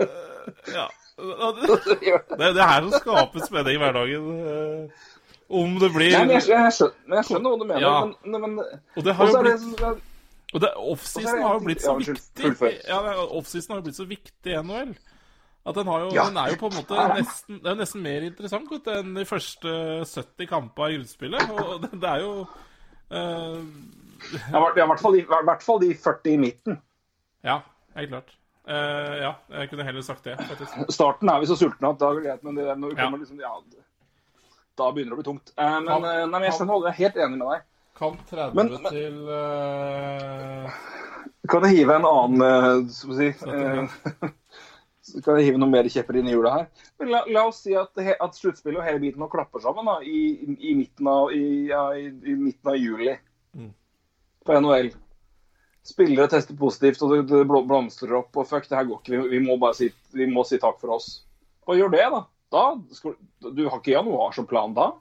øh, 0.00 0.52
ja. 0.74 0.86
Det, 1.14 2.42
er 2.42 2.52
det 2.56 2.64
her 2.66 2.80
som 2.82 2.92
skaper 2.98 3.44
spenning 3.46 3.76
i 3.76 3.78
hverdagen. 3.78 4.24
øh, 4.46 4.88
Om 5.50 5.76
det 5.78 5.90
blir 5.94 6.10
Nei, 6.10 6.24
men 6.24 6.34
jeg, 6.34 6.48
jeg, 6.48 6.72
skjønner, 6.74 6.94
men 7.06 7.16
jeg 7.20 7.28
skjønner 7.28 7.52
hva 7.52 7.58
du 7.60 7.64
mener. 7.68 7.84
Ja. 7.84 8.04
Men, 8.24 8.40
men, 8.42 8.58
Og 8.96 9.04
det 9.06 9.14
har 9.14 9.30
jo 9.30 9.42
blitt 9.44 10.02
Og 10.54 10.60
det, 10.64 10.70
offseason 10.74 11.42
har 11.42 11.54
jo 11.54 11.64
blitt 11.66 11.82
så 11.84 11.94
viktig. 11.98 12.72
Ja, 12.88 12.98
offseason 13.24 13.74
har 13.74 13.82
jo 13.82 13.86
blitt 13.86 13.98
så 14.00 14.06
viktig 14.10 14.54
i 14.54 14.62
NHL. 14.62 14.94
At 15.64 15.78
den, 15.78 15.86
har 15.88 16.00
jo, 16.00 16.08
Ja. 16.12 16.24
den 16.28 16.36
er 16.36 16.50
jo 16.52 16.58
på 16.60 16.68
en 16.68 16.76
måte 16.76 17.04
nesten, 17.16 17.60
det 17.62 17.70
er 17.70 17.78
nesten 17.78 18.02
mer 18.04 18.26
interessant 18.26 18.68
godt, 18.68 18.90
enn 18.92 19.14
de 19.16 19.24
første 19.24 19.70
70 20.04 20.48
kampene 20.50 20.90
i 20.90 20.98
grunnspillet. 20.98 21.54
Og 21.54 21.78
det, 21.86 21.92
det 22.02 22.10
er 22.10 22.20
jo 22.20 22.32
uh... 23.14 23.62
Ja, 24.52 24.60
i 24.60 24.88
hvert 24.88 25.64
fall 25.64 25.80
de 25.80 25.94
40 25.94 26.34
i 26.34 26.36
midten. 26.42 26.82
Ja, 27.44 27.58
helt 27.98 28.10
klart. 28.14 28.32
Uh, 28.64 29.14
ja, 29.20 29.30
jeg 29.60 29.68
kunne 29.70 29.84
heller 29.84 30.00
sagt 30.06 30.24
det, 30.24 30.38
faktisk. 30.48 30.78
Starten 30.94 31.28
er 31.28 31.42
vi 31.42 31.48
så 31.50 31.56
sultne 31.60 31.90
at 31.92 31.98
da 32.00 32.08
er 32.10 32.14
det 32.16 32.24
greit, 32.24 32.42
men 32.46 32.54
det, 32.56 32.64
når 32.80 32.94
vi 32.94 33.02
Ja. 33.02 33.10
liksom 33.12 33.40
Ja, 33.42 33.52
da 34.80 34.88
begynner 34.90 35.12
det 35.12 35.18
å 35.18 35.20
bli 35.20 35.26
tungt. 35.28 35.52
Uh, 35.58 35.80
men, 35.80 35.86
Kan- 35.90 36.04
eh, 36.08 36.24
nei, 36.26 36.38
men 36.38 36.42
jeg 36.48 36.54
skjønner 36.56 36.80
jeg 36.80 36.92
er 36.94 36.98
helt 37.02 37.16
enig 37.26 37.38
med 37.38 37.48
deg. 37.52 37.62
Kamp 38.00 38.24
30 38.30 38.54
Men- 38.54 38.72
men- 38.72 38.92
til 38.92 39.28
uh... 39.28 40.70
Kan 41.52 41.62
jeg 41.68 41.76
hive 41.76 41.94
en 41.94 42.06
annen 42.08 42.40
uh, 42.42 42.88
si, 42.88 43.28
Kan 45.22 45.36
jeg 45.36 45.44
hive 45.50 45.58
noe 45.60 45.68
mer 45.68 45.84
kjepper 45.92 46.16
inn 46.16 46.28
i 46.30 46.32
hjula 46.32 46.50
her? 46.54 46.66
La, 47.04 47.20
la 47.28 47.42
oss 47.50 47.60
si 47.66 47.74
at, 47.76 47.92
at 48.00 48.34
sluttspillet 48.38 48.80
og 48.80 48.86
hele 48.88 49.02
biten 49.02 49.20
nå 49.20 49.28
klapper 49.28 49.60
sammen 49.60 49.84
da, 49.84 49.98
i, 50.00 50.22
i, 50.40 50.56
i, 50.70 50.74
midten 50.78 51.06
av, 51.12 51.28
i, 51.36 51.68
ja, 51.68 51.82
i, 51.92 52.06
i 52.08 52.34
midten 52.40 52.72
av 52.72 52.76
juli 52.80 53.18
Mm. 53.54 53.68
på 54.48 54.56
NHL. 54.58 54.88
Spillere 55.84 56.30
tester 56.32 56.56
positivt, 56.56 57.02
og 57.04 57.28
det, 57.28 57.42
blomstrer 57.44 58.16
opp. 58.22 58.32
Og 58.40 58.48
fuck, 58.48 58.68
det 58.70 58.78
her 58.78 58.86
går 58.88 59.02
ikke. 59.02 59.12
Vi, 59.12 59.36
vi 59.36 59.40
må 59.44 59.58
bare 59.60 59.76
si, 59.76 59.90
vi 60.16 60.28
må 60.30 60.46
si 60.48 60.56
takk 60.60 60.78
for 60.80 60.96
oss. 60.96 61.18
Og 61.68 61.76
gjør 61.76 61.92
det, 61.92 62.04
da? 62.14 62.20
da 62.54 62.62
skal, 62.96 63.16
du 63.44 63.66
har 63.66 63.80
ikke 63.80 63.96
januar 63.96 64.32
som 64.36 64.48
plan 64.48 64.72
da? 64.76 64.92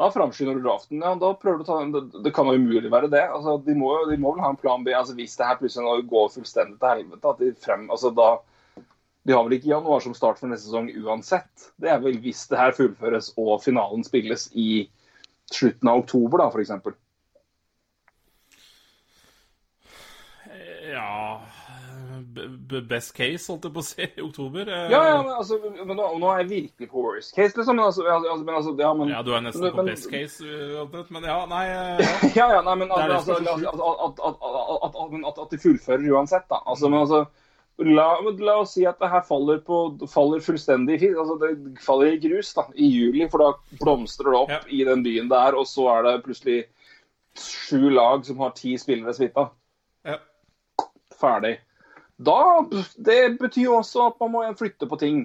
Da 0.00 0.08
framskynder 0.10 0.54
du 0.54 0.62
draften. 0.64 1.02
Ja, 1.02 1.14
da 1.18 1.32
prøver 1.36 1.60
du 1.60 1.64
å 1.64 1.68
ta 1.68 1.78
den. 1.82 1.90
Det, 1.94 2.22
det 2.24 2.32
kan 2.34 2.48
jo 2.48 2.56
umulig 2.58 2.90
være 2.92 3.10
det. 3.12 3.22
Altså, 3.28 3.58
de, 3.66 3.74
må, 3.76 3.92
de 4.08 4.16
må 4.20 4.34
vel 4.34 4.44
ha 4.46 4.52
en 4.54 4.60
plan 4.60 4.86
B. 4.86 4.94
Altså, 4.96 5.16
hvis 5.18 5.34
det 5.38 5.48
her 5.48 5.58
plutselig 5.60 6.06
går 6.10 6.30
fullstendig 6.36 6.78
til 6.80 6.94
helvete, 6.94 7.34
at 7.34 7.42
de 7.42 7.50
frem 7.66 7.84
altså, 7.90 8.12
da, 8.16 8.30
De 9.28 9.34
har 9.36 9.44
vel 9.44 9.58
ikke 9.58 9.74
januar 9.74 10.00
som 10.00 10.14
start 10.16 10.40
for 10.40 10.48
neste 10.48 10.70
sesong 10.70 10.88
uansett. 11.04 11.68
Det 11.82 11.90
er 11.92 12.00
vel 12.02 12.16
hvis 12.24 12.46
det 12.48 12.58
her 12.58 12.72
fullføres 12.74 13.34
og 13.36 13.58
finalen 13.62 14.06
spilles 14.06 14.48
i 14.56 14.88
slutten 15.52 15.90
av 15.90 16.04
oktober, 16.04 16.40
da, 16.40 16.48
f.eks. 16.48 16.96
Ja 20.90 21.40
Best 22.88 23.12
case, 23.16 23.46
holdt 23.50 23.64
jeg 23.66 23.72
på 23.74 23.80
å 23.82 23.86
si, 23.86 24.06
i 24.06 24.22
oktober. 24.22 24.68
Eh, 24.68 24.90
Ja, 24.92 25.00
ja, 25.08 25.16
men, 25.22 25.32
altså, 25.34 25.58
men 25.86 25.96
nå, 25.96 26.06
nå 26.20 26.30
er 26.32 26.42
jeg 26.42 26.48
virkelig 26.50 26.88
på 26.90 27.02
worst 27.04 27.34
case, 27.36 27.54
liksom. 27.56 27.76
Men 27.78 27.84
altså, 27.86 28.04
altså, 28.06 28.44
men, 28.44 28.54
altså 28.54 28.74
ja, 28.78 28.90
men, 28.94 29.08
Ja, 29.12 29.22
du 29.26 29.30
er 29.34 29.40
nesten 29.46 29.62
men- 29.66 29.72
på 29.72 29.82
men- 29.84 29.90
best 29.94 30.10
case, 30.10 30.44
omtrent. 30.82 31.10
Men 31.10 31.22
ja, 31.28 31.38
nei 31.50 31.64
eh, 31.66 32.02
ja. 32.04 32.30
Ja, 32.40 32.48
ja, 32.56 32.62
nei, 32.66 32.74
men 32.82 32.90
altså, 32.90 33.36
altså, 33.38 33.54
at, 33.56 34.20
at, 34.20 34.24
at, 34.30 34.82
at, 34.84 34.98
at, 35.04 35.12
men 35.12 35.24
at, 35.28 35.38
at 35.44 35.50
de 35.54 35.58
fullfører 35.62 36.10
uansett, 36.12 36.46
da. 36.50 36.60
Altså, 36.66 36.88
men 36.92 37.00
altså 37.04 37.24
La, 37.80 38.10
la 38.20 38.58
oss 38.60 38.74
si 38.76 38.82
at 38.84 38.98
det 39.00 39.08
her 39.08 39.22
faller, 39.24 39.62
på, 39.64 39.76
faller 40.12 40.42
fullstendig 40.44 40.98
altså 41.16 41.38
Det 41.40 41.78
faller 41.80 42.10
i 42.12 42.18
grus 42.20 42.50
da, 42.52 42.66
i 42.76 42.90
juli, 42.92 43.24
for 43.32 43.40
da 43.40 43.78
blomstrer 43.80 44.34
det 44.34 44.40
opp 44.42 44.50
Ja. 44.52 44.58
i 44.68 44.82
den 44.84 45.02
byen 45.06 45.30
der, 45.30 45.56
og 45.56 45.64
så 45.64 45.86
er 45.94 46.02
det 46.04 46.12
plutselig 46.26 46.58
sju 47.40 47.88
lag 47.94 48.26
som 48.26 48.36
har 48.44 48.50
ti 48.58 48.74
spillere 48.76 49.14
smitta. 49.16 49.46
Ferdig. 51.20 51.58
Da, 52.20 52.64
Det 52.96 53.20
betyr 53.40 53.66
jo 53.68 53.76
også 53.80 54.10
at 54.10 54.18
man 54.20 54.32
må 54.34 54.46
flytte 54.58 54.88
på 54.88 54.98
ting. 55.00 55.24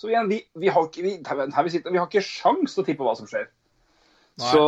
Så 0.00 0.08
igjen, 0.08 0.30
vi, 0.30 0.40
vi 0.56 0.70
har 0.72 0.86
ikke 0.86 1.02
vi, 1.04 1.16
her 1.26 1.64
vi, 1.66 1.72
sitter, 1.74 1.92
vi 1.92 2.00
har 2.00 2.08
ikke 2.08 2.24
sjans 2.24 2.72
til 2.72 2.82
å 2.82 2.86
tippe 2.86 3.04
hva 3.04 3.16
som 3.18 3.28
skjer. 3.28 3.50
Så, 4.40 4.62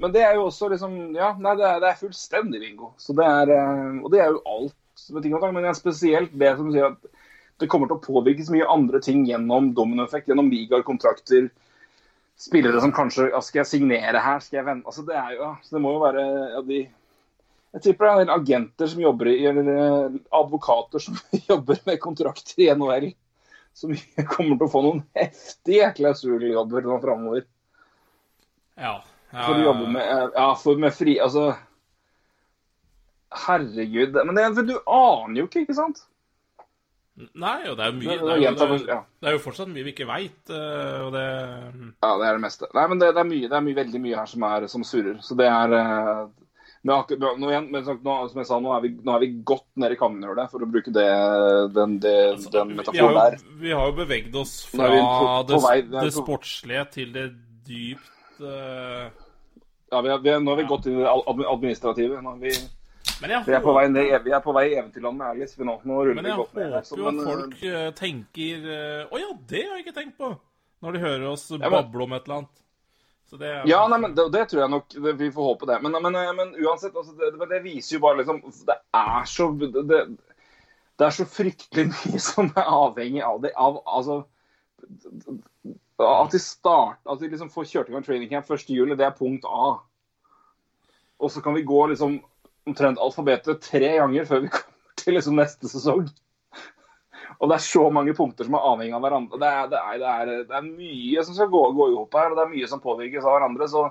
men 0.00 0.10
det 0.10 0.24
er 0.26 0.34
jo 0.34 0.48
også 0.48 0.66
liksom 0.72 0.94
Ja, 1.14 1.30
nei, 1.38 1.52
det 1.58 1.66
er, 1.68 1.78
det 1.82 1.92
er 1.92 2.00
fullstendig 2.00 2.58
bingo. 2.62 2.92
Så 2.98 3.14
det 3.14 3.26
er, 3.26 3.52
eh, 3.54 4.00
og 4.00 4.10
det 4.10 4.22
er 4.22 4.32
jo 4.34 4.42
alt 4.50 5.04
med 5.14 5.22
ting 5.22 5.36
og 5.36 5.44
tang, 5.44 5.54
men 5.54 5.64
det 5.64 5.70
er 5.70 5.78
spesielt 5.78 6.32
det 6.42 6.50
som 6.58 6.72
sier 6.74 6.90
at 6.90 7.10
det 7.60 7.68
kommer 7.70 7.90
til 7.90 7.98
å 7.98 8.02
påvirkes 8.02 8.50
mye 8.52 8.66
andre 8.72 9.00
ting 9.04 9.22
gjennom 9.28 9.70
dominoeffekt, 9.76 10.30
gjennom 10.30 10.48
ligaer, 10.50 10.82
kontrakter, 10.86 11.50
spillere 12.40 12.80
som 12.80 12.94
kanskje 12.96 13.28
Skal 13.44 13.62
jeg 13.62 13.70
signere 13.70 14.22
her? 14.24 14.40
Skal 14.42 14.60
jeg 14.60 14.66
vente? 14.66 14.88
Altså, 14.88 15.04
det 15.06 15.18
er 15.20 15.36
jo 15.36 15.50
så 15.62 15.76
Det 15.76 15.82
må 15.84 15.94
jo 15.94 16.02
være 16.02 16.24
ja, 16.56 16.62
de 16.66 16.80
Jeg 17.70 17.82
tipper 17.84 18.06
det 18.06 18.10
er 18.10 18.18
en 18.18 18.26
del 18.26 18.34
agenter 18.34 18.88
som 18.90 19.00
jobber 19.04 19.28
i 19.30 19.36
Eller 19.46 19.68
eh, 19.76 20.18
advokater 20.34 21.02
som 21.04 21.18
jobber 21.50 21.78
med 21.86 22.00
kontrakter 22.02 22.64
i 22.64 22.68
NHL, 22.74 23.10
som 23.78 23.94
kommer 24.34 24.58
til 24.58 24.66
å 24.66 24.72
få 24.72 24.82
noen 24.86 25.04
heftige 25.16 25.92
klausuljobber 26.00 26.86
nå 26.88 26.98
framover. 27.04 27.44
ja. 28.76 28.96
ja, 29.32 29.44
For 29.46 29.54
å 29.54 29.66
jobbe 29.68 29.90
med 29.94 30.02
eh, 30.02 30.28
Ja, 30.34 30.48
for 30.58 30.80
med 30.82 30.94
fri 30.96 31.18
Altså 31.22 31.52
Herregud. 33.30 34.16
Men 34.26 34.34
det, 34.34 34.62
du 34.66 34.74
aner 34.90 35.38
jo 35.38 35.46
ikke, 35.46 35.62
ikke 35.62 35.76
sant? 35.78 36.00
Nei, 37.36 37.60
og 37.68 37.76
det 37.76 37.84
er 37.84 37.90
jo 37.92 37.96
mye 37.98 38.08
Det- 38.08 38.16
er 38.16 38.40
jo, 38.40 38.52
det 38.56 38.90
er, 38.90 39.02
det 39.20 39.28
er 39.28 39.34
jo 39.36 39.42
fortsatt 39.44 39.68
mye 39.70 39.84
vi 39.84 39.92
ikke 39.92 40.06
veit, 40.08 40.50
og 40.50 41.10
det 41.14 41.24
Ja, 42.02 42.10
det 42.18 42.26
er 42.26 42.32
det 42.38 42.42
meste. 42.42 42.66
Nei, 42.74 42.86
men 42.88 42.98
det, 42.98 43.10
det, 43.14 43.20
er 43.22 43.28
mye, 43.28 43.48
det 43.50 43.56
er 43.58 43.64
mye, 43.66 43.76
veldig 43.78 44.00
mye 44.02 44.16
her 44.18 44.30
som, 44.30 44.46
er, 44.48 44.66
som 44.72 44.82
surrer. 44.86 45.18
Så 45.22 45.36
det 45.38 45.46
er 45.46 45.74
eh, 45.76 46.22
Men, 46.82 47.02
nå 47.36 47.48
igjen, 47.50 47.66
men 47.70 47.84
nå, 47.84 48.12
som 48.30 48.38
jeg 48.40 48.46
sa, 48.48 48.56
nå 48.64 48.70
er 48.72 48.80
vi, 48.86 48.88
nå 49.04 49.12
er 49.12 49.20
vi 49.20 49.26
godt 49.44 49.66
nede 49.76 49.92
i 49.92 49.98
kammenhullet, 50.00 50.48
for 50.48 50.64
å 50.64 50.68
bruke 50.70 50.88
det, 50.94 51.04
den, 51.76 51.98
det, 52.00 52.14
Altså, 52.32 52.52
den 52.54 52.70
metaforen 52.78 53.18
der. 53.18 53.36
vi 53.60 53.74
har 53.76 53.90
jo 53.90 53.96
beveget 53.98 54.38
oss 54.40 54.54
fra 54.70 54.86
på- 54.88 55.02
på 55.02 55.48
det, 55.50 55.58
vei- 55.66 55.82
er 56.00 56.06
det 56.08 56.14
sportslige 56.16 56.84
til 56.94 57.12
det 57.12 57.26
dypt 57.68 58.40
uh... 58.40 59.10
Ja, 59.92 60.00
vi 60.00 60.08
er, 60.14 60.18
vi 60.24 60.30
er, 60.32 60.40
nå 60.40 60.54
har 60.54 60.60
vi 60.62 60.68
gått 60.70 60.86
inn 60.86 60.96
i 61.00 61.02
det 61.02 61.10
ad- 61.10 61.44
administrative. 61.50 62.20
Nå 62.22 62.32
er 62.36 62.40
vi, 62.46 62.52
Men 63.20 63.30
jeg 63.34 63.44
vi, 63.50 63.52
er 63.58 63.64
på 63.66 63.72
vei 63.76 63.84
ned, 63.90 64.12
vi 64.24 64.30
er 64.38 64.40
på 64.44 64.52
vei 64.56 64.64
eventyrlandet 64.78 65.26
Alice. 65.34 65.56
Vi 65.58 65.66
nå, 65.66 65.74
nå 65.84 65.96
ruller 66.00 66.14
men 66.16 66.24
vi 66.24 66.30
jeg 66.30 66.38
godt 66.38 66.54
ned. 66.54 66.72
håper 66.78 66.96
jo 66.96 67.08
at 67.10 67.20
eh, 67.20 67.28
folk 67.34 67.64
eh, 67.74 67.90
tenker 67.98 68.68
eh, 68.70 69.04
oh, 69.10 69.18
ja, 69.20 69.30
det 69.50 69.64
har 69.66 69.76
jeg 69.76 69.84
ikke 69.88 69.96
tenkt 70.00 70.16
på! 70.16 70.30
Når 70.80 70.96
de 70.96 71.00
hører 71.04 71.26
oss 71.34 71.50
men- 71.50 71.66
bable 71.74 72.06
om 72.06 72.12
et 72.16 72.24
eller 72.24 72.38
annet. 72.40 72.62
Det 73.38 73.50
Ja, 73.68 73.80
nei, 73.88 73.98
men 74.02 74.14
det, 74.14 74.26
det 74.34 74.46
tror 74.50 74.64
jeg 74.64 74.72
nok 74.72 74.94
Vi 75.20 75.30
får 75.32 75.46
håpe 75.52 75.68
det. 75.70 75.78
Men, 75.84 75.94
men, 76.02 76.18
men 76.36 76.54
uansett, 76.58 76.96
altså, 76.96 77.14
det, 77.18 77.48
det, 77.50 77.62
viser 77.62 77.96
jo 77.96 78.02
bare 78.04 78.20
liksom 78.22 78.40
Det 78.66 78.76
er 78.96 79.28
så 79.30 79.50
det, 79.60 81.06
er 81.06 81.14
så 81.14 81.26
fryktelig 81.28 81.90
mye 81.92 82.22
som 82.22 82.50
er 82.54 82.66
avhengig 82.66 83.22
av 83.24 83.38
det. 83.44 83.52
Av, 83.56 83.78
altså 83.86 84.22
At 86.00 86.34
de 86.34 86.40
start, 86.42 87.00
at 87.06 87.20
de 87.20 87.30
liksom 87.30 87.52
får 87.52 87.70
kjørt 87.70 87.92
i 87.92 87.94
gang 87.94 88.04
training 88.04 88.32
camp 88.32 88.50
1. 88.50 88.66
juli, 88.72 88.96
det 88.98 89.06
er 89.06 89.16
punkt 89.16 89.46
A. 89.48 89.78
Og 91.20 91.32
så 91.32 91.42
kan 91.44 91.54
vi 91.54 91.66
gå 91.68 91.86
liksom 91.92 92.18
omtrent 92.68 93.00
alfabetet 93.00 93.62
tre 93.64 93.94
ganger 93.98 94.26
før 94.28 94.44
vi 94.44 94.52
kommer 94.54 94.96
til 95.00 95.16
liksom 95.16 95.38
neste 95.40 95.68
sesong. 95.70 96.08
Og 97.40 97.48
det 97.48 97.56
er 97.56 97.64
så 97.64 97.86
mange 97.88 98.12
punkter 98.16 98.44
som 98.46 98.56
er 98.58 98.68
avhengig 98.68 98.96
av 98.96 99.04
hverandre. 99.06 99.40
Det 99.40 99.48
er, 99.48 99.68
det 99.72 99.80
er, 99.80 99.98
det 100.02 100.12
er, 100.12 100.32
det 100.50 100.56
er 100.58 100.66
mye 100.68 101.24
som 101.24 101.36
skal 101.36 101.48
gå, 101.52 101.62
gå 101.78 101.88
i 101.88 101.96
hop 101.96 102.16
her, 102.18 102.30
og 102.30 102.36
det 102.36 102.44
er 102.44 102.52
mye 102.52 102.68
som 102.68 102.82
påvirkes 102.84 103.24
av 103.24 103.36
hverandre. 103.38 103.68
Så 103.72 103.86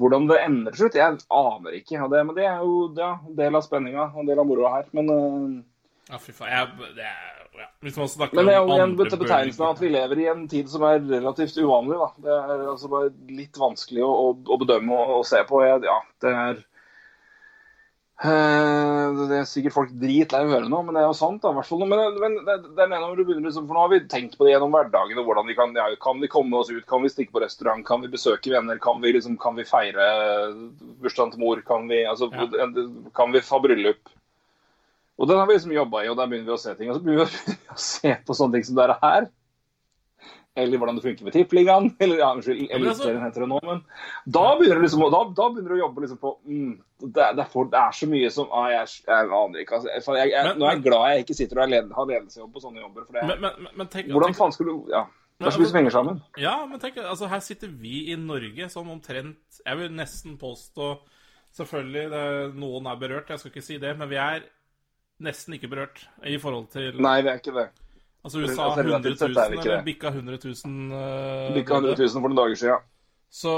hvordan 0.00 0.28
det 0.28 0.38
ender 0.44 0.76
til 0.76 0.84
slutt, 0.84 1.00
jeg 1.00 1.18
aner 1.40 1.80
ikke. 1.80 1.98
Og 2.04 2.12
det, 2.12 2.22
men 2.28 2.36
det 2.36 2.46
er 2.48 2.60
jo 2.60 2.76
ja, 2.98 3.14
en 3.24 3.36
del 3.40 3.56
av 3.56 3.64
spenninga 3.64 4.06
og 4.10 4.22
en 4.22 4.30
del 4.30 4.42
av 4.42 4.48
moroa 4.48 4.76
her. 4.78 4.88
Men, 4.96 5.12
uh, 5.12 6.10
Ja, 6.10 6.18
fy 6.18 6.34
faen. 6.34 6.76
Det 6.96 7.06
er, 7.06 7.18
ja. 7.60 7.66
Hvis 7.84 7.96
man 8.00 8.08
snakker 8.08 8.38
men 8.38 8.48
det 8.48 8.54
er 8.54 8.64
jo 8.64 8.76
igjen 8.76 8.94
betegnelsen 8.98 9.64
av 9.66 9.74
at 9.74 9.82
vi 9.82 9.90
lever 9.92 10.22
i 10.22 10.28
en 10.32 10.46
tid 10.50 10.70
som 10.72 10.84
er 10.88 11.00
relativt 11.00 11.58
uvanlig. 11.60 11.98
Da. 12.00 12.08
Det 12.24 12.36
er 12.36 12.64
altså 12.72 12.90
bare 12.92 13.12
litt 13.32 13.60
vanskelig 13.60 14.04
å, 14.04 14.10
å, 14.10 14.32
å 14.44 14.58
bedømme 14.60 14.96
og, 14.96 15.14
å 15.20 15.26
se 15.28 15.42
på. 15.48 15.62
Jeg, 15.66 15.84
ja, 15.88 15.98
det 16.24 16.34
er 16.44 16.62
Det 18.20 19.36
er 19.38 19.46
sikkert 19.48 19.72
folk 19.72 19.92
dritlei 19.96 20.42
å 20.44 20.50
høre 20.50 20.68
nå, 20.68 20.82
men 20.84 20.92
det 20.92 21.00
er 21.00 21.06
jo 21.08 21.16
sant. 21.16 21.40
da, 21.40 21.54
hvert 21.56 21.68
fall. 21.70 21.86
Men, 21.88 22.18
men 22.20 22.34
det, 22.44 22.56
det 22.76 22.84
er 22.84 22.92
når 22.92 23.16
du 23.16 23.22
begynner 23.24 23.48
liksom, 23.48 23.64
for 23.64 23.78
Nå 23.78 23.84
har 23.86 23.92
vi 23.94 24.00
tenkt 24.12 24.36
på 24.36 24.44
det 24.44 24.52
gjennom 24.52 24.76
hverdagen. 24.76 25.20
og 25.22 25.30
hvordan 25.30 25.48
vi 25.48 25.56
kan, 25.56 25.72
ja, 25.78 25.86
kan 26.04 26.20
vi 26.20 26.28
komme 26.28 26.60
oss 26.60 26.68
ut, 26.68 26.84
kan 26.90 27.00
vi 27.00 27.12
stikke 27.12 27.32
på 27.32 27.40
restaurant, 27.40 27.86
kan 27.86 28.04
vi 28.04 28.12
besøke 28.12 28.52
venner, 28.52 28.80
kan 28.82 29.00
vi, 29.00 29.14
liksom, 29.16 29.38
kan 29.40 29.56
vi 29.56 29.64
feire 29.68 30.10
bursdagen 31.00 31.32
til 31.32 31.44
mor, 31.46 31.64
kan 31.64 31.88
vi, 31.88 32.02
altså, 32.10 32.28
kan 33.16 33.32
vi 33.32 33.44
ha 33.48 33.62
bryllup? 33.64 34.12
Og 35.20 35.28
Den 35.28 35.40
har 35.40 35.48
vi 35.48 35.56
liksom 35.56 35.72
jobba 35.72 36.04
i, 36.04 36.12
og 36.12 36.20
der 36.20 36.28
begynner 36.28 36.52
vi 36.52 36.56
å 36.56 36.60
se 36.60 36.76
ting. 36.76 36.92
Og 36.92 36.96
så 36.96 37.04
begynner 37.04 37.28
vi 37.28 37.56
å 37.72 37.80
se 37.90 38.14
på 38.26 38.36
sånne 38.36 38.58
ting 38.58 38.68
som 38.68 38.76
det 38.80 39.00
her. 39.00 39.30
Eller 40.60 40.80
hvordan 40.80 40.98
det 40.98 41.04
funker 41.04 41.26
med 41.26 41.34
Tippeligaen. 41.36 41.90
Eller 42.02 42.22
ja, 42.22 42.30
unnskyld, 42.34 42.60
altså- 42.62 42.78
Eliteserien 42.78 43.22
heter 43.24 43.44
det 43.44 43.50
nå. 43.52 43.60
Men 43.66 43.82
da 44.38 44.44
begynner 44.58 44.80
du 44.80 44.86
liksom, 44.86 45.04
da, 45.14 45.22
da 45.36 45.48
begynner 45.50 45.74
du 45.74 45.78
å 45.78 45.82
jobbe 45.84 46.04
liksom 46.04 46.20
på 46.22 46.34
mm, 46.46 46.74
det, 47.00 47.14
det, 47.22 47.44
er 47.44 47.48
for, 47.52 47.70
det 47.72 47.80
er 47.80 47.96
så 47.96 48.10
mye 48.10 48.32
som 48.34 48.50
ah, 48.56 48.66
jeg, 48.74 48.98
jeg 49.06 49.30
aner 49.40 49.62
ikke. 49.64 49.80
Altså, 49.80 50.18
jeg, 50.18 50.34
jeg, 50.34 50.44
Men- 50.48 50.60
nå 50.60 50.68
er 50.68 50.76
jeg 50.76 50.84
glad 50.88 51.06
jeg 51.14 51.24
ikke 51.26 51.38
sitter 51.40 51.62
og 51.62 51.72
led, 51.72 51.94
har 51.96 52.10
ledelsesjobb 52.12 52.52
på 52.56 52.64
sånne 52.66 52.84
jobber. 52.84 53.06
For 53.08 53.18
det, 53.18 53.40
Men, 53.46 53.66
men, 53.70 53.90
tenk, 53.92 54.12
hvordan 54.12 54.36
faen 54.36 54.54
skulle 54.56 54.76
du 54.76 54.92
Ja. 54.94 55.06
Det 55.40 55.48
er 55.48 55.54
så 55.56 55.60
mye 55.62 55.68
som 55.70 55.76
henger 55.78 55.92
sammen. 55.94 56.16
Ja, 56.36 56.54
men 56.68 56.80
tenk, 56.82 56.98
altså 57.00 57.24
her 57.30 57.40
sitter 57.40 57.70
vi 57.72 58.10
i 58.12 58.16
Norge 58.20 58.66
som 58.68 58.90
omtrent 58.92 59.62
Jeg 59.64 59.78
vil 59.78 59.94
nesten 59.96 60.34
påstå 60.36 60.98
Selvfølgelig, 61.56 62.02
det 62.12 62.24
noen 62.60 62.86
er 62.86 62.98
berørt, 63.00 63.30
jeg 63.32 63.40
skal 63.40 63.50
ikke 63.50 63.64
si 63.64 63.78
det, 63.82 63.94
men 63.98 64.10
vi 64.10 64.18
er 64.22 64.44
nesten 65.24 65.56
ikke 65.56 65.70
berørt 65.72 66.04
i 66.28 66.36
forhold 66.40 66.68
til 66.70 67.00
Nei, 67.02 67.16
vi 67.24 67.32
er 67.32 67.40
ikke 67.40 67.56
det. 67.56 67.66
Altså 68.20 68.42
USA 68.42 68.66
altså, 68.68 68.82
100 68.84 69.08
000, 69.08 69.16
sett 69.16 69.38
er 69.40 69.50
vi 69.50 69.56
ikke 69.56 69.70
eller 69.70 69.86
bikka 69.86 70.10
100 70.12 70.38
000 70.44 70.92
uh, 70.92 71.54
Bikka 71.56 71.78
100 71.80 71.96
000 71.96 72.10
for 72.12 72.28
noen 72.28 72.40
dager 72.42 72.60
siden. 72.60 72.86
Så 73.30 73.54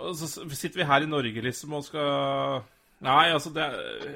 så 0.00 0.26
sitter 0.56 0.80
vi 0.80 0.88
her 0.88 1.04
i 1.04 1.08
Norge 1.10 1.42
liksom 1.44 1.74
og 1.76 1.84
skal 1.84 2.62
Nei, 3.00 3.30
altså 3.32 3.50
det 3.52 3.66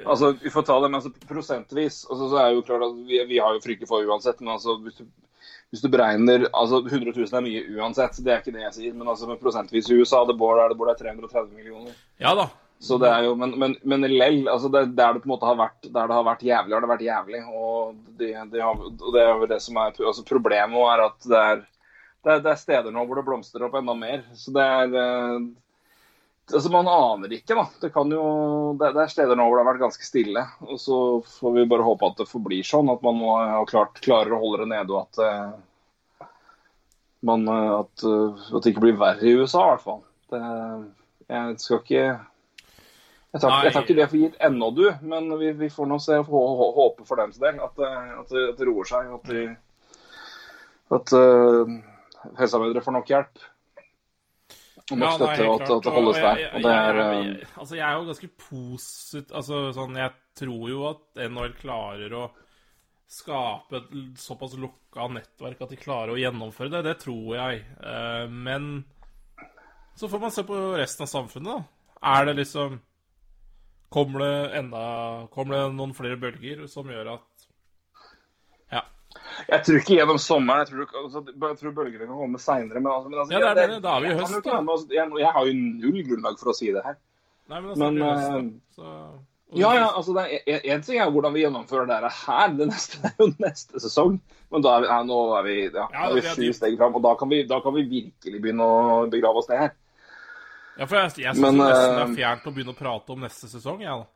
Altså, 0.05 0.33
Vi 0.41 0.53
får 0.53 0.65
ta 0.69 0.79
det 0.81 0.91
men 0.91 1.01
altså, 1.01 1.13
prosentvis. 1.29 2.03
Altså, 2.11 2.29
så 2.29 2.41
er 2.41 2.51
jo 2.53 2.65
klart 2.67 2.85
at 2.85 2.97
vi, 3.09 3.21
vi 3.29 3.39
har 3.41 3.55
jo 3.57 3.63
frykt 3.65 3.87
for 3.89 4.05
uansett. 4.05 4.43
Men 4.43 4.57
altså, 4.59 4.77
hvis 4.85 4.99
du, 4.99 5.07
hvis 5.73 5.81
du 5.81 5.89
beregner 5.89 6.45
altså 6.53 6.83
100 6.85 7.15
000 7.17 7.33
er 7.33 7.47
mye 7.47 7.63
uansett, 7.79 8.21
det 8.21 8.35
er 8.35 8.43
ikke 8.43 8.53
det 8.53 8.67
jeg 8.67 8.75
sier. 8.77 8.99
Men 8.99 9.09
altså, 9.09 9.29
med 9.31 9.41
prosentvis 9.41 9.89
i 9.89 9.97
USA 9.97 10.21
det 10.29 10.37
bor, 10.37 10.59
der 10.61 10.75
det 10.75 10.77
bor 10.77 10.93
der 10.93 11.01
330 11.01 11.57
millioner. 11.57 11.97
Ja 12.21 12.35
da. 12.37 12.51
Så 12.85 12.99
det 13.01 13.09
er 13.09 13.25
jo, 13.25 13.35
Men, 13.41 13.55
men, 13.61 13.77
men 13.83 14.05
lell, 14.13 14.43
altså 14.51 14.69
det, 14.69 14.85
der 14.99 15.17
det 15.17 15.23
på 15.25 15.29
en 15.29 15.35
måte 15.35 15.49
har 15.49 15.57
vært 15.57 15.87
der 15.87 16.09
det 16.11 16.17
har 16.19 16.27
vært 16.27 16.43
jævlig, 16.45 16.75
har 16.75 16.85
det 16.85 16.91
vært 16.91 17.07
jævlig. 17.07 17.43
Og 17.49 17.95
det, 18.21 18.33
det, 18.53 18.61
har, 18.61 18.81
og 18.83 19.13
det 19.15 19.23
er 19.23 19.31
jo 19.33 19.49
det 19.55 19.61
som 19.65 19.79
er 19.81 19.95
altså 19.97 20.25
Problemet 20.29 20.89
er 20.93 21.05
at 21.07 21.29
det 21.31 21.45
er, 21.53 21.63
det 22.25 22.41
det 22.45 22.51
er 22.53 22.61
steder 22.61 22.93
nå 22.93 23.05
hvor 23.07 23.21
det 23.21 23.27
blomstrer 23.29 23.65
opp 23.67 23.79
enda 23.81 23.95
mer. 23.97 24.27
Så 24.37 24.53
det 24.53 24.65
er 24.65 24.97
eh, 25.01 25.47
altså 26.53 26.73
Man 26.75 26.91
aner 26.93 27.33
ikke, 27.39 27.57
da. 27.57 27.65
Det, 27.81 27.91
kan 27.95 28.13
jo, 28.13 28.27
det, 28.81 28.93
det 28.99 29.07
er 29.07 29.15
steder 29.15 29.41
nå 29.41 29.49
hvor 29.49 29.57
det 29.57 29.65
har 29.65 29.71
vært 29.71 29.85
ganske 29.87 30.11
stille. 30.11 30.45
Og 30.69 30.83
så 30.83 31.01
får 31.39 31.57
vi 31.57 31.67
bare 31.73 31.89
håpe 31.89 32.13
at 32.13 32.21
det 32.21 32.29
forblir 32.29 32.69
sånn. 32.69 32.93
At 32.93 33.07
man 33.07 33.17
må 33.23 33.39
har 33.41 33.71
klart, 33.71 34.03
klarer 34.05 34.37
å 34.37 34.43
holde 34.45 34.67
det 34.67 34.75
nede, 34.75 34.93
og 34.93 35.07
at, 35.07 35.25
eh, 35.25 36.29
man, 37.25 37.49
eh, 37.49 37.73
at, 37.81 38.07
at 38.53 38.61
det 38.61 38.75
ikke 38.75 38.85
blir 38.91 39.01
verre 39.01 39.25
i 39.25 39.35
USA, 39.41 39.65
i 39.65 39.73
hvert 39.73 39.89
fall. 39.89 40.05
Jeg 41.25 41.61
skal 41.63 41.81
ikke 41.81 42.07
jeg 43.35 43.41
tar, 43.43 43.65
jeg 43.67 43.73
tar 43.75 43.83
ikke 43.85 43.97
det 43.99 44.05
for 44.13 44.21
gitt 44.23 44.37
ennå, 44.47 44.69
du, 44.77 44.85
men 45.11 45.27
vi, 45.41 45.49
vi 45.59 45.69
får 45.75 45.89
nå 45.91 45.97
se 46.03 46.21
og 46.23 46.29
hå- 46.31 46.43
hå- 46.61 46.69
håpe 46.77 47.07
for 47.09 47.19
dems 47.19 47.41
del 47.43 47.59
at, 47.65 47.75
det- 47.81 47.91
at, 48.21 48.35
at 48.53 48.61
det 48.61 48.69
roer 48.69 48.87
seg. 48.87 49.11
At, 49.17 49.27
de, 49.27 49.43
at 50.95 51.15
uh, 51.19 51.73
helsearbeidere 52.39 52.85
får 52.87 52.97
nok 53.01 53.11
hjelp. 53.11 53.43
Og 54.93 54.99
nok 55.01 55.09
Ja, 55.09 55.13
støtte, 55.17 55.49
og 55.49 55.55
at, 55.65 55.71
at 55.75 55.83
det 55.89 55.93
holdes 55.97 56.21
der. 56.21 56.41
Og 56.55 56.63
det 56.69 56.73
er, 56.77 57.01
jeg- 57.01 57.35
eh, 57.41 57.53
Altså, 57.59 57.75
jeg 57.81 57.85
er 57.89 57.99
jo 57.99 58.07
ganske 58.13 58.31
posit... 58.47 59.33
Altså, 59.35 59.61
sånn, 59.75 59.97
jeg 59.99 60.13
tror 60.39 60.65
jo 60.71 60.81
at 60.93 61.23
NHL 61.31 61.55
klarer 61.59 62.17
å 62.21 62.25
skape 63.15 63.79
et 63.81 63.93
såpass 64.19 64.55
lukka 64.59 65.07
nettverk 65.13 65.61
at 65.65 65.71
de 65.75 65.79
klarer 65.81 66.15
å 66.15 66.19
gjennomføre 66.21 66.71
det. 66.77 66.83
Det 66.87 66.97
tror 67.03 67.35
jeg. 67.39 67.63
Eh, 67.83 68.27
Men 68.31 68.85
så 69.97 70.07
får 70.11 70.21
man 70.23 70.35
se 70.35 70.43
på 70.47 70.59
resten 70.79 71.07
av 71.07 71.11
samfunnet, 71.17 71.49
da. 71.51 71.89
Er 72.15 72.27
det 72.31 72.37
liksom 72.45 72.79
Kommer 73.95 74.25
det 74.25 74.59
enda 74.59 74.83
Kommer 75.35 75.55
det 75.61 75.65
noen 75.79 75.95
flere 75.95 76.19
bølger 76.21 76.65
som 76.71 76.89
gjør 76.91 77.13
at 77.15 77.47
Ja. 78.75 78.83
jeg 79.49 79.65
tror 79.67 79.79
ikke 79.81 79.99
gjennom 80.01 80.19
sommeren. 80.19 80.65
Jeg 80.65 80.73
tror, 80.73 81.03
altså, 81.05 81.23
jeg 81.31 81.59
tror 81.61 81.75
bølgene 81.77 82.07
kan 82.09 82.17
komme 82.19 82.41
seinere. 82.43 82.81
Men, 82.83 82.91
altså, 82.93 83.11
men 83.13 83.21
altså, 83.23 83.35
Ja, 83.39 83.53
det 83.55 83.63
er 83.67 83.75
det. 83.77 83.83
Da 83.85 83.93
er 83.97 84.01
vi 84.03 84.11
i 84.11 84.17
høst, 84.19 84.41
da. 84.45 84.57
altså, 84.63 84.89
jeg, 84.91 85.13
jeg 85.23 85.33
har 85.37 85.47
jo 85.47 85.55
null 85.61 86.01
grunnlag 86.09 86.41
for 86.41 86.51
å 86.51 86.57
si 86.59 86.73
det 86.75 86.83
her. 86.85 86.99
Nei, 87.53 87.61
men 87.61 87.71
da 87.71 87.79
Men, 87.85 88.01
det 88.01 88.11
høst, 88.11 88.27
eh, 88.27 88.35
da. 88.35 88.75
Så, 88.75 88.97
Ja, 89.55 89.69
ja, 89.77 89.87
altså 89.95 90.15
det 90.17 90.23
er, 90.49 90.61
en 90.75 90.83
ting 90.83 90.99
er 90.99 91.11
hvordan 91.15 91.35
vi 91.37 91.45
gjennomfører 91.45 91.87
dette 91.87 92.09
her. 92.25 92.49
Det 92.59 92.67
neste 92.73 92.99
det 93.05 93.11
er 93.13 93.21
jo 93.23 93.29
neste 93.45 93.83
sesong. 93.85 94.17
Men 94.51 94.65
da 94.65 94.73
er 94.75 94.83
vi, 94.83 94.89
ja, 94.91 94.97
nå 95.07 95.19
er 95.39 95.45
vi, 95.47 95.57
ja, 95.69 95.85
Ja, 95.93 96.09
er 96.09 96.17
vi 96.17 96.25
er 96.25 96.35
sju 96.35 96.49
steg 96.57 96.75
fram, 96.81 96.97
og 96.99 97.05
da 97.05 97.13
kan, 97.21 97.31
vi, 97.31 97.45
da 97.47 97.61
kan 97.63 97.75
vi 97.77 97.85
virkelig 97.93 98.41
begynne 98.43 98.67
å 98.67 99.05
begrave 99.13 99.39
oss 99.45 99.51
ned 99.53 99.61
her. 99.63 99.75
Ja, 100.75 100.87
for 100.89 100.99
jeg, 100.99 101.13
jeg 101.23 101.37
syns 101.37 101.45
nesten 101.45 101.61
det 101.63 102.03
eh, 102.03 102.03
er 102.03 102.17
fjernt 102.19 102.47
å 102.49 102.53
begynne 102.55 102.75
å 102.75 102.79
prate 102.79 103.15
om 103.15 103.23
neste 103.23 103.51
sesong, 103.51 103.85
jeg, 103.85 103.95
da. 104.03 104.11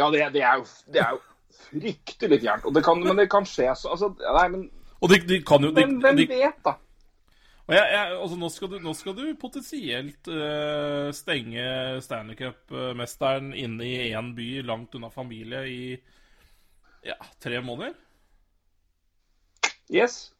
Ja, 0.00 0.08
det, 0.10 0.22
det, 0.34 0.42
er 0.42 0.60
jo, 0.60 0.64
det 0.90 1.02
er 1.02 1.12
jo 1.14 1.20
fryktelig 1.68 2.40
fjernt. 2.42 2.64
Og 2.66 2.74
det 2.74 2.82
kan, 2.86 3.02
men 3.04 3.20
det 3.20 3.28
kan 3.32 3.46
skje 3.46 3.68
så 3.78 3.92
altså, 3.94 4.10
Nei, 4.18 4.46
men 4.50 4.64
Og 4.98 5.12
de, 5.12 5.20
de 5.28 5.38
kan 5.46 5.62
jo 5.62 5.70
de, 5.70 5.84
hvem, 5.84 5.98
hvem 6.02 6.18
de, 6.22 6.26
vet, 6.32 6.58
da? 6.64 6.78
og 7.64 7.72
jeg, 7.72 7.84
jeg, 7.94 8.16
altså, 8.18 8.38
nå, 8.40 8.48
skal 8.52 8.72
du, 8.72 8.78
nå 8.84 8.92
skal 8.96 9.14
du 9.16 9.22
potensielt 9.40 10.28
uh, 10.28 11.08
stenge 11.16 11.68
Stanley 12.04 12.36
Cup-mesteren 12.36 13.54
inne 13.56 13.86
i 13.88 14.10
én 14.10 14.34
by 14.36 14.48
langt 14.68 14.96
unna 14.98 15.08
familie 15.12 15.62
i 15.70 15.78
ja, 17.04 17.16
tre 17.40 17.60
måneder. 17.64 17.94
Yes. 19.92 20.33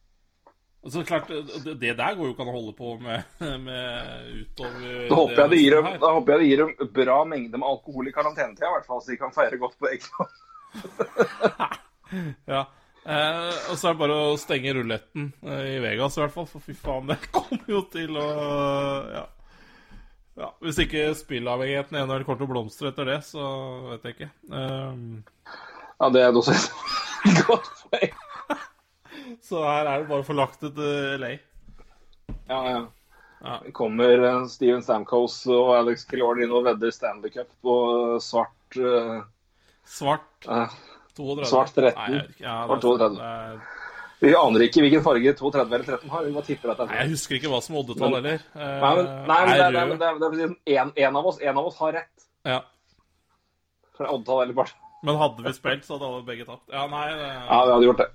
Altså, 0.85 1.01
klart, 1.07 1.31
det, 1.65 1.95
der 1.97 2.13
går 2.13 2.27
jo 2.27 2.33
ikke 2.35 2.43
an 2.45 2.51
å 2.51 2.59
holde 2.59 2.75
på 2.77 2.91
med, 3.01 3.39
med 3.63 4.27
utover 4.43 5.07
Da 5.09 5.15
håper, 5.17 5.39
jeg 5.39 5.49
det 5.49 5.61
dem, 5.73 5.87
da 6.03 6.11
håper 6.13 6.29
jeg 6.35 6.41
det 6.43 6.49
gir 6.51 6.59
dem 6.61 6.91
bra 6.93 7.15
mengde 7.25 7.57
med 7.57 7.65
alkohol 7.65 8.11
i 8.11 8.13
karantenetida, 8.13 8.69
i 8.69 8.75
hvert 8.75 8.85
fall, 8.89 9.01
så 9.01 9.09
de 9.09 9.17
kan 9.23 9.33
feire 9.33 9.57
godt 9.61 9.77
på 9.81 9.89
egen. 9.89 10.13
Ja. 12.45 12.65
Eh, 13.05 13.55
og 13.69 13.77
så 13.77 13.89
er 13.89 13.93
det 13.95 14.01
bare 14.01 14.17
å 14.31 14.37
stenge 14.39 14.73
ruletten 14.77 15.27
eh, 15.45 15.75
i 15.75 15.79
Vegas, 15.83 16.15
i 16.17 16.21
hvert 16.23 16.33
fall. 16.33 16.47
For 16.49 16.63
fy 16.63 16.73
faen, 16.77 17.09
det 17.09 17.17
kommer 17.35 17.65
jo 17.69 17.81
til 17.93 18.17
å 18.21 18.27
Ja. 19.13 19.23
ja 20.41 20.49
hvis 20.61 20.79
ikke 20.85 21.09
spillavhengigheten 21.17 21.97
i 21.97 22.03
NHL 22.05 22.25
kommer 22.27 22.41
til 22.41 22.49
å 22.49 22.53
blomstre 22.53 22.91
etter 22.93 23.09
det, 23.09 23.19
så 23.27 23.45
vet 23.91 24.07
jeg 24.09 24.17
ikke. 24.19 24.31
Um, 24.53 25.23
Ja, 25.99 26.09
det 26.11 26.25
er 26.25 26.35
også 26.35 26.55
et 26.55 27.43
godt 27.49 27.69
poeng. 27.89 28.15
Så 29.45 29.61
her 29.63 29.85
er 29.91 30.01
det 30.03 30.09
bare 30.09 30.25
forlagt 30.27 30.63
et 30.67 30.79
LA. 31.21 31.33
Ja, 32.49 32.59
ja. 32.69 32.81
Ja. 33.45 33.59
Kommer 33.77 34.17
eh, 34.25 34.45
Steven 34.49 34.81
Stamkos 34.81 35.41
og 35.53 35.73
Alex 35.75 36.05
Killorn 36.09 36.39
inn 36.41 36.53
og 36.55 36.63
vedder 36.65 36.93
Stanley 36.95 37.29
Cup 37.33 37.49
på 37.61 37.73
svart 38.23 38.77
uh, 38.79 39.19
Svart 39.85 40.47
eh, 40.49 40.71
32. 41.19 41.45
Svart 41.51 41.75
13. 41.75 41.91
Nei, 41.99 42.21
ja, 42.41 42.55
det, 42.65 42.79
Svart 42.79 42.85
32. 42.87 43.19
det 43.19 44.23
Vi 44.25 44.31
aner 44.39 44.63
ikke 44.65 44.81
hvilken 44.85 45.03
farge 45.05 45.35
32 45.37 45.61
eller 45.67 45.85
13 45.85 46.09
har. 46.15 46.25
Vi 46.25 46.33
bare 46.39 46.47
tipper 46.47 46.73
at 46.73 46.79
det 46.81 46.87
Nei, 46.89 46.95
er 46.97 47.03
jeg 47.05 47.13
husker 47.13 47.37
ikke 47.37 47.51
hva 47.53 47.59
som 47.61 47.77
oddetall 47.83 48.15
Men- 48.15 48.23
heller. 48.23 48.47
Eh, 48.55 48.79
Nei, 48.81 48.93
men, 48.95 49.11
nei, 49.29 49.37
men 49.43 49.53
det, 49.53 49.59
det, 49.59 49.83
er- 49.83 49.91
det, 49.91 49.99
det 49.99 50.41
er 50.41 50.47
sånn 50.47 50.57
en, 50.79 50.95
en, 51.05 51.19
av 51.21 51.29
oss, 51.33 51.37
en 51.43 51.61
av 51.61 51.69
oss 51.69 51.77
har 51.83 51.93
rett. 51.99 52.25
Ja. 52.49 52.59
Oddetall 53.99 54.41
eller 54.47 54.57
bare 54.57 54.73
Men 55.05 55.19
hadde 55.21 55.45
vi 55.45 55.53
spilt, 55.53 55.85
så 55.85 55.95
hadde 55.95 56.09
alle 56.09 56.25
begge 56.27 56.47
tapt. 56.47 56.65
Ja, 56.73 56.85
nei 56.89 57.05
det... 57.13 57.29
Ja, 57.29 57.59
vi 57.67 57.73
hadde 57.75 57.87
gjort 57.87 58.01
det. 58.01 58.09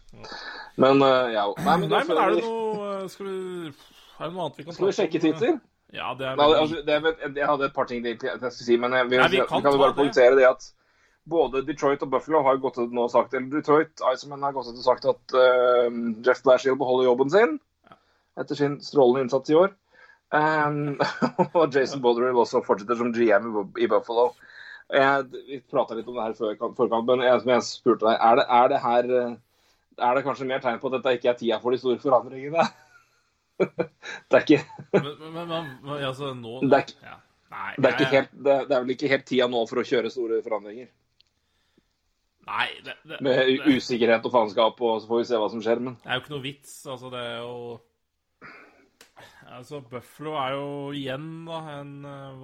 Men 0.80 1.04
eh, 1.06 1.30
ja. 1.36 1.46
Nei, 1.64 1.76
men, 1.82 1.88
Nei, 1.92 2.02
men 2.08 2.20
er 2.20 2.34
det 2.34 2.42
noe 2.44 2.90
Skal 3.12 3.26
vi 3.28 3.36
Er 3.70 4.26
det 4.26 4.32
noe 4.34 4.44
annet 4.46 4.58
vi 4.60 4.66
kan 4.66 4.76
Skal 4.76 4.90
vi 4.90 4.96
sjekke 4.98 5.22
Twitter? 5.22 5.56
Ja, 5.94 6.12
det 6.18 6.28
er 6.28 6.36
Nei, 6.38 6.50
altså, 6.58 6.82
det 6.86 6.98
er, 6.98 7.08
jeg 7.28 7.48
hadde 7.50 7.66
et 7.66 7.74
par 7.76 7.88
ting 7.90 8.04
jeg 8.06 8.18
skulle 8.20 8.52
si, 8.52 8.76
men 8.80 8.94
vi, 9.08 9.18
Nei, 9.18 9.30
vi 9.32 9.40
vi 9.40 9.46
kan 9.46 9.64
kan, 9.64 9.72
jo 9.74 9.80
bare 9.80 9.94
det. 9.94 9.98
poengtere 10.02 10.38
det 10.38 10.46
at 10.50 10.68
både 11.30 11.64
Detroit 11.66 12.02
og 12.06 12.12
Buffalo 12.14 12.42
har 12.46 12.60
gått 12.62 12.78
ut 12.80 12.94
nå 12.94 13.06
og 13.06 13.12
sagt 13.12 13.34
Eller 13.36 13.50
Detroit 13.52 14.04
Iceman 14.12 14.46
har 14.46 14.54
gått 14.56 14.70
ut 14.70 14.78
og 14.78 14.86
sagt 14.86 15.08
at 15.10 15.34
uh, 15.36 15.90
Jeff 16.26 16.42
Blashill 16.46 16.78
beholder 16.80 17.10
jobben 17.10 17.32
sin 17.34 17.58
etter 18.40 18.56
sin 18.56 18.78
strålende 18.80 19.26
innsats 19.26 19.50
i 19.50 19.56
år. 19.58 19.72
Um, 20.30 20.94
og 21.58 21.74
Jason 21.74 22.00
Botterill 22.00 22.38
også 22.38 22.62
fortsetter 22.64 22.96
som 22.96 23.10
GM 23.12 23.50
i 23.76 23.88
Buffalo. 23.90 24.30
Jeg, 24.90 25.26
vi 25.46 25.60
prata 25.70 25.94
litt 25.94 26.08
om 26.10 26.16
det 26.16 26.24
her 26.24 26.36
før 26.38 26.74
forkampen, 26.78 27.20
men 27.20 27.28
jeg, 27.28 27.40
som 27.42 27.52
jeg 27.52 27.66
spurte 27.68 28.08
deg, 28.08 28.16
er 28.18 28.40
det, 28.40 28.46
er 28.58 28.70
det 28.72 28.82
her 28.82 29.10
eh, 29.20 29.34
Er 30.00 30.16
det 30.16 30.22
kanskje 30.26 30.48
mer 30.48 30.62
tegn 30.64 30.80
på 30.82 30.90
at 30.90 30.96
dette 30.98 31.12
ikke 31.18 31.30
er 31.30 31.36
tida 31.38 31.58
for 31.62 31.74
de 31.74 31.78
store 31.78 32.00
forandringene? 32.02 32.64
det 33.60 34.38
er 34.38 34.46
ikke 34.46 34.62
Men, 34.96 35.10
men, 35.20 35.42
men, 35.52 35.68
men 35.84 36.06
altså, 36.08 36.32
nå 36.34 36.62
Det 36.64 36.80
er 36.80 36.94
ja. 37.04 37.18
Nei, 37.50 37.74
Det 37.76 37.86
er, 37.86 37.94
ikke 37.98 38.14
helt, 38.14 38.32
det, 38.32 38.56
det 38.70 38.74
er 38.76 38.82
vel 38.84 38.94
ikke 38.94 39.10
helt 39.10 39.26
tida 39.26 39.46
nå 39.50 39.62
for 39.66 39.82
å 39.82 39.86
kjøre 39.86 40.10
store 40.14 40.38
forandringer. 40.44 40.86
Nei, 42.46 42.66
det, 42.86 42.94
det, 43.10 43.18
Med 43.26 43.66
usikkerhet 43.66 44.26
og 44.26 44.34
faenskap, 44.34 44.78
og 44.86 45.00
så 45.02 45.10
får 45.10 45.20
vi 45.20 45.28
se 45.28 45.40
hva 45.42 45.48
som 45.50 45.62
skjer. 45.64 45.82
Men 45.82 45.96
det 45.98 46.10
er 46.10 46.18
jo 46.18 46.22
ikke 46.24 46.34
noe 46.36 46.44
vits. 46.44 46.74
Altså, 46.86 47.10
det 47.12 47.22
er 47.26 47.40
jo 47.42 47.54
Altså, 49.50 49.80
Buffalo 49.82 50.36
er 50.38 50.54
jo 50.54 50.66
igjen 50.94 51.26
da 51.48 51.58
en 51.80 51.94
eh, 52.06 52.36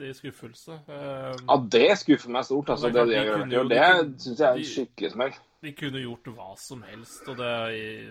vanvittig 0.00 0.16
skuffelse. 0.16 0.72
Eh, 0.88 1.34
ja, 1.46 1.56
det 1.72 1.98
skuffer 1.98 2.30
meg 2.30 2.44
stort. 2.44 2.70
Altså, 2.70 2.88
Det 2.88 2.94
det, 2.94 3.06
de 3.06 3.50
det, 3.50 3.68
det 3.68 4.16
de 4.16 4.22
syns 4.22 4.40
jeg 4.40 4.48
er 4.48 4.56
en 4.56 4.64
skikkelig 4.64 5.12
smell. 5.12 5.32
de 5.62 5.72
kunne 5.72 6.00
gjort 6.00 6.26
hva 6.36 6.56
som 6.56 6.82
helst, 6.82 7.28
og 7.28 7.36
det 7.36 7.50
jeg 7.76 8.08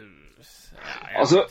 Altså. 1.18 1.46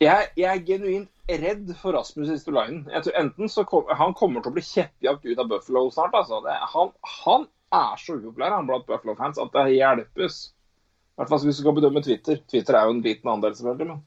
Jeg, 0.00 0.28
jeg 0.36 0.48
er 0.48 0.64
genuint 0.64 1.10
redd 1.28 1.74
for 1.76 1.92
Rasmus 1.92 2.30
Istolainen. 2.30 2.86
Jeg 2.90 3.02
tror 3.04 3.18
enten 3.20 3.48
så 3.48 3.64
kom, 3.64 3.84
Han 3.92 4.14
kommer 4.14 4.40
til 4.40 4.50
å 4.50 4.54
bli 4.54 4.62
kjeppjakt 4.62 5.26
ut 5.26 5.38
av 5.38 5.48
Buffalo 5.48 5.90
snart. 5.90 6.14
Altså. 6.14 6.40
Det, 6.40 6.54
han, 6.72 6.92
han 7.24 7.44
er 7.72 8.00
så 8.00 8.16
upopulær 8.16 8.54
han 8.56 8.66
blant 8.66 8.86
Buffalo-fans 8.86 9.38
at 9.38 9.52
det 9.52 9.76
hjelpes. 9.76 10.38
I 10.48 11.20
hvert 11.20 11.28
fall 11.28 11.44
hvis 11.44 11.60
du 11.60 11.62
skal 11.62 11.76
bedømme 11.76 12.02
Twitter. 12.02 12.40
Twitter 12.48 12.78
er 12.78 12.88
jo 12.88 12.96
en 12.96 13.02
liten 13.04 13.28
andel, 13.28 13.54
selvfølgelig. 13.54 13.86
men 13.92 14.00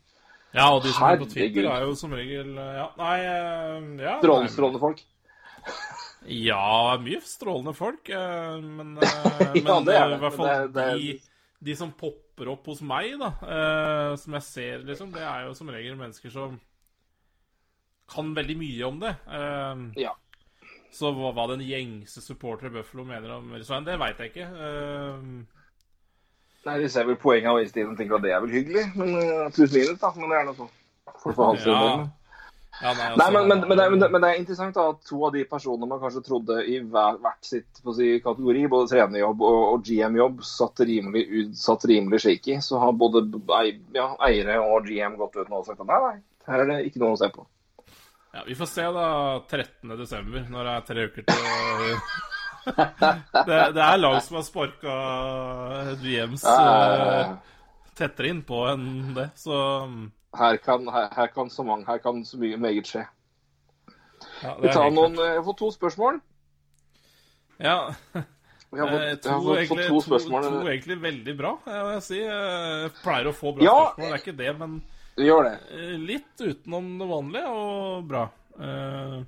Ja, 0.53 0.73
og 0.73 0.81
de 0.81 0.93
som 0.93 1.05
er 1.05 1.21
på 1.21 1.29
Twitter, 1.29 1.69
er 1.69 1.85
jo 1.85 1.93
som 1.95 2.11
regel 2.11 2.55
Ja, 2.57 2.87
nei 2.97 3.19
eh, 3.21 4.01
ja, 4.01 4.17
strålende 4.17 4.81
folk. 4.81 5.05
Ja, 6.25 6.95
mye 7.03 7.19
strålende 7.27 7.73
folk, 7.75 8.07
eh, 8.09 8.57
men, 8.63 8.97
eh, 9.03 9.57
Ja, 9.59 9.79
men 9.79 9.85
det 9.87 9.95
er 9.97 10.05
eh, 10.05 10.09
det, 10.09 10.17
i 10.17 10.21
hvert 10.21 10.37
fall 10.37 10.51
det- 10.71 10.93
de, 10.95 11.15
de 11.63 11.75
som 11.79 11.91
popper 11.99 12.47
opp 12.53 12.65
hos 12.71 12.81
meg, 12.81 13.17
da, 13.19 13.31
eh, 13.43 14.15
som 14.19 14.33
jeg 14.39 14.43
ser, 14.47 14.85
liksom, 14.87 15.11
det 15.15 15.21
er 15.23 15.45
jo 15.49 15.53
som 15.57 15.69
regel 15.71 15.95
mennesker 15.99 16.31
som 16.33 16.59
kan 18.13 18.33
veldig 18.35 18.55
mye 18.59 18.83
om 18.87 18.99
det. 19.03 19.15
Eh, 19.27 20.03
Ja. 20.07 20.13
Så 20.93 21.09
hva, 21.15 21.31
hva 21.33 21.47
den 21.49 21.63
gjengse 21.65 22.21
supporter 22.21 22.67
i 22.69 22.73
Buffalo 22.75 23.03
mener 23.07 23.31
om 23.39 23.47
Svein, 23.65 23.83
det 23.87 23.95
veit 23.97 24.19
jeg 24.21 24.29
ikke. 24.29 24.45
Eh, 24.45 25.23
Nei, 26.63 26.75
De 26.79 26.87
ser 26.87 27.03
vel 27.09 27.17
poenget 27.19 27.49
av 27.49 27.57
istiden 27.59 27.91
og 27.91 27.97
tenker 27.99 28.15
at 28.15 28.23
det 28.23 28.31
er 28.31 28.39
vel 28.43 28.53
hyggelig. 28.53 28.83
Men 28.95 29.49
pluss 29.51 29.73
minus, 29.73 29.97
da. 29.99 30.11
Men 30.15 30.29
det 30.31 30.37
er 30.37 30.45
noe 30.47 30.55
sånn. 30.55 30.69
For 31.23 31.33
hans 31.49 31.65
Ja. 31.65 32.07
Ja, 32.83 32.91
nei, 32.91 33.05
Nei, 33.15 33.25
altså, 33.25 33.31
men, 33.31 33.47
men, 33.47 33.61
men, 33.69 33.79
det 33.79 34.09
men, 34.11 34.19
det, 34.19 34.29
er 34.29 34.41
interessant 34.41 34.75
da, 34.75 34.89
at 34.91 35.05
to 35.07 35.21
av 35.23 35.31
de 35.35 35.45
personene 35.47 35.87
man 35.87 36.01
kanskje 36.01 36.23
trodde 36.25 36.57
i 36.67 36.81
hver, 36.83 37.19
hvert 37.23 37.47
sitt 37.47 37.79
si, 37.95 38.09
kategori, 38.25 38.65
både 38.73 38.89
trenerjobb 38.91 39.45
og, 39.47 39.59
og 39.71 39.87
GM-jobb, 39.87 40.43
satt 40.47 40.83
rimelig, 40.89 41.23
ut- 41.31 41.57
satt 41.59 41.87
rimelig 41.87 42.19
shaky. 42.25 42.59
Så 42.65 42.81
har 42.81 42.91
både 42.99 43.23
ja, 43.95 44.09
eiere 44.27 44.59
og 44.65 44.89
GM 44.89 45.15
gått 45.21 45.39
ut 45.39 45.47
nå 45.47 45.61
og 45.61 45.67
sagt 45.69 45.79
at 45.79 45.89
nei, 45.89 46.01
nei, 46.09 46.17
her 46.51 46.65
er 46.65 46.71
det 46.73 46.79
ikke 46.89 47.03
noe 47.05 47.15
å 47.15 47.21
se 47.23 47.31
på. 47.31 47.47
Ja, 48.33 48.43
Vi 48.47 48.55
får 48.57 48.69
se 48.71 48.85
da 48.97 49.07
13. 49.45 49.95
desember, 49.99 50.45
når 50.49 50.67
det 50.67 50.75
er 50.75 50.85
tre 50.89 51.07
uker 51.07 51.27
til 51.29 51.97
det, 53.47 53.57
det 53.75 53.83
er 53.83 53.97
lag 53.99 54.17
som 54.23 54.37
har 54.39 54.45
sparka 54.47 54.93
GMs 55.99 56.45
ja, 56.47 56.59
Eh, 56.63 57.33
tettere 57.99 58.31
innpå 58.31 58.61
enn 58.71 58.85
det, 59.17 59.27
så 59.37 59.57
her, 60.37 60.57
kan, 60.57 60.87
her, 60.87 61.09
her 61.15 61.27
kan 61.33 61.49
så 61.49 61.63
mange, 61.65 61.85
her 61.85 61.97
kan 62.03 62.23
så 62.25 62.37
mye 62.41 62.57
meget 62.57 62.85
skje. 62.89 63.05
ja, 64.43 64.55
Vi 64.61 64.67
tar 64.73 64.89
noen, 64.91 65.15
klart. 65.15 65.27
eh, 65.27 65.33
Jeg 65.37 65.43
fått 65.45 65.57
to 65.61 65.71
spørsmål. 65.71 66.21
Ja, 67.59 67.75
Jeg 68.73 68.79
har 68.81 68.89
fått, 68.89 69.01
eh, 69.01 69.09
jeg 69.09 69.21
to, 69.21 69.29
har 69.29 69.41
fått, 69.43 69.57
egentlig, 69.59 69.67
fått 69.69 69.87
to 69.87 69.99
to, 70.01 70.07
spørsmål. 70.09 70.47
to 70.49 70.69
egentlig 70.71 70.97
veldig 71.03 71.37
bra, 71.37 71.51
jeg 71.67 71.83
må 71.85 72.01
si. 72.01 72.19
Jeg 72.23 72.91
pleier 73.03 73.29
å 73.29 73.35
få 73.37 73.53
bra 73.55 73.63
Ja. 73.63 73.75
spørsmål, 73.93 74.09
det 74.09 74.13
er 74.13 74.23
ikke 74.23 74.37
det, 74.37 74.59
men 74.59 74.81
Vi 75.15 75.23
gjør 75.27 75.43
det. 75.43 75.55
eh, 75.71 75.97
litt 75.99 76.37
utenom 76.41 76.97
det 76.99 77.07
vanlige, 77.07 77.47
og 77.47 78.07
bra. 78.07 78.29
Uh, 78.59 79.23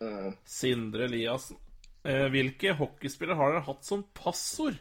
Mm. 0.00 0.34
Sindre 0.44 1.04
Eliassen. 1.06 1.56
Uh, 2.04 2.28
hvilke 2.28 2.74
hockeyspillere 2.76 3.36
har 3.36 3.52
dere 3.52 3.62
hatt 3.64 3.84
som 3.86 4.02
passord? 4.12 4.74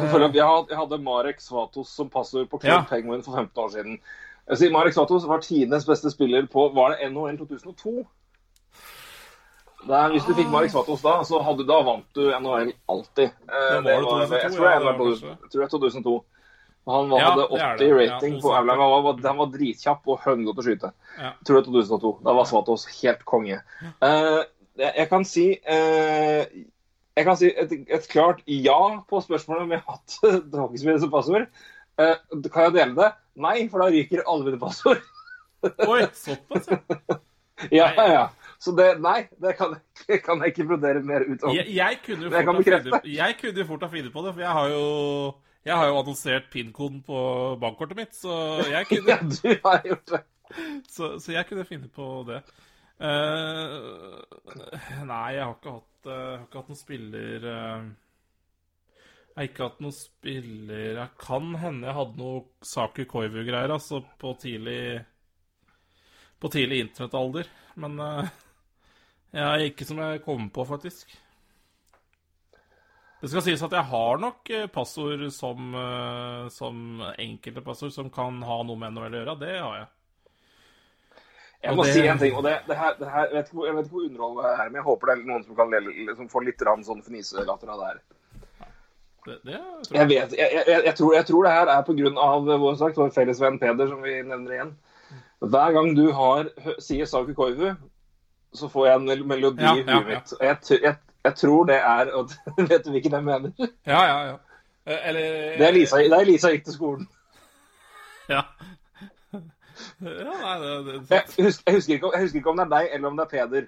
Jeg, 0.00 0.24
opp. 0.28 0.34
jeg, 0.34 0.44
had- 0.46 0.68
jeg 0.70 0.78
hadde 0.78 0.98
Marek 1.02 1.40
Svatos 1.40 1.88
som 1.96 2.08
passord 2.10 2.48
på 2.50 2.60
Club 2.60 2.72
Ja. 2.72 2.82
Penguin 2.88 3.22
for 3.22 3.36
15 3.36 3.64
år 3.64 3.68
siden. 3.76 3.98
Jeg 4.48 4.58
sier 4.58 4.72
Marek 4.74 4.92
Svatos 4.96 5.24
var 5.28 5.38
tidenes 5.44 5.84
beste 5.86 6.10
spiller 6.10 6.46
på 6.50 6.68
Var 6.74 6.90
det 6.96 7.10
NHL 7.12 7.38
2002? 7.38 8.06
Der, 9.88 10.12
hvis 10.14 10.22
du 10.28 10.34
fikk 10.38 10.50
Marek 10.50 10.70
Svatos 10.70 11.00
da, 11.02 11.16
så 11.26 11.40
hadde, 11.42 11.64
da 11.66 11.80
vant 11.82 12.06
du 12.14 12.28
NHL 12.30 12.70
alltid. 12.90 13.32
Eh, 13.48 13.82
Det 13.82 13.96
var 13.96 14.20
det 14.22 14.28
2002, 14.30 14.36
jeg 14.38 14.52
tror 14.54 14.68
jeg, 14.68 14.82
jeg 15.42 15.50
tror 15.50 15.64
er 15.64 15.72
2002. 15.72 16.12
Han 16.92 17.10
var, 17.10 17.20
hadde 17.22 17.42
det 17.42 17.46
er 17.46 17.74
80 17.74 17.78
det. 17.78 17.88
Ja, 17.88 17.96
rating 18.14 18.36
på 18.36 18.40
2002. 18.42 18.52
Outland. 18.58 18.80
Han 18.82 19.04
var, 19.06 19.18
han 19.28 19.38
var 19.42 19.50
dritkjapp 19.56 20.06
og 20.14 20.20
høngodt 20.24 20.58
å 20.58 20.64
skyte. 20.66 20.92
Jeg 21.18 21.46
tror 21.46 21.58
det 21.58 21.62
er 21.62 21.68
2002. 21.70 22.12
Da 22.26 22.34
var 22.38 22.48
Svatos 22.50 22.86
helt 23.02 23.24
konge. 23.26 23.58
Eh, 24.02 24.40
jeg, 24.78 24.92
jeg 25.02 25.08
kan 25.10 25.24
si 25.28 25.46
eh, 25.62 26.46
Jeg 27.16 27.26
kan 27.28 27.36
si 27.36 27.50
et, 27.50 27.72
et 27.92 28.08
klart 28.08 28.40
ja 28.48 28.80
på 29.08 29.20
spørsmålet 29.20 29.66
om 29.66 29.74
jeg 29.74 29.82
har 29.84 29.98
hatt 29.98 30.18
hockeyspillere 30.62 31.02
som 31.02 31.12
passord. 31.12 31.48
Eh, 32.00 32.14
kan 32.48 32.68
jeg 32.68 32.76
dele 32.78 32.96
det? 32.96 33.10
Nei, 33.42 33.56
for 33.72 33.84
da 33.84 33.90
ryker 33.92 34.24
alle 34.24 34.48
mine 34.48 34.60
passord. 34.60 35.02
Oi, 35.92 36.06
såpass, 36.16 36.66
ja. 37.70 37.92
ja, 37.94 38.06
ja. 38.10 38.24
Så 38.62 38.72
det, 38.78 38.88
nei, 39.02 39.26
det 39.42 39.54
kan, 39.58 39.76
kan 40.24 40.42
jeg 40.42 40.54
ikke 40.54 40.66
brodere 40.72 41.02
mer 41.06 41.24
ut 41.26 41.44
om. 41.44 41.54
Jeg, 41.54 41.68
jeg 41.74 42.00
kunne 42.02 42.26
jo 42.26 42.32
fort 43.68 43.84
ha 43.86 43.90
funnet 43.92 44.12
på 44.14 44.24
det, 44.24 44.34
for 44.34 44.42
jeg 44.42 44.56
har 44.58 44.72
jo 44.72 44.84
jeg 45.62 45.78
har 45.78 45.86
jo 45.86 45.98
annonsert 46.00 46.48
PIN-koden 46.50 47.02
på 47.06 47.18
bankkortet 47.62 47.98
mitt, 47.98 48.16
så 48.18 48.34
jeg 48.66 48.86
kunne, 48.90 49.14
Ja, 49.14 49.18
du 49.22 49.48
har 49.64 49.84
gjort 49.86 50.10
det. 50.10 50.22
så, 50.90 51.14
så 51.22 51.36
jeg 51.36 51.46
kunne 51.48 51.66
finne 51.68 51.90
på 51.92 52.08
det. 52.26 52.42
Uh, 53.02 54.18
nei, 55.06 55.28
jeg 55.36 55.44
har 55.44 55.54
ikke 55.54 55.76
hatt, 55.76 55.91
eh, 56.08 56.36
har 56.36 56.46
ikke 56.46 56.60
hatt 56.60 56.70
noen 56.72 56.80
spiller 56.80 57.48
eh, 57.52 57.88
Jeg 59.32 59.38
har 59.38 59.48
ikke 59.48 59.66
hatt 59.68 59.82
noen 59.84 59.96
spiller 59.96 61.00
Jeg 61.00 61.08
kan 61.22 61.50
hende 61.62 61.88
jeg 61.88 61.98
hadde 61.98 62.20
noe 62.20 62.44
Saku 62.72 63.04
Koivu-greier, 63.10 63.72
altså, 63.72 64.02
på 64.20 64.34
tidlig 64.42 65.02
På 66.42 66.50
tidlig 66.52 66.82
internettalder. 66.86 67.50
Men 67.82 68.00
jeg 68.02 68.32
jeg 69.32 69.70
ikke 69.70 69.86
som 69.88 70.00
jeg 70.02 70.24
kom 70.26 70.50
på, 70.52 70.64
faktisk. 70.68 71.14
Det 73.22 73.30
skal 73.30 73.44
sies 73.46 73.62
at 73.62 73.74
jeg 73.76 73.86
har 73.86 74.18
nok 74.18 74.50
eh, 74.50 74.68
passord 74.74 75.20
som, 75.30 75.74
eh, 75.78 76.48
som 76.50 77.02
enkelte 77.22 77.62
passord 77.62 77.92
som 77.94 78.08
kan 78.10 78.40
ha 78.42 78.56
noe 78.66 78.80
med 78.80 78.96
NHL 78.96 79.14
å 79.14 79.20
gjøre. 79.20 79.34
Det 79.38 79.52
har 79.54 79.76
jeg. 79.78 79.86
Jeg 81.62 81.76
må 81.78 81.84
det- 81.84 81.92
si 81.94 82.06
en 82.08 82.18
ting, 82.18 82.34
og 82.36 82.42
det, 82.44 82.56
det 82.66 82.76
her, 82.76 82.94
det 82.98 83.08
her 83.10 83.24
jeg, 83.28 83.34
vet 83.34 83.46
ikke, 83.46 83.54
hvor- 83.56 83.66
jeg 83.66 83.74
vet 83.76 83.84
ikke 83.86 83.94
hvor 83.96 84.06
underholdende 84.08 84.48
det 84.50 84.60
er, 84.60 84.64
men 84.70 84.74
jeg 84.80 84.82
håper 84.88 85.06
det 85.06 85.14
er 85.18 85.26
noen 85.28 85.44
som 85.44 85.56
kan 85.56 85.70
liksom, 85.70 86.28
få 86.32 86.40
litt 86.44 86.58
grann 86.58 86.82
sånn 86.84 87.02
fniselatter 87.06 87.70
av 87.70 87.78
det 87.82 87.86
her. 87.92 88.00
Det, 89.24 89.36
det 89.46 89.58
tror 89.86 89.96
Jeg 90.00 90.08
vet, 90.08 90.32
jeg, 90.38 90.48
jeg, 90.66 90.84
jeg, 90.84 90.94
tror, 90.98 91.14
jeg 91.14 91.26
tror 91.26 91.42
det 91.46 91.52
her 91.52 91.66
er 91.70 91.82
pga. 91.86 92.56
vår, 92.58 92.74
sagt, 92.80 92.96
vår 92.98 93.10
felles 93.14 93.40
venn 93.40 93.58
Peder, 93.62 93.86
som 93.88 94.02
vi 94.02 94.16
nevner 94.22 94.50
igjen. 94.56 94.72
Hver 95.42 95.72
gang 95.72 95.94
du 95.94 96.10
har, 96.12 96.48
sier 96.82 97.06
Saku 97.06 97.32
Koivu, 97.34 97.76
så 98.54 98.68
får 98.68 98.86
jeg 98.86 98.94
en 98.96 99.28
melodi 99.28 99.62
Ja, 99.62 99.74
i 99.74 99.82
huet 99.82 99.88
ja, 99.88 100.00
ja. 100.00 100.06
mitt. 100.08 100.32
Og 100.32 100.42
jeg, 101.24 101.36
tror 101.36 101.64
det 101.66 101.76
er 101.78 102.10
og 102.18 102.30
Vet 102.58 102.84
du 102.84 102.90
hvilken 102.90 103.12
jeg 103.12 103.24
mener? 103.24 103.52
Ja, 103.86 104.02
ja, 104.02 104.18
ja. 104.32 104.36
Eh, 104.86 105.08
Eller 105.08 105.56
Det 105.58 105.68
er 105.68 105.72
Lisa, 105.72 105.96
det 106.02 106.12
er 106.18 106.24
Lisa 106.26 106.50
gikk 106.50 106.64
til 106.64 106.74
skolen. 106.74 107.08
Ja. 108.28 108.42
Ja, 110.22 110.34
nei, 110.58 110.58
det, 110.60 111.08
det, 111.08 111.22
Jeg 111.38 111.44
husker, 111.46 111.62
jeg, 111.66 111.74
husker 111.74 111.94
ikke, 111.94 112.06
om- 112.06 112.12
jeg 112.14 112.22
husker 112.22 112.38
ikke 112.38 112.50
om 112.50 112.56
det 112.56 112.64
er 112.66 112.70
deg 112.76 112.88
eller 112.92 113.08
om 113.08 113.16
det 113.16 113.24
er 113.24 113.30
Peder. 113.36 113.66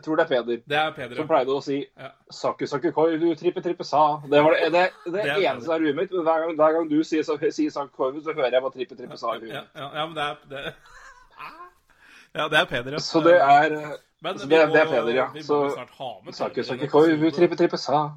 Jeg 0.00 0.04
tror 0.04 0.16
det 0.16 0.24
er 0.24 0.28
Peder. 0.28 0.56
det 0.68 0.76
er 0.78 0.90
Peder, 0.96 1.14
Som 1.16 1.26
ja. 1.26 1.28
pleide 1.34 1.52
å 1.56 1.62
si 1.62 1.78
Ja. 1.98 2.08
'Saku, 2.32 2.66
saku, 2.66 2.90
koi, 2.92 3.18
du 3.18 3.34
trippe, 3.34 3.60
trippe, 3.62 3.84
sa'. 3.84 4.22
Det 4.30 4.42
var 4.44 4.50
det, 4.56 4.72
det, 4.72 4.90
det, 5.04 5.12
Det 5.12 5.30
er 5.30 5.52
eneste 5.52 5.72
av 5.74 5.80
huet 5.80 5.96
mitt. 5.96 6.10
Men 6.12 6.22
hver 6.24 6.38
gang, 6.46 6.56
hver 6.56 6.72
gang 6.72 6.88
du 6.90 7.02
sier, 7.04 7.22
så- 7.22 7.36
sier 7.50 7.70
'saku, 7.70 7.90
korvu', 7.96 8.22
så 8.24 8.32
hører 8.34 8.50
jeg 8.50 8.62
hva 8.62 8.70
'trippe, 8.72 8.96
trippe, 8.96 9.16
sa' 9.16 9.34
i 9.36 9.40
huet. 9.40 9.52
Ja, 9.52 9.62
ja, 9.76 9.90
ja, 9.94 10.06
men 10.06 10.14
det 10.16 10.22
er 10.24 10.36
det, 10.50 10.74
Ja, 12.34 12.48
det 12.48 12.58
er 12.58 12.64
Peder, 12.64 12.92
ja. 12.92 12.98
Så 12.98 13.20
det 13.20 13.36
er 13.36 13.96
Men 14.22 14.38
så 14.38 14.46
det- 14.48 14.68
må, 14.68 14.72
det 14.74 14.80
er 14.82 14.86
Peder, 14.86 15.14
ja. 15.14 15.26
Vi 15.32 15.40
må 15.40 15.44
Så- 15.46 15.74
snart 15.74 15.90
ha 15.98 16.10
med 16.24 16.32
'saku, 16.34 16.54
Peder 16.54 16.62
saku, 16.62 16.80
du 16.80 16.86
episode. 16.86 17.30
trippe, 17.30 17.56
trippe, 17.56 17.76
sa'. 17.76 18.10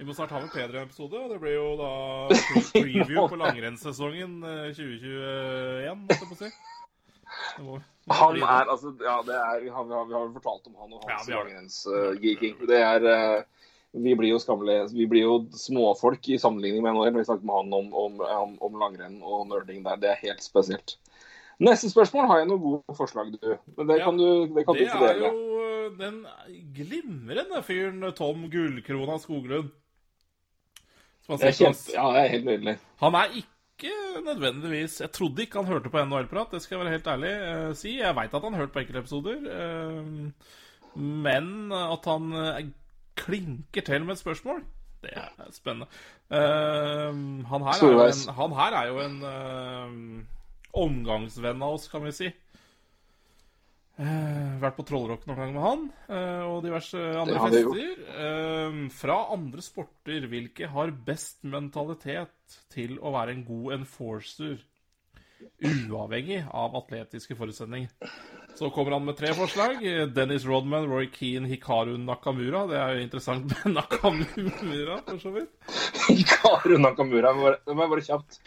Vi 0.00 0.06
må 0.08 0.14
snart 0.16 0.30
ha 0.32 0.38
med 0.40 0.48
Peder 0.48 0.78
en 0.80 0.86
episode, 0.88 1.18
og 1.20 1.28
det 1.28 1.36
blir 1.42 1.58
jo 1.58 1.74
da 1.76 1.88
preview 2.72 3.26
på 3.28 3.36
langrennssesongen 3.36 4.38
eh, 4.48 4.68
2021, 4.72 6.06
holdt 6.08 6.14
jeg 6.16 6.28
på 6.30 6.38
si. 6.38 6.48
Må- 7.66 7.76
må 8.08 8.16
Han 8.16 8.38
det. 8.38 8.46
er 8.48 8.70
altså 8.72 8.94
Ja, 9.04 9.18
det 9.26 9.36
er, 9.36 9.60
vi 9.66 9.68
har, 9.74 9.90
jo 9.92 10.22
fortalt 10.38 10.70
om 10.70 10.78
han 10.80 10.94
og 10.96 11.04
hans 11.04 11.28
ja, 11.28 11.36
langrennsgeeking. 11.36 12.56
Uh, 12.62 12.64
det 12.70 12.80
er 12.80 13.04
uh, 13.04 13.68
Vi 13.92 14.14
blir 14.16 14.32
jo 14.32 14.40
skammelige. 14.40 14.88
Vi 14.96 15.06
blir 15.10 15.26
jo 15.26 15.36
småfolk 15.52 16.30
i 16.32 16.38
sammenligning 16.40 16.82
med 16.86 16.96
NHL. 16.96 17.18
Vi 17.18 17.26
snakket 17.28 17.44
med 17.46 17.60
han 17.60 17.76
om, 17.76 17.92
om, 17.92 18.16
om, 18.24 18.56
om 18.66 18.80
langrenn 18.80 19.20
og 19.20 19.48
nerding 19.52 19.84
der. 19.84 20.00
Det 20.00 20.10
er 20.14 20.24
helt 20.24 20.42
spesielt. 20.42 20.96
Neste 21.60 21.90
spørsmål 21.92 22.30
har 22.30 22.40
jeg 22.40 22.48
noen 22.48 22.62
gode 22.64 22.96
forslag, 22.96 23.34
du. 23.36 23.50
Men 23.76 23.90
det 23.90 23.98
Ja, 24.00 24.08
kan 24.08 24.16
du, 24.16 24.28
det 24.56 24.64
kan 24.64 24.78
Det 24.78 24.88
du 24.88 25.04
er 25.04 25.18
jo 25.26 25.32
eh, 25.60 25.90
den 26.00 26.22
glimrende 26.72 27.60
fyren 27.66 28.06
Tom 28.16 28.46
Gullkrona 28.48 29.18
Skoglund. 29.20 29.74
Som 31.26 31.36
er 31.36 31.54
sier, 31.54 31.70
kjempe, 31.70 31.94
ja, 31.94 32.06
det 32.14 32.22
er 32.22 32.34
helt 32.34 32.48
nydelig. 32.48 32.76
han 33.02 33.16
er 33.20 33.36
ikke 33.36 33.92
nødvendigvis 34.24 34.98
Jeg 35.00 35.12
trodde 35.16 35.42
ikke 35.44 35.62
han 35.62 35.70
hørte 35.70 35.92
på 35.92 36.02
NHL-prat, 36.04 36.50
det 36.52 36.62
skal 36.62 36.76
jeg 36.76 36.84
være 36.84 36.96
helt 36.96 37.06
ærlig 37.06 37.30
uh, 37.40 37.76
si. 37.76 37.94
Jeg 38.00 38.16
veit 38.16 38.34
at 38.34 38.44
han 38.44 38.58
hørte 38.58 38.74
på 38.74 38.82
enkeltepisoder, 38.82 39.46
uh, 39.46 40.98
men 41.00 41.72
at 41.76 42.10
han 42.10 42.34
uh, 42.34 42.60
klinker 43.20 43.86
til 43.86 44.04
med 44.04 44.16
et 44.16 44.22
spørsmål, 44.22 44.60
det 45.04 45.14
er 45.16 45.48
spennende. 45.54 45.88
Uh, 46.28 47.46
han, 47.48 47.64
her 47.68 47.78
er 47.78 47.88
jo 47.88 48.04
en, 48.04 48.36
han 48.42 48.58
her 48.58 48.76
er 48.82 48.92
jo 48.92 49.00
en 49.06 50.28
omgangsvenn 50.76 51.64
av 51.64 51.78
oss, 51.78 51.88
kan 51.90 52.04
vi 52.04 52.12
si. 52.14 52.32
Eh, 54.00 54.52
vært 54.62 54.78
på 54.78 54.84
Trollrock 54.88 55.26
noen 55.28 55.36
gang 55.36 55.50
med 55.52 55.60
han, 55.60 55.82
uh, 56.08 56.44
og 56.48 56.62
diverse 56.64 56.96
andre 57.20 57.50
Det 57.52 57.60
fester. 57.66 57.98
Uh, 58.16 58.78
fra 58.96 59.16
andre 59.34 59.64
sporter, 59.64 60.24
hvilke 60.30 60.70
har 60.72 60.94
best 61.04 61.42
mentalitet 61.44 62.56
til 62.72 62.96
å 62.96 63.12
være 63.12 63.34
en 63.36 63.42
god 63.44 63.74
enforcer? 63.76 64.56
Uavhengig 65.60 66.38
av 66.48 66.78
atletiske 66.80 67.36
forutsetninger. 67.36 67.92
Så 68.56 68.68
kommer 68.72 68.96
han 68.96 69.04
med 69.04 69.16
tre 69.16 69.34
forslag. 69.36 69.84
Dennis 70.12 70.44
Rodman, 70.48 70.88
Roy 70.88 71.08
Keane, 71.12 71.48
Hikaru 71.48 71.94
Nakamura. 72.00 72.66
Det 72.68 72.76
er 72.80 72.96
jo 72.96 73.04
interessant 73.06 73.46
med 73.48 73.72
Nakamura, 73.78 74.98
for 75.06 75.20
så 75.22 75.32
vidt. 75.36 75.52
Hikaru 76.08 76.76
Nakamura. 76.80 77.32
Det 77.64 77.76
må 77.76 77.86
jeg 77.86 77.94
bare 77.94 78.08
kjapt. 78.08 78.40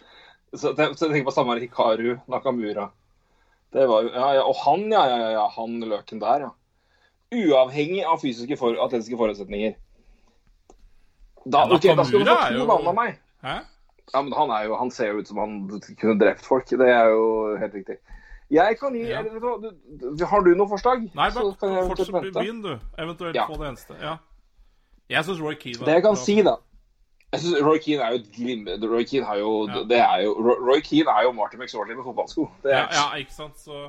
Så, 0.54 0.70
så 0.70 0.76
jeg 0.78 0.98
tenker 1.00 1.30
på 1.30 1.34
samme 1.34 1.58
Hikaru 1.62 2.12
Nakamura. 2.30 2.92
Det 3.74 3.86
var 3.90 4.06
jo 4.06 4.10
Ja, 4.14 4.32
ja. 4.38 4.42
Og 4.46 4.54
han, 4.64 4.86
ja, 4.92 5.04
ja, 5.10 5.30
ja. 5.34 5.46
Han 5.56 5.80
løken 5.80 6.20
der, 6.22 6.46
ja. 6.46 6.50
Uavhengig 7.34 8.04
av 8.06 8.20
fysiske 8.22 8.56
for, 8.56 8.76
atletiske 8.78 9.18
forutsetninger. 9.18 9.74
Da, 11.44 11.64
Ja, 11.64 11.74
ok, 11.74 11.88
da 11.98 12.04
skal 12.06 12.20
du 12.20 12.30
få 12.30 12.36
to 12.54 12.66
navn 12.70 12.90
av 12.92 12.94
meg. 12.94 13.16
Hæ? 13.44 13.56
Ja, 14.14 14.20
men 14.22 14.32
han, 14.36 14.52
jo, 14.66 14.76
han 14.76 14.90
ser 14.90 15.12
jo 15.12 15.22
ut 15.24 15.28
som 15.28 15.40
han 15.40 15.56
kunne 16.00 16.18
drept 16.20 16.44
folk. 16.46 16.68
Det 16.70 16.88
er 16.88 17.08
jo 17.10 17.56
helt 17.60 17.74
riktig. 17.74 17.98
Jeg 18.52 18.78
kan 18.78 18.94
gi 18.94 19.08
Ja. 19.08 19.22
Har 20.30 20.44
du 20.44 20.54
noe 20.54 20.68
forslag? 20.68 21.08
Nei, 21.14 21.30
bare 21.34 21.88
fortsett. 21.88 22.32
Begynn, 22.36 22.62
du. 22.62 22.78
Eventuelt 22.98 23.36
få 23.48 23.58
det 23.58 23.68
eneste. 23.72 23.96
Ja. 24.00 24.16
Jeg 25.08 25.24
syns 25.24 25.40
Roy 25.40 25.56
Keane 25.60 25.84
Det 25.84 25.98
jeg 25.98 26.02
kan 26.02 26.16
si, 26.16 26.38
da 26.42 26.54
jeg 27.34 27.40
synes 27.42 27.60
Roy 27.66 27.78
Keane 27.84 28.02
er 28.06 28.14
jo 28.14 28.20
et 28.22 28.28
glimrende 28.36 28.88
Roy 28.90 29.04
Keane 29.10 29.26
har 29.28 29.38
jo, 29.40 29.50
Ja. 29.68 29.82
det 29.90 29.98
er 30.00 30.22
jo 30.24 30.32
Roy 30.68 30.80
Keane 30.86 31.10
er 31.12 31.26
jo 31.26 31.32
Martin 31.36 31.60
McSorley 31.60 31.94
med 31.98 32.04
fotballsko. 32.06 32.46
Det 32.62 32.72
Ja, 32.72 32.82
er, 32.84 32.96
ja, 32.98 33.04
ikke 33.22 33.34
sant. 33.34 33.58
Så, 33.60 33.84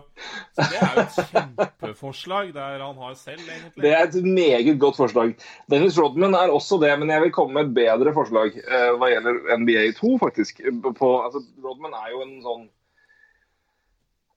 så 0.58 0.68
det 0.72 0.80
er 0.82 0.92
jo 0.96 1.04
et 1.06 1.18
kjempeforslag 1.32 2.54
der 2.58 2.84
han 2.86 3.02
har 3.06 3.14
selv, 3.20 3.42
egentlig. 3.46 3.84
det 3.84 3.92
er 3.94 4.04
et 4.10 4.18
meget 4.26 4.80
godt 4.80 4.98
forslag. 5.00 5.36
Dennis 5.72 6.00
Rodman 6.02 6.34
er 6.38 6.54
også 6.54 6.80
det, 6.82 6.94
men 7.00 7.10
jeg 7.14 7.22
vil 7.22 7.32
komme 7.36 7.54
med 7.54 7.70
et 7.70 7.76
bedre 7.82 8.14
forslag 8.14 8.56
uh, 8.66 8.96
hva 9.00 9.12
gjelder 9.14 9.42
NBA 9.62 9.86
2, 10.02 10.18
faktisk. 10.26 10.62
På, 11.00 11.12
altså, 11.26 11.44
Rodman 11.64 11.94
er 12.02 12.12
jo 12.16 12.22
en 12.26 12.42
sånn 12.46 12.66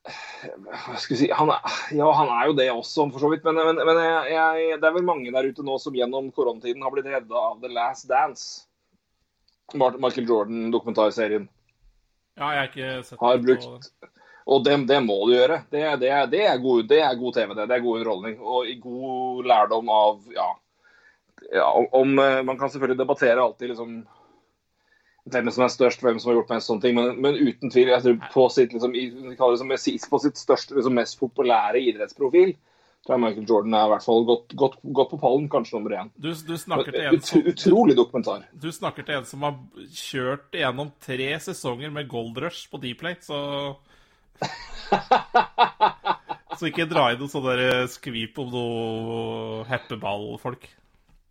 hva 0.09 0.95
skal 0.97 1.15
vi 1.15 1.19
si 1.21 1.27
han 1.35 1.51
er, 1.53 1.75
Ja, 1.99 2.07
han 2.17 2.31
er 2.33 2.47
jo 2.49 2.55
det 2.57 2.69
også, 2.73 3.09
for 3.13 3.21
så 3.23 3.29
vidt. 3.33 3.45
Men, 3.45 3.59
men, 3.61 3.81
men 3.85 3.99
jeg, 4.01 4.33
jeg, 4.33 4.79
det 4.81 4.89
er 4.89 4.95
vel 4.97 5.05
mange 5.09 5.33
der 5.35 5.49
ute 5.51 5.65
nå 5.67 5.77
som 5.83 5.97
gjennom 5.97 6.31
koronatiden 6.37 6.85
har 6.87 6.95
blitt 6.95 7.11
redda 7.11 7.43
av 7.51 7.59
The 7.65 7.71
Last 7.75 8.09
Dance. 8.11 8.68
Michael 9.75 10.29
Jordan-dokumentarserien. 10.29 11.49
Ja, 12.39 12.53
jeg 12.55 12.61
har 12.61 12.69
ikke 12.71 12.91
sett 13.05 13.21
har 13.21 13.41
brukt 13.43 13.91
Og 14.49 14.63
det, 14.65 14.77
det 14.89 15.01
må 15.05 15.19
du 15.27 15.35
gjøre. 15.35 15.59
Det, 15.69 15.83
det, 16.01 16.13
det, 16.33 16.45
er 16.49 16.61
god, 16.63 16.87
det 16.89 17.01
er 17.05 17.19
god 17.21 17.35
TV, 17.37 17.51
det. 17.55 17.67
Det 17.69 17.77
er 17.77 17.83
god 17.85 17.99
underholdning. 17.99 18.39
Og 18.41 18.71
god 18.85 19.51
lærdom 19.51 19.91
av 19.93 20.23
Ja. 20.33 20.47
ja 21.53 21.67
om, 21.93 22.19
eh, 22.19 22.43
Man 22.43 22.59
kan 22.59 22.71
selvfølgelig 22.71 22.99
debattere 22.99 23.43
alltid 23.43 23.75
liksom 23.75 23.99
hvem 25.29 25.51
som 25.53 25.65
er 25.65 25.69
størst, 25.69 26.01
hvem 26.01 26.17
som 26.17 26.31
har 26.31 26.39
gjort 26.39 26.53
mest 26.55 26.71
sånne 26.71 26.81
ting, 26.81 26.95
men, 26.97 27.19
men 27.21 27.37
uten 27.37 27.69
tvil 27.69 27.91
jeg 27.93 28.01
tror 28.01 28.15
på 28.33 28.47
sitt, 28.49 28.73
liksom, 28.73 28.95
på 30.09 30.21
sitt 30.23 30.41
største, 30.41 30.73
liksom, 30.79 30.95
mest 30.97 31.19
populære 31.21 31.83
idrettsprofil 31.85 32.55
jeg 33.15 33.21
Michael 33.23 33.47
Jordan 33.49 33.75
er 33.79 33.85
i 33.87 33.89
hvert 33.93 34.05
fall 34.05 34.25
godt, 34.29 34.53
godt, 34.61 34.77
godt 34.99 35.11
på 35.15 35.19
pallen, 35.23 35.47
kanskje 35.53 35.75
nummer 35.79 35.93
én. 35.99 36.09
Du, 36.17 36.29
du, 36.33 36.55
snakker 36.61 36.93
til 36.93 37.03
en 37.09 37.21
som, 37.25 37.41
utrolig 37.53 37.95
dokumentar. 37.99 38.41
du 38.53 38.69
snakker 38.75 39.03
til 39.09 39.15
en 39.21 39.25
som 39.29 39.41
har 39.47 39.55
kjørt 39.95 40.49
gjennom 40.59 40.89
tre 41.05 41.31
sesonger 41.41 41.91
med 41.95 42.09
Gold 42.11 42.37
Rush 42.45 42.69
på 42.73 42.77
Dplay, 42.83 43.15
så 43.25 43.39
Så 46.59 46.67
ikke 46.73 46.89
dra 46.91 47.05
i 47.13 47.19
noe 47.21 47.31
sånn 47.31 47.45
der 47.47 47.87
skvip 47.93 48.39
om 48.43 48.49
noe 48.51 49.63
heppeballfolk. 49.69 50.65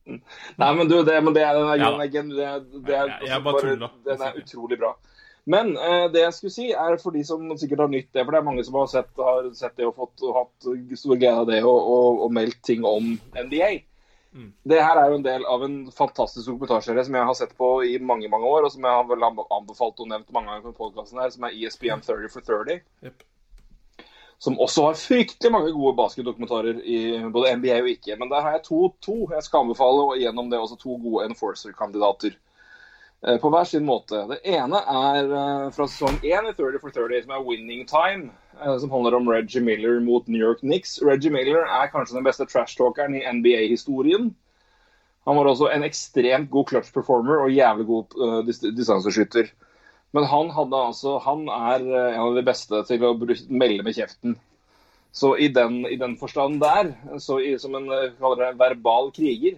Nei, 0.07 0.69
men 0.77 0.87
du, 0.87 1.01
det, 1.03 1.17
men 1.19 1.33
det 1.35 1.41
er, 1.43 1.51
den 1.57 1.67
der, 1.67 1.75
Ja 1.81 1.89
den 1.91 1.99
er, 1.99 2.07
det 2.07 2.15
er, 2.47 2.61
det 2.87 2.95
er, 2.95 3.07
Jeg- 3.11 3.27
jeg 3.27 3.35
altså 3.35 3.43
bare 3.43 3.59
tuller. 3.65 3.91
Den 4.07 4.21
er 4.23 4.31
utrolig 4.39 4.77
bra. 4.79 4.93
Men 5.47 5.77
eh, 5.79 6.05
det 6.11 6.25
jeg 6.25 6.35
skulle 6.35 6.55
si, 6.55 6.69
er 6.75 6.97
for 6.99 7.15
de 7.15 7.21
som 7.23 7.43
sikkert 7.55 7.85
har 7.85 7.91
nytt 7.91 8.09
det, 8.11 8.23
for 8.25 8.35
det 8.35 8.39
er 8.41 8.47
mange 8.49 8.63
som 8.67 8.75
har 8.81 8.89
sett, 8.91 9.11
har 9.15 9.45
sett 9.55 9.77
det 9.79 9.85
og 9.87 9.95
fått 9.95 10.25
og 10.27 10.41
hatt 10.41 10.71
stor 10.99 11.15
glede 11.15 11.43
av 11.43 11.47
det 11.47 11.61
og, 11.63 11.77
og, 11.77 12.25
og 12.25 12.33
meldt 12.35 12.59
ting 12.67 12.83
om 12.87 13.13
NBA. 13.37 13.69
Mm. 14.35 14.49
Det 14.67 14.81
her 14.83 14.99
er 14.99 15.09
jo 15.09 15.21
en 15.21 15.23
del 15.25 15.45
av 15.49 15.63
en 15.63 15.77
fantastisk 15.95 16.49
dokumentarserie 16.49 17.05
som 17.07 17.15
jeg 17.15 17.29
har 17.29 17.37
sett 17.39 17.55
på 17.57 17.69
i 17.87 17.95
mange 18.03 18.27
mange 18.29 18.49
år, 18.49 18.67
og 18.67 18.73
som 18.73 18.83
jeg 18.83 18.99
har 18.99 19.07
vel 19.07 19.23
anbefalt 19.23 20.03
og 20.03 20.11
nevnt 20.11 20.33
mange 20.35 20.51
ganger 20.51 20.67
på 20.67 20.83
podkasten 20.83 21.21
her, 21.23 21.31
som 21.33 21.47
er 21.47 21.55
ESPN 21.55 22.03
30 22.03 22.33
for 22.33 22.45
30 22.51 22.81
Yep. 23.07 23.23
som 24.43 24.59
også 24.61 24.83
har 24.85 24.99
fryktelig 24.99 25.51
mange 25.53 25.71
gode 25.73 25.95
basketdokumentarer 25.97 26.83
i 26.83 26.99
både 27.33 27.55
NBA 27.57 27.79
og 27.81 27.89
ikke. 27.95 28.19
Men 28.19 28.29
der 28.29 28.43
har 28.43 28.57
jeg 28.57 28.67
to, 28.67 28.81
to. 29.01 29.15
Jeg 29.31 29.47
skal 29.47 29.63
anbefale 29.63 30.03
og 30.11 30.19
gjennom 30.19 30.51
det 30.51 30.59
også 30.59 30.77
to 30.83 30.99
gode 31.01 31.25
enforcer-kandidater. 31.31 32.35
Eh, 33.25 33.37
På 33.41 33.49
hver 33.53 33.67
sin 33.69 33.85
måte. 33.85 34.23
Det 34.29 34.39
ene 34.45 34.81
er 34.93 35.29
eh, 35.29 35.69
fra 35.75 35.87
sesong 35.89 36.19
1 36.21 36.49
i 36.51 36.55
30 36.57 36.81
for 36.83 36.93
30, 36.93 37.23
som 37.25 37.35
er 37.35 37.45
Winning 37.45 37.85
Time. 37.89 38.31
eh, 38.59 38.77
Som 38.81 38.91
handler 38.91 39.17
om 39.17 39.29
Reggie 39.29 39.63
Miller 39.63 39.99
mot 39.99 40.27
New 40.27 40.41
York 40.41 40.59
Knicks. 40.65 40.99
Reggie 41.01 41.31
Miller 41.33 41.63
er 41.65 41.91
kanskje 41.93 42.17
den 42.17 42.27
beste 42.27 42.45
trash-talkeren 42.45 43.15
i 43.15 43.25
NBA-historien. 43.25 44.33
Han 45.27 45.35
var 45.35 45.49
også 45.51 45.67
en 45.73 45.83
ekstremt 45.83 46.49
god 46.49 46.67
clutch 46.69 46.93
performer 46.93 47.41
og 47.43 47.51
jævlig 47.51 47.85
god 47.85 48.13
uh, 48.15 48.45
dis 48.47 48.61
distanseskytter. 48.63 49.49
Men 50.15 50.23
han, 50.23 50.53
altså, 50.55 51.17
han 51.19 51.49
er 51.51 51.83
en 51.83 52.21
av 52.21 52.35
de 52.37 52.43
beste 52.47 52.79
til 52.87 53.03
å 53.03 53.11
melde 53.19 53.83
med 53.83 53.97
kjeften. 53.97 54.37
Så 55.11 55.33
i 55.35 55.49
den, 55.51 55.81
i 55.83 55.97
den 55.99 56.15
forstand 56.17 56.61
der, 56.61 56.93
så 57.19 57.41
i, 57.43 57.57
som 57.59 57.75
en 57.75 57.89
det, 57.91 58.53
verbal 58.59 59.11
kriger, 59.11 59.57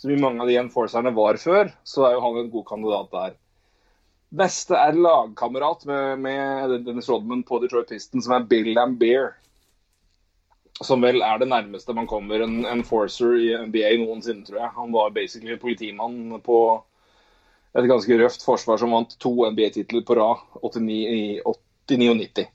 som 0.00 0.10
i 0.10 0.16
mange 0.16 0.40
av 0.40 0.48
de 0.48 0.56
enforcerne 0.56 1.12
var 1.12 1.36
før, 1.36 1.68
så 1.84 2.06
er 2.06 2.16
jo 2.16 2.24
han 2.24 2.38
en 2.40 2.52
god 2.52 2.66
kandidat 2.70 3.10
der. 3.12 3.34
Neste 4.40 4.78
er 4.78 4.96
lagkamerat 4.96 5.84
med, 5.90 6.22
med 6.24 6.74
Dennis 6.86 7.10
Rodman 7.10 7.42
på 7.44 7.58
Detroit 7.60 7.90
Pistons, 7.90 8.24
som 8.24 8.36
er 8.36 8.46
Bill 8.48 8.70
Lambeer. 8.76 9.34
Som 10.80 11.02
vel 11.04 11.20
er 11.20 11.42
det 11.42 11.50
nærmeste 11.50 11.92
man 11.92 12.08
kommer 12.08 12.40
en 12.40 12.62
enforcer 12.70 13.34
i 13.36 13.50
NBA 13.66 13.90
noensinne, 14.00 14.46
tror 14.46 14.62
jeg. 14.62 14.72
Han 14.78 14.94
var 14.94 15.12
basically 15.12 15.58
politimann 15.60 16.38
på 16.46 16.60
et 17.76 17.88
ganske 17.90 18.16
røft 18.22 18.46
forsvar 18.46 18.80
som 18.80 18.94
vant 18.96 19.12
to 19.20 19.34
NBA-titler 19.50 20.06
på 20.06 20.16
rad, 20.16 20.46
89, 20.62 21.42
89 21.90 22.08
og 22.14 22.22
90. 22.22 22.48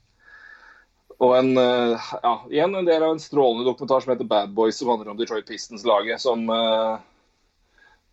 Og 1.22 1.36
en, 1.38 1.52
eh, 1.60 2.08
ja, 2.22 2.32
igjen 2.50 2.74
en 2.76 2.88
del 2.88 3.04
av 3.04 3.14
en 3.14 3.22
strålende 3.22 3.68
dokumentar 3.68 4.02
som 4.02 4.12
heter 4.12 4.28
Bad 4.28 4.50
Boys, 4.56 4.80
som 4.80 4.90
handler 4.90 5.14
om 5.14 5.20
Detroit 5.20 5.46
Pistons-laget, 5.48 6.20
som, 6.20 6.42
eh, 6.50 6.98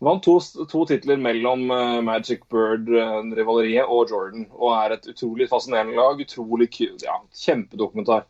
Vant 0.02 0.24
to, 0.26 0.38
to 0.68 0.84
titler 0.90 1.20
mellom 1.22 1.68
eh, 1.70 2.00
Magic 2.04 2.42
Bird-rivaleriet 2.52 3.86
og 3.86 4.10
Jordan. 4.10 4.48
Og 4.58 4.74
er 4.76 4.96
et 4.96 5.08
utrolig 5.14 5.48
fascinerende 5.48 5.96
lag. 5.96 6.20
Utrolig 6.20 6.68
ja, 7.04 7.20
Kjempedokumentar. 7.44 8.26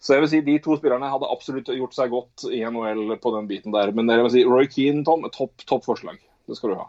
Så 0.00 0.16
jeg 0.16 0.24
vil 0.24 0.30
si 0.32 0.40
de 0.44 0.58
to 0.60 0.76
spillerne 0.76 1.08
hadde 1.08 1.30
absolutt 1.32 1.70
gjort 1.72 1.94
seg 1.96 2.10
godt 2.12 2.46
i 2.50 2.60
NHL 2.66 3.14
på 3.22 3.32
den 3.36 3.46
biten 3.48 3.72
der. 3.72 3.92
Men 3.96 4.10
jeg 4.10 4.24
vil 4.26 4.34
si 4.34 4.44
Roy 4.48 4.68
Keane, 4.68 5.04
Tom, 5.06 5.24
topp 5.32 5.64
topp 5.68 5.86
forslag. 5.86 6.18
Det 6.48 6.58
skal 6.58 6.74
du 6.74 6.80
ha. 6.82 6.88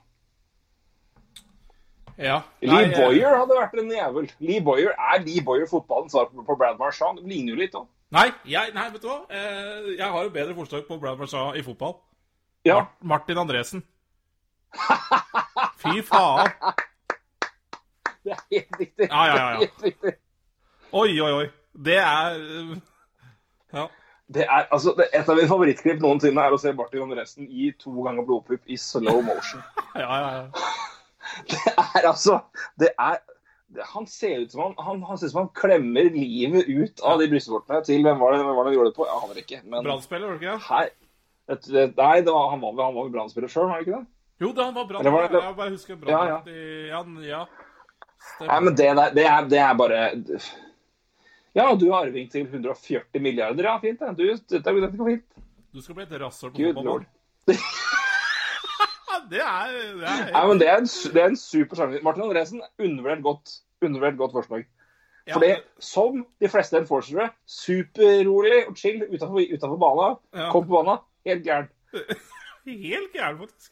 Ja. 2.17 2.41
Lee 2.63 2.71
Nei, 2.71 2.83
eh, 2.87 2.95
Boyer 2.95 3.35
hadde 3.35 3.57
vært 3.59 3.79
en 3.79 3.91
jævel. 3.91 4.29
Lee 4.39 4.63
Boyer 4.63 4.93
Er 4.95 5.23
Lee 5.23 5.43
Boyer 5.43 5.67
fotballen 5.67 6.11
svar 6.11 6.31
på 6.31 6.57
Brad 6.59 6.79
Marchand? 6.79 7.19
Det 7.19 7.27
ligner 7.27 7.55
jo 7.55 7.59
litt 7.59 7.75
da. 7.75 7.83
Nei, 8.15 8.29
jeg, 8.47 8.71
nei, 8.75 8.85
vet 8.93 9.03
du 9.03 9.09
hva? 9.09 9.17
Eh, 9.27 9.89
jeg 9.97 10.11
har 10.11 10.23
jo 10.23 10.31
bedre 10.31 10.55
forslag 10.55 10.85
på 10.87 10.99
Brad 11.01 11.19
Marchand 11.19 11.59
i 11.59 11.63
fotball. 11.65 11.97
Ja. 12.65 12.85
Martin 13.03 13.39
Andresen. 13.41 13.83
Fy 15.81 16.01
faen. 16.05 16.51
Det 18.25 18.33
er 18.33 18.41
helt 18.51 18.79
riktig. 18.79 19.07
Ja, 19.09 19.25
ja, 19.29 19.35
ja, 19.37 19.67
riktig. 19.83 20.15
Oi, 20.95 21.11
oi, 21.21 21.31
oi. 21.31 21.45
Det 21.85 21.99
er 22.01 22.41
Ja. 23.75 23.87
Det 24.33 24.41
er, 24.41 24.65
altså, 24.73 24.95
det, 24.97 25.05
et 25.13 25.27
av 25.29 25.37
mine 25.37 25.49
favorittklipp 25.51 25.99
noensinne 26.01 26.41
er 26.41 26.53
å 26.55 26.57
se 26.57 26.71
Martin 26.73 27.03
Andresen 27.03 27.45
gi 27.45 27.67
to 27.77 27.91
ganger 28.01 28.25
blodpupp 28.25 28.63
i 28.65 28.77
slow 28.79 29.21
motion. 29.25 29.61
Ja, 29.95 30.09
ja, 30.09 30.31
ja. 30.39 30.65
Det 31.49 31.59
er 31.71 32.05
altså 32.05 32.39
Det 32.79 32.89
er 33.01 33.17
Han 33.93 34.05
ser 34.07 34.43
ut 34.43 34.51
som 34.51 34.61
han, 34.61 34.73
han, 34.85 34.99
han 35.07 35.17
ser 35.17 35.29
ut 35.29 35.33
som 35.33 35.41
han 35.43 35.53
klemmer 35.57 36.09
livet 36.13 36.67
ut 36.67 37.01
av 37.05 37.21
de 37.21 37.29
brystvortene 37.31 37.79
til 37.85 38.03
hvem 38.05 38.19
var 38.21 38.33
det, 38.33 38.41
hvem 38.45 38.57
var 38.57 38.65
det 38.67 38.73
han 38.73 38.77
gjorde 38.79 38.91
det 38.91 38.97
på? 38.97 39.07
Jeg 39.07 39.21
aner 39.23 39.39
ikke. 39.41 39.61
Men 39.63 39.87
Brannspiller, 39.87 40.27
var 40.27 40.37
det 40.37 40.45
ikke 40.45 40.57
her 40.69 40.91
et, 41.55 41.69
Nei, 41.97 42.17
det 42.25 42.33
var, 42.33 42.49
han 42.53 42.61
var 42.61 42.73
vel 42.73 42.85
han 42.85 42.95
var 42.97 43.07
vel 43.07 43.13
brannspiller 43.13 43.51
sjøl, 43.51 43.67
var 43.69 43.77
han 43.77 43.85
ikke 43.85 43.97
det? 43.99 44.05
Jo, 44.41 44.49
det, 44.51 44.63
han 44.65 44.73
var 44.75 44.85
bra. 44.89 45.01
Var 45.03 45.27
det- 45.31 45.41
Jeg 45.43 45.55
bare 45.55 45.69
husker 45.69 45.95
bra. 45.95 46.09
Ja, 46.11 46.25
ja. 46.27 46.39
ja, 47.23 47.45
ja. 48.41 48.59
Men 48.59 48.75
det 48.75 48.89
der, 48.97 49.13
det 49.15 49.25
er, 49.25 49.47
det 49.49 49.59
er 49.59 49.73
bare 49.79 49.99
Ja, 51.55 51.69
du 51.75 51.85
er 51.91 51.95
arving 52.01 52.29
til 52.31 52.41
140 52.49 53.21
milliarder. 53.21 53.63
Ja, 53.63 53.77
fint. 53.79 53.99
Du, 54.17 54.23
dette, 54.27 54.59
dette 54.59 54.97
går 54.97 55.09
fint. 55.13 55.25
Du 55.73 55.81
skal 55.81 55.95
bli 55.95 56.03
et 56.03 56.17
rasshøl 56.21 56.51
på 56.51 56.57
fotballbanen. 56.73 57.05
Det 59.29 59.39
er, 59.41 59.71
det 59.97 60.05
er 60.05 60.31
Nei, 60.35 60.41
men 60.47 60.59
det 60.61 60.67
er 60.69 60.77
en, 60.77 60.85
det 60.85 61.21
er 61.21 61.31
en 61.31 61.37
super 61.39 61.79
sjanger. 61.79 62.01
Martin 62.05 62.23
Andresen, 62.27 62.59
undervurdert 62.77 63.23
godt, 63.25 63.53
undervurdert 63.81 64.17
godt 64.19 64.35
forslag. 64.35 64.65
ja, 65.25 65.33
Fordi, 65.33 65.47
som 65.81 66.19
de 66.43 66.49
fleste 66.51 66.77
enforcere, 66.77 67.29
superrolig 67.49 68.59
og 68.67 68.75
chill 68.77 69.01
utenfor 69.07 69.79
banen. 69.81 70.19
Ja. 70.35 70.51
Kom 70.53 70.67
på 70.67 70.75
banen, 70.77 71.01
helt 71.25 71.41
gæren. 71.47 71.71
Helt 72.65 73.13
gæren, 73.13 73.37
faktisk. 73.39 73.71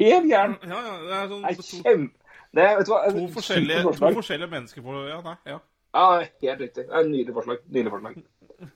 Helt 0.00 0.28
gæren. 0.30 0.56
Ja, 0.62 0.80
ja, 0.86 0.94
det 1.02 1.16
er 1.16 1.30
sånn 1.30 1.46
Det 1.46 1.54
er 1.54 1.68
kjempe... 1.70 2.20
Det 2.54 2.64
vet 2.78 2.86
du 2.86 2.92
hva, 2.92 3.00
to, 3.10 3.24
forskjellige, 3.34 3.82
to 3.98 4.10
forskjellige 4.14 4.50
mennesker 4.50 4.84
på 4.84 5.00
Ja, 5.08 5.16
nei, 5.24 5.34
ja. 5.50 5.58
Ja, 5.94 6.04
helt 6.42 6.60
riktig. 6.60 6.84
Det 6.86 6.92
er 6.92 7.00
en 7.00 7.10
Nydelig 7.10 7.34
forslag. 7.34 7.64
Nydelig 7.66 7.92
forslag. 7.94 8.20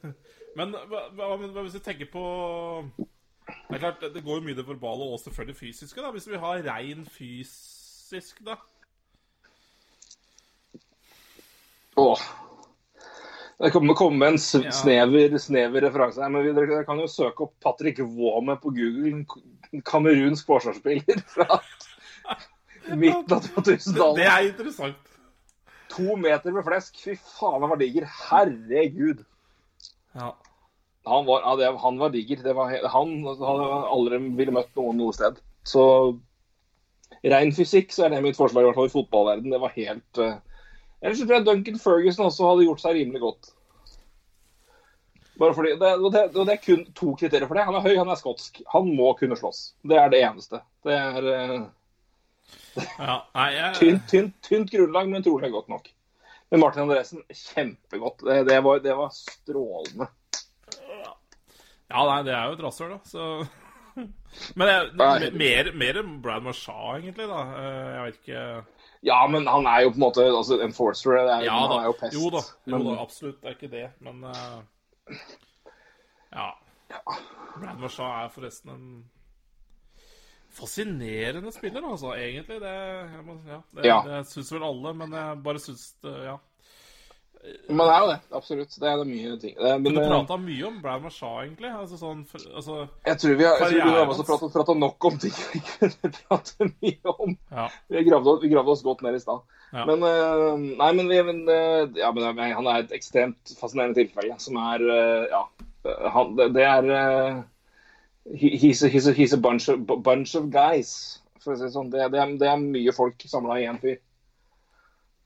Men 0.58 0.74
hva, 0.90 1.28
hvis 1.38 1.76
vi 1.76 1.82
tenker 1.84 2.10
på 2.10 2.24
Det 3.46 3.76
er 3.76 3.84
klart, 3.84 4.02
det 4.14 4.24
går 4.24 4.40
jo 4.40 4.46
mye 4.46 4.58
det 4.58 4.66
verbale 4.66 5.06
og 5.06 5.20
selvfølgelig 5.22 5.56
fysiske, 5.60 6.02
da. 6.02 6.10
Hvis 6.14 6.28
vi 6.30 6.42
har 6.42 6.64
rein 6.66 7.06
fysisk, 7.06 8.42
da. 8.46 8.58
Åh. 11.98 12.26
Det 13.58 13.72
kommer 13.74 13.96
komme 13.98 14.26
en 14.30 14.38
snever, 14.38 15.32
snever 15.42 15.82
referanse 15.82 16.22
her, 16.22 16.30
men 16.30 16.44
vi, 16.46 16.52
dere 16.54 16.84
kan 16.86 17.00
jo 17.02 17.08
søke 17.10 17.48
opp 17.48 17.56
Patrick 17.64 17.98
Waame 17.98 18.54
på 18.62 18.70
Google. 18.76 19.24
Kamerunsk 19.88 20.46
forsvarsspiller 20.46 21.18
fra 21.32 21.58
midten 23.00 23.34
av 23.34 23.42
Det, 23.42 23.50
2000-tallet. 23.56 24.20
det 24.20 24.28
er 24.30 24.46
interessant. 24.52 25.16
To 25.90 26.14
meter 26.20 26.54
med 26.54 26.66
flesk. 26.68 27.02
Fy 27.02 27.16
faen, 27.18 27.64
han 27.64 27.72
var 27.72 27.80
diger. 27.82 28.06
Herregud. 28.28 29.26
Ja. 30.14 30.30
Han 31.08 31.26
var, 31.26 31.42
ja, 31.42 31.56
det, 31.58 31.74
han 31.82 31.98
var 31.98 32.14
diger. 32.14 32.42
Det 32.44 32.54
var, 32.54 32.72
han 32.94 33.14
hadde 33.26 33.68
aldri 33.90 34.22
ville 34.38 34.54
møtt 34.54 34.70
noen 34.78 35.00
noe 35.00 35.16
sted. 35.16 35.42
Så 35.66 35.82
ren 37.26 37.50
fysikk 37.56 37.90
så 37.94 38.06
er 38.06 38.14
det 38.14 38.22
mitt 38.22 38.38
forslag, 38.38 38.62
i 38.62 38.70
hvert 38.70 38.78
fall 38.78 38.90
i 38.90 38.94
fotballverden. 38.94 39.50
Det 39.50 39.60
var 39.66 39.74
helt 39.74 40.22
uh... 40.22 40.36
Ellers 41.02 41.20
tror 41.22 41.36
jeg 41.38 41.46
Duncan 41.46 41.78
Ferguson 41.78 42.26
også 42.26 42.48
hadde 42.48 42.66
gjort 42.66 42.82
seg 42.82 42.96
rimelig 42.98 43.22
godt. 43.22 43.50
Bare 45.38 45.54
fordi, 45.54 45.76
det, 45.78 45.90
det, 46.10 46.22
det 46.34 46.54
er 46.54 46.62
kun 46.64 46.80
to 46.98 47.12
kriterier 47.14 47.46
for 47.46 47.54
det. 47.54 47.66
Han 47.68 47.76
er 47.78 47.84
høy, 47.84 47.92
han 48.00 48.10
er 48.10 48.18
skotsk. 48.18 48.58
Han 48.72 48.88
må 48.98 49.12
kunne 49.20 49.38
slåss. 49.38 49.60
Det 49.86 49.98
er 50.00 50.10
det 50.10 50.22
eneste. 50.26 50.58
Det 50.82 50.96
er 50.98 51.28
eh, 51.30 51.60
ja. 52.98 53.20
Nei, 53.36 53.46
jeg 53.54 53.76
tynt, 53.78 54.08
tynt, 54.10 54.34
tynt 54.42 54.72
grunnlag, 54.74 55.10
men 55.12 55.22
trolig 55.22 55.52
godt 55.54 55.70
nok. 55.70 55.86
Men 56.50 56.62
Martin 56.64 56.86
Andresen, 56.86 57.22
kjempegodt. 57.30 58.24
Det, 58.26 58.40
det, 58.48 58.58
var, 58.64 58.82
det 58.82 58.96
var 58.98 59.14
strålende. 59.14 60.08
Ja, 61.88 62.02
nei, 62.04 62.18
det 62.26 62.34
er 62.34 62.50
jo 62.50 62.56
et 62.58 62.64
rasshøl, 62.66 62.96
da, 62.96 62.98
så 63.08 63.28
Men 64.58 64.68
jeg, 64.70 65.30
mer, 65.38 65.70
mer 65.78 66.02
Brad 66.22 66.44
Marchand, 66.44 66.98
egentlig, 67.04 67.28
da. 67.30 67.38
Eh, 67.62 67.86
Jeg 67.94 68.02
vet 68.08 68.18
ikke 68.22 68.42
Ja, 69.06 69.26
men 69.30 69.46
han 69.46 69.66
er 69.66 69.84
jo 69.84 69.90
på 69.90 69.94
en 70.00 70.04
måte 70.06 70.24
altså, 70.26 70.58
enforcer. 70.64 71.12
Er, 71.20 71.44
Ja 71.46 71.54
han 71.58 71.70
da. 71.70 71.76
er 71.82 71.84
jo 71.86 71.92
pest. 72.00 72.14
Jo 72.18 72.30
da, 72.34 72.40
jo 72.66 72.78
men, 72.78 72.86
da, 72.88 72.96
absolutt. 73.02 73.38
Det 73.42 73.46
er 73.50 73.54
ikke 73.54 73.70
det, 73.76 73.84
men 74.00 74.24
uh, 74.24 75.14
Ja. 76.32 76.48
Brad 77.60 77.78
Marchand 77.78 78.24
er 78.24 78.28
forresten 78.32 78.70
en 78.74 78.88
fascinerende 80.58 81.52
spiller, 81.52 81.84
altså, 81.90 82.14
egentlig. 82.16 82.60
Det, 82.60 82.74
må, 83.26 83.36
ja, 83.46 83.60
det, 83.76 83.86
Ja. 83.86 83.98
det 84.06 84.26
syns 84.30 84.52
vel 84.52 84.64
alle, 84.66 84.94
men 84.94 85.12
jeg 85.14 85.42
bare 85.44 85.58
syns 85.62 85.92
det 86.02 86.14
Ja. 86.24 86.36
Det 87.42 87.84
er 87.94 88.00
jo 88.02 88.08
det. 88.10 88.16
Absolutt. 88.34 88.74
Det 88.80 88.88
er 88.90 88.96
det 89.00 89.06
mye 89.08 89.36
ting. 89.40 89.54
Det, 89.56 89.70
Men 89.80 89.82
men, 89.82 89.94
du 89.94 90.00
prata 90.10 90.36
mye 90.42 90.64
om 90.68 90.80
Brad 90.82 91.02
Marchand, 91.04 91.38
egentlig. 91.44 91.70
Altså 91.70 91.98
sånn 92.00 92.24
altså, 92.54 92.78
jeg 93.06 93.20
tror 93.22 93.36
vi 93.38 93.46
har, 93.46 93.60
jeg 93.62 93.70
tror 93.78 93.90
vi 93.92 93.94
har 93.98 94.10
også 94.12 94.26
prata, 94.28 94.48
pratet 94.56 94.80
nok 94.82 95.06
om 95.10 95.18
ting 95.22 95.36
vi 95.52 95.60
kunne 95.68 96.12
prate 96.18 96.68
mye 96.72 97.14
om. 97.14 97.36
Ja. 97.54 97.68
Vi 97.94 98.02
gravde, 98.08 98.34
vi 98.42 98.50
gravde 98.52 98.74
oss 98.74 98.82
godt 98.86 99.04
ned 99.06 99.16
i 99.16 99.22
stad. 99.22 99.44
Ja. 99.72 99.84
Men, 99.88 100.02
eh, 100.08 100.66
nei, 100.80 100.90
men, 100.98 101.08
vi- 101.12 101.22
men, 101.28 101.40
eh, 101.52 101.86
ja, 102.00 102.10
men 102.16 102.26
eh, 102.38 102.54
han 102.56 102.66
er 102.72 102.82
et 102.86 102.92
ekstremt 102.96 103.54
fascinerende 103.60 104.00
tilfelle 104.02 104.38
som 104.42 104.58
er 104.68 104.84
Ja. 105.30 105.44
Han, 106.12 106.34
det, 106.36 106.50
det 106.56 106.64
er 106.66 107.44
he, 108.34 108.50
he's, 108.58 108.82
a, 108.82 108.88
he's, 108.90 109.06
a, 109.06 109.12
he's 109.14 109.32
a 109.32 109.38
bunch 109.40 109.68
of, 109.68 109.86
bunch 110.02 110.34
of 110.34 110.50
guys, 110.50 111.20
for 111.40 111.54
å 111.54 111.56
si 111.56 111.64
det 111.64 111.72
sånn. 111.72 111.88
Det, 111.92 112.10
det, 112.12 112.18
er, 112.20 112.34
det 112.40 112.48
er 112.50 112.60
mye 112.60 112.92
folk 112.92 113.22
samla 113.24 113.60
i 113.62 113.66
én 113.70 113.78
fyr. 113.80 113.96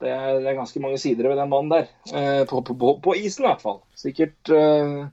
Det 0.03 0.11
er, 0.11 0.39
det 0.43 0.49
er 0.51 0.57
ganske 0.57 0.81
mange 0.83 0.97
sider 0.99 1.29
ved 1.31 1.37
den 1.39 1.51
mannen 1.51 1.71
der. 1.71 1.85
Eh, 2.11 2.41
på, 2.49 2.59
på, 2.67 2.89
på, 3.03 3.13
isen, 3.15 3.45
i 3.45 3.47
hvert 3.47 3.63
fall. 3.63 3.77
Sikkert 3.95 4.51
eh, 4.51 5.05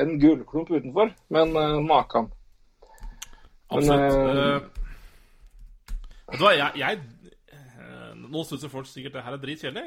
en 0.00 0.14
gullklump 0.22 0.72
utenfor, 0.72 1.12
men 1.34 1.52
eh, 1.60 1.74
maken. 1.84 2.30
Absolutt. 3.68 4.00
Men, 4.00 4.38
eh, 4.38 4.84
Eh, 6.24 6.32
vet 6.32 6.40
du 6.40 6.44
hva, 6.46 6.54
jeg, 6.56 6.70
jeg 6.80 6.94
eh, 7.52 8.12
Nå 8.32 8.40
syns 8.48 8.64
folk 8.72 8.88
sikkert 8.88 9.12
det 9.18 9.24
her 9.26 9.34
er 9.36 9.42
dritkjedelig. 9.42 9.84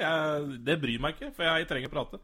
Det 0.68 0.76
bryr 0.82 1.00
meg 1.04 1.12
ikke, 1.16 1.30
for 1.36 1.44
jeg 1.48 1.68
trenger 1.70 1.90
å 1.90 1.96
prate. 1.96 2.18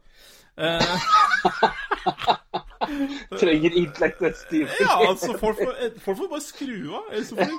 Trenger 3.40 3.72
intellektuelt 3.80 4.38
stiv. 4.38 4.66
ja, 4.80 4.94
altså, 5.08 5.30
folk 5.40 5.56
får, 5.58 5.72
folk 6.04 6.18
får 6.20 6.28
bare 6.30 6.44
skru 6.44 6.78
av. 6.94 7.04
Ellers 7.10 7.28
så 7.32 7.36
får 7.40 7.48
de, 7.50 7.54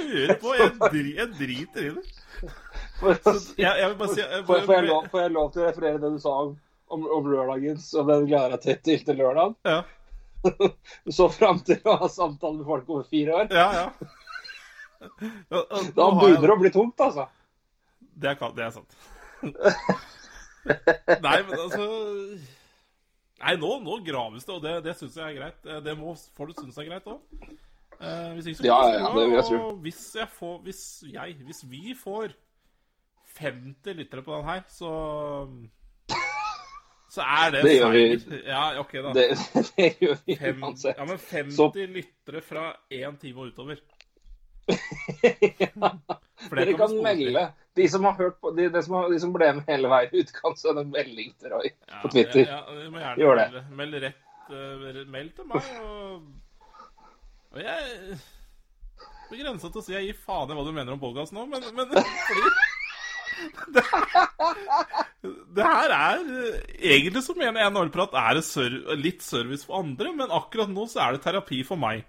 høre 0.00 0.34
på. 0.42 0.48
Jeg, 0.58 0.70
jeg 1.14 1.28
driter 1.38 1.82
i 1.84 1.86
det. 1.94 2.04
For 3.00 3.14
si- 3.40 3.56
Jeg, 3.58 3.80
jeg 3.80 4.08
si 4.12 4.20
jeg, 4.20 4.44
Får, 4.46 4.60
får, 4.68 4.74
jeg 4.78 4.86
lov, 4.88 5.08
får 5.10 5.20
jeg 5.24 5.32
lov 5.34 5.48
til 5.54 5.62
å 5.62 5.66
referere 5.68 6.00
det 6.02 6.10
du 6.14 6.18
sa 6.22 6.34
om, 6.44 6.52
om, 6.94 7.06
om 7.18 7.26
lørdagens, 7.32 7.88
og 7.98 8.06
den 8.12 8.26
gleder 8.30 8.54
jeg 8.58 8.80
til 8.84 9.00
til, 9.04 9.16
lørdag? 9.22 9.54
Ja, 9.66 9.80
Du 10.44 11.10
så 11.18 11.26
fram 11.32 11.58
til 11.64 11.80
å 11.88 11.96
ha 12.02 12.08
samtale 12.12 12.58
med 12.60 12.66
folk 12.68 12.88
over 12.92 13.06
fire 13.08 13.38
år? 13.42 13.48
ja. 13.54 13.68
ja. 13.80 13.86
Og, 15.50 15.60
og- 15.60 15.88
Da 15.96 16.10
begynner 16.16 16.46
det 16.48 16.54
å 16.54 16.60
bli 16.62 16.70
tungt, 16.72 17.00
altså. 17.04 17.26
Det 18.14 18.30
er, 18.30 18.52
det 18.56 18.64
er 18.64 18.70
sant. 18.72 18.94
Nei, 20.64 21.38
men 21.44 21.58
altså 21.58 21.86
Nei, 23.44 23.56
nå, 23.60 23.70
nå 23.84 23.98
graves 24.06 24.46
det, 24.46 24.54
og 24.54 24.62
det, 24.64 24.74
det 24.86 24.94
syns 24.96 25.16
jeg 25.18 25.34
er 25.34 25.36
greit. 25.36 25.66
Det 25.84 25.94
må 25.98 26.14
folk 26.38 26.54
synes 26.56 26.78
er 26.80 26.86
greit 26.88 27.08
òg. 27.10 27.18
Eh, 27.98 28.30
hvis 28.36 28.46
ikke 28.52 28.60
så 28.62 28.68
Ja, 28.70 28.78
ja, 28.88 29.02
ja, 29.02 29.10
det 29.18 29.24
vil 29.26 29.36
jeg 29.36 29.44
tro. 29.50 29.58
Hvis 29.84 30.00
jeg 30.16 30.28
får 30.38 30.54
Hvis 30.64 30.80
jeg 31.12 31.34
Hvis 31.46 31.60
vi 31.70 31.82
får 31.98 32.32
50 33.38 33.94
lyttere 33.98 34.22
på 34.22 34.34
den 34.36 34.44
her, 34.48 34.62
så 34.68 34.90
Så 37.14 37.22
er 37.22 37.50
det, 37.54 37.62
Det 37.62 37.74
gjør 37.76 37.92
vi. 37.94 38.38
Ja, 38.46 38.62
OK, 38.80 38.92
da. 38.92 39.12
Det, 39.14 39.26
det 39.76 39.90
gjør 40.02 40.16
vi 40.26 40.36
Fem, 40.40 40.62
uansett. 40.64 40.96
ja, 40.98 41.04
men 41.06 41.18
50 41.18 41.56
Så- 41.56 41.70
lyttere 41.98 42.40
fra 42.42 42.64
én 42.90 43.18
time 43.20 43.40
og 43.40 43.52
utover. 43.52 43.78
ja. 45.60 45.90
Dere 46.50 46.74
kan 46.78 46.94
melde. 47.04 47.44
De 47.76 47.88
som, 47.90 48.04
har 48.04 48.14
hørt 48.18 48.40
på, 48.40 48.50
de, 48.56 48.68
de, 48.70 48.82
som 48.82 48.94
har, 48.94 49.08
de 49.10 49.18
som 49.20 49.32
ble 49.34 49.50
med 49.58 49.66
hele 49.68 49.88
veien 49.90 50.12
ut, 50.14 50.30
kan 50.34 50.54
sende 50.56 50.84
en 50.84 50.90
melding 50.94 51.32
til 51.40 51.50
Roy 51.54 51.68
Ja, 51.70 52.00
på 52.02 52.10
Twitter. 52.12 52.44
Ja, 52.46 52.60
ja, 52.70 52.90
må 52.90 53.02
gjerne 53.02 53.22
Gjør 53.22 53.40
det. 53.40 53.62
Meld, 53.80 53.96
rett 54.04 54.50
uh, 54.50 55.00
Meld 55.10 55.32
til 55.34 55.48
meg, 55.50 55.70
og, 55.82 56.22
og 57.54 57.60
jeg 57.62 58.18
på 59.28 59.38
grensa 59.40 59.70
til 59.72 59.80
å 59.80 59.84
si 59.86 59.94
jeg 59.96 60.06
gir 60.10 60.18
faen 60.22 60.50
i 60.52 60.56
hva 60.58 60.64
du 60.66 60.70
mener 60.76 60.94
om 60.94 61.00
Bolgas 61.02 61.32
nå, 61.34 61.46
men, 61.50 61.64
men 61.74 61.90
fordi 61.94 62.50
det, 63.74 63.82
det 65.56 65.66
her 65.66 65.94
er 65.96 66.22
Egentlig 66.78 67.22
så 67.26 67.36
mener 67.38 67.62
jeg 67.62 67.72
NHL-prat 67.74 68.16
er 68.20 68.40
litt 69.00 69.22
service 69.24 69.66
for 69.66 69.80
andre, 69.82 70.12
men 70.16 70.34
akkurat 70.34 70.70
nå 70.72 70.86
så 70.90 71.04
er 71.06 71.16
det 71.16 71.24
terapi 71.26 71.62
for 71.66 71.80
meg. 71.80 72.04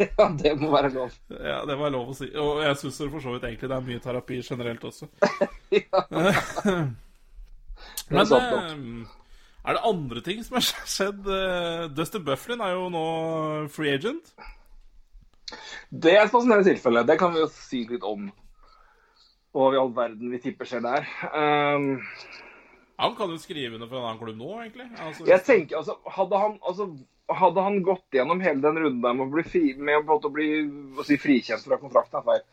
Ja, 0.00 0.30
det 0.32 0.54
må 0.56 0.70
være 0.72 0.88
lov. 0.94 1.12
Ja, 1.28 1.58
Det 1.68 1.76
var 1.76 1.92
lov 1.92 2.12
å 2.12 2.16
si. 2.16 2.30
Og 2.40 2.62
jeg 2.64 2.78
syns 2.80 3.00
for 3.02 3.20
så 3.20 3.34
vidt 3.34 3.44
egentlig 3.44 3.68
det 3.68 3.76
er 3.76 3.88
mye 3.88 4.02
terapi 4.02 4.40
generelt 4.46 4.84
også. 4.88 5.10
Ja. 5.76 6.02
Men 8.10 8.26
det 8.26 8.30
nok. 8.30 8.42
eh, 8.42 9.12
er 9.64 9.76
det 9.76 9.82
andre 9.88 10.20
ting 10.24 10.40
som 10.44 10.56
har 10.58 10.64
skjedd? 10.66 11.20
Dusty 11.24 11.94
Dustin 11.96 12.24
Bufflin 12.26 12.64
er 12.64 12.74
jo 12.74 12.88
nå 12.92 13.04
free 13.72 13.92
agent. 13.96 14.32
Det 15.90 16.12
er 16.14 16.24
et 16.24 16.32
fascinerende 16.32 16.68
tilfelle. 16.68 17.04
Det 17.08 17.16
kan 17.20 17.32
vi 17.34 17.42
jo 17.42 17.48
si 17.52 17.84
litt 17.88 18.04
om. 18.06 18.28
Og 19.58 19.74
i 19.74 19.78
all 19.80 19.90
verden 19.94 20.30
vi 20.30 20.38
tipper 20.42 20.68
skjer 20.68 20.82
der. 20.84 21.06
Um, 21.34 21.88
Han 23.00 23.16
kan 23.18 23.32
jo 23.32 23.38
skrive 23.40 23.74
under 23.74 23.88
for 23.88 23.98
en 23.98 24.06
annen 24.06 24.20
klubb 24.20 24.36
nå, 24.38 24.50
egentlig. 24.62 24.86
Altså, 25.00 25.24
jeg 25.26 25.42
tenker, 25.46 25.80
altså, 25.80 25.96
hadde 26.18 26.38
han, 26.42 26.58
altså, 26.68 26.86
hadde 27.40 27.64
han 27.64 27.80
gått 27.86 28.18
gjennom 28.18 28.42
hele 28.44 28.60
den 28.62 28.78
runden 28.84 29.00
der 29.02 29.16
med 29.16 29.26
å 29.26 29.32
bli, 29.32 29.44
fri, 29.48 29.62
med 29.78 30.10
å 30.10 30.32
bli 30.34 30.48
si, 31.08 31.16
frikjent 31.18 31.64
fra 31.66 31.80
kontrakten, 31.80 32.22
feil. 32.26 32.44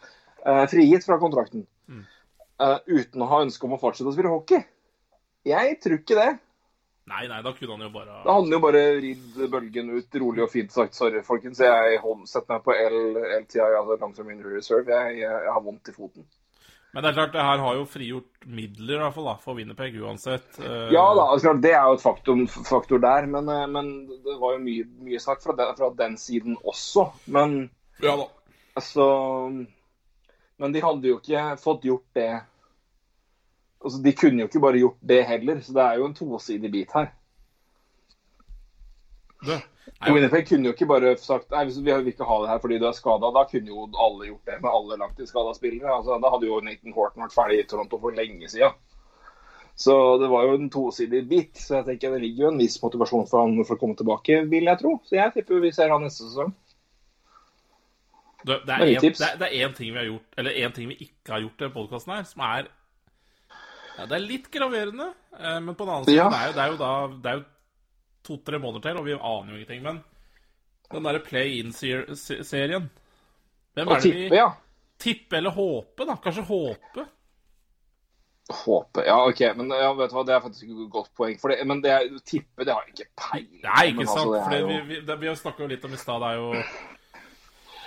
uh, 0.48 0.64
frigitt 0.72 1.06
fra 1.06 1.20
kontrakten, 1.22 1.66
eh, 2.58 2.80
uten 2.88 3.22
å 3.22 3.30
ha 3.30 3.42
ønske 3.44 3.68
om 3.68 3.76
å 3.76 3.82
fortsette 3.82 4.10
å 4.10 4.16
spille 4.16 4.32
hockey 4.32 4.64
Jeg 5.46 5.78
tror 5.84 6.00
ikke 6.00 6.18
det. 6.18 6.32
Nei, 7.08 7.28
nei, 7.30 7.42
da 7.44 7.54
kunne 7.56 7.76
han 7.78 7.86
jo 7.86 7.92
bare 7.94 8.18
Da 8.26 8.34
hadde 8.34 8.48
han 8.48 8.56
jo 8.56 8.60
bare 8.64 8.82
ridd 9.04 9.38
bølgen 9.52 9.94
ut 9.96 10.18
rolig 10.20 10.44
og 10.44 10.50
fint 10.52 10.74
sagt 10.74 10.98
sorry, 10.98 11.22
folkens. 11.24 11.62
Jeg 11.64 12.02
setter 12.28 12.56
meg 12.58 12.66
på 12.66 12.74
L, 12.76 12.98
LTI, 13.44 13.62
altså 13.64 13.96
long 14.02 14.16
term 14.18 14.32
injury 14.34 14.58
reserve. 14.58 14.92
Jeg, 14.92 15.22
jeg, 15.22 15.44
jeg 15.46 15.54
har 15.56 15.64
vondt 15.64 15.88
i 15.88 15.96
foten. 15.96 16.26
Men 16.94 17.04
det 17.04 17.10
er 17.10 17.18
klart, 17.18 17.34
det 17.36 17.44
her 17.46 17.62
har 17.62 17.76
jo 17.78 17.86
frigjort 17.90 18.46
midler 18.48 18.96
i 18.96 19.02
hvert 19.04 19.14
fall 19.14 19.28
da, 19.28 19.34
for 19.44 19.58
Winnerpeg 19.60 19.98
uansett. 20.02 20.48
Eh, 20.64 20.88
Ja 20.96 21.04
da, 21.18 21.26
altså, 21.34 21.54
det 21.62 21.74
er 21.76 21.84
jo 21.84 21.98
et 21.98 22.04
faktum, 22.04 22.46
faktor 22.48 23.02
der, 23.04 23.28
men, 23.30 23.50
eh, 23.54 23.66
men 23.70 23.92
det 24.08 24.38
var 24.40 24.56
jo 24.56 24.64
mye, 24.64 24.86
mye 25.06 25.20
sagt 25.22 25.44
fra 25.46 25.54
den, 25.58 25.76
fra 25.78 25.92
den 26.00 26.16
siden 26.18 26.58
også. 26.64 27.10
Men 27.26 27.58
ja 28.02 28.16
da. 28.18 28.28
altså 28.78 29.06
Men 30.58 30.74
de 30.74 30.82
hadde 30.82 31.10
jo 31.10 31.20
ikke 31.20 31.44
fått 31.62 31.86
gjort 31.86 32.06
det 32.18 32.30
Altså, 33.78 34.00
De 34.02 34.14
kunne 34.18 34.42
jo 34.42 34.48
ikke 34.50 34.62
bare 34.64 34.80
gjort 34.82 34.98
det 35.06 35.20
heller, 35.30 35.60
så 35.62 35.74
det 35.76 35.84
er 35.84 36.00
jo 36.00 36.06
en 36.08 36.16
tosidig 36.18 36.72
bit 36.74 36.94
her. 36.98 37.12
Det. 39.46 39.60
Winnipeg 40.08 40.48
kunne 40.50 40.66
jo 40.68 40.74
ikke 40.74 40.88
bare 40.90 41.12
sagt 41.22 41.52
nei, 41.54 41.64
hvis 41.68 41.78
vi 41.80 41.92
vil 41.94 42.08
ikke 42.12 42.26
ha 42.28 42.38
det 42.44 42.50
her 42.50 42.60
fordi 42.64 42.80
du 42.82 42.86
er 42.90 42.96
skada. 42.98 43.30
Da 43.34 43.44
kunne 43.50 43.70
jo 43.72 43.86
alle 44.02 44.28
gjort 44.32 44.46
det 44.50 44.58
med 44.64 44.72
alle 44.72 44.98
langtidsskada 45.04 45.54
spillere. 45.58 45.94
Altså, 45.94 46.18
da 46.22 46.32
hadde 46.34 46.50
jo 46.50 46.60
Nathan 46.66 46.94
Horton 46.96 47.24
vært 47.26 47.36
ferdig 47.38 47.60
i 47.62 47.68
Toronto 47.70 48.00
for 48.02 48.18
lenge 48.18 48.50
siden. 48.50 48.74
Så 49.78 49.94
det 50.18 50.30
var 50.32 50.48
jo 50.50 50.56
en 50.58 50.70
tosidig 50.74 51.22
bit. 51.30 51.58
Så 51.62 51.76
jeg 51.80 51.86
tenker 51.86 52.16
det 52.16 52.22
ligger 52.26 52.48
jo 52.48 52.52
en 52.54 52.62
viss 52.62 52.80
motivasjon 52.82 53.28
for 53.30 53.46
han 53.46 53.58
for 53.64 53.78
å 53.78 53.82
komme 53.82 53.98
tilbake, 54.00 54.40
vil 54.50 54.66
jeg 54.72 54.82
tro. 54.82 54.96
Så 55.06 55.20
jeg 55.20 55.34
tipper 55.38 55.62
vi 55.62 55.72
ser 55.76 55.94
han 55.94 56.02
neste 56.06 56.26
sesong. 56.26 56.54
det, 58.48 58.58
det, 58.66 58.74
er 58.74 58.82
en, 58.86 59.02
det, 59.02 59.14
er- 59.22 59.38
det 59.42 59.48
er 59.52 59.68
én 59.68 59.74
ting 59.78 59.92
vi 59.94 60.00
har 60.02 60.08
gjort, 60.10 60.28
eller 60.38 60.58
en 60.66 60.74
ting 60.76 60.90
vi 60.92 60.98
ikke 61.08 61.34
har 61.36 61.42
gjort 61.46 61.62
i 61.68 61.70
podkasten 61.74 62.14
her, 62.16 62.24
som 62.30 62.44
er 62.48 62.68
ja, 63.98 64.06
Det 64.06 64.14
er 64.18 64.26
litt 64.26 64.50
graverende, 64.54 65.08
eh, 65.40 65.60
men 65.66 65.76
på 65.76 65.86
den 65.88 65.94
annen 65.96 66.06
side 66.06 66.18
Ja. 66.20 66.28
det, 66.30 66.38
er 66.38 66.48
jo, 66.48 66.54
det 66.58 66.64
er 66.64 66.72
jo 66.72 66.78
da 66.82 66.92
Det 67.24 67.32
er 67.32 67.40
jo 67.40 67.46
to-tre 68.28 68.60
måneder 68.62 68.84
til, 68.90 69.00
og 69.02 69.06
vi 69.08 69.16
aner 69.18 69.52
jo 69.54 69.60
ingenting. 69.60 69.84
Men 69.88 70.04
den 70.94 71.04
derre 71.08 71.20
play-in-serien 71.26 72.90
Hvem 73.78 73.88
er 73.92 74.00
det 74.00 74.04
vi 74.04 74.12
tippe, 74.12 74.36
ja. 74.40 74.50
Tippe 74.98 75.38
eller 75.38 75.54
håpe, 75.54 76.06
da? 76.10 76.16
Kanskje 76.24 76.44
håpe? 76.48 77.04
Håpe. 78.64 79.04
Ja, 79.06 79.18
OK. 79.28 79.42
Men 79.60 79.70
ja, 79.76 79.90
vet 79.94 80.10
du 80.10 80.16
hva, 80.16 80.24
det 80.26 80.34
er 80.38 80.42
faktisk 80.46 80.70
et 80.72 80.86
godt 80.94 81.10
poeng. 81.20 81.36
For 81.42 81.52
det, 81.52 81.60
men 81.68 81.82
det 81.84 81.98
tippe, 82.26 82.64
det 82.66 82.72
har 82.74 82.86
jeg 82.88 82.96
ikke 82.96 83.10
peiling 83.20 83.60
på, 83.60 83.68
Nei, 83.68 83.84
ikke 83.92 83.98
men 84.00 84.08
sant? 84.08 84.32
altså, 84.38 84.62
jo- 84.62 84.70
vi, 84.72 84.78
vi, 84.94 85.02
det, 85.10 85.18
vi 85.22 85.34
snakka 85.42 85.66
jo 85.66 85.70
litt 85.74 85.86
om 85.90 85.94
i 85.94 86.00
stad, 86.00 86.24
det 86.24 86.30
er 86.32 86.40
jo 86.40 86.64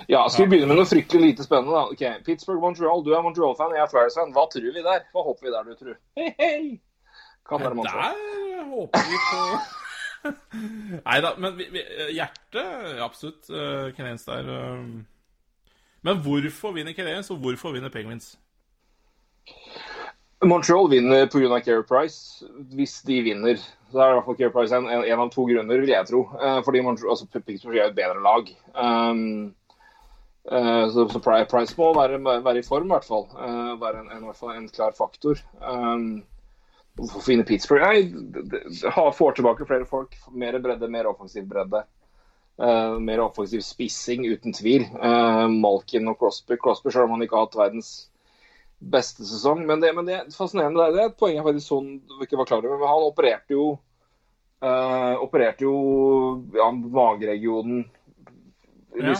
Ja, 0.09 0.21
Skal 0.33 0.45
vi 0.47 0.51
begynne 0.55 0.69
med 0.71 0.79
noe 0.81 0.89
fryktelig 0.89 1.33
lite 1.33 1.45
spennende? 1.49 1.75
da? 1.77 1.83
Ok, 1.97 2.25
Pittsburgh, 2.29 2.61
Montreal. 2.62 3.03
Du 3.05 3.11
er 3.17 3.25
Montreal-fan, 3.25 3.75
jeg 3.77 3.83
er 3.85 3.91
Flyers-fan. 3.93 4.31
Hva 4.37 4.47
tror 4.53 4.69
vi 4.77 4.85
der? 4.87 5.03
Hva 5.12 5.25
håper 5.27 5.49
vi 5.49 5.53
der, 5.57 5.67
du 5.67 5.75
tror? 5.81 5.99
Hei, 6.21 6.31
hei. 6.39 6.62
Kan 7.49 7.65
være. 7.65 7.75
Der 7.89 8.65
håper 8.71 9.11
vi 9.11 9.21
på 9.33 9.43
Nei 11.06 11.20
da, 11.24 11.32
men 11.40 11.56
vi, 11.56 11.66
vi, 11.72 11.84
hjertet 12.16 13.01
Absolutt. 13.01 13.48
Uh, 13.48 13.88
Canadiens 13.97 14.26
der. 14.28 14.48
Uh. 14.48 14.84
Men 16.06 16.20
hvorfor 16.24 16.72
vinner 16.76 16.97
Canadiens, 16.97 17.30
og 17.30 17.40
hvorfor 17.44 17.72
vinner 17.72 17.92
Penguins? 17.92 18.34
Montreal 20.44 20.88
vinner 20.88 21.26
pga. 21.28 21.60
Care 21.60 21.84
Price. 21.84 22.47
Hvis 22.72 23.02
de 23.05 23.20
vinner, 23.22 23.60
så 23.92 24.01
er 24.01 24.10
i 24.10 24.16
hvert 24.16 24.28
fall 24.28 24.38
Care 24.38 24.52
Price 24.55 24.76
en, 24.76 24.88
en, 24.88 25.05
en 25.05 25.24
av 25.26 25.32
to 25.32 25.44
grunner, 25.44 25.82
vil 25.82 25.92
jeg 25.92 26.09
tro. 26.09 26.22
Uh, 26.40 26.60
fordi 26.64 26.80
Montreal, 26.84 27.12
altså, 27.12 27.28
Pittsburgh 27.28 27.76
er 27.76 27.90
et 27.90 27.98
bedre 27.98 28.22
lag. 28.24 28.48
Um, 28.72 29.55
uh, 30.48 30.86
så, 30.92 31.05
så 31.12 31.20
Price 31.20 31.76
må 31.76 31.92
være, 31.97 32.22
være 32.24 32.62
i 32.62 32.66
form, 32.66 32.88
i 32.88 32.94
hvert 32.94 33.09
fall. 33.09 33.28
Uh, 33.36 33.76
være 33.82 34.01
en, 34.06 34.12
en, 34.16 34.32
en 34.56 34.68
klar 34.72 34.97
faktor. 34.97 35.42
Um, 35.60 36.22
Hvorfor 36.99 37.23
vinner 37.31 37.45
Pittsburgh? 37.49 37.83
Nei, 37.87 38.91
ha- 38.95 39.12
får 39.12 39.33
tilbake 39.39 39.67
flere 39.69 39.87
folk. 39.89 40.17
Mer 40.33 40.59
bredde, 40.61 40.89
mer 40.91 41.07
offensiv 41.07 41.47
bredde. 41.49 41.85
Uh, 42.61 42.99
mer 43.01 43.21
offensiv 43.25 43.62
spissing, 43.65 44.27
uten 44.29 44.53
tvil. 44.53 44.85
Uh, 45.01 45.47
Malkin 45.49 46.09
og 46.11 46.19
Crosby. 46.21 46.59
Crosby, 46.61 46.91
selv 46.93 47.05
om 47.09 47.15
han 47.17 47.23
ikke 47.25 47.39
har 47.39 47.47
hatt 47.47 47.57
verdens 47.57 47.93
beste 48.81 49.25
sesong. 49.25 49.62
Men 49.69 49.81
det, 49.81 49.95
men 49.97 50.05
det 50.09 50.15
er 50.19 50.29
fascinerende. 50.35 50.77
Det 50.77 50.89
er- 50.89 50.93
Det 50.93 51.01
er 51.05 51.09
et 51.15 51.19
poeng 51.21 51.37
jeg 51.39 51.45
faktisk 51.47 51.69
sånn 51.73 51.89
ikke 52.27 52.37
var 52.43 52.47
klar 52.51 52.65
over. 52.67 52.79
Men 52.83 52.89
han 52.89 53.07
opererte 53.09 53.51
jo 53.57 53.79
uh, 54.62 55.15
Opererte 55.25 55.65
jo 55.65 56.43
ja, 56.53 56.71
mageregionen, 56.71 57.87
Ja. 59.01 59.15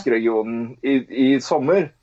i, 0.83 0.93
i 1.33 1.39
sommer. 1.39 1.93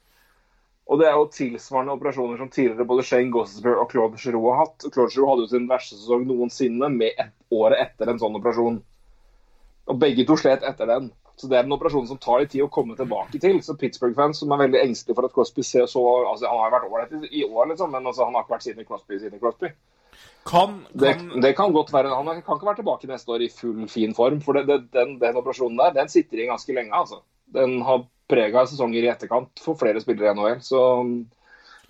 Og 0.88 1.00
det 1.00 1.08
er 1.08 1.16
jo 1.18 1.26
tilsvarende 1.28 1.92
operasjoner 1.98 2.38
som 2.40 2.48
tidligere 2.48 2.86
både 2.88 3.04
Shane 3.04 3.32
Gossesberg 3.32 3.82
og 3.82 3.90
Claude 3.92 4.16
Giroux 4.22 4.46
har 4.48 4.62
hatt. 4.62 4.86
Claude 4.94 5.12
Giroux 5.12 5.28
hadde 5.34 5.44
jo 5.44 5.50
sin 5.50 5.66
verste 5.68 5.98
sesong 5.98 6.24
noensinne 6.28 6.88
med 6.94 7.18
et, 7.20 7.34
året 7.52 7.82
etter 7.82 8.08
en 8.08 8.20
sånn 8.22 8.38
operasjon. 8.38 8.78
Og 9.88 9.98
begge 10.00 10.24
to 10.28 10.36
slet 10.40 10.64
etter 10.64 10.88
den. 10.88 11.10
Så 11.38 11.46
det 11.46 11.58
er 11.58 11.68
en 11.68 11.76
operasjon 11.76 12.08
som 12.08 12.18
tar 12.18 12.40
litt 12.42 12.50
tid 12.54 12.64
å 12.64 12.70
komme 12.72 12.96
tilbake 12.98 13.38
til. 13.40 13.60
Så 13.62 13.76
Pittsburgh-fans 13.78 14.40
som 14.40 14.50
er 14.56 14.64
veldig 14.64 14.80
engstelige 14.80 15.18
for 15.20 15.28
at 15.28 15.36
Crosby 15.36 15.62
ser 15.62 15.86
så 15.86 16.02
altså 16.32 16.48
Han 16.48 16.58
har 16.64 16.72
jo 16.72 16.76
vært 16.78 16.88
ålreit 16.88 17.30
i- 17.30 17.44
år, 17.46 17.68
liksom, 17.70 17.92
men 17.92 18.06
altså, 18.08 18.24
han 18.24 18.34
har 18.34 18.42
ikke 18.46 18.56
vært 18.56 18.66
siden 18.66 18.88
Crosby 18.88 19.18
siden 19.20 19.38
Crosby. 19.44 19.70
Kan, 20.48 20.86
Det, 20.96 21.14
kan 21.18 21.40
det 21.44 21.54
kan 21.56 21.72
godt 21.72 21.92
være 21.92 22.16
Han 22.16 22.26
kan 22.42 22.56
ikke 22.56 22.66
være 22.66 22.80
tilbake 22.80 23.06
neste 23.06 23.28
år 23.30 23.44
i 23.44 23.48
full, 23.52 23.86
fin 23.88 24.14
form. 24.14 24.40
For 24.40 24.52
det, 24.56 24.66
det, 24.66 24.90
den, 24.96 25.18
den 25.20 25.36
operasjonen 25.36 25.76
der, 25.78 25.92
den 26.00 26.08
sitter 26.08 26.40
i 26.40 26.48
ganske 26.48 26.72
lenge, 26.74 26.90
altså. 26.96 27.20
Den 27.52 27.82
har 27.82 28.06
prega 28.28 28.66
sesonger 28.68 29.04
i 29.06 29.10
etterkant 29.10 29.60
for 29.64 29.78
flere 29.80 30.00
spillere 30.02 30.32
i 30.32 30.36
NHL. 30.36 30.62
Så 30.64 30.82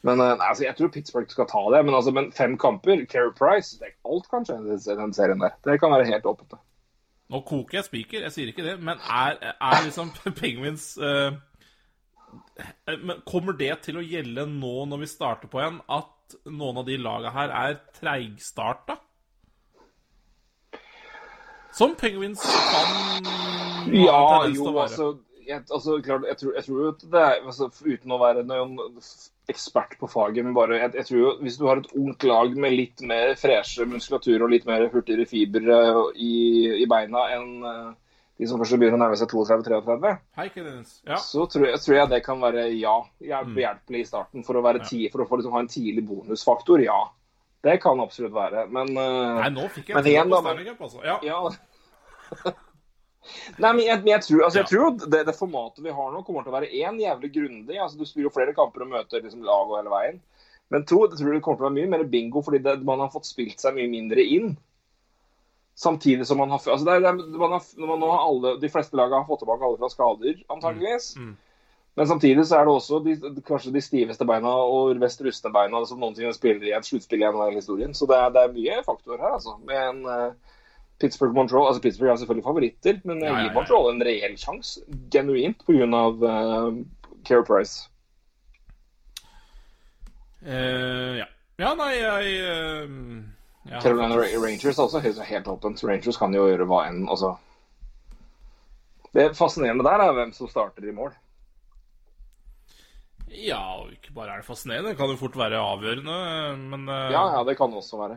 men 0.06 0.20
eh, 0.20 0.36
altså, 0.39 0.65
Jeg 0.65 0.77
tror 0.78 0.93
Pittsburgh 0.94 1.31
skal 1.31 1.48
ta 1.51 1.65
det. 1.74 1.85
Men, 1.85 1.94
altså, 1.94 2.15
men 2.15 2.32
fem 2.32 2.56
kamper, 2.59 3.05
Keri 3.10 3.35
Price 3.39 3.78
det 3.78 3.90
er 3.90 3.97
Alt 4.09 4.31
kan 4.31 4.47
skje 4.47 4.59
i 4.62 4.98
den 5.01 5.15
serien 5.15 5.43
der. 5.43 5.56
Det 5.65 5.81
kan 5.82 5.94
være 5.94 6.09
helt 6.10 6.27
åpent. 6.27 6.59
Nå 7.28 7.43
koker 7.44 7.78
jeg 7.78 7.85
spiker, 7.85 8.23
jeg 8.24 8.32
sier 8.32 8.48
ikke 8.52 8.65
det, 8.65 8.78
men 8.81 8.97
er, 9.05 9.35
er 9.60 9.82
liksom 9.85 10.15
Penguins 10.40 10.94
uh, 10.97 11.35
Kommer 13.28 13.52
det 13.59 13.74
til 13.85 13.98
å 14.01 14.05
gjelde 14.05 14.47
nå 14.48 14.86
når 14.89 15.02
vi 15.02 15.10
starter 15.10 15.51
på 15.52 15.60
igjen, 15.60 15.77
at 15.93 16.39
noen 16.48 16.81
av 16.81 16.89
de 16.89 16.97
laga 17.01 17.32
her 17.35 17.52
er 17.52 17.77
treigstarta? 17.98 18.97
Som 21.77 21.93
Penguins 22.01 22.40
kan 22.48 23.28
Ja, 23.93 24.48
jo, 24.48 24.73
altså, 24.81 25.12
jeg, 25.49 25.62
altså 25.73 25.97
klart, 26.05 26.27
jeg, 26.29 26.39
tror, 26.41 26.55
jeg 26.59 26.65
tror 26.66 26.81
jo 26.83 26.89
at 26.93 27.05
det 27.12 27.20
er 27.25 27.37
altså, 27.41 27.69
Uten 27.85 28.12
å 28.15 28.19
være 28.20 28.43
noen 28.47 28.75
ekspert 29.49 29.95
på 30.01 30.09
faget, 30.12 30.45
men 30.45 30.57
bare 30.57 30.77
jeg, 30.83 30.93
jeg 30.99 31.09
tror 31.09 31.20
jo 31.23 31.31
Hvis 31.47 31.57
du 31.57 31.65
har 31.70 31.81
et 31.81 31.95
ungt 31.97 32.27
lag 32.29 32.53
med 32.61 32.75
litt 32.77 33.01
mer 33.09 33.33
freshe 33.41 33.87
muskulatur 33.89 34.45
og 34.45 34.53
litt 34.53 34.69
mer 34.69 34.85
hurtigere 34.93 35.25
fibre 35.31 35.79
i, 36.20 36.35
i 36.83 36.87
beina 36.91 37.25
enn 37.39 37.49
eh, 37.65 37.89
de 38.39 38.47
som 38.47 38.61
først 38.61 38.77
begynner 38.79 39.01
å 39.01 39.03
nærme 39.03 39.16
seg 39.19 39.33
32-33, 39.33 40.11
Hei, 40.39 40.45
Canadiens. 40.55 40.93
Ja. 41.09 41.16
så 41.19 41.49
tror 41.51 41.65
jeg, 41.73 41.81
tror 41.83 41.97
jeg 41.97 42.11
det 42.12 42.20
kan 42.23 42.39
være 42.39 42.69
ja. 42.79 42.93
hjelp- 43.19 43.51
Behjelpelig 43.57 44.05
i 44.05 44.07
starten 44.07 44.45
for 44.47 44.61
å, 44.61 44.62
være 44.62 44.85
ti, 44.87 45.01
for 45.11 45.25
å 45.25 45.27
få, 45.27 45.41
liksom, 45.41 45.57
ha 45.57 45.65
en 45.65 45.70
tidlig 45.73 46.05
bonusfaktor. 46.07 46.85
Ja. 46.85 47.01
Det 47.66 47.81
kan 47.83 47.99
absolutt 47.99 48.37
være. 48.37 48.69
Men 48.70 48.93
eh, 48.95 49.41
Nei, 49.41 49.51
nå 49.57 49.66
fikk 49.75 49.91
jeg 49.91 49.99
Men 49.99 50.11
igjen, 50.12 50.31
da, 50.31 50.41
men- 50.47 50.70
altså. 50.77 51.03
Ja. 51.03 51.19
Ja. 51.27 52.55
Nei, 53.59 53.73
men 53.73 53.83
jeg, 53.85 54.01
men 54.05 54.13
jeg 54.15 54.25
tror, 54.27 54.45
altså, 54.47 54.61
jeg 54.61 54.71
tror 54.71 54.95
det, 55.05 55.23
det 55.29 55.37
formatet 55.37 55.85
vi 55.85 55.95
har 55.95 56.13
nå, 56.15 56.23
kommer 56.27 56.47
til 56.47 56.53
å 56.53 56.57
være 56.59 56.71
én 56.71 57.01
jævlig 57.03 57.33
grundig. 57.35 57.79
Altså, 57.79 57.99
du 57.99 58.09
spiller 58.09 58.29
jo 58.29 58.35
flere 58.35 58.57
kamper 58.57 58.87
og 58.87 58.93
møter 58.95 59.25
liksom, 59.25 59.45
lag 59.47 59.71
og 59.71 59.79
hele 59.81 59.93
veien. 59.93 60.23
Men 60.73 60.85
to, 60.85 61.03
jeg 61.07 61.21
tror 61.21 61.33
det 61.33 61.43
kommer 61.45 61.61
til 61.61 61.67
å 61.67 61.69
være 61.71 61.79
mye 61.79 61.93
mer 61.97 62.09
bingo, 62.13 62.43
fordi 62.45 62.61
det, 62.65 62.79
man 62.89 63.01
har 63.01 63.13
fått 63.13 63.29
spilt 63.29 63.61
seg 63.63 63.77
mye 63.77 63.89
mindre 63.93 64.25
inn. 64.25 64.57
Samtidig 65.79 66.27
som 66.27 66.41
man 66.43 66.51
har 66.51 66.59
altså 66.59 66.85
det 66.85 66.97
er, 66.97 67.05
det 67.05 67.11
er, 67.13 67.39
man 67.39 67.55
har, 67.55 67.67
når 67.79 67.91
man 67.93 68.01
nå 68.03 68.09
har 68.11 68.25
alle, 68.27 68.57
De 68.59 68.71
fleste 68.73 68.99
lagene 68.99 69.21
har 69.21 69.29
fått 69.29 69.45
tilbake 69.45 69.65
alle 69.65 69.79
fra 69.79 69.91
skader, 69.93 70.41
antageligvis. 70.51 71.13
Mm. 71.17 71.37
Men 71.99 72.07
samtidig 72.07 72.45
så 72.47 72.59
er 72.59 72.67
det 72.67 72.73
også 72.75 72.99
de, 73.03 73.15
kanskje 73.47 73.73
de 73.75 73.83
stiveste 73.83 74.27
beina 74.27 74.51
og 74.71 74.99
mest 75.03 75.23
rustne 75.25 75.51
beina 75.55 75.81
som 75.87 76.03
noensinne 76.03 76.35
spiller 76.35 76.69
i 76.69 76.75
et 76.77 76.87
sluttspill 76.87 77.25
i 77.25 77.31
NHL-historien. 77.31 77.95
Så 77.95 78.07
det 78.11 78.19
er, 78.19 78.29
det 78.35 78.45
er 78.45 78.53
mye 78.55 78.77
faktorer 78.87 79.25
her, 79.25 79.39
altså. 79.39 79.57
Men, 79.67 80.05
en 80.05 80.13
eh, 80.13 80.57
Pittsburgh 80.99 81.35
Montreal 81.35 81.69
altså 81.69 81.83
Pittsburgh 81.83 82.11
er 82.12 82.16
selvfølgelig 82.16 82.45
favoritter, 82.45 83.01
men 83.05 83.20
jeg 83.23 83.31
Ja, 83.31 83.39
ja, 83.39 83.45
gir. 83.47 83.55
Montreal 83.55 83.91
en 83.93 84.03
reell 84.03 84.35
sjanse. 84.39 84.81
Genuint 85.12 85.61
pga. 85.66 86.01
Uh, 86.11 86.81
Care 87.25 87.45
Price. 87.45 87.89
Uh, 90.43 91.19
ja. 91.19 91.27
ja, 91.59 91.70
nei, 91.79 91.93
jeg, 91.99 92.35
uh, 92.43 92.91
jeg 93.70 93.83
Carolina 93.83 94.16
faktisk- 94.16 94.45
Rangers 94.45 94.79
er 94.79 94.83
også 94.83 95.01
helt, 95.05 95.23
helt 95.31 95.47
åpent. 95.55 95.85
Rangers 95.85 96.16
kan 96.19 96.35
jo 96.35 96.47
gjøre 96.49 96.66
hva 96.66 96.85
enn. 96.89 97.07
Altså. 97.09 97.37
Det 99.15 99.31
fascinerende 99.37 99.85
der 99.87 100.05
er 100.05 100.12
hvem 100.12 100.33
som 100.37 100.51
starter 100.51 100.85
i 100.87 100.95
mål. 100.95 101.15
Ja, 103.29 103.61
og 103.79 103.93
ikke 103.93 104.12
bare 104.16 104.33
er 104.33 104.41
det 104.41 104.47
fascinerende, 104.47 104.91
det 104.91 104.99
kan 104.99 105.11
jo 105.11 105.19
fort 105.20 105.37
være 105.37 105.59
avgjørende, 105.61 106.57
men 106.70 106.89
uh... 106.89 107.11
Ja, 107.12 107.27
ja, 107.37 107.43
det 107.45 107.59
kan 107.59 107.75
også 107.77 107.99
være. 108.01 108.16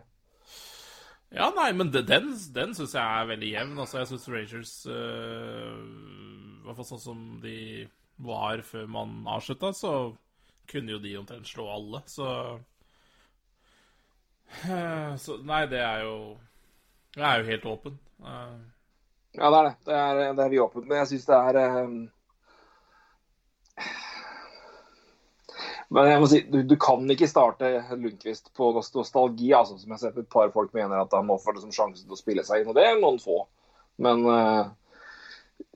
Ja, 1.32 1.48
nei, 1.56 1.70
men 1.72 1.92
den, 1.94 2.34
den 2.52 2.74
syns 2.76 2.96
jeg 2.98 3.02
er 3.04 3.30
veldig 3.30 3.52
jevn. 3.54 3.78
Altså, 3.80 4.02
jeg 4.02 4.10
syns 4.10 4.28
Rangers 4.34 4.74
øh, 4.92 5.78
hvert 6.66 6.80
fall 6.80 6.90
sånn 6.94 7.04
som 7.04 7.24
de 7.44 7.88
var 8.22 8.62
før 8.66 8.86
man 8.92 9.22
avslutta, 9.30 9.72
så 9.76 9.94
kunne 10.72 10.94
jo 10.96 11.02
de 11.04 11.18
omtrent 11.20 11.48
slå 11.50 11.66
alle, 11.74 12.02
så 12.08 12.28
øh, 14.70 15.18
Så 15.20 15.38
nei, 15.48 15.66
det 15.72 15.82
er 15.82 16.06
jo 16.06 16.16
Det 17.16 17.24
er 17.28 17.42
jo 17.42 17.50
helt 17.50 17.66
åpen. 17.66 17.98
Uh. 18.22 18.60
Ja, 19.36 19.50
det 19.50 19.58
er 19.58 19.64
det. 19.64 19.76
Det 19.88 19.96
er, 19.96 20.34
det 20.36 20.44
er 20.44 20.50
vi 20.52 20.60
åpent. 20.60 20.88
Men 20.88 20.98
jeg 21.02 21.08
syns 21.12 21.26
det 21.28 21.36
er 21.36 21.58
eh, 21.60 21.90
Men 25.92 26.08
jeg 26.08 26.20
må 26.24 26.28
si, 26.32 26.40
du, 26.48 26.62
du 26.64 26.78
kan 26.80 27.04
ikke 27.12 27.28
starte 27.28 27.70
Lundqvist 27.92 28.54
på 28.56 28.70
nostalgi, 28.78 29.50
altså, 29.58 29.76
som 29.76 29.90
jeg 29.90 29.98
har 29.98 30.04
sett 30.06 30.22
et 30.22 30.30
par 30.32 30.52
folk 30.54 30.72
mener 30.78 31.02
at 31.02 31.16
han 31.18 31.28
må 31.28 31.36
få 31.42 31.52
liksom, 31.56 31.74
sjansen 31.76 32.06
til 32.06 32.16
å 32.16 32.20
spille 32.20 32.46
seg 32.48 32.62
inn. 32.62 32.70
Og 32.72 32.78
det 32.78 32.86
er 32.88 33.02
noen 33.02 33.20
få. 33.20 33.42
Men 34.02 34.24
eh, 34.32 34.70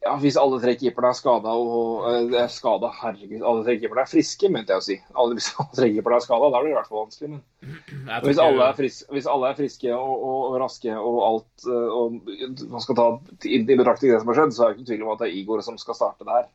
ja, 0.06 0.14
hvis 0.22 0.38
alle 0.40 0.62
tre 0.64 0.76
keeperne 0.80 1.12
er 1.12 1.18
skada 1.18 1.54
og 1.60 2.08
eh, 2.08 2.38
er 2.46 2.48
skada, 2.54 2.94
herregud, 3.02 3.44
alle 3.44 3.66
tre 3.68 3.76
keeperne 3.82 4.06
er 4.06 4.12
friske, 4.14 4.52
mente 4.54 4.72
jeg 4.72 4.84
å 4.84 4.86
si. 4.88 4.98
Alle, 5.12 5.36
hvis 5.36 5.52
alle 5.60 5.80
tre 5.82 5.92
keeperne 5.98 6.20
er 6.22 6.26
skada, 6.30 6.50
da 6.54 6.62
blir 6.64 6.72
det 6.72 6.76
i 6.76 6.80
hvert 6.80 6.92
fall 6.92 7.04
vanskelig. 7.04 7.32
Men 7.36 8.12
hvis 8.30 8.44
alle 8.48 8.72
friske, 8.80 9.12
hvis 9.18 9.32
alle 9.36 9.52
er 9.52 9.60
friske 9.60 9.96
og, 9.96 10.14
og, 10.16 10.42
og 10.48 10.60
raske 10.64 11.00
og 11.00 11.24
alt 11.28 11.68
eh, 11.68 11.98
og 12.00 12.70
man 12.72 12.88
skal 12.88 13.00
ta 13.02 13.10
inn 13.52 13.68
i 13.68 13.80
betraktning 13.80 14.16
det 14.16 14.22
som 14.24 14.32
har 14.32 14.40
skjedd, 14.40 14.56
så 14.56 14.64
er 14.64 14.72
det 14.72 14.80
ikke 14.80 14.94
tvil 14.94 15.08
om 15.08 15.18
at 15.18 15.26
det 15.26 15.32
er 15.32 15.40
Igor 15.42 15.66
som 15.66 15.82
skal 15.82 16.00
starte 16.00 16.28
det 16.28 16.40
her. 16.40 16.54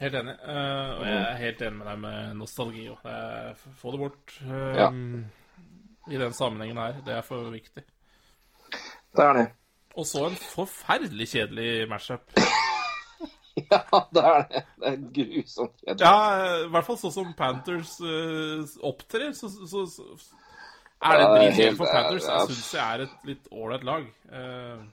Helt 0.00 0.14
enig. 0.18 0.34
Uh, 0.44 0.90
og 0.98 1.04
jeg 1.08 1.18
er 1.22 1.38
helt 1.40 1.62
enig 1.64 1.78
med 1.78 1.86
deg 1.88 2.00
med 2.02 2.34
nostalgi. 2.36 2.82
òg. 2.92 3.06
Få 3.80 3.94
det 3.94 4.00
bort 4.02 4.34
uh, 4.44 4.74
Ja. 4.76 4.88
i 6.12 6.18
den 6.20 6.34
sammenhengen 6.36 6.76
her. 6.82 6.98
Det 7.06 7.14
er 7.16 7.22
for 7.24 7.48
viktig. 7.54 7.84
Det 9.16 9.24
er 9.24 9.32
det. 9.40 9.46
Og 9.96 10.04
så 10.04 10.26
en 10.28 10.36
forferdelig 10.36 11.28
kjedelig 11.32 11.88
matchup. 11.88 12.26
Ja, 13.56 13.78
det 14.12 14.20
er 14.20 14.42
det. 14.50 14.60
Det 14.82 14.88
er 14.90 14.96
grusomt. 15.16 15.78
kjedelig. 15.80 16.02
Ja, 16.04 16.66
i 16.66 16.66
hvert 16.74 16.84
fall 16.84 16.98
sånn 17.00 17.14
som 17.14 17.30
Panthers 17.38 17.94
uh, 18.04 18.66
opptrer, 18.84 19.30
så, 19.32 19.48
så, 19.48 19.86
så 19.88 20.04
er 21.00 21.16
det 21.22 21.30
dritkjedelig 21.30 21.78
for 21.78 21.88
Panthers. 21.88 22.26
Jeg 22.28 22.50
syns 22.50 22.68
det 22.74 22.82
er 22.84 23.04
et 23.06 23.24
litt 23.30 23.48
ålreit 23.56 23.86
lag. 23.88 24.04
Eh, 24.28 24.84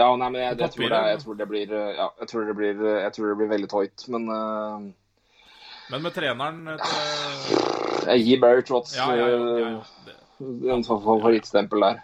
Ja, 0.00 0.08
nei, 0.16 0.30
men 0.32 0.40
jeg, 0.42 0.58
jeg, 0.64 0.70
tror 0.74 0.92
det, 0.94 1.00
jeg 1.12 1.20
tror 1.24 1.38
det 1.40 1.46
blir 1.50 1.72
eh, 1.76 1.90
Ja, 1.98 2.08
jeg 2.22 2.28
tror 2.32 2.48
det 2.48 2.56
blir, 2.58 2.82
eh, 2.88 3.00
jeg 3.04 3.12
tror 3.16 3.30
det 3.32 3.38
blir 3.40 3.50
veldig 3.52 3.70
tøyt 3.72 4.04
Men 4.14 4.28
uh, 4.32 4.90
men 5.90 6.04
med 6.06 6.14
treneren 6.14 6.60
til, 6.78 7.56
jeg 8.06 8.22
gir 8.22 8.38
Barry 8.44 8.62
Trotts 8.62 8.92
Ja, 8.94 9.08
ja, 9.18 9.26
ja, 9.26 9.56
ja. 9.58 9.70
Det, 10.06 10.14
eh, 10.38 10.70
en 10.76 10.84
fa- 10.86 11.00
favorittstempel 11.02 11.82
der. 11.82 11.98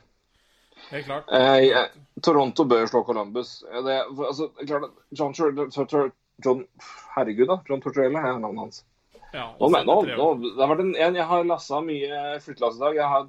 helt 0.91 1.07
klart. 1.07 1.31
Eh, 1.33 1.61
jeg- 1.69 2.23
Toronto 2.23 2.65
bør 2.65 2.87
slå 2.91 3.05
Columbus. 3.07 3.63
Eh, 3.71 3.83
Det, 3.87 4.01
altså, 4.27 4.49
klart, 4.67 4.91
John, 5.13 5.33
John 6.45 6.65
Herregud, 7.15 7.47
da. 7.49 7.61
John 7.69 7.81
Tortorella 7.81 8.19
er 8.27 8.39
navnet 8.41 8.59
hans. 8.65 8.83
Ja, 9.33 9.47
Nå, 9.61 9.69
men, 9.71 9.87
nå, 9.87 9.97
nå, 10.17 10.27
det 10.43 10.61
har 10.63 10.71
vært 10.75 10.81
en, 10.85 10.93
en, 10.97 11.15
jeg 11.19 11.25
har 11.31 11.45
lassa 11.45 11.81
mye 11.85 12.41
flyttelass 12.43 12.77
i 12.77 12.85
dag. 12.85 12.95
Jeg 12.97 13.09
har, 13.15 13.27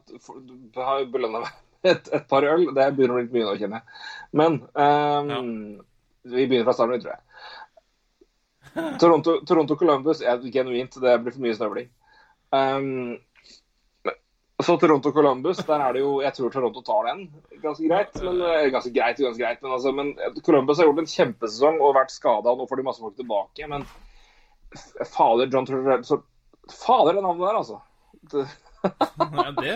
har 0.89 1.06
belønna 1.11 1.39
meg 1.45 1.52
et, 1.94 2.10
et 2.14 2.27
par 2.27 2.44
øl. 2.48 2.65
Det 2.73 2.89
begynner 2.98 3.22
å 3.22 3.23
bli 3.27 3.41
mye 3.41 3.49
nå, 3.52 3.56
kjenner 3.61 3.81
jeg. 3.81 4.02
Men 4.32 4.60
ehm, 4.76 5.80
vi 6.28 6.48
begynner 6.48 6.68
fra 6.68 6.76
starten, 6.76 7.02
tror 7.02 7.16
jeg. 7.16 7.24
Toronto, 9.02 9.40
Toronto 9.45 9.76
Columbus 9.76 10.22
er 10.22 10.44
genuint. 10.54 10.99
Det 11.02 11.16
blir 11.24 11.34
for 11.34 11.45
mye 11.45 11.56
snøvling. 11.58 11.88
Um, 12.54 13.18
så 14.64 14.78
Toronto 14.82 15.12
Columbus, 15.14 15.58
der 15.68 15.82
er 15.84 15.94
det 15.94 16.02
jo 16.02 16.22
Jeg 16.24 16.34
tror 16.34 16.49
Toronto 16.49 16.82
tar 16.82 17.10
den 17.10 17.28
ganske 17.62 17.88
greit. 17.88 18.16
Men, 18.24 18.41
eh, 18.41 18.70
ganske 18.74 18.94
greit, 18.94 19.20
ganske 19.22 19.44
greit 19.44 19.62
men, 19.62 19.72
altså, 19.72 19.91
men 19.91 20.14
Columbus 20.45 20.78
har 20.78 20.90
gjort 20.90 21.02
en 21.04 21.12
kjempesesong 21.12 21.82
og 21.82 21.95
vært 21.98 22.14
skada. 22.14 22.56
Nå 22.56 22.66
får 22.70 22.82
de 22.82 22.88
masse 22.88 23.04
folk 23.04 23.18
tilbake. 23.18 23.68
Men 23.70 23.86
fader, 25.06 25.49
John 25.54 25.66
Tortorella 25.66 26.04
så, 26.04 26.22
Fader, 26.68 27.14
det 27.14 27.24
navnet 27.24 27.48
der, 27.48 27.62
altså. 27.62 27.82
Det, 28.28 28.48
Nei, 29.34 29.52
det, 29.58 29.76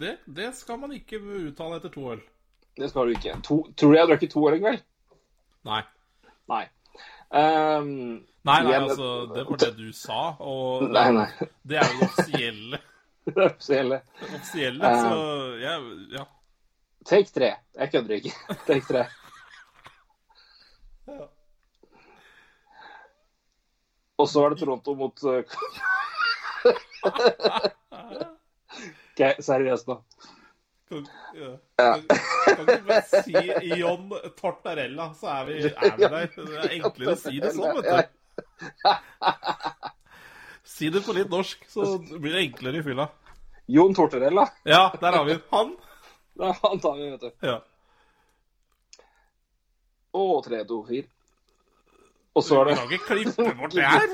det, 0.00 0.12
det 0.24 0.48
skal 0.58 0.78
man 0.80 0.92
ikke 0.92 1.20
uttale 1.20 1.78
etter 1.78 1.92
to 1.94 2.06
øl. 2.14 2.22
Det 2.76 2.90
skal 2.90 3.08
du 3.08 3.16
ikke. 3.16 3.36
To, 3.42 3.58
tror 3.76 3.92
du 3.92 3.96
jeg 3.96 4.02
har 4.02 4.10
drukket 4.10 4.32
to 4.32 4.48
øl 4.48 4.56
i 4.56 4.62
kveld? 4.62 4.82
Nei. 5.66 5.82
Nei. 6.52 6.64
Um, 7.26 8.26
Nei, 8.46 8.62
nei, 8.62 8.74
altså, 8.78 9.06
det 9.34 9.42
var 9.48 9.58
det 9.58 9.72
du 9.74 9.88
sa, 9.92 10.36
og 10.38 10.84
Nei, 10.94 11.08
nei. 11.16 11.26
det 11.68 11.80
er 11.80 11.88
jo 11.90 11.98
det 11.98 12.10
offisielle. 12.10 12.78
Det 13.26 13.42
offisielle. 13.42 13.96
Det 14.20 14.28
offisielle 14.36 14.90
så 15.02 15.14
ja, 15.58 15.72
ja. 16.14 16.22
Take 17.06 17.32
tre. 17.34 17.48
Jeg 17.74 17.90
kødder 17.90 18.14
ikke. 18.14 18.30
Take 18.68 18.86
tre. 18.86 19.02
Og 24.16 24.28
så 24.30 24.44
er 24.44 24.54
det 24.54 24.60
Toronto 24.60 24.94
mot 24.94 25.24
uh, 25.26 25.42
OK, 29.10 29.20
seriøst 29.42 29.90
nå. 29.90 29.98
Kan, 30.88 31.06
ja. 31.34 31.58
Kan, 31.76 32.02
kan 32.56 32.66
du 32.66 32.76
bare 32.86 33.02
si 33.10 33.34
John 33.80 34.12
Tortarella, 34.38 35.08
så 35.18 35.32
er 35.40 35.48
vi, 35.48 35.56
er 35.66 35.96
vi 35.96 36.10
der. 36.12 36.28
Det 36.36 36.60
er 36.62 36.74
enklere 36.78 37.14
å 37.16 37.18
si 37.18 37.40
det 37.42 37.50
sånn, 37.56 37.80
vet 37.80 37.88
du. 37.90 38.04
Si 40.76 40.90
det 40.92 41.02
på 41.06 41.14
litt 41.16 41.30
norsk, 41.32 41.64
så 41.70 41.96
blir 41.98 42.36
det 42.36 42.44
enklere 42.44 42.82
i 42.82 42.84
fylla. 42.86 43.08
Jon 43.66 43.94
Tortorella. 43.94 44.46
Ja, 44.68 44.92
der 45.00 45.18
har 45.18 45.24
vi. 45.26 45.38
Han. 45.50 45.74
Er 46.38 46.54
han 46.62 46.80
tar 46.80 46.96
vi, 47.00 47.10
vet 47.10 47.26
du. 47.26 47.30
Ja. 47.48 47.58
Og 50.16 50.44
tre, 50.46 50.62
to, 50.68 50.80
fire. 50.86 51.08
Og 52.36 52.44
så 52.44 52.60
er 52.60 52.64
Du 52.64 52.70
det 52.70 52.78
kan 52.78 52.92
ikke 52.92 53.06
klippe 53.06 53.54
bort 53.58 53.74
det 53.74 53.86
her. 53.88 54.08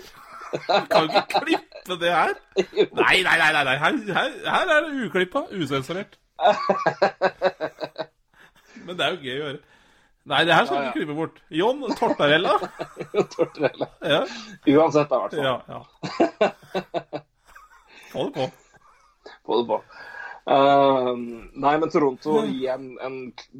Du 0.52 0.86
kan 0.92 1.08
ikke 1.10 1.44
klippe 1.44 1.98
det 2.00 2.12
her. 2.14 2.34
Nei, 3.02 3.22
nei. 3.26 3.36
nei, 3.40 3.64
nei. 3.64 3.76
Her, 3.82 3.96
her, 4.14 4.34
her 4.54 4.74
er 4.76 4.84
det 4.86 5.06
uklippa. 5.06 5.46
Usensurert. 5.50 6.18
Men 8.86 8.96
det 8.98 9.04
er 9.04 9.10
jo 9.14 9.22
gøy 9.22 9.34
å 9.34 9.38
gjøre. 9.42 9.60
Nei, 10.32 10.40
det 10.46 10.54
her 10.54 10.64
skal 10.68 10.76
du 10.76 10.80
Ja, 10.82 10.86
ja. 10.86 10.92
klippe 10.94 11.14
bort. 11.18 11.36
John 11.50 11.78
Tortarella. 11.98 12.52
Jon 13.14 13.28
Tortorella. 13.32 13.86
Ja, 14.06 14.20
Uansett, 14.76 15.08
da, 15.10 15.16
i 15.16 15.18
hvert 15.24 15.34
fall. 15.34 15.44
ja. 15.44 15.54
ja. 15.66 15.80
Få 18.12 18.20
det 18.28 18.34
på. 18.36 18.44
Få 19.46 19.52
det 19.62 19.66
på. 19.70 19.76
Uh, 20.42 21.14
nei, 21.62 21.74
men 21.78 21.90
Toronto 21.90 22.32
gir 22.48 22.70
en, 22.74 22.86
en 23.02 23.16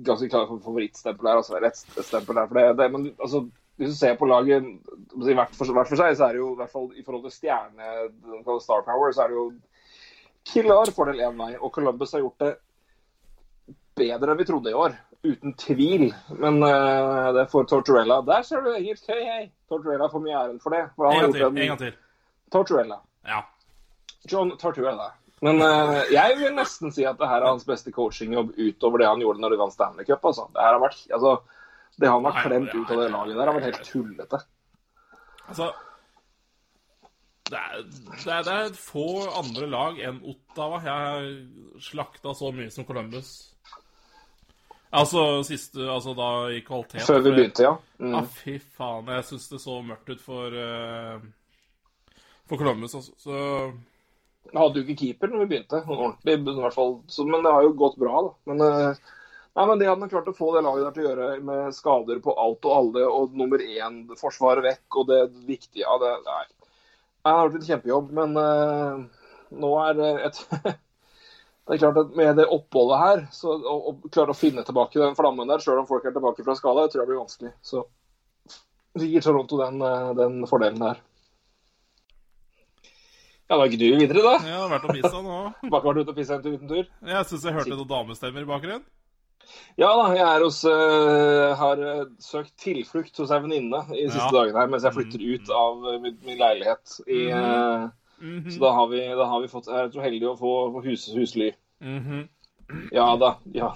ganske 0.07 0.29
klar 0.31 0.47
favorittstempel 0.51 1.29
her. 1.31 1.37
Altså, 1.41 1.53
rettstempel 1.63 2.39
her 2.43 2.47
for 2.51 2.57
det. 2.59 2.65
det 2.79 2.87
men 2.95 3.03
altså, 3.17 3.39
hvis 3.81 3.93
du 3.95 3.99
ser 3.99 4.15
på 4.21 4.29
laget 4.31 4.63
hvert 5.15 5.55
for, 5.57 5.65
hvert 5.73 5.91
for 5.91 5.99
seg, 5.99 6.17
så 6.19 6.25
er 6.29 6.33
det 6.37 6.43
jo 6.43 6.51
i 6.53 6.59
hvert 6.61 6.75
fall 6.75 6.89
i 6.95 7.03
forhold 7.07 7.25
til 7.27 7.35
stjerne, 7.35 7.87
star 8.63 8.83
power, 8.87 9.09
så 9.15 9.21
er 9.25 9.29
det 9.33 9.39
jo 9.41 9.47
klar 10.49 10.91
fordel 10.95 11.23
én 11.23 11.39
vei. 11.39 11.55
Og 11.59 11.73
Columbus 11.75 12.13
har 12.17 12.23
gjort 12.25 12.43
det 12.43 12.53
bedre 13.99 14.33
enn 14.33 14.41
vi 14.41 14.49
trodde 14.49 14.73
i 14.73 14.77
år. 14.79 14.97
Uten 15.23 15.55
tvil. 15.59 16.09
Men 16.39 16.61
uh, 16.65 17.31
det 17.37 17.47
får 17.53 17.69
Tortorella. 17.71 18.21
Der 18.27 18.47
ser 18.47 18.65
du 18.65 18.73
helt 18.75 19.09
Hei, 19.09 19.23
hei. 19.29 19.43
Tortorella 19.71 20.11
får 20.11 20.25
mye 20.25 20.39
æren 20.39 20.61
for 20.63 20.75
det. 20.75 20.85
For 20.97 21.09
han 21.09 21.17
En 21.17 21.21
har 21.21 21.29
gang 21.29 21.37
til. 21.37 21.47
En... 21.47 21.59
En 21.59 21.73
gang 21.75 21.83
til. 21.83 21.99
Tortorella. 22.53 23.01
Ja. 23.29 23.43
John 24.31 24.57
Tortuella. 24.59 25.13
Men 25.43 25.59
uh, 25.63 26.03
jeg 26.13 26.37
vil 26.39 26.53
nesten 26.55 26.93
si 26.95 27.07
at 27.09 27.19
det 27.19 27.29
her 27.31 27.43
er 27.43 27.51
hans 27.51 27.67
beste 27.67 27.91
coachingjobb 27.95 28.53
utover 28.59 29.03
det 29.03 29.09
han 29.11 29.23
gjorde 29.23 29.43
når 29.43 29.55
de 29.55 29.63
vant 29.63 29.75
Stanley 29.75 30.07
Cup. 30.07 30.27
Altså. 30.31 30.49
Det, 30.55 30.75
vært, 30.85 31.01
altså, 31.19 31.39
det 32.03 32.11
han 32.11 32.29
har 32.29 32.45
klemt 32.45 32.75
ut 32.75 32.91
av 32.91 33.01
det 33.03 33.09
laget 33.15 33.35
der, 33.35 33.47
har 33.47 33.57
vært 33.59 33.71
helt 33.71 33.89
tullete. 33.89 34.45
Altså 35.51 35.73
det 37.53 37.61
er, 37.61 37.83
det, 37.85 38.33
er, 38.33 38.45
det 38.47 38.53
er 38.57 38.77
få 38.81 39.07
andre 39.37 39.67
lag 39.69 39.99
enn 40.01 40.23
Ottawa 40.33 40.81
jeg 40.81 41.09
har 41.09 41.27
slakta 41.85 42.33
så 42.37 42.53
mye 42.55 42.73
som 42.73 42.87
Columbus. 42.89 43.33
Altså 44.93 45.41
siste 45.49 45.85
Altså 45.89 46.13
da 46.17 46.31
i 46.53 46.61
kvalitet. 46.65 47.05
Før 47.09 47.23
vi 47.25 47.33
begynte, 47.33 47.65
ja. 47.65 47.77
Mm. 48.01 48.17
Ah, 48.19 48.27
fy 48.29 48.59
faen. 48.61 49.09
Jeg 49.17 49.29
syns 49.29 49.49
det 49.53 49.63
så 49.63 49.79
mørkt 49.85 50.13
ut 50.13 50.21
for 50.25 50.53
uh, 50.53 51.23
For 52.49 52.61
Columbus, 52.61 52.97
altså. 52.99 53.17
Så 53.21 54.53
hadde 54.53 54.81
jo 54.81 54.85
ikke 54.85 55.01
keeper 55.01 55.31
når 55.33 55.45
vi 55.45 55.51
begynte, 55.55 55.81
ordentlig, 55.87 56.37
i 56.37 56.61
hvert 56.61 56.77
fall. 56.77 56.97
Så, 57.09 57.25
men 57.29 57.45
det 57.45 57.53
har 57.55 57.65
jo 57.65 57.77
gått 57.79 58.01
bra, 58.01 58.25
da. 58.27 58.33
Men, 58.51 58.65
uh... 58.65 59.13
nei, 59.57 59.67
men 59.71 59.81
det 59.81 59.89
hadde 59.89 60.11
klart 60.13 60.29
å 60.29 60.37
få 60.37 60.51
det 60.57 60.65
laget 60.67 60.89
der 60.89 60.97
til 60.97 61.05
å 61.05 61.11
gjøre 61.11 61.29
med 61.47 61.77
skader 61.77 62.21
på 62.25 62.35
alt 62.45 62.69
og 62.69 62.75
alle, 62.77 63.07
og 63.07 63.39
nummer 63.39 63.63
én, 63.65 64.03
forsvaret 64.21 64.67
vekk, 64.67 64.99
og 64.99 65.09
det 65.13 65.23
viktige 65.49 65.89
av 65.89 66.03
det 66.05 66.17
Nei. 66.27 66.45
Det 67.23 67.33
har 67.33 67.49
vært 67.49 67.61
en 67.61 67.69
kjempejobb, 67.69 68.09
men 68.19 68.39
uh, 68.39 69.27
nå 69.63 69.75
er 69.85 69.99
det 69.99 70.13
et 70.29 70.41
Det 71.63 71.77
er 71.77 71.79
klart 71.79 71.99
at 72.01 72.17
med 72.19 72.35
det 72.41 72.49
oppholdet 72.51 72.99
her, 72.99 73.21
så 73.31 73.53
å, 73.55 73.75
å 73.93 74.11
klare 74.11 74.35
å 74.35 74.37
finne 74.37 74.65
tilbake 74.67 74.99
den 74.99 75.15
flammen 75.15 75.47
der, 75.47 75.63
sjøl 75.63 75.79
om 75.79 75.87
folk 75.87 76.05
er 76.09 76.15
tilbake 76.17 76.43
fra 76.43 76.57
skala, 76.59 76.89
jeg 76.89 76.95
tror 76.95 77.03
jeg 77.05 77.11
blir 77.13 77.21
vanskelig. 77.21 77.53
Så 77.63 77.85
vi 78.99 79.13
gir 79.13 79.23
Toronto 79.23 79.61
den, 79.61 79.79
eh, 79.87 80.09
den 80.19 80.43
fordelen 80.51 80.83
der. 80.83 80.99
Ja, 83.47 83.61
da 83.61 83.69
gnur 83.71 83.95
vi 83.95 84.01
videre, 84.01 84.25
da. 84.27 84.35
jeg 84.43 84.59
har 84.59 84.75
vært 84.75 84.89
og 84.89 84.99
pissa 84.99 85.23
nå. 85.23 85.39
Bare 85.73 85.87
vært 85.87 86.03
ute 86.03 86.13
og 86.17 86.19
pisse 86.19 86.35
en 86.35 86.43
tur 86.43 86.59
uten 86.59 86.75
tur. 86.75 86.91
Jeg 87.13 87.31
syns 87.31 87.47
jeg 87.47 87.57
hørte 87.61 87.77
noen 87.77 87.91
damestemmer 87.95 88.43
i 88.43 88.51
bakgrunnen. 88.51 88.85
Ja 89.81 89.89
da, 89.97 90.09
jeg 90.17 90.43
hos 90.43 90.59
uh, 90.69 91.53
har 91.57 91.81
øh, 91.81 92.05
søkt 92.21 92.53
tilflukt 92.61 93.17
hos 93.19 93.33
ei 93.33 93.41
venninne 93.41 93.81
i 93.95 94.05
de 94.05 94.11
siste 94.13 94.29
Ja. 94.29 94.35
dagene 94.37 94.61
her 94.61 94.71
mens 94.73 94.85
jeg 94.85 94.97
flytter 94.97 95.25
ut 95.25 95.53
av 95.57 95.87
øh, 95.89 95.99
min, 96.03 96.19
min 96.27 96.39
leilighet. 96.41 97.01
I, 97.07 97.21
uh, 97.33 97.89
mm 98.21 98.39
-hmm. 98.39 98.51
Så 98.51 98.61
da 98.61 98.73
har, 98.73 98.87
vi, 98.87 99.01
da 99.01 99.25
har 99.25 99.41
vi 99.41 99.49
fått 99.49 99.67
Jeg 99.67 99.85
er 99.85 99.91
så 99.91 100.01
heldig 100.01 100.29
å 100.29 100.37
få 100.37 100.73
få 100.73 100.81
hus, 100.89 101.09
husly. 101.15 101.53
Mhm. 101.81 102.29
Ja 102.93 103.17
da. 103.17 103.37
Ja. 103.55 103.73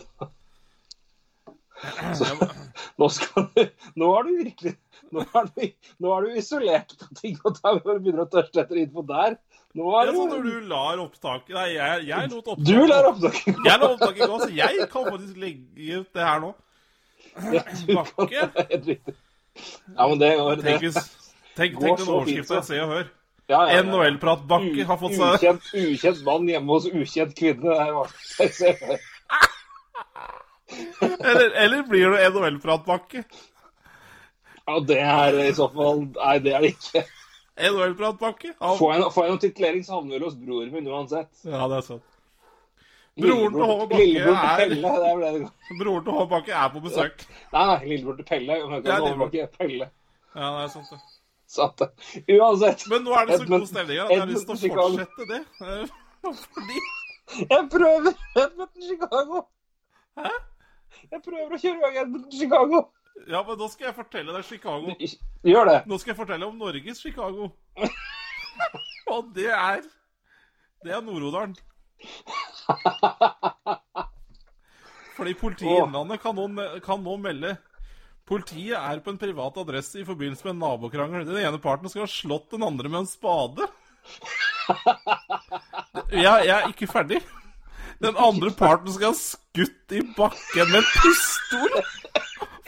Så, 2.15 2.24
nå 2.98 3.09
du 3.09 3.66
Nå 3.94 4.15
er 4.19 4.23
du 4.23 4.36
virkelig 4.36 4.77
Nå 5.12 5.20
er 5.20 5.44
du, 5.44 5.66
nå 5.98 6.12
er 6.16 6.20
du 6.24 6.39
isolert 6.40 6.94
på 6.98 7.15
ting 7.20 7.36
og 7.44 7.59
tang 7.61 7.81
og 7.85 8.01
begynner 8.01 8.24
å 8.24 8.31
tørste 8.31 8.61
etter 8.61 8.77
info 8.77 9.03
der. 9.03 9.36
Nå 9.77 9.90
er 10.01 10.09
det... 10.09 10.15
du 10.16 10.23
når 10.31 10.47
du 10.47 10.69
lar 10.70 11.01
opptaket 11.03 11.53
Nei, 11.57 11.66
jeg, 11.74 12.07
jeg 12.09 12.31
lot 12.32 12.47
opptaket 12.55 12.69
Du 12.70 12.86
lar 12.89 13.09
opptaket 13.11 13.51
Jeg 13.53 13.81
lar 13.82 13.90
opptaket 13.90 14.23
gå, 14.31 14.39
så 14.40 14.48
jeg 14.57 14.89
kan 14.93 15.11
faktisk 15.11 15.43
legge 15.43 16.01
ut 16.01 16.09
det 16.16 16.24
her 16.24 16.40
nå. 16.44 16.55
Ja, 17.53 17.62
Bakke? 17.93 18.47
Ja, 19.97 20.09
men 20.09 20.19
det 20.20 20.31
går 20.36 20.62
Tenk, 20.65 20.82
det. 20.82 21.03
tenk, 21.57 21.78
Går 21.81 21.97
tenk 21.97 22.28
den 22.28 22.44
så. 22.44 22.61
Se 22.65 22.81
og 22.82 22.90
Hør. 22.93 23.07
Ja, 23.48 23.61
ja, 23.70 23.77
ja. 23.77 23.82
NHL-prat 23.86 24.43
Bakke 24.51 24.85
har 24.89 24.98
fått 25.01 25.15
seg 25.16 25.36
ukjent, 25.36 25.69
ukjent 25.78 26.24
mann 26.27 26.48
hjemme 26.51 26.73
hos 26.74 26.89
ukjent 26.90 27.36
kvinne. 27.39 27.77
Er 27.78 27.93
eller, 31.31 31.51
eller 31.65 31.85
blir 31.89 32.16
det 32.16 32.27
NHL-prat 32.32 32.82
Bakke? 32.89 33.23
Ja, 34.66 34.81
det 34.82 34.98
er 34.98 35.39
i 35.44 35.53
så 35.55 35.69
fall 35.70 36.09
Nei, 36.11 36.36
det 36.43 36.57
er 36.57 36.65
det 36.65 36.73
ikke. 36.74 37.05
NHL-prat 37.57 38.19
Bakke? 38.20 38.53
Får 38.61 38.93
jeg, 38.93 39.01
noen 39.31 39.41
titulering, 39.41 39.85
så 39.87 39.97
havner 39.97 40.19
vel 40.19 40.27
hos 40.28 40.37
broren 40.37 40.73
min 40.74 40.87
uansett. 40.93 41.33
Ja, 41.49 41.66
det 41.73 41.78
er 41.81 41.87
sant. 41.87 42.12
Broren 43.16 43.55
til 43.55 43.65
Håvard 43.65 43.89
Bakke 43.89 44.09
er- 44.20 44.57
Pelle. 44.61 44.91
Det 44.97 45.12
det 45.20 45.31
det. 45.41 45.51
Broren 45.81 46.05
til 46.05 46.12
Håvard 46.12 46.28
Bakke 46.35 46.65
på 46.74 46.83
besøk. 46.85 47.24
Nei, 47.53 47.66
nei, 47.70 47.78
lillebror 47.89 48.16
til 48.19 48.27
Pelle. 48.28 48.59
Ikke. 48.61 48.99
Håvard 48.99 49.19
Bakke, 49.24 49.47
Pelle. 49.59 49.89
Ja, 50.37 50.51
det 50.59 50.65
er 50.66 50.69
sant, 50.74 50.91
det. 50.91 51.01
Sant 51.49 51.78
det. 51.81 51.89
Uansett. 52.37 52.85
Men 52.93 53.05
nå 53.07 53.15
er 53.16 53.27
det 53.31 53.39
så 53.41 53.47
god 53.49 53.66
stemning 53.70 54.01
at 54.03 54.11
jeg 54.12 54.20
har 54.20 54.27
lyst 54.35 54.47
til 54.51 54.57
å 54.57 54.74
fortsette 54.77 55.28
det. 55.31 55.41
Eh, 55.62 55.87
Fordi 56.57 56.78
Jeg 57.49 57.69
prøver 57.73 58.12
Edmonton 58.37 58.83
Chicago. 58.91 59.41
Hæ? 60.19 60.31
Jeg 61.12 61.23
prøver 61.24 61.55
å 61.57 61.59
kjøre 61.62 61.77
i 61.77 61.83
gang 61.87 61.97
Edmonton 62.05 62.33
Chicago. 62.37 62.83
Ja, 63.27 63.41
men 63.43 63.59
nå 63.59 63.67
skal 63.73 63.89
jeg 63.89 63.97
fortelle 63.97 64.35
deg 64.35 64.45
Chicago. 64.47 64.93
Gjør 65.47 65.71
det. 65.71 65.79
Nå 65.89 65.99
skal 65.99 66.13
jeg 66.13 66.19
fortelle 66.21 66.47
om 66.47 66.59
Norges 66.61 67.01
Chicago. 67.03 67.49
Og 69.13 69.31
det 69.37 69.51
er 69.53 69.83
Det 70.85 70.93
er 70.93 71.03
Nord-Odalen. 71.05 71.57
Fordi 75.17 75.33
politiet 75.41 75.73
i 75.73 75.79
Innlandet 75.81 76.21
kan 76.21 76.37
nå, 76.37 76.47
kan 76.85 77.01
nå 77.01 77.15
melde 77.17 77.55
Politiet 78.27 78.77
er 78.77 79.01
på 79.01 79.13
en 79.15 79.21
privat 79.21 79.57
adresse 79.63 80.01
i 80.01 80.05
forbindelse 80.05 80.45
med 80.45 80.57
en 80.57 80.63
nabokrangel. 80.65 81.23
Den 81.29 81.39
ene 81.39 81.61
parten 81.63 81.89
skal 81.89 82.03
ha 82.05 82.11
slått 82.11 82.51
den 82.57 82.65
andre 82.67 82.91
med 82.91 83.05
en 83.05 83.11
spade. 83.11 83.69
Jeg, 86.11 86.23
jeg 86.23 86.53
er 86.53 86.67
ikke 86.71 86.87
ferdig. 86.91 87.21
Den 88.03 88.19
andre 88.19 88.51
parten 88.55 88.93
skal 88.93 89.13
ha 89.13 89.17
skutt 89.19 89.95
i 89.95 90.03
bakken 90.17 90.69
med 90.71 90.83
en 90.83 90.91
pistol 90.91 91.73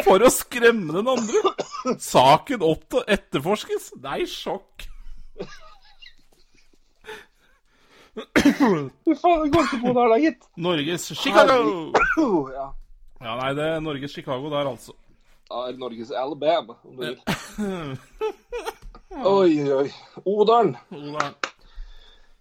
for 0.07 0.23
å 0.23 0.31
skremme 0.33 0.95
den 0.95 1.11
andre. 1.11 1.53
Saken 2.03 2.65
opp 2.67 2.85
til 2.91 3.01
å 3.03 3.07
etterforskes. 3.17 3.91
Nei, 4.05 4.23
sjokk. 4.29 4.87
Du 8.19 9.13
faen, 9.15 9.51
går 9.53 9.63
ikke 9.63 9.81
på 9.83 9.93
der, 9.95 10.09
da, 10.11 10.17
gitt. 10.23 10.49
Norges 10.59 11.11
Chicago. 11.15 11.59
Ja. 12.55 12.71
Ja, 13.19 13.35
nei, 13.39 13.53
det 13.59 13.67
er 13.75 13.83
Norges 13.83 14.15
Chicago 14.15 14.51
der, 14.53 14.71
altså. 14.71 14.95
Ja, 15.49 15.65
er 15.69 15.79
Norges 15.81 16.11
Alabama, 16.15 16.77
om 16.87 16.99
du 16.99 17.05
vil. 17.07 17.19
Oi, 19.19 19.53
oi, 19.63 19.71
oi. 19.83 19.89
Odalen. 20.27 20.75
Odalen. 20.95 21.39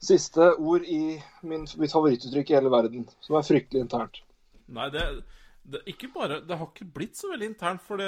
Siste 0.03 0.51
ord 0.61 0.85
i 0.85 1.17
min, 1.41 1.63
mitt 1.81 1.93
favorittuttrykk 1.93 2.51
i 2.51 2.55
hele 2.59 2.69
verden, 2.69 3.07
som 3.25 3.39
er 3.39 3.45
fryktelig 3.47 3.81
internt. 3.81 4.19
Nei, 4.69 4.89
det, 4.93 5.05
det 5.67 5.81
Ikke 5.91 6.07
bare 6.13 6.39
Det 6.47 6.55
har 6.57 6.69
ikke 6.71 6.85
blitt 6.95 7.17
så 7.19 7.29
veldig 7.33 7.47
internt, 7.51 7.81
for 7.83 7.99
det, 7.99 8.07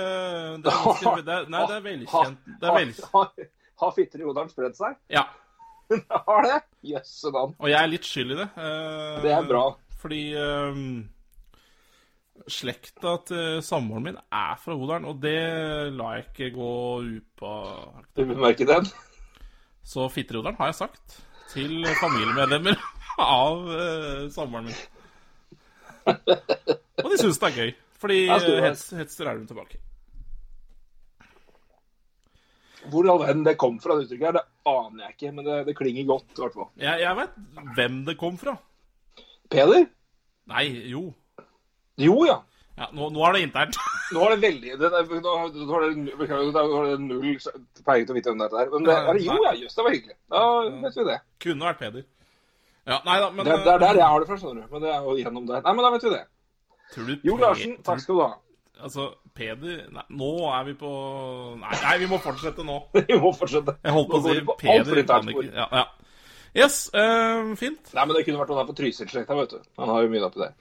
det, 0.64 0.72
er, 0.72 1.22
det 1.27 1.34
er, 1.36 1.49
Nei, 1.52 1.64
det 1.68 1.76
er 1.77 1.84
velkjent. 1.86 2.49
Det 2.61 2.69
er 2.69 2.77
velkjent. 2.77 3.10
Har, 3.14 3.30
har, 3.36 3.49
har 3.84 3.94
fitter 3.98 4.23
i 4.23 4.27
odalen 4.31 4.52
spredd 4.53 4.76
seg? 4.80 4.98
ja. 5.11 5.26
Har 6.27 6.44
det? 6.45 6.57
Jøsse 6.86 7.31
navn. 7.34 7.56
Og 7.57 7.65
jeg 7.72 7.80
er 7.81 7.88
litt 7.90 8.06
skyld 8.06 8.36
i 8.36 8.36
det. 8.38 8.45
eh, 8.61 9.15
Det 9.23 9.31
er 9.34 9.48
bra. 9.49 9.64
Fordi 9.98 10.19
eh, 10.38 10.84
slekta 12.49 13.15
til 13.27 13.57
samboeren 13.65 14.06
min 14.06 14.19
er 14.30 14.60
fra 14.61 14.76
Odalen, 14.77 15.07
og 15.10 15.18
det 15.23 15.34
lar 15.98 16.19
jeg 16.19 16.27
ikke 16.30 16.52
gå 16.60 16.69
vil 18.30 18.38
merke 18.45 18.68
den? 18.69 18.86
Så 19.81 20.06
Fitterodalen 20.14 20.60
har 20.61 20.69
jeg 20.72 20.77
sagt 20.84 21.18
til 21.56 21.81
familiemedlemmer 21.99 22.77
av 23.26 23.65
eh, 23.73 24.23
samboeren 24.34 24.69
min. 24.69 24.80
Og 27.03 27.11
de 27.14 27.19
syns 27.22 27.40
det 27.41 27.49
er 27.49 27.60
gøy, 27.60 27.72
fordi 28.02 28.18
hetser 28.30 29.30
er 29.31 29.40
de 29.40 29.48
tilbake. 29.49 29.80
Hvor 32.90 33.06
i 33.06 33.11
all 33.11 33.22
verden 33.22 33.45
det 33.45 33.57
kom 33.60 33.77
fra, 33.84 33.98
det 33.98 34.07
uttrykket 34.07 34.30
her, 34.30 34.38
det 34.40 34.72
aner 34.72 35.06
jeg 35.06 35.15
ikke. 35.15 35.31
Men 35.36 35.48
det, 35.48 35.57
det 35.68 35.77
klinger 35.77 36.07
godt, 36.07 36.30
i 36.31 36.44
hvert 36.44 36.56
fall. 36.56 36.69
Jeg, 36.80 37.02
jeg 37.03 37.18
vet 37.19 37.40
hvem 37.77 38.03
det 38.07 38.15
kom 38.19 38.38
fra. 38.40 38.56
Peder? 39.52 39.90
Nei, 40.49 40.65
jo. 40.90 41.10
Jo, 41.99 42.22
ja. 42.27 42.40
Ja, 42.80 42.88
nå, 42.95 43.10
nå 43.11 43.23
er 43.27 43.36
det 43.36 43.41
internt. 43.49 43.80
Nå 44.15 44.22
er 44.26 44.31
det 44.34 44.41
veldig 44.41 44.72
det, 44.80 44.88
det, 44.90 45.18
nå, 45.22 45.34
det, 45.53 45.65
har 45.69 45.84
det 46.88 46.94
null 47.03 47.36
peiling 47.86 48.07
til 48.07 48.14
å 48.14 48.15
vite 48.15 48.31
hvem 48.31 48.40
det 48.40 48.48
er. 48.48 48.72
Men 48.72 48.88
det, 48.88 48.95
er 48.95 49.10
det, 49.11 49.26
jo, 49.27 49.36
ja, 49.44 49.52
jøss, 49.60 49.76
det 49.76 49.84
var 49.86 49.94
hyggelig. 49.94 50.15
Da 50.34 50.45
vet 50.86 50.95
vi 50.98 51.06
det. 51.10 51.18
Kunne 51.45 51.68
vært 51.68 51.81
Peder. 51.84 52.06
Ja, 52.90 52.99
nei 53.06 53.16
da, 53.22 53.30
men 53.30 53.45
Det 53.45 53.56
det 53.64 53.72
er 53.72 53.80
uh, 53.80 53.86
der 53.86 54.02
jeg 54.02 54.10
har 54.10 54.22
det 54.24 54.30
fra, 54.30 54.38
skjønner 54.41 54.66
du. 54.66 54.70
Men 54.74 54.86
det 54.86 54.91
er 54.91 55.06
jo 55.06 55.16
gjennom 55.20 55.48
det. 55.49 55.64
Nei, 55.66 55.74
men 55.78 55.86
da 55.86 55.91
vet 55.95 56.06
vi 56.07 56.14
det. 56.16 56.24
tror 56.94 57.10
du 57.10 57.28
Jo 57.30 57.38
Larsen, 57.41 57.76
takk 57.86 58.03
skal 58.03 58.18
du 58.18 58.24
ha. 58.26 58.32
Altså, 58.80 59.10
Peder 59.36 59.82
Nei, 59.91 60.03
nå 60.16 60.30
er 60.56 60.61
vi 60.70 60.74
på 60.80 60.90
Nei, 61.60 61.78
nei 61.84 61.95
vi 61.99 62.07
må 62.07 62.20
fortsette 62.24 62.64
nå. 62.66 62.82
Vi 63.10 63.18
må 63.20 63.34
fortsette. 63.36 63.76
Jeg 63.84 63.95
holdt 63.95 64.11
på 64.11 64.22
å 64.22 64.26
si 64.26 64.38
Peder 64.61 65.02
kan 65.07 65.32
ikke 65.34 65.49
ja, 65.52 65.68
ja. 65.82 65.88
Yes, 66.57 66.90
uh, 66.98 67.52
fint. 67.60 67.91
Nei, 67.94 68.03
men 68.10 68.16
det 68.18 68.24
kunne 68.26 68.40
vært 68.40 68.49
noen 68.49 68.64
her 68.64 68.70
på 68.72 68.74
Trysil-slekta, 68.80 69.36
vet 69.38 69.52
du. 69.53 69.60
Han 69.78 69.91
har 69.94 70.02
jo 70.02 70.10
mye 70.10 70.24
oppi 70.26 70.41
der. 70.41 70.56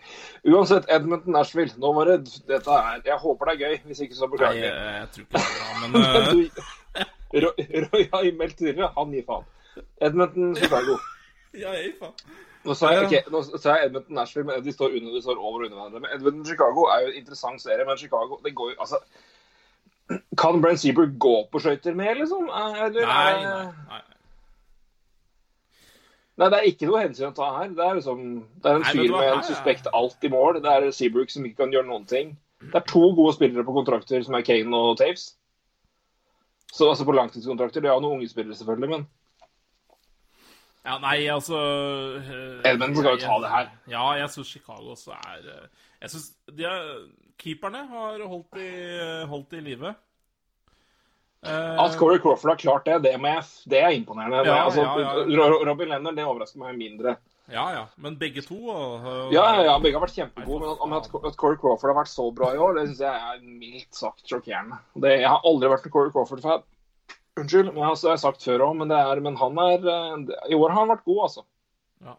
Uansett, 0.52 0.88
Edmonton 0.92 1.32
Nashville. 1.32 1.72
Nå 1.80 1.94
var 1.96 2.10
det 2.10 2.18
Dette 2.50 2.74
er 2.76 3.00
Jeg 3.06 3.16
håper 3.22 3.48
det 3.48 3.54
er 3.54 3.62
gøy. 3.62 3.78
Hvis 3.88 4.02
ikke, 4.04 4.18
så 4.18 4.28
beklager 4.28 4.66
jeg, 4.66 4.74
Nei, 4.74 4.98
jeg 4.98 5.08
tror 5.14 5.24
ikke 5.24 5.38
det 5.38 5.46
er 5.46 5.54
bra, 5.56 5.78
men 5.80 5.96
eh, 6.02 7.06
Roy 7.44 7.86
Roy 7.86 8.04
har 8.12 8.28
meldt 8.42 8.58
tidligere. 8.60 8.90
Han 8.98 9.16
gir 9.16 9.24
faen. 9.30 9.48
Edmonton 10.04 10.52
Chicago. 10.60 10.98
Ja, 11.58 11.72
jeg. 11.76 11.94
Nå 12.66 12.74
sa 12.76 12.90
jeg, 12.92 13.06
okay, 13.06 13.22
nå 13.32 13.40
sa 13.46 13.78
jeg 13.78 13.88
Edmonton 13.88 14.18
Nashville, 14.18 14.46
men 14.48 14.64
de 14.64 14.74
står, 14.74 14.94
under, 14.98 15.14
de 15.14 15.22
står 15.22 15.38
over 15.38 15.62
og 15.62 15.64
under 15.68 15.78
hverandre. 15.78 16.02
Men 16.04 16.14
Edmonton 16.16 16.46
Chicago 16.46 16.88
er 16.92 17.04
jo 17.04 17.12
en 17.12 17.18
interessant 17.22 17.62
serie, 17.62 17.86
men 17.86 17.98
Chicago 18.00 18.38
det 18.44 18.54
går 18.58 18.74
jo 18.74 18.78
altså 18.84 19.00
Kan 20.40 20.62
Brent 20.64 20.80
Seabrook 20.80 21.16
gå 21.20 21.34
på 21.52 21.62
skøyter 21.62 21.96
med, 21.96 22.14
liksom? 22.22 22.48
Eller, 22.48 23.02
Nei, 23.06 23.32
nei, 23.44 23.64
nei. 23.90 24.04
Nei, 26.38 26.46
det 26.52 26.58
er 26.58 26.68
ikke 26.70 26.86
noe 26.86 27.00
hensyn 27.02 27.32
å 27.32 27.34
ta 27.34 27.48
her. 27.56 27.72
Det 27.74 27.82
er 27.82 27.96
liksom 27.98 28.20
Det 28.62 28.70
er 28.70 28.76
en 28.78 28.86
fyr 28.86 29.10
med 29.10 29.30
en 29.32 29.42
suspekt 29.46 29.88
alt 29.90 30.22
i 30.24 30.30
mål. 30.30 30.60
Det 30.62 30.74
er 30.74 30.92
Seabrook 30.94 31.32
som 31.34 31.46
ikke 31.48 31.64
kan 31.64 31.74
gjøre 31.74 31.88
noen 31.88 32.06
ting. 32.10 32.36
Det 32.62 32.78
er 32.78 32.86
to 32.90 33.02
gode 33.14 33.34
spillere 33.34 33.66
på 33.66 33.74
kontrakter, 33.74 34.22
som 34.22 34.36
er 34.38 34.46
Kane 34.46 34.76
og 34.76 34.96
Taves. 35.00 35.32
Så 36.72 36.88
altså 36.90 37.06
på 37.08 37.16
langtidskontrakter. 37.16 37.82
De 37.82 37.90
har 37.90 38.00
noen 38.02 38.20
unge 38.20 38.30
spillere, 38.30 38.54
selvfølgelig, 38.58 38.90
men 38.92 39.06
Ja, 40.88 40.96
nei, 41.02 41.18
altså 41.28 41.58
Edmund 41.58 42.66
Edmundsen 42.70 43.02
skal 43.04 43.16
jo 43.18 43.22
ta 43.26 43.38
det 43.44 43.50
her. 43.52 43.70
Ja, 43.92 44.04
jeg 44.22 44.30
syns 44.32 44.52
Chicago 44.56 44.94
også 44.94 45.12
er 45.18 45.48
eh, 45.52 45.64
Jeg 46.00 46.12
syns 46.14 46.28
er, 46.56 46.92
keeperne 47.38 47.82
har 47.90 48.22
holdt 48.30 48.56
i, 48.62 48.68
holdt 49.28 49.52
i 49.58 49.64
live. 49.68 49.92
Eh, 51.46 51.78
At 51.84 51.94
Corey 52.00 52.18
Crawford 52.18 52.50
har 52.50 52.58
klart 52.58 52.86
det, 52.88 52.96
det, 53.04 53.12
med, 53.22 53.44
det 53.70 53.78
er 53.84 53.92
imponerende. 53.94 54.40
Ja, 54.48 54.64
altså, 54.64 54.82
ja, 54.82 55.12
Ro- 55.38 55.60
Robin 55.68 55.92
Lennon 55.92 56.16
det 56.16 56.24
overrasker 56.26 56.58
meg 56.64 56.78
mindre. 56.80 57.18
Ja, 57.48 57.66
ja. 57.72 57.84
Men 57.96 58.16
begge 58.20 58.42
to 58.44 58.56
og, 58.68 59.06
Ja, 59.32 59.44
ja, 59.56 59.62
ja, 59.70 59.76
begge 59.80 59.96
har 59.96 60.02
vært 60.04 60.16
kjempegode, 60.18 60.72
men 60.82 60.98
at, 60.98 61.06
at 61.30 61.36
Corey 61.40 61.56
Crawford 61.60 61.92
har 61.94 62.00
vært 62.02 62.10
så 62.12 62.26
bra 62.36 62.50
i 62.52 62.58
år, 62.60 62.74
det 62.80 62.88
syns 62.90 63.04
jeg 63.06 63.28
er 63.30 63.38
mildt 63.46 63.94
sagt 63.96 64.26
sjokkerende. 64.28 64.80
Det, 65.00 65.14
jeg 65.22 65.30
har 65.30 65.46
aldri 65.48 65.70
vært 65.72 65.86
en 65.88 65.94
Corey 65.94 66.12
Crawford-fan. 66.16 66.66
Unnskyld, 67.38 67.70
men 67.72 67.82
jeg 67.82 67.88
har, 67.88 67.98
jeg 68.02 68.12
har 68.12 68.20
sagt 68.22 68.44
før 68.44 68.64
òg, 68.68 68.78
men, 68.80 68.94
men 69.24 69.38
han 69.40 69.60
er 69.64 69.88
eh, 69.92 70.32
I 70.52 70.58
år 70.58 70.74
har 70.74 70.80
han 70.82 70.92
vært 70.92 71.06
god, 71.08 71.20
altså. 71.28 71.44
Ja. 72.04 72.16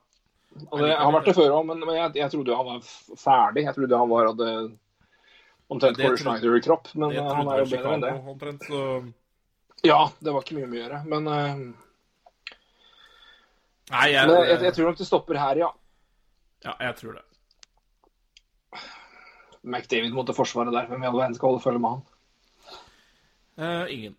Og 0.69 0.83
det, 0.83 0.91
har 0.95 1.15
vært 1.15 1.29
det 1.31 1.35
før 1.39 1.55
òg, 1.57 1.65
men, 1.69 1.83
men 1.85 1.97
jeg, 1.97 2.13
jeg 2.21 2.33
trodde 2.35 2.59
han 2.59 2.69
var 2.69 2.93
ferdig. 3.23 3.65
Jeg 3.67 3.77
trodde 3.77 4.01
han 4.03 4.13
var 4.13 4.31
hadde 4.31 4.53
omtrent 5.69 5.99
Det 5.99 6.07
Corey 6.07 6.21
Schneider 6.23 6.57
i 6.57 6.63
kropp, 6.65 6.89
men 6.95 7.13
Det 7.13 7.21
eh, 7.21 7.33
han 7.39 7.51
er 7.53 7.63
jo 7.63 7.69
bedre 7.75 7.95
enn 7.97 8.05
det. 8.07 8.15
Omtrent, 8.33 8.67
så 8.69 8.83
Ja, 9.85 10.01
det 10.19 10.35
var 10.35 10.43
ikke 10.43 10.59
mye 10.59 10.69
å 10.69 10.79
gjøre, 10.81 11.03
men 11.11 11.31
eh, 11.35 11.63
Nei, 13.89 14.07
jeg, 14.13 14.29
Men 14.29 14.43
jeg, 14.45 14.61
jeg 14.67 14.75
tror 14.77 14.91
nok 14.91 14.99
det 14.99 15.07
stopper 15.07 15.39
her, 15.41 15.63
ja. 15.63 15.69
Ja, 16.61 16.75
jeg 16.83 16.95
tror 16.99 17.15
det. 17.17 17.23
McDavid 19.63 20.13
mot 20.13 20.27
det 20.27 20.35
forsvaret 20.37 20.73
der. 20.75 20.87
Hvem 20.87 21.03
i 21.03 21.07
all 21.09 21.17
verden 21.17 21.35
skal 21.37 21.51
holde 21.53 21.63
følge 21.63 21.81
med 21.83 21.95
han? 21.95 22.03
Uh, 23.59 23.85
ingen. 23.91 24.15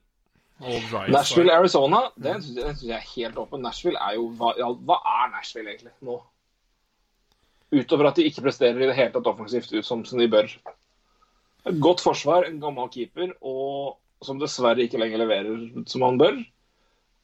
Nashville, 0.60 1.54
Arizona, 1.56 2.02
den 2.20 2.42
syns 2.44 2.58
jeg, 2.60 2.90
jeg 2.90 2.96
er 2.98 3.06
helt 3.14 3.38
åpen. 3.40 3.62
Nashville 3.64 3.98
er 4.00 4.18
jo 4.18 4.26
hva, 4.36 4.52
ja, 4.60 4.68
hva 4.68 4.98
er 5.22 5.30
Nashville 5.32 5.72
egentlig 5.72 5.94
nå? 6.04 6.18
Utover 7.72 8.10
at 8.10 8.18
de 8.18 8.26
ikke 8.26 8.42
presterer 8.44 8.82
i 8.82 8.88
det 8.90 8.96
hele 8.98 9.12
tatt 9.14 9.28
offensivt 9.30 9.72
ut 9.72 9.86
som, 9.86 10.02
som 10.04 10.18
de 10.20 10.28
bør. 10.30 10.50
Et 11.70 11.80
godt 11.80 12.02
forsvar, 12.02 12.48
en 12.48 12.60
gammel 12.60 12.88
keeper, 12.92 13.32
og 13.40 13.96
som 14.24 14.40
dessverre 14.40 14.84
ikke 14.84 15.00
lenger 15.00 15.22
leverer 15.22 15.84
som 15.88 16.04
han 16.04 16.18
bør. 16.20 16.40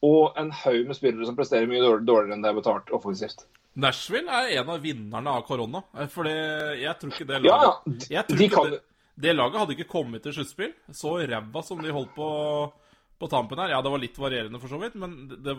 Og 0.06 0.36
en 0.38 0.50
haug 0.52 0.86
med 0.86 0.96
spillere 0.96 1.26
som 1.26 1.36
presterer 1.36 1.68
mye 1.68 1.82
dårlig- 1.82 2.06
dårligere 2.08 2.36
enn 2.36 2.44
det 2.44 2.52
er 2.52 2.58
betalt 2.60 2.92
offensivt. 2.94 3.46
Nashville 3.76 4.32
er 4.32 4.60
en 4.62 4.70
av 4.72 4.80
vinnerne 4.84 5.32
av 5.36 5.44
korona. 5.48 5.82
Fordi 5.92 6.08
For 6.14 6.30
jeg 6.80 6.98
tror 7.00 7.12
ikke 7.12 7.28
det 7.28 7.40
laget 7.44 8.08
ja. 8.12 8.22
de, 8.28 8.36
De 8.38 8.48
kan, 8.52 8.70
det, 8.72 8.80
det 9.26 9.34
laget 9.36 9.60
hadde 9.60 9.76
ikke 9.76 9.90
kommet 9.90 10.22
til 10.24 10.36
sluttspill. 10.36 10.72
Så 10.94 11.16
ræva 11.28 11.62
som 11.64 11.82
de 11.84 11.92
holdt 11.92 12.14
på 12.16 12.28
på 13.18 13.28
tampen 13.32 13.58
her. 13.62 13.74
Ja, 13.74 13.82
det 13.82 13.92
var 13.92 14.02
litt 14.02 14.18
varierende 14.20 14.60
for 14.62 14.72
så 14.72 14.80
vidt, 14.82 14.98
men 15.00 15.16
det, 15.30 15.40
det 15.46 15.56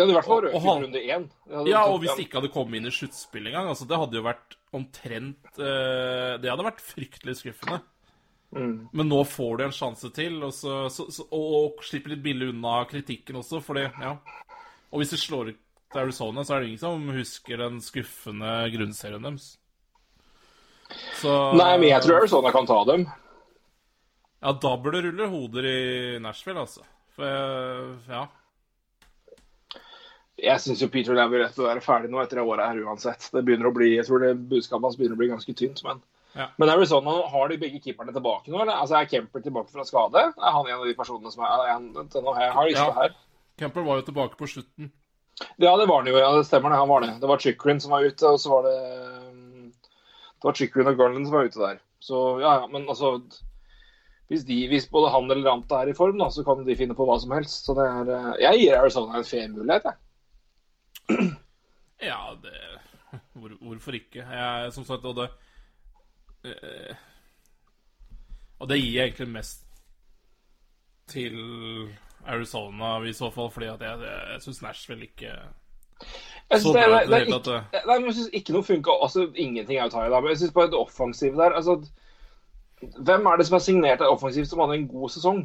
det 0.00 0.06
hadde 0.06 0.12
i 0.14 0.16
hvert 0.16 0.28
fall 0.30 0.42
røket 0.46 0.62
han- 0.64 0.82
runde 0.84 1.00
én. 1.12 1.24
Ja, 1.68 1.80
og 1.84 1.98
hvis 2.00 2.14
de 2.16 2.24
ikke 2.24 2.38
hadde 2.38 2.52
kommet 2.54 2.78
inn 2.78 2.88
i 2.88 2.94
sluttspill 2.94 3.48
engang, 3.50 3.66
altså 3.68 3.84
det 3.88 3.98
hadde 4.00 4.16
jo 4.16 4.22
vært 4.24 4.54
omtrent 4.72 5.58
uh, 5.58 6.38
Det 6.40 6.48
hadde 6.48 6.64
vært 6.64 6.80
fryktelig 6.80 7.34
skuffende. 7.42 7.82
Mm. 8.56 8.88
Men 8.96 9.10
nå 9.10 9.18
får 9.28 9.58
du 9.58 9.64
en 9.66 9.74
sjanse 9.76 10.10
til, 10.14 10.38
og, 10.42 10.54
så, 10.56 10.88
så, 10.90 11.04
så, 11.12 11.26
og, 11.28 11.50
og 11.58 11.84
slipper 11.84 12.14
litt 12.14 12.22
billig 12.24 12.48
unna 12.54 12.80
kritikken 12.88 13.42
også, 13.42 13.60
fordi 13.62 13.90
Ja. 14.00 14.16
Og 14.90 15.02
hvis 15.02 15.12
de 15.12 15.20
slår 15.22 15.52
ut 15.52 15.98
Arizona, 16.00 16.42
så 16.42 16.54
er 16.56 16.60
det 16.62 16.70
ingen 16.70 16.82
som 16.82 17.10
husker 17.14 17.60
den 17.60 17.76
skuffende 17.84 18.54
grunnserien 18.72 19.22
deres. 19.22 19.52
Så 21.20 21.52
Nei, 21.54 21.76
men 21.78 21.90
jeg 21.92 22.02
tror 22.02 22.18
Arizona 22.22 22.50
kan 22.54 22.66
ta 22.66 22.80
dem. 22.88 23.04
Ja, 24.40 24.52
da 24.56 24.76
bør 24.80 24.94
det 24.96 25.02
rulle 25.04 25.26
hoder 25.28 25.66
i 25.68 26.18
Nashville, 26.24 26.60
altså. 26.64 26.84
For 27.16 27.26
eh, 27.28 27.96
ja. 28.08 28.22
Jeg 30.40 30.60
syns 30.64 30.80
jo 30.80 30.88
Peter 30.88 31.12
Laviolette 31.12 31.58
bør 31.60 31.68
være 31.74 31.82
ferdig 31.84 32.08
nå 32.12 32.20
etter 32.22 32.40
det 32.40 32.46
året 32.48 32.70
her 32.70 32.78
uansett. 32.86 33.26
Det 33.34 33.42
begynner 33.44 33.68
å 33.68 33.74
bli, 33.76 33.90
Jeg 33.98 34.06
tror 34.08 34.22
det 34.24 34.30
budskapet 34.48 34.86
hans 34.88 34.96
begynner 34.96 35.18
å 35.18 35.20
bli 35.20 35.28
ganske 35.28 35.52
tynt. 35.58 35.82
Men, 35.84 36.00
Ja. 36.38 36.46
men 36.56 36.70
Arizona, 36.70 37.10
har 37.28 37.48
de 37.50 37.58
begge 37.58 37.80
keeperne 37.84 38.14
tilbake 38.14 38.48
nå? 38.48 38.62
eller? 38.62 38.72
Altså 38.80 38.96
Er 39.00 39.04
Kemper 39.10 39.42
tilbake 39.44 39.68
fra 39.74 39.84
skade? 39.84 40.22
Er 40.38 40.52
han 40.54 40.66
en 40.70 40.78
av 40.78 40.86
de 40.86 40.94
personene 40.94 41.32
som 41.34 41.44
er, 41.44 41.66
en, 41.74 41.90
nå 41.92 42.34
har 42.34 42.42
jeg 42.46 42.70
lista 42.70 42.86
Ja. 42.86 42.92
her. 43.02 43.14
Kemper 43.58 43.82
var 43.84 44.00
jo 44.00 44.06
tilbake 44.08 44.38
på 44.38 44.48
slutten. 44.48 44.90
Ja, 45.58 45.76
det 45.76 45.88
var 45.88 45.96
han 46.00 46.06
jo. 46.06 46.16
Ja, 46.16 46.32
det 46.36 46.46
stemmer 46.46 46.70
det. 46.70 46.78
Han 46.78 46.88
var 46.88 47.00
det. 47.00 47.20
Det 47.20 47.28
var 47.28 47.38
Chikrin 47.38 47.80
som 47.80 47.90
var 47.90 48.00
ute, 48.04 48.22
og 48.26 48.38
så 48.40 48.48
var 48.50 48.62
det 48.62 49.28
um, 49.28 49.72
Det 50.40 50.44
var 50.44 50.52
Chikrin 50.54 50.86
og 50.88 50.96
Garland 50.96 51.26
som 51.26 51.34
var 51.36 51.44
ute 51.44 51.58
der. 51.60 51.78
Så 52.00 52.40
ja, 52.40 52.60
ja, 52.60 52.66
men 52.66 52.86
altså 52.88 53.20
hvis, 54.30 54.44
de, 54.46 54.56
hvis 54.70 54.86
både 54.86 55.10
han 55.10 55.26
eller 55.26 55.48
Ranta 55.50 55.80
er 55.82 55.90
i 55.90 55.96
form, 55.96 56.20
da, 56.20 56.28
så 56.30 56.44
kan 56.46 56.62
de 56.62 56.76
finne 56.78 56.94
på 56.94 57.02
hva 57.08 57.16
som 57.18 57.32
helst. 57.34 57.64
Så 57.66 57.74
det 57.74 57.86
er 57.90 58.10
eh, 58.14 58.28
Jeg 58.44 58.60
gir 58.60 58.76
Arizona 58.78 59.18
en 59.18 59.26
fair 59.26 59.48
mulighet, 59.50 59.88
jeg. 59.90 61.30
Ja, 62.00 62.20
det 62.40 62.54
hvor, 63.34 63.50
Hvorfor 63.60 63.96
ikke? 63.98 64.22
Jeg, 64.22 64.72
som 64.72 64.84
sagt, 64.86 65.04
og 65.04 65.16
det 65.18 65.26
eh, 66.46 66.94
Og 68.62 68.70
det 68.70 68.78
gir 68.78 68.94
jeg 68.94 69.10
egentlig 69.10 69.28
mest 69.34 69.66
til 71.10 71.36
Arizona 72.26 73.00
i 73.02 73.12
så 73.12 73.32
fall, 73.34 73.50
fordi 73.50 73.66
at 73.66 73.82
jeg, 73.82 73.98
jeg, 74.06 74.42
syns 74.44 74.62
Nashville 74.62 75.08
ikke 75.08 75.26
Jeg 75.26 76.60
synes 76.60 76.76
det, 76.76 76.84
det, 76.86 77.00
det, 77.00 77.10
det 77.10 77.90
er 77.90 78.28
ikke, 78.32 78.52
noe 78.54 78.62
funka. 78.62 78.94
Altså, 79.02 79.26
ingenting 79.34 79.78
er 79.78 79.90
jo 79.90 79.90
da. 79.90 80.20
Men 80.20 80.30
jeg 80.30 80.38
syns 80.38 80.54
bare 80.54 80.70
det 80.70 80.78
offensive 80.78 81.36
der 81.36 81.58
altså, 81.58 81.80
Hvem 82.80 83.26
er 83.26 83.36
det 83.36 83.46
som 83.46 83.56
har 83.58 83.64
signert 83.64 84.04
offensivt 84.06 84.48
som 84.48 84.62
hadde 84.62 84.78
en 84.78 84.88
god 84.88 85.12
sesong? 85.12 85.42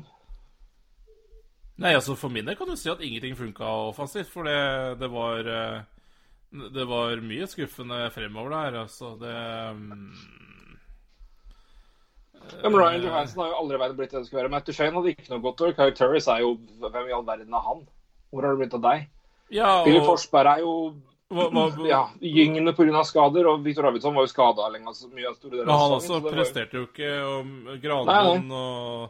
Nei, 1.84 1.92
altså 1.92 2.16
For 2.16 2.32
min 2.32 2.48
del 2.48 2.56
kan 2.56 2.70
du 2.70 2.78
si 2.80 2.90
at 2.92 3.04
ingenting 3.04 3.36
funka 3.36 3.68
offensivt, 3.90 4.30
for 4.32 4.48
det, 4.48 5.00
det 5.02 5.10
var 5.12 5.50
eh, 5.52 5.82
Det 6.76 6.86
var 6.88 7.20
mye 7.20 7.48
skuffende 7.52 8.06
fremover 8.16 8.56
der, 8.56 8.80
altså. 8.86 9.16
Det 9.20 9.36
mm, 9.76 10.06
Ja, 12.62 12.70
men 12.70 12.80
Ryan 12.80 13.04
Johansen 13.04 13.42
har 13.42 13.52
jo 13.52 13.60
aldri 13.64 13.82
vært 13.82 13.98
blitt 13.98 14.12
det 14.14 14.22
det 14.22 14.28
skulle 14.30 14.44
være. 14.44 14.54
Matt 14.54 14.68
Duchene 14.70 14.96
hadde 14.96 15.12
ikke 15.16 15.32
noe 15.34 15.44
godt 15.44 15.66
år. 15.66 15.76
Kyle 15.76 15.96
Turris 15.98 16.28
er 16.32 16.44
jo 16.46 16.56
Hvem 16.80 17.10
i 17.10 17.16
all 17.18 17.28
verden 17.28 17.58
er 17.58 17.68
han? 17.68 17.84
Hvor 18.30 18.46
har 18.46 18.56
det 18.56 18.62
blitt 18.62 18.78
av 18.78 18.86
deg? 18.86 19.08
Ja, 19.54 19.70
Billy 19.86 20.00
og 20.00 20.08
Forsberg 20.14 20.52
er 20.52 20.64
jo 20.64 20.76
hva, 21.34 21.48
hva, 21.50 21.88
ja, 21.90 22.02
gyngende 22.22 22.74
pga. 22.78 23.04
skader, 23.04 23.48
og 23.50 23.64
Victor 23.66 23.88
Arvidsson 23.90 24.14
var 24.16 24.24
jo 24.28 24.32
skada 24.34 24.68
lenge. 24.70 24.88
Altså, 24.88 25.10
mye 25.14 25.34
store 25.36 25.52
deler 25.52 25.66
Men 25.66 25.76
han 25.80 25.92
også 25.92 26.06
sesongen, 26.06 26.08
så 26.08 26.14
det 26.16 26.24
var 26.24 26.32
jo- 26.32 26.38
presterte 26.38 26.74
jo 26.74 26.86
ikke, 26.86 27.12
og 27.26 27.82
Granlund 27.82 28.52
og 28.52 29.10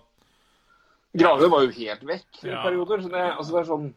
Granlund 1.18 1.52
var 1.52 1.62
jo 1.66 1.72
helt 1.72 2.04
vekk 2.04 2.44
i 2.44 2.48
Ja. 2.50 2.62
perioder. 2.64 3.02
Så 3.02 3.10
det, 3.12 3.24
altså, 3.38 3.52
det 3.52 3.62
er 3.62 3.72
sånn 3.72 3.94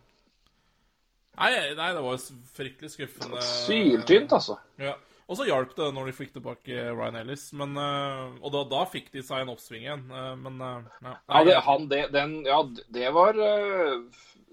Nei, 1.38 1.50
nei, 1.76 1.92
det 1.94 2.02
var 2.02 2.16
fryktelig 2.18 2.90
skuffende. 2.90 3.40
syltynt, 3.40 4.32
altså. 4.32 4.58
Ja. 4.76 4.94
Og 5.28 5.36
så 5.36 5.44
hjalp 5.46 5.74
det 5.76 5.94
når 5.94 6.06
de 6.06 6.12
fikk 6.16 6.32
tilbake 6.32 6.96
Ryan 6.96 7.14
Ellis, 7.20 7.52
men, 7.52 7.76
eh, 7.76 8.30
og 8.42 8.50
da, 8.50 8.64
da 8.64 8.84
fikk 8.86 9.10
de 9.12 9.20
seg 9.22 9.42
en 9.42 9.50
oppsving 9.54 9.82
igjen. 9.84 10.10
eh, 10.10 10.34
Men 10.34 10.58
ja. 10.58 10.82
ja. 11.04 11.14
Ja, 11.28 11.44
det, 11.44 11.54
han, 11.62 11.86
det, 11.88 12.10
den, 12.12 12.44
ja, 12.44 12.62
det 12.90 13.12
var 13.14 13.34
øh, 13.34 14.02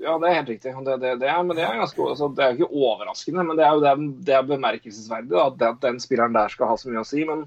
Ja, 0.01 0.17
det 0.19 0.27
er 0.27 0.39
helt 0.39 0.49
riktig. 0.51 0.73
Det, 0.85 0.95
det, 1.01 1.11
det 1.21 1.27
er, 1.31 1.43
men 1.43 1.55
det 1.55 1.63
er 1.63 1.77
ganske 1.79 2.01
altså, 2.03 2.27
Det 2.35 2.43
er 2.43 2.57
ikke 2.57 2.67
overraskende, 2.73 3.45
men 3.47 3.57
det 3.57 3.63
er 3.65 3.77
jo 3.77 3.83
det, 3.83 3.93
det 4.27 4.33
er 4.35 4.49
bemerkelsesverdig 4.49 5.37
at, 5.39 5.61
den 5.83 6.01
spilleren 6.03 6.35
der 6.35 6.51
skal 6.51 6.71
ha 6.71 6.75
så 6.79 6.91
mye 6.91 7.03
å 7.03 7.07
si. 7.07 7.23
Men 7.27 7.45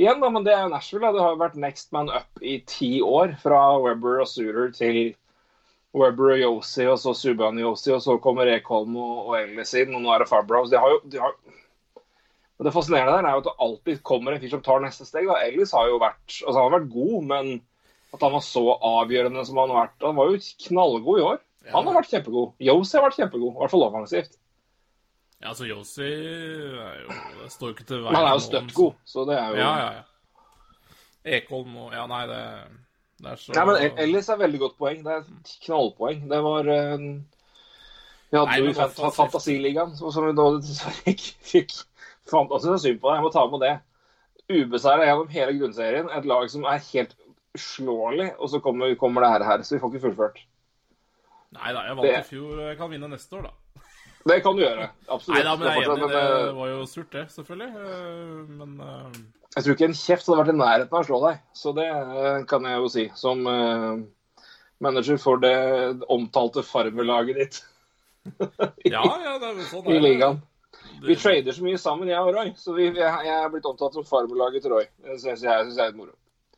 igjen, 0.00 0.18
da, 0.22 0.30
men 0.32 0.46
det 0.46 0.56
er 0.56 0.66
Nashville. 0.72 1.06
Da. 1.06 1.14
Det 1.14 1.22
har 1.22 1.36
jo 1.36 1.44
vært 1.44 1.60
next 1.62 1.94
man 1.94 2.10
up 2.10 2.42
i 2.42 2.58
ti 2.66 2.90
år. 3.04 3.36
Fra 3.42 3.60
Webber 3.82 4.24
og 4.24 4.30
Suter 4.30 4.72
til 4.74 5.14
Webber 5.96 6.34
og 6.34 6.42
Yossi, 6.42 6.84
og 6.90 6.98
så 7.00 7.14
Subhaan 7.16 7.62
Yossi, 7.62 7.92
og 7.94 8.02
så 8.04 8.18
kommer 8.22 8.50
Ekholm 8.52 8.98
og, 9.00 9.30
og 9.30 9.38
Ellis 9.38 9.72
inn, 9.78 9.94
og 9.96 10.02
nå 10.04 10.12
er 10.12 10.24
det 10.24 10.30
Farbrows. 10.32 10.72
De 10.72 10.80
har 10.82 10.92
jo 10.92 11.00
de 11.06 11.22
har, 11.22 11.38
Det 12.66 12.72
fascinerende 12.72 13.14
der 13.14 13.30
er 13.30 13.36
jo 13.36 13.44
at 13.44 13.48
det 13.48 13.56
alltid 13.68 14.02
kommer 14.02 14.34
en 14.34 14.42
fyr 14.42 14.52
som 14.56 14.66
tar 14.66 14.82
neste 14.84 15.06
steg. 15.06 15.30
da. 15.30 15.38
Ellis 15.46 15.72
har 15.76 15.88
jo 15.92 16.02
vært 16.02 16.40
altså 16.42 16.58
han 16.58 16.66
har 16.66 16.78
vært 16.80 16.92
god, 16.92 17.18
men 17.30 17.50
at 18.16 18.22
han 18.24 18.32
var 18.36 18.44
så 18.44 18.64
avgjørende 18.74 19.42
som 19.44 19.58
han 19.60 19.72
har 19.74 19.86
vært 19.86 20.06
Han 20.08 20.16
var 20.16 20.30
jo 20.32 20.44
knallgod 20.66 21.20
i 21.20 21.26
år. 21.32 21.42
Han 21.72 21.86
har 21.88 21.96
vært 21.98 22.10
kjempegod. 22.12 22.52
Yossi 22.62 22.96
har 22.98 23.04
vært 23.08 23.16
kjempegod, 23.18 23.54
i 23.54 23.58
hvert 23.60 23.72
fall 23.72 23.84
offensivt. 23.88 24.36
Ja, 25.42 25.50
altså 25.52 25.66
Yossi 25.68 26.06
er 26.06 27.00
jo 27.02 27.08
Det 27.42 27.50
står 27.52 27.68
jo 27.68 27.74
ikke 27.74 27.84
til 27.90 28.04
Men 28.06 28.14
han 28.16 28.24
er 28.24 28.36
jo 28.38 28.44
støtt 28.46 28.70
så- 28.70 28.76
god, 28.76 28.94
så 29.04 29.24
det 29.28 29.34
er 29.36 29.48
jo 29.50 29.56
Ja, 29.60 29.72
ja, 29.78 29.88
ja. 29.92 30.02
Ekholm 31.36 31.74
og 31.76 31.92
Ja, 31.92 32.06
nei, 32.06 32.22
det, 32.30 32.38
det 33.20 33.32
er 33.32 33.36
så 33.42 33.52
Nei, 33.52 33.64
men 33.66 33.98
Ellis 34.06 34.28
er 34.32 34.38
veldig 34.40 34.60
godt 34.62 34.78
poeng. 34.78 35.02
Det 35.04 35.12
er 35.12 35.18
et 35.26 35.52
knallpoeng. 35.66 36.22
Det 36.30 36.40
var 36.46 36.70
uh... 36.72 37.04
Vi 38.30 38.38
hadde 38.38 38.46
Nei, 38.50 38.58
jo 38.62 38.70
i 38.70 38.78
Fant- 38.78 39.14
Fantasiligaen, 39.14 39.92
som 39.96 40.24
vi 40.26 40.32
nå 40.32 40.46
dessverre 40.60 41.12
ikke 41.12 41.34
fikk 41.52 41.76
Fant 42.26 42.50
er 42.56 42.78
synd 42.82 42.98
på 43.02 43.06
deg, 43.12 43.18
jeg 43.20 43.22
må 43.26 43.30
ta 43.34 43.44
med 43.50 43.60
det. 43.62 43.74
Ubeseira 44.50 45.04
gjennom 45.06 45.28
hele 45.30 45.52
grunnserien. 45.60 46.08
Et 46.10 46.24
lag 46.26 46.48
som 46.50 46.64
er 46.66 46.82
helt 46.92 47.14
uslåelig, 47.56 48.32
og 48.40 48.50
så 48.50 48.60
kommer, 48.62 48.94
kommer 48.98 49.22
det 49.22 49.30
her, 49.30 49.44
her, 49.44 49.62
så 49.62 49.76
vi 49.76 49.80
får 49.82 49.92
ikke 49.94 50.04
fullført. 50.08 50.40
Nei 51.60 51.72
da, 51.76 51.84
jeg 51.88 51.96
vant 51.96 52.06
Det- 52.06 52.18
i 52.18 52.28
fjor. 52.30 52.60
Jeg 52.68 52.78
kan 52.78 52.90
vinne 52.90 53.08
neste 53.12 53.36
år, 53.38 53.42
da. 53.48 53.82
Det 54.26 54.42
kan 54.42 54.56
du 54.58 54.62
gjøre. 54.64 54.88
Absolutt. 55.08 55.36
Nei 55.36 55.42
da, 55.46 55.56
men 55.56 55.68
jeg 55.68 55.76
er 55.76 55.80
Det 55.80 55.86
enig. 55.86 56.00
fortsatt, 56.02 56.42
Det 56.42 56.48
eh, 56.48 56.54
var 56.56 56.68
jo 56.72 56.86
surt, 56.90 57.10
det, 57.12 57.24
selvfølgelig. 57.30 57.68
eh, 57.76 58.56
Men 58.58 58.80
uh... 58.80 59.12
Jeg 59.56 59.64
tror 59.64 59.76
ikke 59.76 59.84
en 59.86 59.94
kjeft 60.00 60.26
hadde 60.26 60.38
vært 60.40 60.50
i 60.52 60.56
nærheten 60.58 60.92
av 60.92 61.04
å 61.04 61.06
slå 61.06 61.20
deg, 61.28 61.38
så 61.54 61.72
det 61.76 61.86
eh, 61.86 62.44
kan 62.50 62.66
jeg 62.68 62.80
jo 62.82 62.88
si. 62.92 63.04
Som 63.14 63.46
uh, 63.46 64.02
manager 64.82 65.16
for 65.22 65.38
det 65.38 65.54
omtalte 66.10 66.62
farmelaget 66.66 67.36
ditt. 67.40 67.62
Ja, 68.84 69.04
ja, 69.22 69.38
det 69.38 69.52
er 69.52 69.62
sånn. 69.70 69.86
i 69.92 69.94
det. 69.94 70.02
ligaen. 70.02 70.42
Vi 71.06 71.14
trader 71.14 71.52
så 71.54 71.62
mye 71.62 71.78
sammen, 71.78 72.08
jeg 72.10 72.18
og 72.18 72.34
Roy. 72.34 72.50
Så 72.58 72.74
vi, 72.74 72.88
jeg, 72.90 72.98
jeg 72.98 73.34
er 73.44 73.48
blitt 73.52 73.66
omtalt 73.68 73.94
som 73.94 74.04
farmelaget 74.04 74.62
til 74.64 74.72
Roy. 74.74 74.86
Det 75.06 75.20
syns 75.22 75.44
jeg, 75.46 75.66
synes 75.68 75.76
jeg 75.78 75.84
er 75.86 75.92
litt 75.92 76.00
moro. 76.02 76.14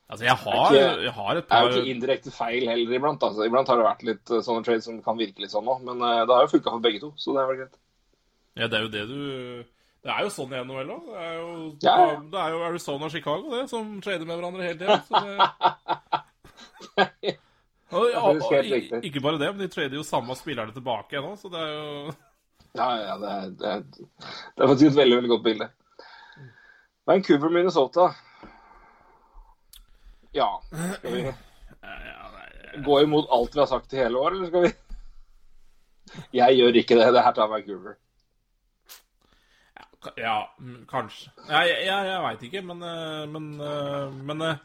Altså, 0.08 0.24
jeg 0.24 0.36
har, 0.40 0.70
Det 0.72 0.80
er 0.80 0.88
ikke- 0.88 1.02
jeg 1.04 1.12
har 1.12 1.36
et 1.36 1.48
Det 1.48 1.52
er 1.56 1.62
jo 1.62 1.68
ikke 1.82 1.90
indirekte 1.94 2.30
feil 2.32 2.66
heller 2.68 2.94
iblant. 2.96 3.22
Altså. 3.22 3.44
Iblant 3.44 3.68
har 3.68 3.76
det 3.76 3.84
vært 3.84 4.02
litt 4.08 4.30
eh, 4.30 4.40
sånne 4.40 4.64
trades 4.64 4.84
som 4.84 5.02
kan 5.02 5.18
virke 5.18 5.38
litt 5.38 5.50
sånn 5.52 5.64
nå. 5.68 5.74
Men 5.84 6.00
eh, 6.00 6.24
det 6.24 6.34
har 6.34 6.46
jo 6.46 6.52
funka 6.58 6.70
for 6.70 6.80
begge 6.80 7.00
to, 7.00 7.12
så 7.16 7.34
det 7.34 7.42
er 7.42 7.46
vel 7.50 7.56
greit. 7.60 7.76
Ja, 8.56 8.66
det 8.68 8.78
er 8.78 8.82
jo 8.82 8.88
det 8.88 9.08
du 9.08 9.64
Det 10.02 10.10
er 10.14 10.22
jo 10.24 10.30
sånn 10.32 10.52
i 10.54 10.62
NHL 10.64 10.90
òg. 10.94 11.04
Det 11.10 11.20
er 11.20 11.34
jo, 11.36 11.76
Ja, 11.82 11.96
ja. 12.06 12.16
det 12.32 12.40
er 12.40 12.50
jo 12.54 12.62
Arizona 12.64 13.04
og 13.04 13.10
Chicago 13.10 13.50
det, 13.50 13.68
som 13.68 14.00
trader 14.00 14.24
med 14.24 14.38
hverandre 14.38 14.62
hele 14.62 14.78
tida. 14.78 15.02
Det 16.96 17.36
ja, 17.92 19.00
ikke, 19.02 19.20
bare 19.20 19.38
det, 19.38 19.48
men 19.52 19.60
de 19.60 19.68
trader 19.68 19.96
jo 19.96 20.02
samme 20.06 20.34
spillerne 20.36 20.72
tilbake 20.72 21.18
ennå, 21.20 21.34
så 21.36 21.50
det 21.52 21.60
er 21.60 21.72
jo 21.74 22.14
Ja, 22.76 22.88
ja, 22.96 23.14
det 23.18 23.28
er, 23.28 23.50
det 23.50 23.68
er, 23.68 23.80
det 23.90 24.62
er 24.64 24.68
faktisk 24.68 24.90
et 24.90 24.96
veldig 24.96 25.16
veldig 25.18 25.30
godt 25.34 25.44
bilde. 25.44 25.68
Vancouver, 27.08 27.48
Minnesota. 27.50 28.08
Ja. 30.36 30.62
Skal 30.98 31.12
vi 31.12 31.32
gå 32.84 33.00
imot 33.02 33.30
alt 33.32 33.54
vi 33.56 33.60
har 33.60 33.66
sagt 33.70 33.92
i 33.94 34.00
hele 34.02 34.18
år, 34.18 34.34
eller 34.36 34.50
skal 34.50 34.66
vi 34.66 34.72
Jeg 36.36 36.56
gjør 36.58 36.76
ikke 36.80 36.96
det. 36.98 37.08
Det 37.14 37.22
her 37.24 37.32
tar 37.36 37.48
Vancouver. 37.52 37.96
Ja, 40.16 40.36
kanskje. 40.88 41.30
Jeg, 41.48 41.72
jeg, 41.88 42.06
jeg 42.06 42.20
veit 42.22 42.42
ikke, 42.46 42.60
men, 42.64 42.82
eh, 42.86 43.24
men, 43.28 43.48
eh, 43.60 44.18
men 44.30 44.44
eh, 44.46 44.60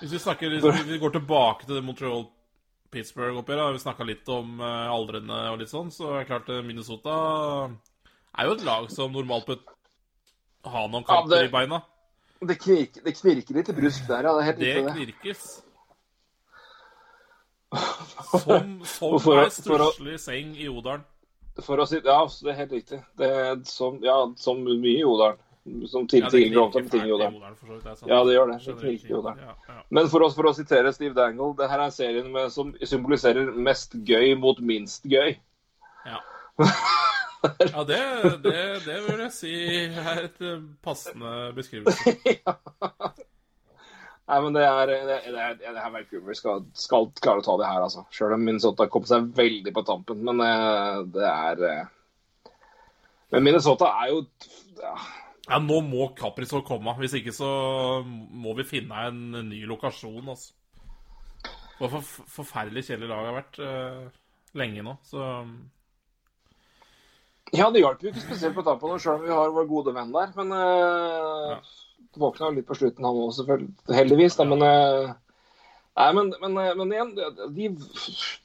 hvis 0.00 0.16
vi 0.16 0.20
snakker 0.24 0.56
hvis 0.58 0.82
vi 0.88 0.98
går 1.00 1.14
tilbake 1.14 1.68
til 1.68 1.78
det 1.78 1.84
Montreal-Pittsburgh-oppgjøret, 1.86 3.76
vi 3.76 3.82
snakka 3.84 4.06
litt 4.08 4.28
om 4.34 4.58
aldrene 4.60 5.38
og 5.52 5.60
litt 5.62 5.70
sånn, 5.70 5.92
så 5.94 6.10
er 6.16 6.24
det 6.24 6.28
klart 6.32 6.50
Minnesota 6.66 7.14
er 8.32 8.48
jo 8.48 8.56
et 8.56 8.66
lag 8.66 8.90
som 8.92 9.14
normalt 9.14 9.46
bør 9.48 9.62
ha 10.72 10.84
noen 10.88 11.06
Ja, 11.08 11.22
det- 11.30 11.44
i 11.46 11.52
beina. 11.52 11.82
Det 12.48 12.56
knirker, 12.58 13.04
det 13.04 13.14
knirker 13.20 13.54
litt 13.58 13.68
i 13.70 13.76
brusk 13.76 14.08
der, 14.08 14.26
ja. 14.26 14.32
Det 14.34 14.42
er 14.42 14.48
helt 14.48 14.58
Det 14.58 14.74
riktig, 14.74 14.94
knirkes. 14.96 15.62
Som, 18.32 18.82
som 18.84 19.14
ei 19.32 19.48
stusslig 19.52 20.18
seng 20.20 20.52
i 20.60 20.66
Odalen. 20.68 21.04
Si, 21.56 21.98
ja, 22.04 22.18
det 22.44 22.50
er 22.52 22.56
helt 22.56 22.72
riktig. 22.72 22.98
Det 23.20 23.28
er 23.28 23.56
som, 23.68 23.98
ja, 24.04 24.16
som 24.40 24.60
mye 24.64 24.94
i 24.98 25.04
Odalen. 25.04 25.40
Som 25.86 26.08
Ja, 26.10 26.28
tidligere 26.30 26.30
det 26.32 26.48
knirker 26.50 26.72
ting 26.72 26.86
i 26.86 26.90
fælt 26.90 27.08
i 27.08 27.12
Odalen. 27.12 27.42
Ja, 28.08 28.24
det 28.24 28.34
gjør 28.34 28.46
det. 28.50 28.58
Det 28.64 28.76
knirker 28.80 29.10
i. 29.10 29.14
Odalen. 29.14 29.38
Ja, 29.44 29.54
ja. 29.68 29.78
Men 29.90 30.08
for, 30.08 30.24
oss, 30.26 30.34
for 30.34 30.48
å 30.48 30.54
sitere 30.56 30.92
Steve 30.96 31.14
Dangle, 31.14 31.52
det 31.60 31.68
her 31.70 31.84
er 31.84 31.92
serien 31.94 32.32
med, 32.32 32.50
som 32.52 32.72
symboliserer 32.82 33.52
mest 33.68 33.94
gøy 34.08 34.34
mot 34.40 34.60
minst 34.64 35.04
gøy. 35.04 35.36
Ja, 36.08 36.18
ja 37.74 37.84
det, 37.84 38.00
det, 38.44 38.58
det 38.84 38.98
vil 39.06 39.20
jeg 39.24 39.32
si 39.34 39.52
er 39.86 40.24
et 40.28 40.42
eh, 40.46 40.64
passende 40.84 41.52
beskrivelse. 41.56 42.14
Nei, 44.32 44.38
men 44.44 44.54
det 44.54 44.62
er, 44.64 44.92
det, 45.08 45.16
er, 45.26 45.56
det 45.58 45.82
her 45.82 45.90
Vancouver 45.92 46.36
skal, 46.38 46.62
skal 46.78 47.08
klare 47.18 47.42
å 47.42 47.44
ta 47.44 47.56
det 47.58 47.66
her, 47.68 47.82
altså. 47.84 48.04
Sjøl 48.14 48.36
om 48.36 48.46
Minnesota 48.46 48.86
kom 48.88 49.04
seg 49.08 49.26
veldig 49.36 49.74
på 49.74 49.82
tampen. 49.88 50.22
Men 50.28 50.40
eh, 50.46 51.02
det 51.16 51.26
er 51.26 51.66
eh, 51.68 51.90
Men 53.34 53.44
Minnesota 53.48 53.90
er 54.04 54.12
jo 54.12 54.22
ja, 54.78 54.94
Ja, 55.48 55.58
nå 55.58 55.82
må 55.84 56.12
Kaprizov 56.16 56.62
komme. 56.68 56.94
Hvis 57.02 57.18
ikke 57.18 57.34
så 57.34 57.50
må 58.06 58.54
vi 58.56 58.68
finne 58.68 59.08
en 59.10 59.22
ny 59.50 59.64
lokasjon, 59.68 60.22
altså. 60.24 60.54
For, 61.82 61.90
for, 61.90 62.26
forferdelig 62.30 62.86
kjedelig 62.86 63.08
lag 63.10 63.24
har 63.26 63.34
vært 63.34 63.56
uh, 63.58 64.02
lenge 64.54 64.84
nå, 64.86 64.92
så 65.02 65.24
ja, 67.52 67.70
det 67.70 67.82
hjalp 67.82 68.02
jo 68.04 68.12
ikke 68.12 68.24
spesielt 68.24 68.56
på 68.56 68.64
tampen, 68.66 68.98
sjøl 69.02 69.18
om 69.20 69.26
vi 69.26 69.32
har 69.34 69.52
vår 69.52 69.66
gode 69.70 69.94
venn 69.96 70.12
der. 70.14 70.32
Men 70.38 70.52
eh, 70.56 71.50
Ja. 71.52 71.58
det 72.12 72.20
våkna 72.22 72.50
litt 72.56 72.66
på 72.68 72.76
slutten, 72.78 73.04
han 73.04 73.18
òg, 73.24 73.32
selvfølgelig. 73.36 73.74
Heldigvis, 73.96 74.36
da. 74.40 74.44
Men 74.48 74.62
eh, 74.68 75.12
Nei, 75.92 76.06
men, 76.16 76.30
men, 76.40 76.54
eh, 76.56 76.74
men 76.78 76.92
igjen, 76.94 77.10
de 77.52 77.66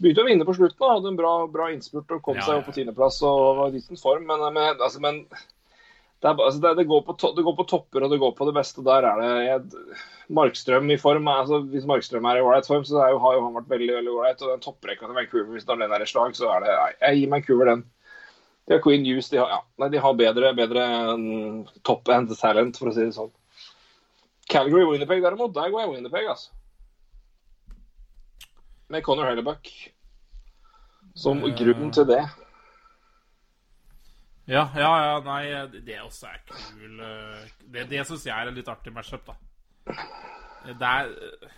begynte 0.04 0.24
å 0.24 0.28
vinne 0.28 0.48
på 0.48 0.56
slutten. 0.58 0.84
og 0.84 0.98
Hadde 0.98 1.14
en 1.14 1.20
bra, 1.20 1.36
bra 1.48 1.70
innspurt 1.72 2.12
og 2.12 2.20
kom 2.26 2.36
Ja, 2.36 2.44
seg 2.44 2.60
opp 2.60 2.68
på 2.68 2.76
tiendeplass 2.76 3.22
og 3.24 3.62
var 3.62 3.70
i 3.72 3.78
liten 3.78 4.00
form. 4.02 4.26
Men, 4.28 4.44
men, 4.52 4.76
altså, 4.84 5.00
men 5.00 5.22
det, 5.32 6.28
er, 6.28 6.34
altså, 6.36 6.60
det, 6.66 6.74
det, 6.82 6.88
går 6.90 7.06
på 7.08 7.16
to, 7.22 7.32
det 7.38 7.46
går 7.48 7.56
på 7.62 7.68
topper 7.72 8.04
og 8.04 8.12
det 8.12 8.20
går 8.20 8.34
på 8.36 8.50
det 8.50 8.56
beste. 8.60 8.84
Der 8.84 9.08
er 9.08 9.22
det 9.24 9.32
jeg, 9.46 9.96
Markstrøm 10.36 10.92
i 10.92 11.00
form. 11.00 11.32
er- 11.32 11.46
altså 11.46 11.62
Hvis 11.72 11.88
Markstrøm 11.88 12.28
er 12.28 12.42
i 12.42 12.44
ålreit 12.44 12.68
form, 12.68 12.84
så 12.84 13.00
er 13.06 13.14
jo, 13.16 13.22
har 13.24 13.38
jo 13.38 13.46
han 13.48 13.56
vært 13.62 13.72
veldig 13.72 13.94
veldig 13.96 14.16
ålreit. 14.18 14.44
Og 14.44 14.52
den 14.52 14.66
topprekka 14.68 15.08
til 15.08 15.16
Vancouver, 15.16 15.48
hvis 15.56 15.70
den 15.72 15.88
er 15.88 16.04
i 16.04 16.10
slag, 16.12 16.36
så 16.36 16.52
er 16.52 16.66
det 16.68 16.76
nei, 16.76 16.92
Jeg 17.06 17.22
gir 17.22 17.32
Vancouver 17.38 17.72
den. 17.72 17.86
De 18.68 18.76
har 18.76 18.82
Queen 18.84 19.06
Hughes, 19.08 19.30
de 19.32 19.40
har, 19.40 19.50
ja, 19.54 19.60
nei, 19.80 19.88
de 19.94 20.00
har 20.04 20.16
bedre, 20.20 20.50
bedre 20.58 20.86
mm, 21.16 21.60
top 21.88 22.10
end 22.12 22.34
talent, 22.36 22.76
for 22.80 22.92
å 22.92 22.96
si 22.96 23.06
det 23.06 23.16
sånn. 23.16 23.32
Calgary 24.52 24.84
Winnerpeg 24.88 25.24
derimot, 25.24 25.54
der 25.56 25.72
går 25.72 25.86
jeg 25.86 25.94
Winnerpeg, 25.94 26.28
altså. 26.34 26.52
Med 28.92 29.04
Conor 29.04 29.28
Hellebuck 29.28 29.72
som 31.18 31.40
uh, 31.44 31.50
grunn 31.58 31.90
til 31.96 32.06
det. 32.08 32.22
Ja, 34.48 34.68
ja, 34.80 34.92
ja, 35.04 35.16
nei, 35.26 35.42
det- 35.84 35.98
også 36.04 36.28
er 36.30 36.38
kul 36.48 37.02
eh, 37.04 37.48
Det, 37.68 37.82
det 37.90 38.06
syns 38.08 38.24
jeg 38.30 38.32
er 38.32 38.48
en 38.48 38.56
litt 38.56 38.70
artig 38.72 38.94
matchup, 38.96 39.26
da. 39.28 39.36
Det 40.68 40.88
er 40.92 41.10
eh, 41.12 41.50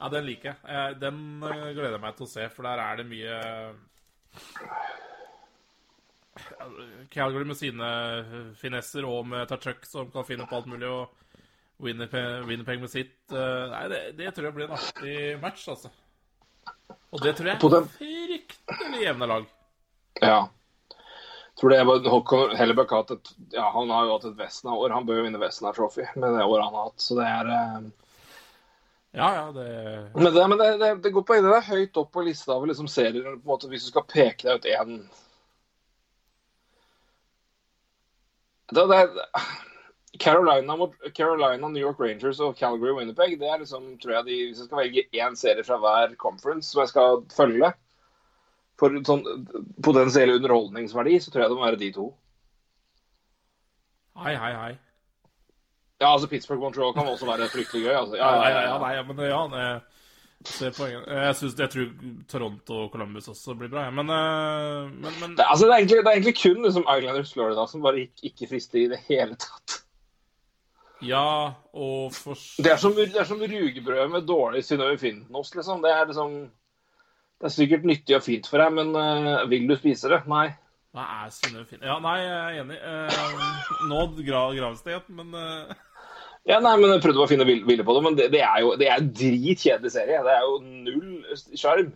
Ja, 0.00 0.10
den 0.12 0.26
liker 0.28 0.50
jeg. 0.50 0.58
Eh, 0.68 0.90
Den 1.00 1.22
eh, 1.42 1.70
gleder 1.72 1.96
jeg 1.96 2.02
meg 2.04 2.18
til 2.18 2.26
å 2.26 2.30
se, 2.34 2.48
for 2.52 2.68
der 2.68 2.82
er 2.84 3.00
det 3.00 3.06
mye 3.08 3.38
Calgary 7.12 7.46
med 7.48 7.58
sine 7.58 7.88
finesser 8.60 9.06
og 9.08 9.26
med 9.30 9.48
Tachuk 9.50 9.86
som 9.88 10.10
kan 10.12 10.26
finne 10.28 10.46
på 10.48 10.58
alt 10.58 10.68
mulig, 10.70 10.88
og 10.88 11.14
Winnipeg 11.78 12.80
med 12.82 12.90
sitt 12.90 13.32
eh, 13.32 13.64
Nei, 13.70 13.84
det, 13.92 14.00
det 14.18 14.32
tror 14.34 14.48
jeg 14.48 14.56
blir 14.56 14.66
en 14.66 14.76
artig 14.76 15.18
match, 15.42 15.68
altså. 15.70 15.92
Og 17.14 17.22
det 17.22 17.36
tror 17.38 17.52
jeg 17.52 17.58
er 17.58 17.90
fryktelig 17.94 19.04
jevne 19.04 19.28
lag. 19.30 19.46
Ja. 20.20 20.40
Tror 21.58 21.72
det 21.72 21.78
er 21.80 22.10
Håkon 22.10 22.56
Hellebuck 22.58 22.90
har 22.94 23.04
hatt 23.04 23.14
et 23.16 23.30
Ja, 23.54 23.68
han 23.74 23.90
har 23.90 24.06
jo 24.06 24.16
hatt 24.16 24.26
et 24.28 24.36
Vesna-år. 24.38 24.94
Han 24.94 25.06
bør 25.06 25.20
jo 25.20 25.24
vinne 25.26 25.40
Vesna 25.42 25.72
Trophy 25.74 26.04
med 26.14 26.36
det 26.36 26.44
året 26.44 26.66
han 26.66 26.76
har 26.76 26.90
hatt. 26.90 27.00
Så 27.02 27.16
det 27.18 27.26
er 27.26 27.52
eh, 27.54 27.88
Ja, 29.18 29.30
ja, 29.34 29.46
det 29.54 29.68
Men, 30.14 30.28
det, 30.34 30.48
men 30.52 30.58
det, 30.58 30.68
det, 30.82 30.90
det 31.06 31.14
går 31.14 31.26
på 31.26 31.38
det 31.38 31.54
er 31.56 31.70
høyt 31.70 32.02
opp 32.02 32.12
på 32.14 32.26
lista 32.26 32.54
over 32.54 32.70
liksom 32.70 32.90
serier 32.90 33.38
måte, 33.46 33.70
Hvis 33.70 33.88
du 33.88 33.92
skal 33.92 34.06
peke 34.10 34.46
deg 34.46 34.60
ut 34.60 34.70
én 34.74 35.00
det, 38.74 38.84
det, 38.90 39.02
Carolina, 40.18 40.76
Carolina, 41.14 41.68
New 41.68 41.82
York 41.82 42.00
Rangers 42.00 42.40
og 42.40 42.56
Calgary 42.58 42.94
Winnipeg 42.96 43.36
det 43.40 43.48
er 43.48 43.60
liksom, 43.62 43.90
tror 44.02 44.18
jeg 44.18 44.28
de, 44.28 44.38
Hvis 44.48 44.62
jeg 44.62 44.70
skal 44.70 44.80
velge 44.82 45.04
én 45.12 45.36
serie 45.38 45.66
fra 45.66 45.78
hver 45.82 46.16
conference 46.20 46.72
som 46.72 46.82
jeg 46.82 46.92
skal 46.94 47.22
følge 47.34 47.72
for 48.78 48.94
sånn 49.02 49.24
potensiell 49.82 50.36
underholdningsverdi, 50.36 51.16
så 51.18 51.32
tror 51.32 51.42
jeg 51.42 51.50
det 51.50 51.56
må 51.58 51.64
være 51.64 51.80
de 51.80 51.88
to. 51.96 52.04
Hei, 54.22 54.36
hei, 54.38 54.52
hei. 54.54 54.74
Ja, 55.98 56.12
altså 56.12 56.28
Pittsburgh-Montreal 56.30 56.94
kan 56.94 57.10
også 57.10 57.26
være 57.26 57.48
fryktelig 57.50 57.88
gøy. 57.88 57.94
Altså. 57.96 58.14
Ja, 58.20 58.28
nei, 58.38 58.52
ja, 58.54 58.76
nei, 58.78 58.92
men 59.08 59.24
ja. 59.26 59.40
Jeg, 60.38 61.34
synes, 61.34 61.56
jeg 61.58 61.70
tror 61.72 61.88
Toronto 62.30 62.76
og 62.84 62.92
Columbus 62.92 63.26
også 63.28 63.56
blir 63.58 63.70
bra. 63.72 63.88
Men, 63.90 64.10
eh, 64.14 64.90
men, 64.92 65.12
men 65.20 65.34
Det, 65.36 65.44
altså, 65.44 65.66
det, 65.66 65.72
er 65.72 65.80
egentlig, 65.82 65.98
det 65.98 66.06
er 66.06 66.16
egentlig 66.20 66.36
kun 66.38 66.62
liksom, 66.62 66.86
Islanders 66.86 67.32
Florida 67.32 67.66
som 67.66 67.82
bare 67.82 68.04
ikke, 68.06 68.30
ikke 68.30 68.50
frister 68.52 68.78
i 68.84 68.88
det 68.92 69.00
hele 69.08 69.34
tatt. 69.34 69.80
Ja, 71.02 71.54
og 71.78 72.14
for 72.14 72.38
Det 72.58 72.72
er 72.72 72.78
som, 72.78 72.94
det 72.94 73.18
er 73.18 73.26
som 73.26 73.42
rugebrød 73.42 74.08
med 74.10 74.26
dårlig 74.26 74.64
Synnøve 74.64 74.98
Finden-ost, 74.98 75.54
liksom. 75.54 75.82
Det 75.82 75.90
er 75.90 76.06
liksom 76.06 76.38
Det 77.38 77.46
er 77.46 77.54
sikkert 77.54 77.84
nyttig 77.84 78.16
og 78.16 78.22
fint 78.22 78.48
for 78.50 78.58
deg, 78.58 78.72
men 78.74 78.96
uh, 78.96 79.44
vil 79.50 79.68
du 79.68 79.76
spise 79.78 80.10
det? 80.10 80.24
Nei. 80.26 80.48
Hva 80.94 81.04
er 81.20 81.28
Synnøve 81.30 81.68
Finn... 81.68 81.84
Ja, 81.86 81.98
nei, 82.02 82.16
jeg 82.24 82.38
er 82.38 82.62
enig. 82.62 82.78
Uh, 82.82 83.84
nå 83.90 84.00
gra, 84.26 84.40
gravsted, 84.56 85.10
men 85.14 85.34
eh, 85.38 85.76
Ja, 86.48 86.58
nei, 86.64 86.74
men 86.80 86.94
Jeg 86.94 87.02
prøvde 87.04 87.20
bare 87.20 87.28
å 87.28 87.30
finne 87.30 87.44
bil- 87.48 87.64
bilde 87.68 87.84
på 87.84 87.94
det, 87.96 88.02
men 88.06 88.14
det, 88.16 88.28
det 88.32 88.40
er 88.40 88.62
jo 88.64 88.70
det 88.80 88.86
er 88.88 89.02
en 89.02 89.10
dritkjedelig 89.12 89.90
serie. 89.92 90.20
Det 90.24 90.34
er 90.34 90.46
jo 90.46 90.54
null 90.64 91.56
sjarm. 91.60 91.90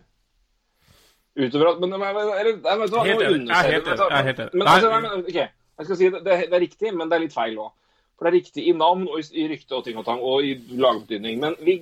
Utover 1.33 1.71
at 1.71 1.79
Men, 1.81 1.95
eller, 1.97 2.59
nei, 2.61 2.75
vet 2.83 2.91
du 2.91 2.97
hva, 2.99 3.05
Helt 3.07 3.23
enig. 3.25 3.47
Jeg 3.49 3.57
er 3.57 3.71
helt 3.73 3.87
enig. 3.89 4.09
Jeg 4.13 4.27
helt 4.29 4.43
enig. 4.43 4.53
Men, 4.53 4.67
altså, 4.69 4.91
nei, 4.93 4.99
men, 5.01 5.23
ok, 5.25 5.39
jeg 5.81 5.87
skal 5.87 5.97
si 5.97 6.09
det, 6.13 6.21
det, 6.27 6.37
det 6.51 6.57
er 6.59 6.63
riktig, 6.67 6.93
men 6.93 7.09
det 7.09 7.17
er 7.17 7.23
litt 7.25 7.33
feil 7.33 7.57
òg. 7.57 7.71
For 8.13 8.27
det 8.27 8.29
er 8.29 8.37
riktig 8.37 8.67
i 8.69 8.75
navn 8.77 9.07
og 9.09 9.17
i, 9.17 9.25
i 9.41 9.47
rykte 9.49 9.73
og 9.79 9.87
ting 9.87 9.97
og 9.97 10.05
tang, 10.05 10.21
og 10.21 10.45
i 10.45 10.53
lagbetydning. 10.77 11.39
Men 11.41 11.57
vi 11.65 11.79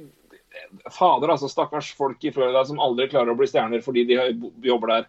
Fader, 0.92 1.32
altså. 1.32 1.48
Stakkars 1.52 1.92
folk 1.96 2.24
i 2.28 2.32
Florida 2.36 2.64
som 2.68 2.80
aldri 2.84 3.10
klarer 3.12 3.32
å 3.34 3.38
bli 3.40 3.48
stjerner 3.48 3.84
fordi 3.84 4.06
de 4.08 4.18
jobber 4.68 4.96
der. 4.96 5.06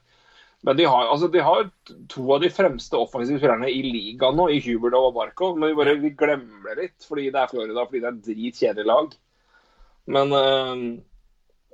Men 0.63 0.77
de 0.79 0.85
har, 0.87 1.09
altså, 1.11 1.27
de 1.29 1.41
har 1.43 1.65
to 2.13 2.25
av 2.37 2.43
de 2.45 2.51
fremste 2.55 2.95
offensive 2.95 3.41
spillerne 3.41 3.67
i 3.71 3.81
ligaen 3.83 4.37
nå, 4.39 4.47
i 4.55 4.61
Hubert 4.63 4.95
og 4.95 5.15
Barkov. 5.17 5.57
Men 5.59 5.73
vi 5.73 5.79
bare 5.81 5.97
vi 5.99 6.13
glemmer 6.15 6.71
det 6.71 6.85
litt 6.85 7.07
fordi 7.09 7.31
det 7.35 7.41
er 7.41 7.51
Florida, 7.51 7.83
fordi 7.89 8.03
det 8.05 8.11
er 8.13 8.21
dritkjedelig 8.29 8.87
lag. 8.87 9.17
Men 10.15 10.33
øh, 10.39 10.85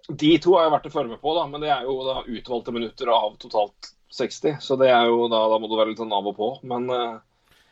de 0.09 0.33
to 0.41 0.57
har 0.57 0.67
jeg 0.67 0.75
vært 0.79 0.89
å 0.89 0.95
følge 0.95 1.13
med 1.13 1.21
på, 1.21 1.37
da. 1.37 1.45
Men 1.53 1.65
det 1.65 1.73
er 1.75 1.85
jo 1.85 1.99
da 2.07 2.23
utvalgte 2.25 2.75
minutter 2.77 3.13
av 3.13 3.37
totalt 3.43 3.93
60, 4.17 4.57
så 4.65 4.77
det 4.81 4.89
er 4.89 5.09
jo 5.11 5.27
da, 5.29 5.43
da 5.53 5.59
må 5.61 5.69
du 5.69 5.77
være 5.77 5.93
litt 5.93 6.01
sånn 6.01 6.15
av 6.17 6.31
og 6.31 6.37
på. 6.39 6.49
Men 6.69 6.89
uh, 6.89 7.19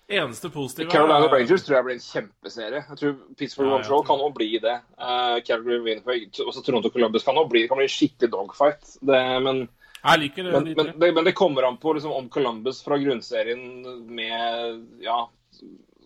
Eneste 0.07 0.53
positive 0.53 0.93
Carolina 0.93 1.25
er- 1.25 1.33
Rangers 1.33 1.65
tror 1.65 1.79
jeg 1.79 1.87
blir 1.89 1.97
en 1.97 2.05
kjempeserie. 2.05 2.83
Jeg 2.91 3.01
tror 3.01 3.17
Pittsburgh 3.41 3.71
Ja, 3.71 3.79
Montreal 3.79 4.05
kan 4.07 4.21
også 4.21 4.37
bli 4.37 4.51
det. 4.63 4.77
Uh, 5.01 5.41
Calgary 5.49 5.81
Winnipeg, 5.83 6.29
også 6.45 6.63
Toronto 6.67 6.93
Columbus 6.93 7.25
kan 7.25 7.41
også 7.41 7.51
bli 7.55 7.65
det. 7.65 7.71
kan 7.73 7.81
bli 7.81 7.89
en 7.89 7.97
skikkelig 7.97 8.31
dogfight. 8.37 8.93
Det, 9.01 9.23
men, 9.49 9.65
Jeg 10.07 10.23
liker 10.23 10.47
det. 10.47 10.53
men, 10.53 10.69
men, 10.77 10.93
det, 11.01 11.11
men 11.17 11.27
det 11.27 11.35
kommer 11.37 11.67
an 11.69 11.79
på 11.83 11.97
liksom, 11.97 12.15
om 12.15 12.29
Columbus 12.33 12.83
fra 12.87 12.99
grunnserien 13.01 13.63
med 14.07 15.05
Ja, 15.05 15.25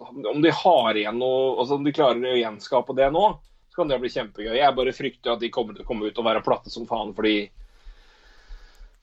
om 0.01 0.43
de 0.43 0.52
har 0.55 0.97
igjen 0.97 1.18
noe 1.20 1.59
altså 1.60 1.77
Om 1.77 1.85
de 1.85 1.93
klarer 1.93 2.32
å 2.32 2.39
gjenskape 2.39 2.97
det 2.97 3.10
nå, 3.12 3.24
så 3.68 3.82
kan 3.82 3.90
det 3.90 4.01
bli 4.02 4.10
kjempegøy. 4.12 4.55
Jeg 4.56 4.77
bare 4.77 4.94
frykter 4.97 5.35
at 5.35 5.43
de 5.43 5.51
kommer 5.52 5.77
til 5.77 5.85
å 5.85 5.89
komme 5.89 6.09
ut 6.09 6.20
og 6.20 6.27
være 6.27 6.44
platte 6.47 6.72
som 6.72 6.89
faen 6.89 7.12
fordi 7.16 7.51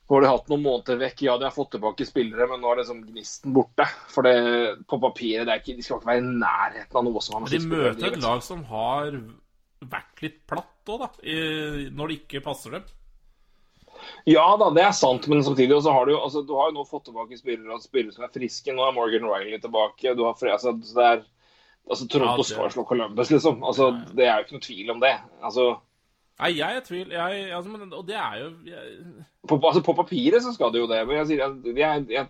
nå 0.07 0.15
har 0.15 0.23
de 0.23 0.29
hatt 0.31 0.45
noen 0.47 0.63
måneder 0.63 0.99
vekk. 1.01 1.21
Ja, 1.27 1.33
de 1.35 1.49
har 1.49 1.55
fått 1.55 1.73
tilbake 1.75 2.05
spillere, 2.07 2.45
men 2.47 2.61
nå 2.63 2.69
er 2.71 2.79
liksom 2.79 3.01
gnisten 3.03 3.51
borte. 3.55 3.83
For 4.07 4.23
det, 4.23 4.37
på 4.87 4.99
papiret 5.03 5.43
det 5.49 5.51
er 5.51 5.59
ikke, 5.59 5.75
De 5.75 5.83
skal 5.83 5.99
ikke 5.99 6.11
være 6.13 6.21
i 6.21 6.29
nærheten 6.29 6.99
av 7.01 7.07
noe 7.09 7.23
som 7.25 7.35
har 7.35 7.43
med 7.43 7.51
de 7.51 7.59
møter 7.67 8.07
et 8.13 8.23
lag 8.23 8.43
som 8.45 8.61
har 8.69 9.17
vært 9.83 10.23
litt 10.23 10.39
platt 10.47 10.93
òg, 10.93 11.03
da. 11.03 11.09
I, 11.27 11.89
når 11.91 12.07
det 12.07 12.19
ikke 12.21 12.43
passer 12.45 12.77
dem. 12.77 12.87
Ja 14.27 14.45
da, 14.59 14.69
det 14.75 14.83
er 14.83 14.93
sant, 14.95 15.27
men 15.31 15.43
samtidig 15.45 15.79
så 15.83 15.93
har 15.95 16.07
du 16.09 16.13
altså, 16.17 16.43
du 16.45 16.53
har 16.57 16.69
jo 16.69 16.77
nå 16.79 16.85
fått 16.87 17.07
tilbake 17.07 17.39
spillere 17.39 17.79
spillere 17.83 18.15
som 18.15 18.27
er 18.27 18.33
friske. 18.33 18.75
Nå 18.75 18.85
er 18.85 18.95
Morgan 18.95 19.27
Riley 19.29 19.59
tilbake. 19.63 20.15
Du 20.17 20.25
har, 20.27 20.37
fred, 20.39 20.55
altså, 20.57 20.75
det 20.75 21.09
er, 21.09 21.25
altså, 21.89 22.07
Toronto 22.11 22.45
Ja, 22.45 22.49
skal 22.51 22.71
slå 22.75 22.87
Columbus, 22.89 23.31
liksom. 23.33 23.63
Altså, 23.63 23.91
det 24.13 24.27
er 24.27 24.35
jo 24.35 24.47
ikke 24.47 24.57
noe 24.57 24.67
tvil 24.67 24.95
om 24.95 25.03
det. 25.03 25.15
Altså, 25.41 25.75
Nei, 26.37 26.51
jeg 26.53 26.69
er 26.69 26.83
i 26.83 26.85
tvil. 26.85 27.13
Jeg, 27.15 27.45
altså, 27.57 27.71
men, 27.73 27.93
og 27.97 28.03
det 28.05 28.17
er 28.21 28.33
jo 28.43 28.49
jeg, 28.67 28.97
på, 29.49 29.57
altså, 29.57 29.81
på 29.81 29.95
papiret 29.97 30.43
så 30.45 30.51
skal 30.53 30.69
det 30.73 30.83
jo 30.83 30.89
det, 30.91 30.99
men 31.09 31.17
jeg 31.17 31.39
jeg, 31.39 31.95
jeg, 32.13 32.27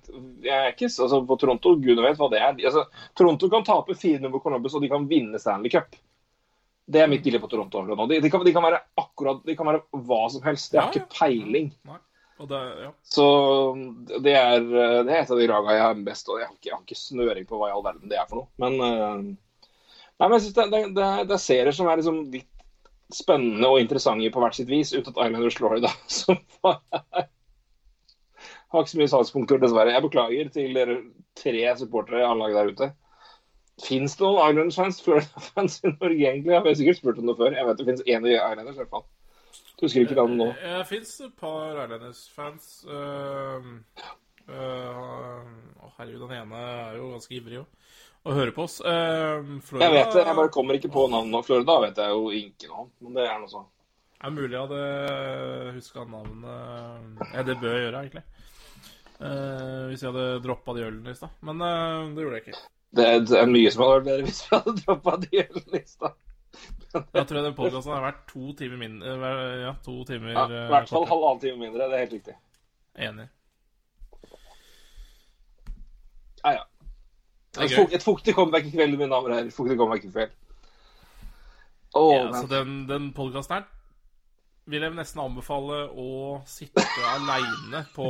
er 0.47 0.69
ikke 0.71 0.87
altså, 0.87 1.19
På 1.27 1.35
Toronto, 1.35 1.73
gud 1.75 1.99
vet 1.99 2.21
hva 2.21 2.29
det 2.31 2.39
er. 2.39 2.53
Altså, 2.55 2.85
Toronto 3.17 3.49
kan 3.51 3.67
tape 3.67 3.97
4-0 3.97 4.31
på 4.31 4.43
Columbus, 4.45 4.77
og 4.77 4.85
de 4.85 4.91
kan 4.93 5.09
vinne 5.09 5.41
Stanley 5.41 5.73
Cup. 5.73 5.97
Det 6.87 7.01
er 7.03 7.09
mitt 7.11 7.23
bilde 7.25 7.39
på 7.43 7.49
Toronto. 7.51 7.81
akkurat 7.81 7.99
nå. 7.99 8.05
De, 8.07 8.19
de, 8.23 8.29
kan, 8.31 8.43
de 8.47 8.53
kan 8.55 8.63
være 8.63 8.77
akkurat 9.01 9.41
De 9.45 9.55
kan 9.59 9.67
være 9.67 9.81
hva 10.07 10.19
som 10.31 10.43
helst. 10.45 10.71
Jeg 10.73 10.79
har 10.81 10.93
Ja, 10.93 11.01
ikke 11.01 11.17
peiling. 11.17 11.71
Nei. 11.89 11.97
Det, 12.37 12.57
ja. 12.83 12.91
Så 13.01 13.23
det 14.21 14.35
er, 14.37 14.61
det 14.61 15.09
er 15.09 15.23
et 15.23 15.31
av 15.33 15.39
de 15.41 15.47
laga 15.49 15.73
jeg 15.73 15.81
har 15.81 16.01
best, 16.05 16.27
og 16.29 16.37
jeg 16.37 16.45
har, 16.45 16.53
ikke, 16.53 16.67
jeg 16.69 16.75
har 16.75 16.83
ikke 16.85 16.99
snøring 16.99 17.47
på 17.49 17.57
hva 17.57 17.71
i 17.71 17.73
all 17.73 17.81
verden 17.87 18.11
det 18.11 18.19
er 18.21 18.27
for 18.29 18.43
noe. 18.43 18.49
Men, 18.61 18.75
eh, 18.77 19.23
nei, 20.21 20.27
men 20.27 20.35
jeg 20.37 20.43
synes 20.45 20.57
det, 20.59 20.67
det, 20.75 20.81
det, 20.99 21.07
er- 21.07 21.33
er 21.33 21.41
serier 21.41 21.73
som 21.73 21.89
er 21.89 21.97
liksom 21.97 22.19
litt 22.35 22.53
spennende 23.17 23.71
og 23.71 23.79
interessante 23.81 24.29
på 24.29 24.43
hvert 24.43 24.53
sitt 24.59 24.69
vis, 24.69 24.93
unntatt 24.93 25.17
Islanders 25.17 25.57
Florida, 25.57 25.89
som 26.19 26.37
bare 26.61 27.01
har 28.69 28.83
ikke 28.83 28.93
så 28.93 28.99
mye 29.01 29.11
salgspunkter, 29.15 29.59
dessverre. 29.63 29.93
Jeg 29.95 30.05
beklager 30.05 30.49
til 30.53 30.73
dere 30.77 30.97
tre 31.41 31.65
supportere 31.79 32.21
i 32.21 32.27
anlaget 32.27 32.57
der 32.59 32.71
ute. 32.73 32.89
Fins 33.85 34.15
det 34.17 34.25
noen 34.25 34.39
Islanders-fans, 34.41 35.01
Florida-fans 35.05 35.79
i 35.83 35.91
Norge, 35.91 36.23
egentlig? 36.31 36.53
Jeg 36.55 36.63
har 36.65 36.77
sikkert 36.79 36.99
spurt 37.01 37.21
om 37.21 37.29
det 37.29 37.37
før. 37.37 37.53
Jeg 37.53 37.67
vet 37.67 37.79
det 37.79 37.87
fins 37.91 38.05
én 38.05 38.29
Islanders, 38.31 38.75
i 38.77 38.81
hvert 38.81 38.95
fall. 38.95 39.05
Husker 39.77 40.01
ikke 40.01 40.17
navnet 40.17 40.41
nå. 40.41 40.47
Det 40.63 40.85
fins 40.89 41.11
et 41.27 41.35
par 41.37 41.77
Islanders-fans. 41.83 42.71
Uh, 42.89 43.69
å, 44.47 45.91
herregud, 45.99 46.23
den 46.23 46.37
ene 46.39 46.63
er 46.63 46.97
jo 46.97 47.11
ganske 47.13 47.37
ivrig 47.37 47.61
òg. 47.61 47.95
Og 48.27 48.35
hører 48.35 48.53
på 48.55 48.65
oss. 48.65 48.79
Uh, 48.81 49.59
Florida 49.63 49.85
Jeg 49.85 49.95
vet 49.99 50.13
det, 50.15 50.25
jeg 50.25 50.39
bare 50.41 50.53
kommer 50.57 50.79
ikke 50.79 50.91
på 50.97 51.05
navnet 51.13 51.35
nå. 51.35 51.43
Florida 51.45 51.77
vet 51.85 52.01
jeg 52.01 52.15
jo 52.17 52.31
ikke 52.41 52.71
noe 52.71 52.85
om, 52.87 52.93
men 53.05 53.19
det 53.19 53.27
er 53.27 53.37
noe 53.43 53.51
sånn. 53.51 53.69
Det 54.17 54.25
er 54.25 54.33
mulig 54.33 54.55
jeg 54.55 54.63
hadde 54.65 55.73
huska 55.75 56.03
navnet 56.09 57.21
Ja, 57.35 57.43
det 57.45 57.59
bør 57.61 57.75
jeg 57.75 57.83
gjøre, 57.85 58.01
egentlig. 58.01 58.25
Eh, 59.17 59.83
hvis 59.89 60.03
jeg 60.03 60.11
hadde 60.11 60.41
droppa 60.45 60.75
de 60.77 60.83
ølene 60.85 61.13
i 61.13 61.17
stad. 61.17 61.33
Men 61.45 61.61
eh, 61.65 62.09
det 62.15 62.25
gjorde 62.25 62.39
jeg 62.39 62.47
ikke. 62.47 62.65
Det 62.95 63.05
er, 63.35 63.49
mye 63.51 63.71
som 63.73 63.83
hadde 63.83 63.95
vært 63.97 64.07
bedre 64.07 64.27
hvis 64.27 64.39
vi 64.45 64.55
hadde 64.55 64.73
droppa 64.79 65.15
duellista. 65.23 66.13
Jeg 66.95 67.27
tror 67.27 67.43
den 67.43 67.55
podkasten 67.57 67.93
har 67.93 68.05
vært 68.05 68.21
to 68.31 68.53
timer 68.57 68.79
mindre 68.79 69.15
Ja, 69.61 69.73
to 69.85 69.97
timer 70.07 70.31
Ja, 70.31 70.45
eh, 70.47 70.63
I 70.63 70.71
hvert 70.71 70.89
fall 70.89 71.05
halvannen 71.09 71.41
time 71.43 71.59
mindre. 71.61 71.89
Det 71.91 71.97
er 71.97 72.05
helt 72.05 72.15
riktig. 72.15 72.37
Enig. 73.07 73.27
Ja, 76.45 76.53
ja. 76.55 76.65
Et, 77.57 77.73
et 77.97 78.03
fuktig 78.05 78.35
comeback 78.37 78.67
i 78.69 78.71
kveld, 78.71 78.95
mine 78.95 79.09
damer 79.11 79.33
og 79.33 79.35
herrer. 79.35 79.53
Fuktig 79.53 79.77
comeback 79.77 80.05
i 80.07 80.11
kveld. 80.13 80.35
Å, 81.97 82.03
Ja, 82.13 82.43
den, 82.51 82.79
den 82.89 83.11
podkasten 83.17 83.59
her 83.59 83.67
vil 84.67 84.83
jeg 84.83 84.95
nesten 84.97 85.21
anbefale 85.23 85.85
å 85.95 86.07
sitte 86.49 86.83
aleine 87.13 87.85
på 87.95 88.07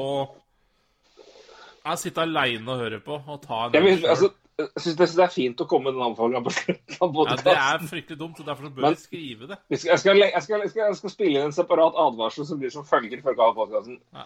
Ja, 1.85 1.93
sitte 2.01 2.25
aleine 2.25 2.73
og 2.73 2.81
høre 2.81 2.99
på, 3.03 3.19
og 3.21 3.43
ta 3.43 3.67
en 3.67 3.77
jeg, 3.77 3.85
vil, 3.85 4.07
altså, 4.09 4.31
jeg 4.57 4.81
syns 4.81 4.95
det, 4.97 5.05
er 5.21 5.29
fint 5.29 5.59
å 5.61 5.67
komme 5.69 5.91
med 5.91 5.99
den 5.99 6.05
anbefalinga 6.07 6.39
på 6.47 6.51
slutten 6.55 6.95
av 7.05 7.17
Ja, 7.27 7.35
det 7.45 7.53
er 7.53 7.83
fryktelig 7.91 8.17
dumt, 8.17 8.39
og 8.41 8.47
derfor 8.47 8.71
bør 8.73 8.87
vi 8.89 8.97
skrive 9.03 9.49
det. 9.51 9.57
Jeg, 9.69 9.77
skal, 9.83 9.91
jeg, 9.93 10.01
skal, 10.01 10.21
jeg, 10.63 10.71
skal, 10.73 10.83
jeg, 10.87 10.97
skal, 10.97 11.11
spille 11.13 11.37
inn 11.37 11.49
en 11.51 11.55
separat 11.55 11.99
advarsel 12.01 12.47
som 12.49 12.57
blir 12.61 12.71
som 12.73 12.87
følger 12.87 13.21
før 13.25 13.37
podkasten. 13.57 13.97
Ja. 14.17 14.23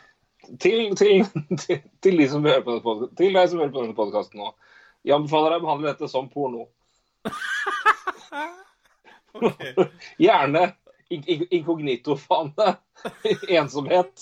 Til, 0.64 0.80
til, 0.98 1.26
til, 1.60 1.82
til 2.02 2.16
de 2.24 2.30
som 2.32 2.48
hører 2.48 2.64
på 2.64 2.72
denne 2.80 3.10
til 3.20 3.36
deg 3.36 3.52
som 3.52 3.60
hører 3.60 3.74
på 3.76 3.84
denne 3.84 3.98
podkasten 3.98 4.40
nå. 4.42 4.48
Jeg 5.04 5.18
anbefaler 5.18 5.50
deg 5.54 5.60
å 5.60 5.66
behandle 5.68 5.92
dette 5.92 6.08
som 6.12 6.32
porno. 6.32 6.64
okay. 9.36 9.72
Gjerne 10.30 10.64
in- 11.12 11.28
in- 11.28 11.50
inkognito-fane. 11.60 12.68
Ensomhet. 13.60 14.16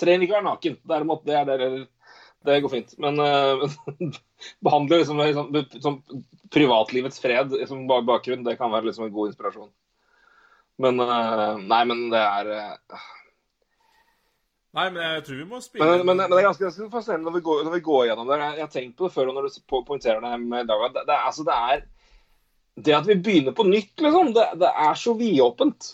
Trenger 0.00 0.26
ikke 0.26 0.38
være 0.40 0.48
naken. 0.50 0.74
Derimot, 0.88 1.22
det, 1.26 1.34
er 1.38 1.44
det, 1.50 1.58
det 2.44 2.60
går 2.64 2.72
fint. 2.72 2.94
Men 3.00 3.18
uh, 3.20 3.64
behandle 4.66 4.98
liksom, 5.00 5.20
liksom, 5.24 5.80
som 5.80 5.98
privatlivets 6.54 7.20
fred 7.22 7.54
som 7.68 7.86
bak- 7.88 8.04
bakgrunn, 8.08 8.44
det 8.46 8.58
kan 8.60 8.72
være 8.72 8.90
liksom 8.90 9.06
en 9.08 9.14
god 9.14 9.32
inspirasjon. 9.32 9.70
Men 10.82 11.00
uh, 11.00 11.54
Nei, 11.62 11.82
men 11.88 12.08
det 12.12 12.20
er 12.20 12.50
uh... 12.54 13.10
Nei, 14.74 14.88
men 14.90 15.02
jeg 15.06 15.22
tror 15.28 15.36
vi 15.38 15.44
må 15.46 15.58
spille 15.62 15.86
men, 15.86 16.00
men, 16.02 16.16
men 16.18 16.32
det 16.32 16.40
er 16.40 16.48
ganske, 16.48 16.64
ganske 16.66 16.88
fascinerende 16.90 17.28
når 17.28 17.36
vi, 17.36 17.42
går, 17.46 17.60
når 17.68 17.74
vi 17.76 17.82
går 17.86 18.06
gjennom 18.08 18.30
det. 18.32 18.38
Jeg, 18.42 18.62
har 18.64 18.72
tenkt 18.72 18.96
på 18.98 19.06
det 19.06 19.14
før 19.14 19.28
når 19.30 19.46
du 19.46 19.58
po- 19.70 19.84
poengterer 19.86 20.24
det 20.24 20.32
med 20.42 20.66
Daga. 20.66 20.88
Det, 20.96 21.04
det, 21.12 21.18
altså, 21.30 21.44
det 21.46 21.58
er 21.70 21.84
Det 22.88 22.96
at 22.96 23.06
vi 23.06 23.14
begynner 23.22 23.54
på 23.54 23.68
nytt, 23.68 23.92
liksom, 24.02 24.32
det, 24.34 24.48
det 24.64 24.72
er 24.88 24.98
så 24.98 25.14
vidåpent. 25.14 25.92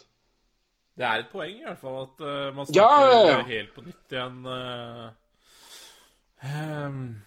Det 0.96 1.04
er 1.06 1.20
et 1.22 1.28
poeng, 1.32 1.52
i 1.60 1.66
hvert 1.66 1.80
fall, 1.80 1.98
at 2.06 2.24
uh, 2.24 2.56
man 2.56 2.70
Ja, 2.72 2.86
starter 2.88 3.12
ja, 3.12 3.34
ja. 3.34 3.42
helt 3.52 3.74
på 3.76 3.84
nytt 3.84 4.16
igjen. 4.16 4.40
eh. 4.48 5.04
Ehm, 6.42 7.22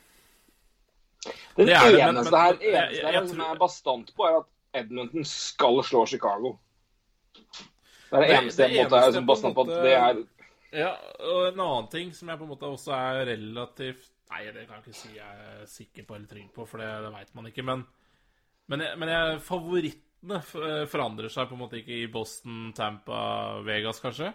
Den 1.55 1.67
Det 1.67 1.75
eneste, 1.75 1.91
det, 1.91 1.97
men- 1.99 2.15
eneste 2.15 2.31
men- 2.31 2.39
her, 2.39 2.53
jeg- 2.61 2.71
jeg- 2.73 3.01
jeg 3.03 3.13
her 3.13 3.27
som 3.27 3.37
tror- 3.37 3.51
er 3.55 3.59
bastant 3.59 4.15
på, 4.15 4.23
er 4.27 4.37
at 4.39 4.45
Edmonton 4.83 5.23
skal 5.25 5.83
slå 5.83 6.05
Chicago. 6.07 6.57
Det 7.33 7.43
er 8.11 8.19
det, 8.19 8.27
Det- 8.29 8.39
eneste 8.43 8.63
jeg 8.69 8.85
måte 8.85 8.95
er 9.07 9.11
som 9.11 9.25
bastant 9.27 9.55
på. 9.55 9.61
at 9.61 9.67
Det 9.67 9.93
er 9.93 10.23
Ja, 10.73 10.95
og 11.19 11.47
en 11.53 11.59
annen 11.59 11.87
ting 11.91 12.11
som 12.13 12.27
jeg 12.29 12.37
på 12.39 12.43
en 12.43 12.49
måte 12.49 12.63
også 12.65 12.91
er 12.91 13.25
relativt 13.25 14.09
Nei, 14.31 14.45
det 14.45 14.67
kan 14.67 14.77
jeg 14.77 14.87
ikke 14.87 14.95
si 14.95 15.09
jeg 15.13 15.61
er 15.61 15.65
sikker 15.67 16.03
på 16.07 16.15
eller 16.15 16.27
trygg 16.27 16.51
på, 16.55 16.67
for 16.67 16.77
det, 16.79 16.87
det 17.03 17.13
veit 17.13 17.35
man 17.35 17.45
ikke. 17.45 17.63
Men, 17.63 17.85
men, 18.67 18.79
jeg, 18.81 18.97
men 18.97 19.09
jeg, 19.09 19.41
favorittene 19.41 20.41
forandrer 20.87 21.29
seg 21.29 21.47
på 21.47 21.51
en 21.53 21.59
måte 21.59 21.73
ikke 21.77 22.01
i 22.03 22.07
Boston, 22.07 22.73
Tampa, 22.73 23.61
Vegas, 23.61 23.99
kanskje? 24.01 24.33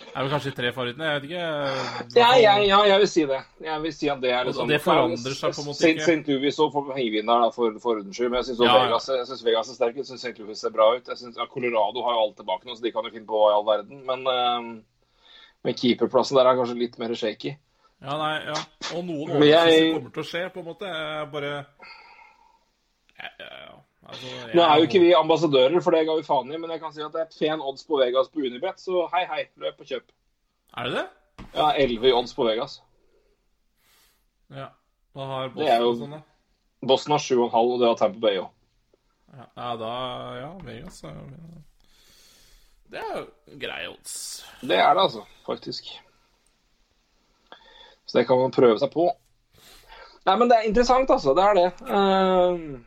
Er 0.00 0.24
vel 0.24 0.30
kanskje 0.32 0.50
tre 0.56 0.70
favorittene? 0.72 1.04
Jeg 1.04 1.20
vet 1.20 1.24
ikke. 1.28 2.16
ja, 2.16 2.28
ja, 2.40 2.52
ja, 2.64 2.78
jeg 2.88 2.98
vil 3.02 3.08
si 3.12 3.24
det. 3.28 3.40
Jeg 3.62 3.82
vil 3.82 3.92
si 3.94 4.08
at 4.08 4.20
det 4.22 4.30
er 4.32 4.40
Og 4.40 4.46
liksom 4.48 4.68
det 4.70 4.78
forandrer 4.82 5.34
seg 5.36 5.52
på 5.54 5.60
en 5.62 5.68
måte 5.68 5.90
ikke. 5.92 6.06
St. 6.06 6.24
Louis 6.32 6.56
så 6.56 6.66
får 6.72 6.88
highvinner 6.96 7.44
for, 7.54 7.76
for 7.82 8.00
ordens 8.00 8.16
skyld, 8.16 8.30
men 8.32 8.40
jeg 8.40 8.48
syns 8.50 8.62
Ja. 8.64 8.72
Vegas, 8.80 9.08
jeg 9.12 9.26
synes 9.28 9.44
Vegas 9.44 9.68
er 9.70 9.76
sterk. 9.78 9.96
Jeg 10.00 10.08
syns 10.08 10.24
St. 10.24 10.32
Louis 10.40 10.58
ser 10.64 10.72
bra 10.74 10.88
ut. 10.96 11.08
Jeg 11.12 11.20
synes, 11.20 11.36
ja, 11.36 11.46
Colorado 11.52 12.02
har 12.08 12.16
jo 12.16 12.22
alt 12.24 12.36
tilbake 12.40 12.66
nå, 12.66 12.76
så 12.78 12.82
de 12.86 12.92
kan 12.96 13.04
jo 13.04 13.12
finne 13.14 13.28
på 13.28 13.36
hva 13.42 13.52
i 13.52 13.56
all 13.58 13.68
verden. 13.68 14.00
Men, 14.08 14.26
uh, 14.26 15.44
men 15.68 15.78
keeperplassen 15.78 16.40
der 16.40 16.50
er 16.50 16.58
kanskje 16.62 16.78
litt 16.80 16.98
mer 16.98 17.14
shaky. 17.14 17.52
Ja, 18.02 18.16
nei, 18.18 18.32
ja. 18.48 18.58
Og 18.96 19.04
noen 19.06 19.28
Men 19.38 19.46
jeg- 19.46 19.92
overraskelser 19.92 19.92
kommer 19.94 20.10
til 20.16 20.22
å 20.24 20.30
skje, 20.32 20.44
på 20.56 20.64
en 20.64 20.70
måte. 20.72 20.88
Jeg 20.88 21.30
bare 21.36 21.52
ja, 23.20 23.28
ja, 23.38 23.50
ja. 23.68 23.74
Altså, 24.02 24.26
jeg, 24.26 24.54
Nå 24.58 24.62
er 24.66 24.76
jo 24.80 24.86
ikke 24.88 25.00
vi 25.00 25.12
ambassadører, 25.14 25.80
for 25.84 25.94
det 25.94 26.06
ga 26.08 26.14
vi 26.18 26.24
faen 26.26 26.50
i, 26.52 26.58
men 26.58 26.70
jeg 26.74 26.80
kan 26.82 26.92
si 26.92 27.02
at 27.04 27.12
det 27.14 27.20
er 27.22 27.34
fen 27.38 27.60
odds 27.62 27.84
på 27.86 28.00
Vegas 28.00 28.28
på 28.32 28.42
Unibet, 28.42 28.80
så 28.82 29.04
hei, 29.12 29.24
hei, 29.30 29.44
løp 29.62 29.78
og 29.80 29.86
kjøp. 29.86 30.08
Er 30.76 30.88
det 30.88 30.94
det? 30.96 31.04
Ja, 31.54 31.68
11 31.78 32.08
i 32.10 32.12
odds 32.16 32.34
på 32.34 32.44
Vegas. 32.48 32.80
Ja. 34.50 34.66
Hva 35.14 35.26
har 35.30 35.48
Det 35.54 35.68
er 35.68 35.80
jo- 35.80 35.94
sånn, 35.94 36.10
da? 36.16 36.22
Boston 36.82 37.12
har 37.12 37.18
7,5, 37.22 37.72
og 37.72 37.78
det 37.80 37.88
har 37.88 37.94
Tampa 38.00 38.18
Bay 38.20 38.38
òg. 38.42 38.50
Ja, 39.32 39.46
ja, 39.56 39.76
da 39.76 39.92
Ja, 40.40 40.48
Vegas 40.66 41.02
er 41.04 41.14
jo 41.14 41.26
Det 42.90 43.00
er 43.00 43.18
jo 43.20 43.58
greie 43.58 43.88
odds. 43.88 44.44
Det 44.60 44.76
er 44.76 44.94
det, 44.94 45.00
altså. 45.02 45.22
Faktisk. 45.46 45.84
Så 48.06 48.18
det 48.18 48.26
kan 48.26 48.36
man 48.38 48.50
prøve 48.50 48.78
seg 48.78 48.90
på. 48.92 49.06
Nei, 50.26 50.36
men 50.36 50.48
det 50.50 50.56
er 50.58 50.68
interessant, 50.68 51.08
altså. 51.10 51.32
Det 51.34 51.44
er 51.44 51.54
det. 51.54 51.68
Eh, 51.88 52.80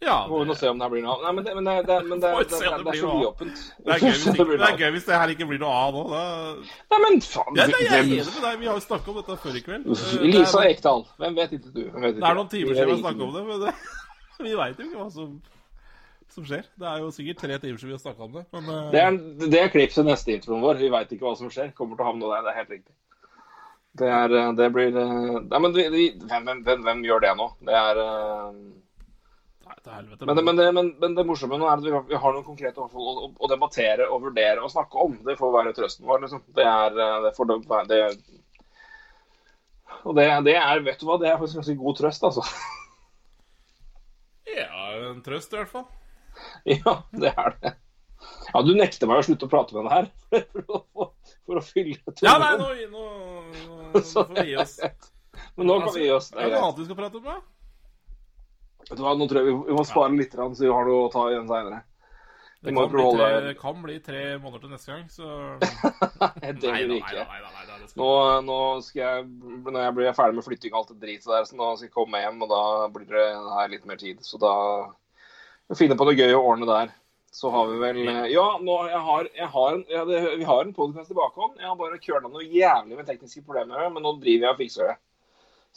Ja, 0.00 0.24
det... 0.24 0.30
må 0.30 0.38
vi 0.38 0.46
nå 0.46 0.54
se 0.54 0.68
om 0.70 0.78
det 0.78 0.86
her 0.86 0.92
blir 0.92 1.02
noe 1.02 1.16
av. 1.16 1.22
Nei, 1.26 1.30
men 1.34 1.44
det, 1.46 1.54
men 1.58 1.66
det, 1.66 1.74
det, 1.88 1.96
men 2.06 2.20
det, 2.22 2.28
det, 2.30 2.44
det, 2.46 2.58
det 2.62 2.84
det 2.86 2.92
er 2.92 2.98
så 3.00 3.14
vidåpent. 3.18 3.62
det 3.82 3.94
er, 3.94 4.04
gøy 4.04 4.12
hvis 4.14 4.24
Det 4.38 4.46
det 4.52 4.68
er 4.68 4.82
gøy 4.82 4.92
hvis 4.94 5.06
det 5.08 5.18
her 5.18 5.32
ikke 5.34 5.48
blir 5.50 5.60
noe 5.62 5.74
av 5.74 5.96
nå. 5.96 6.02
Da... 6.12 6.20
Nei, 6.92 7.00
men 7.02 7.18
faen 7.26 7.58
Ja, 7.58 7.66
nei, 7.72 7.80
jeg 7.82 7.90
er 7.90 8.04
enig 8.04 8.18
med 8.20 8.44
deg. 8.46 8.60
Vi 8.60 8.70
har 8.70 8.78
jo 8.78 8.84
snakka 8.84 9.12
om 9.12 9.18
dette 9.18 9.38
før 9.42 9.58
i 9.58 9.64
kveld. 9.66 9.88
Eh, 9.96 10.26
Lisa 10.30 10.62
Ekdal. 10.68 11.04
Hvem 11.18 11.40
vet 11.40 11.56
ikke 11.58 11.72
du? 11.74 11.82
Vet 11.82 11.90
ikke. 11.90 12.14
det 12.20 12.30
er 12.30 12.38
noen 12.38 12.52
timer 12.54 12.78
siden 12.78 12.92
vi 12.92 12.94
har 12.94 13.02
snakka 13.02 13.26
om 13.26 13.34
det, 13.34 13.44
men 13.50 13.64
det, 13.66 13.74
vi 14.46 14.54
veit 14.62 14.78
jo 14.78 14.86
ikke 14.86 15.02
hva 15.02 15.10
som, 15.18 15.34
som 16.36 16.48
skjer. 16.52 16.72
Det 16.78 16.90
er 16.94 17.02
jo 17.02 17.12
sikkert 17.18 17.42
tre 17.42 17.60
timer 17.66 17.82
siden 17.82 17.90
vi 17.90 17.98
har 17.98 18.04
snakka 18.06 18.30
om 18.30 18.38
det. 18.38 18.46
Men 18.54 18.70
uh... 18.70 18.80
Det 18.94 19.02
er, 19.02 19.20
det 19.42 19.62
er 19.64 19.74
klipp 19.74 19.98
til 19.98 20.06
neste 20.06 20.36
introen 20.38 20.62
vår. 20.62 20.78
Vi 20.78 20.94
veit 20.94 21.14
ikke 21.18 21.26
hva 21.26 21.34
som 21.42 21.50
skjer. 21.50 21.74
Kommer 21.74 21.98
til 21.98 22.06
å 22.06 22.12
havne 22.12 22.34
der. 22.36 22.46
Det 22.46 22.54
er 22.54 22.60
helt 22.62 22.74
riktig. 22.78 22.94
Det 23.98 24.08
er 24.14 24.30
eh, 24.30 24.50
Det 24.54 24.66
blir 24.70 24.94
Nei, 24.94 25.58
men 25.58 25.72
vi, 25.74 25.88
vi, 25.90 26.10
hvem, 26.22 26.52
hvem, 26.62 26.84
hvem, 26.86 27.08
gjør 27.08 27.24
det 27.24 27.38
nå? 27.40 27.48
Det 27.66 27.74
er 27.82 27.98
til 27.98 28.87
helvete. 29.92 30.26
men, 30.26 30.36
det- 30.36 30.44
men, 30.44 30.56
det, 30.56 30.66
men, 30.76 30.88
men 31.00 31.14
det 31.18 31.24
morsomme 31.28 31.58
nå 31.60 31.66
er 31.68 31.76
at 31.78 31.84
vi 31.84 31.90
har, 31.94 32.02
vi 32.08 32.18
har 32.22 32.32
noen 32.34 32.44
konkrete 32.46 32.78
i 32.78 32.82
hvert 32.82 32.94
å, 32.94 33.28
å 33.38 33.50
debattere 33.50 34.08
og 34.12 34.22
vurdere 34.26 34.62
og 34.64 34.70
snakke 34.72 34.98
om. 35.04 35.16
Det 35.26 35.36
får 35.38 35.52
være 35.54 35.74
trøsten 35.76 36.06
vår, 36.08 36.22
liksom. 36.26 36.42
Det 36.56 36.66
er 36.66 36.98
eh, 36.98 37.18
det 37.26 37.32
får 37.36 37.50
det, 37.52 37.58
det, 37.92 38.00
Og 40.04 40.14
det, 40.18 40.26
det 40.46 40.56
er 40.60 40.80
Vet 40.86 41.00
du 41.00 41.06
hva, 41.08 41.18
det 41.20 41.28
er 41.32 41.38
faktisk 41.40 41.60
ganske 41.62 41.78
god 41.80 41.98
trøst, 42.00 42.26
altså. 42.28 42.44
Ja, 44.48 44.94
en 45.10 45.20
trøst 45.26 45.52
i 45.52 45.60
hvert 45.60 45.72
fall. 45.72 45.86
Ja, 46.68 46.92
det 47.18 47.32
er 47.34 47.54
det. 47.62 47.70
Ja, 48.52 48.60
du 48.62 48.70
nekter 48.74 49.08
meg 49.10 49.20
å 49.20 49.24
slutte 49.26 49.46
å 49.46 49.50
prate 49.50 49.74
med 49.74 49.86
deg 49.88 49.92
her 49.94 50.44
for 50.52 50.62
å, 50.76 50.80
for, 50.94 51.10
for 51.46 51.58
å 51.60 51.62
fylle 51.64 51.96
Ja, 52.22 52.36
nei, 52.42 52.52
nå, 52.60 52.68
nå, 52.92 53.04
nå, 53.66 53.78
nå 53.92 54.02
får 54.12 54.30
vi 54.36 54.44
gi 54.52 54.56
oss. 54.62 54.76
Men 55.58 55.68
nå 55.70 55.76
kan 55.82 55.94
vi 55.94 56.04
gi 56.06 56.12
oss. 56.14 56.30
Er 56.34 56.46
det 56.48 56.54
noe 56.56 56.64
annet 56.68 56.80
vi 56.82 56.86
skal 56.88 56.98
prate 56.98 57.18
om, 57.20 57.26
da? 57.26 57.36
Vet 58.88 58.96
du 58.96 59.04
hva, 59.04 59.14
nå 59.14 59.28
tror 59.28 59.42
jeg 59.42 59.50
vi, 59.50 59.54
vi 59.68 59.76
må 59.76 59.84
spare 59.84 60.16
litt, 60.16 60.32
grann, 60.32 60.56
så 60.56 60.64
vi 60.64 60.72
har 60.72 60.88
noe 60.88 61.06
å 61.06 61.12
ta 61.12 61.28
igjen 61.30 61.48
seinere. 61.50 61.82
Det 62.58 62.72
kan, 62.74 62.88
bli 62.90 63.02
tre, 63.14 63.26
det 63.44 63.52
kan 63.60 63.82
bli 63.84 63.96
tre 64.02 64.22
måneder 64.42 64.64
til 64.64 64.70
neste 64.72 64.90
gang, 64.90 65.04
så 65.12 65.26
Det 66.42 66.54
da, 66.58 66.72
nei 66.72 66.96
ikke. 66.96 67.26
Nå, 68.00 68.08
nå 68.42 68.56
skal 68.82 69.02
jeg, 69.04 69.26
når 69.62 69.84
jeg 69.84 69.94
blir 69.98 70.16
ferdig 70.16 70.38
med 70.40 70.46
flytting 70.46 70.74
og 70.74 70.80
alt 70.80 70.90
det 70.90 71.04
dritet 71.04 71.28
der, 71.30 71.46
så 71.46 71.58
nå 71.58 71.68
skal 71.76 71.86
jeg 71.86 71.94
komme 71.94 72.22
hjem, 72.24 72.42
og 72.42 72.50
da 72.50 72.62
blir 72.96 73.06
det 73.12 73.28
her 73.54 73.70
litt 73.70 73.86
mer 73.86 74.00
tid. 74.00 74.24
Så 74.26 74.42
da 74.42 74.54
vi 75.68 75.78
finne 75.78 75.98
på 76.00 76.08
noe 76.08 76.18
gøy 76.18 76.34
å 76.34 76.42
ordne 76.42 76.66
der. 76.66 76.90
Så 77.30 77.52
har 77.52 77.68
vi 77.70 77.78
vel 77.78 77.98
Ja, 78.32 78.46
nå, 78.58 78.76
jeg 78.88 79.00
har, 79.06 79.28
jeg 79.36 79.50
har 79.54 79.74
en, 79.76 79.82
ja, 79.92 80.04
det, 80.08 80.22
vi 80.40 80.46
har 80.48 80.64
en 80.64 80.74
podkast 80.74 81.12
tilbake 81.12 81.44
om. 81.44 81.52
Jeg 81.60 81.68
har 81.68 81.76
bare 81.78 82.00
køla 82.02 82.26
noe 82.26 82.42
jævlig 82.42 82.98
med 82.98 83.06
tekniske 83.06 83.44
problemer, 83.44 83.86
men 83.92 84.02
nå 84.02 84.16
driver 84.18 84.48
jeg 84.48 84.56
og 84.56 84.62
fikser 84.64 84.90
det. 84.90 84.96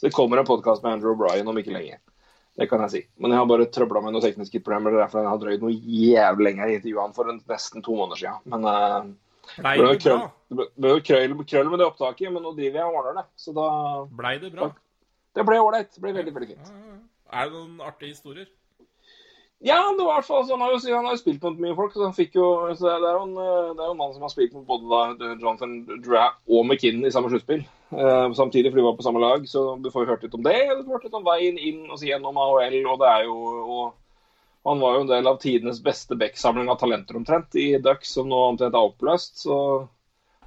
Så 0.00 0.08
det 0.08 0.16
kommer 0.16 0.40
en 0.40 0.48
podkast 0.48 0.82
med 0.82 0.96
Andrew 0.96 1.14
O'Brien 1.14 1.46
om 1.46 1.60
ikke 1.60 1.76
lenge. 1.76 2.00
Det 2.58 2.66
kan 2.68 2.82
jeg 2.84 2.90
si. 2.92 3.00
Men 3.22 3.32
jeg 3.32 3.40
har 3.40 3.46
bare 3.48 3.66
trøbla 3.72 4.02
med 4.04 4.12
noen 4.12 4.24
tekniske 4.26 4.60
problemer. 4.60 4.92
Det 4.92 4.98
er 5.00 5.04
derfor 5.06 5.22
jeg 5.24 5.30
har 5.32 5.40
drøyd 5.40 5.62
noe 5.64 5.72
jævlig 5.72 6.44
lenge. 6.48 6.66
Jeg 6.68 6.80
intervjuene 6.82 7.16
for 7.16 7.30
nesten 7.32 7.84
to 7.86 7.94
måneder 7.96 8.20
siden. 8.20 8.42
Men 8.52 8.66
uh, 8.68 9.06
Blei 9.56 9.72
det 9.80 9.86
det 9.88 10.02
krøll, 10.04 10.18
bra? 10.20 10.28
det 10.52 10.58
ble- 10.84 11.00
krøll, 11.08 11.36
krøll 11.48 11.70
med 11.72 11.80
det 11.82 11.86
opptaket, 11.88 12.28
men 12.32 12.44
nå 12.44 12.52
driver 12.58 12.82
jeg 12.82 12.88
og 12.90 12.98
ordner 13.00 13.22
det. 13.22 13.24
Så 13.40 13.54
da 13.56 13.68
Blei 14.20 14.34
det 14.42 14.52
bra? 14.54 14.68
Det 15.32 15.46
ble 15.48 15.60
ålreit. 15.64 15.90
Det 15.96 16.04
ble 16.04 16.12
veldig, 16.18 16.34
veldig 16.36 16.50
fint. 16.52 16.74
Er 17.32 17.48
det 17.48 17.56
noen 17.56 17.80
artige 17.88 18.12
historier? 18.12 18.50
Ja, 19.62 19.78
det 19.94 20.02
var 20.02 20.16
i 20.16 20.18
hvert 20.18 20.26
fall 20.26 20.40
altså, 20.40 20.56
han, 20.56 20.62
har 20.64 20.72
jo, 20.74 20.94
han 20.96 21.06
har 21.06 21.18
spilt 21.20 21.44
mot 21.44 21.60
mye 21.62 21.74
folk, 21.78 21.92
så 21.94 22.02
han 22.02 22.16
fikk 22.16 22.34
jo 22.34 22.46
så 22.74 22.96
det, 22.98 23.06
er 23.06 23.14
jo 23.14 23.26
en, 23.28 23.36
eh, 23.38 23.68
det 23.70 23.84
er 23.84 23.90
jo 23.92 23.94
en 23.94 24.00
mann 24.00 24.14
som 24.14 24.24
har 24.26 24.32
spilt 24.32 24.56
mot 24.56 24.64
både 24.66 24.88
da, 24.90 25.28
Jonathan 25.38 25.76
Dra 26.02 26.24
og 26.50 26.64
McKinnon 26.66 27.06
i 27.06 27.12
samme 27.14 27.30
sluttspill. 27.30 27.62
Uh, 27.92 28.32
samtidig, 28.34 28.72
for 28.72 28.80
de 28.80 28.86
var 28.86 28.96
på 28.96 29.04
samme 29.04 29.20
lag, 29.22 29.44
så 29.48 29.76
du 29.78 29.90
får 29.92 30.02
jo 30.02 30.10
hørt 30.10 30.24
litt 30.26 30.34
om 30.34 30.42
det. 30.42 30.56
Du 30.78 30.82
får 30.86 30.96
hørt 30.96 31.06
litt 31.06 31.18
om 31.18 31.26
veien 31.26 31.60
inn 31.60 31.84
og 31.92 32.02
gjennom 32.02 32.40
AHL, 32.42 32.78
og 32.90 32.98
det 33.04 33.10
er 33.10 33.26
jo 33.28 33.36
og, 33.76 33.84
Han 34.66 34.78
var 34.78 34.94
jo 34.94 35.02
en 35.02 35.10
del 35.10 35.26
av 35.26 35.38
tidenes 35.42 35.80
beste 35.82 36.14
backsamling 36.18 36.68
av 36.70 36.78
talenter 36.78 37.16
omtrent 37.18 37.56
i 37.58 37.72
Ducks, 37.82 38.12
som 38.14 38.28
nå 38.30 38.38
omtrent 38.52 38.76
er 38.78 38.90
oppløst. 38.90 39.40
Så 39.42 39.56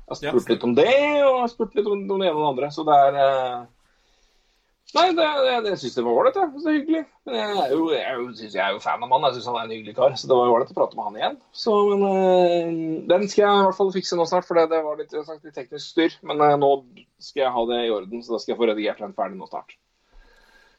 jeg 0.07 0.31
har 0.31 0.39
spurt 0.39 0.53
litt 0.53 0.63
om 0.63 0.75
det, 0.75 0.91
og 1.23 1.33
jeg 1.33 1.41
har 1.41 1.51
spurt 1.51 1.75
litt 1.75 1.89
om, 1.91 2.05
om 2.07 2.23
det 2.23 2.29
ene 2.29 2.37
og 2.37 2.45
det 2.45 2.51
andre. 2.53 2.69
Så 2.71 2.85
det 2.87 2.95
er 2.95 3.19
eh, 3.25 3.57
Nei, 4.93 5.09
det, 5.17 5.25
det, 5.43 5.53
det 5.65 5.71
syns 5.81 5.95
jeg 5.97 6.05
var 6.05 6.19
ålreit. 6.19 6.37
jeg. 6.37 6.61
Så 6.61 6.73
hyggelig. 6.75 7.01
Men 7.25 7.35
jeg 7.39 7.55
er 7.65 7.71
jo, 7.73 7.85
jeg 7.91 8.03
er 8.05 8.19
synes 8.37 8.53
jeg 8.55 8.61
er 8.63 8.75
jo 8.75 8.83
fan 8.83 9.01
av 9.03 9.09
mannen. 9.09 9.25
Jeg 9.31 9.39
syns 9.39 9.47
han 9.49 9.57
er 9.57 9.65
en 9.65 9.73
hyggelig 9.73 9.95
kar. 9.97 10.13
Så 10.19 10.29
det 10.29 10.37
var 10.37 10.51
ålreit 10.53 10.71
å 10.71 10.77
prate 10.77 10.99
med 10.99 11.07
han 11.07 11.17
igjen. 11.19 11.39
Så, 11.63 11.73
men 11.89 12.05
øh, 12.09 12.69
Den 13.09 13.25
skal 13.31 13.43
jeg 13.43 13.57
i 13.57 13.65
hvert 13.65 13.79
fall 13.79 13.91
fikse 13.95 14.19
nå 14.19 14.27
snart, 14.29 14.47
for 14.47 14.59
det, 14.59 14.67
det 14.71 14.83
var 14.85 15.01
litt, 15.01 15.17
sagt, 15.17 15.41
litt 15.41 15.57
teknisk 15.57 15.89
styr. 15.89 16.15
Men 16.29 16.43
øh, 16.45 16.53
nå 16.61 16.71
skal 17.23 17.47
jeg 17.47 17.55
ha 17.57 17.65
det 17.71 17.81
i 17.81 17.91
orden, 17.97 18.23
så 18.23 18.35
da 18.35 18.41
skal 18.43 18.53
jeg 18.53 18.61
få 18.61 18.69
redigert 18.69 19.03
den 19.03 19.17
ferdig 19.17 19.41
nå 19.41 19.49
snart. 19.49 19.75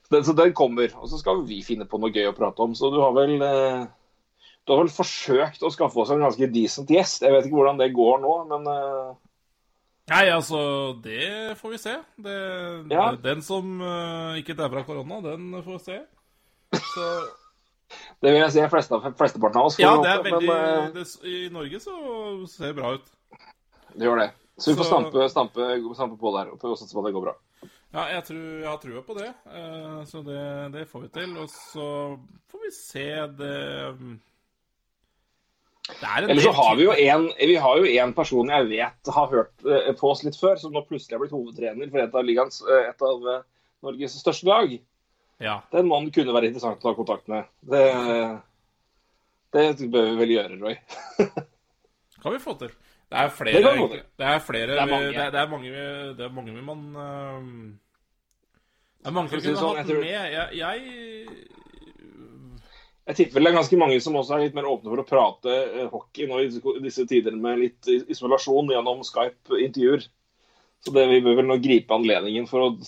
Så 0.07 0.15
den, 0.15 0.27
så 0.31 0.37
den 0.39 0.57
kommer. 0.57 0.97
Og 1.03 1.11
så 1.11 1.21
skal 1.21 1.43
vi 1.51 1.61
finne 1.67 1.89
på 1.91 2.01
noe 2.01 2.15
gøy 2.15 2.31
å 2.31 2.37
prate 2.37 2.63
om. 2.63 2.79
Så 2.79 2.93
du 2.95 3.01
har 3.03 3.13
vel 3.17 3.37
øh, 3.43 3.85
du 4.67 4.73
har 4.73 4.81
vel 4.81 4.91
forsøkt 4.91 5.63
å 5.63 5.71
skaffe 5.71 6.01
oss 6.03 6.15
en 6.15 6.25
ganske 6.25 6.49
decent 6.55 6.89
gjest. 6.91 7.27
Jeg 7.27 7.35
vet 7.35 7.45
ikke 7.47 7.59
hvordan 7.61 7.83
det 7.83 7.93
går 7.95 8.23
nå, 8.23 8.33
men 8.51 8.65
Nei, 10.07 10.29
altså, 10.31 10.59
det 11.03 11.57
får 11.59 11.73
vi 11.75 11.79
se. 11.83 11.97
Det, 12.23 12.37
Ja. 12.95 13.09
Den 13.19 13.43
som 13.43 13.81
uh, 13.83 14.37
ikke 14.39 14.55
dauer 14.55 14.79
av 14.83 14.87
korona, 14.87 15.19
den 15.25 15.49
får 15.65 15.73
vi 15.73 15.83
se. 15.83 15.99
Så 16.79 17.07
det 18.23 18.31
vil 18.33 18.41
jeg 18.41 18.53
si 18.55 18.63
fleste, 18.71 18.99
flesteparten 19.19 19.61
av 19.61 19.69
oss. 19.69 19.77
får 19.79 19.83
Ja, 19.83 19.97
det 20.03 20.13
er 20.13 20.23
veldig 20.27 20.49
men, 20.49 20.79
eh, 20.79 20.93
det, 20.95 21.05
I 21.27 21.49
Norge 21.55 21.81
så 21.83 21.97
ser 22.51 22.71
det 22.71 22.77
bra 22.79 22.93
ut. 22.95 23.11
Det 23.95 24.07
gjør 24.07 24.23
det. 24.23 24.31
Så 24.59 24.71
vi 24.71 24.79
får 24.79 24.85
Så- 24.85 24.93
stampe, 24.93 25.29
stampe, 25.31 25.67
stampe 25.95 26.19
på 26.19 26.33
der 26.39 26.51
og 26.55 26.79
satse 26.79 26.95
på 26.95 27.03
at 27.03 27.07
det 27.11 27.15
går 27.15 27.27
bra. 27.27 27.35
Ja, 27.95 28.07
jeg, 28.13 28.25
tror, 28.25 28.45
jeg 28.61 28.69
har 28.69 28.79
trua 28.79 29.03
på 29.03 29.15
det, 29.19 29.35
Uh, 29.47 30.03
så 30.05 30.23
det, 30.25 30.73
det 30.73 30.89
får 30.89 31.03
vi 31.03 31.09
til. 31.09 31.37
Og 31.39 31.49
så 31.51 32.19
får 32.51 32.63
vi 32.63 32.71
se 32.71 33.09
det 33.39 33.97
Eller 35.89 36.41
så 36.41 36.51
har 36.51 36.77
vi 36.77 36.83
jo 36.85 36.93
en, 36.93 37.29
vi 37.39 37.57
har 37.57 37.79
jo 37.79 37.87
en 37.87 38.13
person 38.15 38.49
jeg 38.51 38.67
vet 38.73 39.11
har 39.15 39.29
hørt 39.31 39.67
eh, 39.67 39.93
på 39.95 40.11
oss 40.11 40.25
litt 40.27 40.39
før, 40.39 40.57
som 40.59 40.75
nå 40.75 40.83
plutselig 40.87 41.15
har 41.15 41.23
blitt 41.23 41.35
hovedtrener 41.35 41.93
for 41.93 42.03
et 42.03 42.17
av, 42.19 42.27
ligaens, 42.27 42.59
eh, 42.67 42.89
et 42.91 43.07
av 43.07 43.29
eh, 43.31 43.45
Norges 43.87 44.17
største 44.19 44.49
lag. 44.51 44.75
Ja. 45.43 45.61
Den 45.71 45.87
mannen 45.91 46.11
kunne 46.15 46.35
være 46.35 46.51
interessant 46.51 46.83
å 46.83 46.89
ta 46.89 46.97
kontakt 46.97 47.31
med. 47.31 47.47
Det, 47.71 47.85
det 49.55 49.91
bør 49.93 50.11
vi 50.11 50.19
vel 50.25 50.35
gjøre, 50.35 50.59
Roy. 50.65 50.75
kan 52.25 52.35
vi 52.35 52.43
få 52.43 52.57
til. 52.65 52.75
Det 53.07 53.23
er 53.23 53.31
flere, 53.31 53.63
Det 53.63 53.75
vi. 53.79 54.01
Det 54.19 54.27
er 54.27 54.41
flere 54.43 54.73
Det 54.73 54.83
er 54.83 54.91
mange. 54.91 55.11
Det 55.15 55.27
det 55.31 55.41
er 55.41 55.51
mange, 55.53 55.71
det 56.19 56.25
er 56.27 56.33
mange 56.35 56.63
man 56.67 56.81
Det 58.99 59.07
er 59.07 59.15
mange 59.15 59.31
det 59.31 59.45
kunne 59.45 59.61
sånn, 59.61 59.79
hatt 59.79 59.93
med. 59.95 60.09
Jeg, 60.11 60.49
jeg 60.59 61.47
Jeg 63.07 63.17
tipper 63.21 63.39
vel 63.39 63.47
det 63.47 63.51
er 63.53 63.59
ganske 63.61 63.79
mange 63.79 63.99
som 64.03 64.17
også 64.19 64.35
er 64.35 64.41
litt 64.47 64.57
mer 64.57 64.67
åpne 64.67 64.91
for 64.91 65.03
å 65.03 65.07
prate 65.07 65.53
eh, 65.63 65.85
hockey 65.93 66.27
nå 66.27 66.41
i 66.43 66.49
disse- 66.83 67.07
tider 67.07 67.37
med 67.39 67.61
litt 67.63 67.91
isolasjon 68.11 68.73
gjennom 68.75 69.05
Skype-intervjuer. 69.07 70.09
Så 70.83 70.93
det, 70.95 71.05
vi 71.11 71.21
bør 71.25 71.39
vel 71.41 71.47
nå 71.51 71.57
gripe 71.63 71.95
anledningen 71.95 72.49
for 72.51 72.67
å 72.67 72.69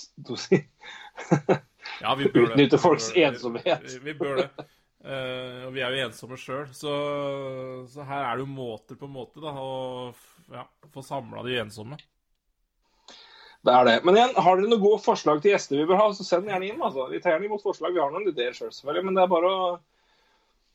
Ja, 2.03 2.13
utnytte 2.15 2.79
folks 2.79 3.09
Vi 3.15 3.15
bør 3.15 3.23
det. 3.23 3.29
ensomhet. 3.31 3.87
Vi, 3.87 3.99
vi 4.05 4.15
bør 4.19 4.37
det. 4.43 4.49
Eh, 5.09 5.63
og 5.69 5.73
vi 5.77 5.83
er 5.87 5.95
jo 5.95 6.05
ensomme 6.09 6.37
sjøl, 6.39 6.67
så, 6.75 6.93
så 7.91 8.05
her 8.07 8.27
er 8.27 8.37
det 8.39 8.45
jo 8.45 8.51
måter 8.51 8.99
på 8.99 9.09
måte 9.11 9.41
da, 9.43 9.55
å 9.55 10.11
ja, 10.53 10.65
få 10.95 11.03
samla 11.07 11.45
de 11.47 11.57
ensomme. 11.63 11.99
Det 13.67 13.75
er 13.75 13.87
det. 13.89 13.95
Men 14.07 14.19
igjen, 14.19 14.35
har 14.39 14.59
dere 14.59 14.71
noen 14.71 14.83
gode 14.83 15.01
forslag 15.03 15.41
til 15.43 15.55
gjester 15.55 15.79
vi 15.81 15.87
bør 15.89 15.99
ha, 16.03 16.09
så 16.15 16.27
send 16.27 16.51
gjerne 16.51 16.69
inn. 16.71 16.83
altså. 16.83 17.07
Vi 17.11 17.19
tar 17.23 17.35
gjerne 17.37 17.49
imot 17.49 17.63
forslag. 17.65 17.95
Vi 17.97 18.03
har 18.03 18.13
noen 18.15 18.29
ideer 18.31 18.55
sjøl, 18.55 18.71
selvfølgelig. 18.75 19.07
Men 19.09 19.19
det 19.19 19.25
er 19.25 19.33
bare 19.33 19.51
å 19.51 19.65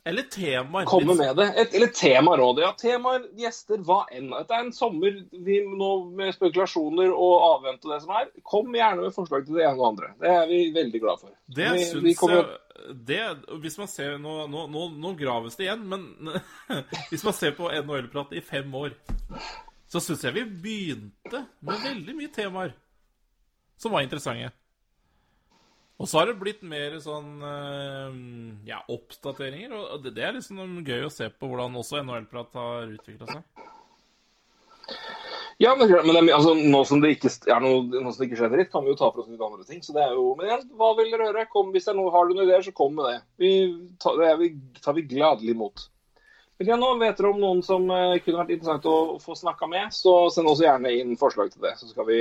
Eller 0.06 0.26
temaer. 0.28 0.86
komme 0.86 1.16
med 1.16 1.36
det. 1.40 1.46
Et, 1.62 1.76
eller 1.78 1.88
temaråd. 1.96 2.60
Ja, 2.60 2.74
temaer, 2.80 3.24
gjester, 3.40 3.80
hva 3.88 4.02
enn. 4.12 4.34
Dette 4.34 4.58
er 4.58 4.66
en 4.66 4.74
sommer 4.76 5.22
vi 5.32 5.62
nå 5.64 5.92
med 6.18 6.34
spekulasjoner 6.36 7.14
og 7.14 7.46
avvente 7.48 7.88
det 7.88 8.02
som 8.04 8.12
er. 8.20 8.28
Kom 8.44 8.76
gjerne 8.76 9.06
med 9.06 9.16
forslag 9.16 9.46
til 9.48 9.56
det 9.62 9.64
ene 9.64 9.80
og 9.80 9.94
andre. 9.94 10.12
Det 10.20 10.34
er 10.34 10.50
vi 10.50 10.60
veldig 10.76 11.02
glad 11.06 11.24
for. 11.24 11.32
Det 11.48 11.70
vi, 11.72 11.86
syns 11.88 12.04
vi 12.04 12.16
kommer- 12.20 12.44
jeg 12.44 12.60
det, 13.06 13.22
Hvis 13.62 13.78
man 13.78 13.88
ser 13.88 14.18
Nå, 14.20 14.48
nå, 14.52 14.66
nå, 14.68 14.88
nå 15.00 15.12
graves 15.16 15.56
det 15.56 15.70
igjen, 15.70 15.86
men 15.88 16.34
hvis 17.12 17.24
man 17.24 17.36
ser 17.38 17.54
på 17.56 17.70
NHL-prat 17.72 18.34
i 18.36 18.42
fem 18.44 18.74
år, 18.76 18.92
så 19.88 20.02
syns 20.04 20.26
jeg 20.26 20.34
vi 20.36 20.44
begynte 20.66 21.46
med 21.64 21.80
veldig 21.86 22.16
mye 22.18 22.34
temaer 22.34 22.74
som 23.80 23.94
var 23.94 24.04
interessante. 24.04 24.52
Og 26.02 26.10
så 26.10 26.20
har 26.20 26.28
det 26.30 26.40
blitt 26.42 26.64
mer 26.66 26.96
sånn 27.04 27.44
eh, 27.46 28.16
ja, 28.68 28.82
oppdateringer. 28.92 29.76
Og 29.78 30.08
det, 30.08 30.18
er 30.18 30.36
liksom 30.36 30.82
gøy 30.86 31.06
å 31.08 31.14
se 31.14 31.30
på 31.30 31.50
hvordan 31.50 31.78
også 31.80 32.02
NHL-prat 32.02 32.58
har 32.60 32.96
utvikla 32.96 33.30
seg. 33.30 33.70
Ja, 35.62 35.76
men, 35.78 35.92
men 36.08 36.30
altså, 36.34 36.56
nå, 36.58 36.82
som 36.90 37.00
det 37.00 37.14
ikke 37.14 37.30
er 37.30 37.62
noe, 37.64 37.86
noe 37.94 38.12
som 38.12 38.26
ikke 38.26 38.40
skjer 38.40 38.52
dritt, 38.52 38.72
kan 38.74 38.84
vi 38.84 38.92
jo 38.92 38.98
ta 39.00 39.12
for 39.14 39.22
oss 39.22 39.30
litt 39.30 39.44
andre 39.46 39.66
ting. 39.68 39.84
Så 39.86 39.94
det 39.96 40.02
er 40.04 40.16
jo, 40.18 40.34
Men 40.40 40.50
igjen, 40.50 40.66
hva 40.80 40.92
vil 40.98 41.14
dere 41.14 41.30
høre? 41.30 41.46
Kom, 41.54 41.70
hvis 41.76 41.88
det 41.88 41.94
er 41.94 42.00
noe, 42.02 42.12
har 42.16 42.28
du 42.28 42.34
noen 42.34 42.48
ideer, 42.50 42.66
så 42.66 42.74
kom 42.76 42.96
med 42.98 43.08
det. 43.12 43.18
Vi 43.40 43.52
tar, 44.02 44.18
det 44.20 44.32
vi, 44.42 44.50
tar 44.82 44.98
vi 44.98 45.06
gladelig 45.14 45.54
imot. 45.54 45.86
Men 46.58 46.74
ja, 46.74 46.80
nå 46.80 46.90
vet 47.02 47.20
dere 47.20 47.32
om 47.32 47.40
noen 47.42 47.62
som 47.66 47.86
eh, 47.94 48.20
kunne 48.26 48.42
vært 48.42 48.56
interessant 48.58 48.90
å 48.90 48.98
få 49.22 49.38
snakka 49.38 49.70
med, 49.70 49.94
så 49.94 50.16
send 50.34 50.50
også 50.50 50.68
gjerne 50.68 50.94
inn 51.00 51.16
forslag 51.22 51.54
til 51.54 51.64
det. 51.66 51.78
Så 51.80 51.90
skal 51.94 52.10
vi 52.10 52.20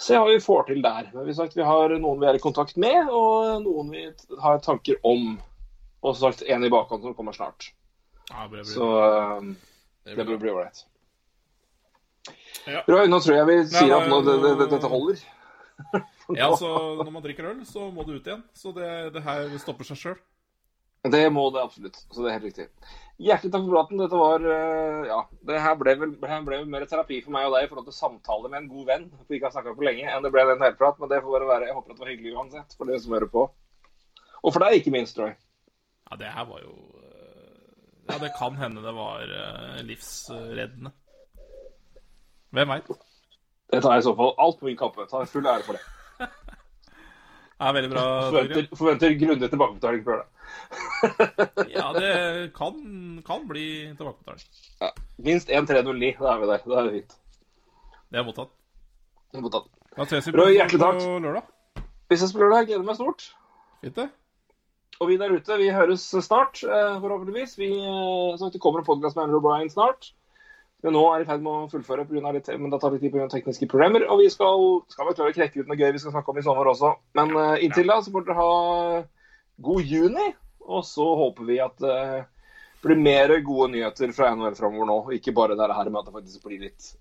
se 0.00 0.18
hva 0.18 0.28
vi 0.30 0.40
får 0.42 0.68
til 0.70 0.82
der. 0.84 1.10
Men 1.12 1.26
vi, 1.26 1.32
har 1.32 1.38
sagt, 1.42 1.56
vi 1.56 1.66
har 1.66 1.96
noen 2.00 2.20
vi 2.22 2.28
er 2.30 2.38
i 2.38 2.42
kontakt 2.42 2.78
med, 2.80 3.10
og 3.12 3.64
noen 3.64 3.90
vi 3.92 4.06
har 4.42 4.62
tanker 4.64 5.00
om. 5.06 5.34
Og 6.00 6.14
som 6.16 6.30
sagt 6.30 6.46
en 6.48 6.64
i 6.64 6.72
bakhånd 6.72 7.04
som 7.04 7.16
kommer 7.16 7.36
snart. 7.36 7.72
Ja, 8.30 8.46
det 8.46 8.50
blir, 8.54 8.64
Så 8.64 8.86
eh, 9.04 10.14
det 10.16 10.24
blir 10.24 10.40
bli 10.40 10.54
ålreit. 10.54 10.86
Ja. 12.68 12.82
Roy, 12.88 13.06
nå 13.08 13.20
tror 13.24 13.36
jeg 13.36 13.48
vi 13.48 13.58
sier 13.72 13.88
Nei, 13.88 13.98
at 13.98 14.08
nå, 14.10 14.20
det, 14.24 14.36
det, 14.42 14.50
det, 14.60 14.66
dette 14.74 14.90
holder. 14.90 15.20
Ja, 16.36 16.50
så 16.60 16.70
når 17.00 17.12
man 17.12 17.24
drikker 17.24 17.50
øl, 17.52 17.62
så 17.68 17.88
må 17.92 18.04
det 18.06 18.20
ut 18.20 18.28
igjen. 18.28 18.42
Så 18.56 18.72
det, 18.76 18.90
det 19.16 19.24
her 19.24 19.52
stopper 19.60 19.88
seg 19.88 20.00
sjøl. 20.00 20.18
Det 21.02 21.22
må 21.32 21.46
det 21.54 21.62
absolutt. 21.62 21.96
Så 22.12 22.20
det 22.20 22.28
er 22.28 22.36
helt 22.36 22.48
riktig. 22.50 22.66
Hjertelig 23.20 23.52
takk 23.52 23.64
for 23.64 23.72
praten. 23.74 24.00
Dette 24.00 24.20
var 24.20 24.44
eh, 24.48 25.08
Ja, 25.08 25.20
det 25.48 25.62
her 25.64 25.76
ble 25.80 25.94
vel 26.02 26.12
det 26.20 26.40
ble 26.46 26.60
mer 26.68 26.86
terapi 26.88 27.20
for 27.24 27.34
meg 27.36 27.48
og 27.48 27.56
deg 27.56 27.66
i 27.66 27.70
forhold 27.70 27.88
til 27.88 27.96
samtale 27.96 28.48
med 28.52 28.62
en 28.62 28.70
god 28.70 28.86
venn 28.88 29.06
vi 29.28 29.38
ikke 29.38 29.48
har 29.48 29.54
snakka 29.56 29.74
på 29.76 29.84
lenge, 29.86 30.06
enn 30.08 30.24
det 30.24 30.32
ble 30.34 30.44
den 30.48 30.64
helprat. 30.64 31.00
Men 31.00 31.12
det 31.12 31.22
får 31.24 31.36
bare 31.36 31.50
være. 31.50 31.68
Jeg 31.70 31.76
håper 31.76 31.92
at 31.92 31.98
det 31.98 32.04
var 32.04 32.12
hyggelig 32.12 32.36
uansett 32.36 32.76
for 32.76 32.88
dere 32.90 33.02
som 33.04 33.16
hører 33.16 33.32
på. 33.32 33.46
Og 34.40 34.54
for 34.54 34.64
deg, 34.64 34.80
ikke 34.80 34.92
minst, 34.94 35.20
Roy. 35.20 35.32
Ja, 36.10 36.20
det 36.20 36.32
her 36.34 36.48
var 36.48 36.64
jo 36.64 36.74
øh, 36.74 37.68
Ja, 38.10 38.18
det 38.18 38.32
kan 38.38 38.56
hende 38.60 38.84
det 38.84 38.96
var 38.96 39.24
øh, 39.24 39.80
livsreddende. 39.88 40.92
Hvem 42.50 42.72
veit? 42.74 42.88
Det 43.70 43.82
tar 43.84 43.94
jeg 43.94 44.02
i 44.02 44.08
så 44.08 44.16
fall 44.18 44.32
alt 44.42 44.58
på 44.58 44.66
min 44.66 44.80
kappe. 44.80 45.04
Tar 45.08 45.28
full 45.30 45.46
ære 45.46 45.64
for 45.64 45.78
det. 45.78 45.84
Ja, 47.60 47.74
veldig 47.76 47.90
bra. 47.92 48.02
Forventer, 48.30 48.66
forventer 48.72 49.14
grundig 49.20 49.50
tilbakebetaling 49.52 50.04
for 50.04 50.22
det. 50.22 50.39
Ja, 51.74 51.90
det 51.96 52.12
kan, 52.56 52.76
kan 53.26 53.48
bli 53.48 53.66
tilbakebetaling. 53.96 54.94
Minst 55.24 55.50
1-3-0-9. 55.50 56.14
Da 56.20 56.34
er 56.34 56.40
vi 56.42 56.50
der. 56.52 56.64
Da 56.66 56.78
er 56.80 56.88
vi 56.88 57.00
fint. 57.00 57.18
Det 58.10 58.20
er 58.20 58.26
mottatt. 58.26 58.54
Det 59.30 59.40
er 59.40 59.44
mottatt. 59.46 59.68
Da 59.96 60.06
ses 60.10 60.28
vi 60.28 60.36
på, 60.36 60.46
hjertelig 60.54 60.80
takk. 60.82 61.02
på 61.02 61.18
lørdag. 61.26 61.50
Vi 62.10 62.18
ses 62.20 62.32
på 62.34 62.42
lørdag. 62.42 62.70
Gleder 62.70 62.86
meg 62.86 62.98
stort. 62.98 63.28
Fint, 63.82 63.96
det. 63.98 64.08
Og 65.00 65.08
vi 65.08 65.16
der 65.16 65.32
ute, 65.32 65.56
vi 65.56 65.70
høres 65.72 66.02
snart, 66.26 66.60
eh, 66.62 66.96
forhåpentligvis. 67.00 67.54
Vi, 67.58 67.70
sagt, 68.38 68.52
det 68.52 68.60
kommer 68.60 68.82
en 68.82 68.88
podkast 68.88 69.16
med 69.16 69.24
Andrew 69.24 69.40
O'Brien 69.40 69.70
snart. 69.72 70.12
Men 70.84 70.94
nå 70.96 71.02
er 71.12 71.22
i 71.22 71.28
ferd 71.28 71.42
med 71.44 71.52
å 71.52 71.68
fullføre, 71.72 72.06
litt, 72.08 72.48
men 72.56 72.72
det 72.72 72.80
tar 72.80 72.92
litt 72.92 73.02
tid 73.04 73.12
pga. 73.12 73.28
tekniske 73.28 73.68
problemer. 73.68 74.06
Og 74.08 74.20
vi 74.20 74.28
skal, 74.32 74.82
skal 74.88 75.08
vi 75.08 75.14
klare 75.16 75.32
å 75.32 75.36
krekke 75.36 75.60
ut 75.60 75.68
noe 75.68 75.76
gøy 75.76 75.92
vi 75.92 76.02
skal 76.02 76.12
snakke 76.12 76.32
om 76.32 76.38
i 76.40 76.44
sommer 76.44 76.68
også. 76.72 76.94
Men 77.14 77.32
eh, 77.36 77.64
inntil 77.64 77.88
da 77.88 78.00
så 78.00 78.12
får 78.12 78.26
dere 78.26 78.38
ha 78.40 78.52
god 79.64 79.92
juni. 79.94 80.30
Og 80.70 80.84
så 80.86 81.06
håper 81.18 81.48
vi 81.48 81.58
at 81.62 81.82
eh, 81.86 82.20
det 82.80 82.88
blir 82.88 83.00
mer 83.00 83.32
gode 83.44 83.72
nyheter 83.74 84.12
fra 84.16 84.30
NHL 84.36 84.56
framover 84.58 84.88
nå. 84.88 84.98
og 85.06 85.14
Ikke 85.16 85.34
bare 85.36 85.56
det 85.58 85.70
her 85.72 85.90
med 85.90 86.02
at 86.02 86.10
det 86.10 86.16
faktisk 86.16 86.46
blir 86.46 86.62
litt, 86.68 86.92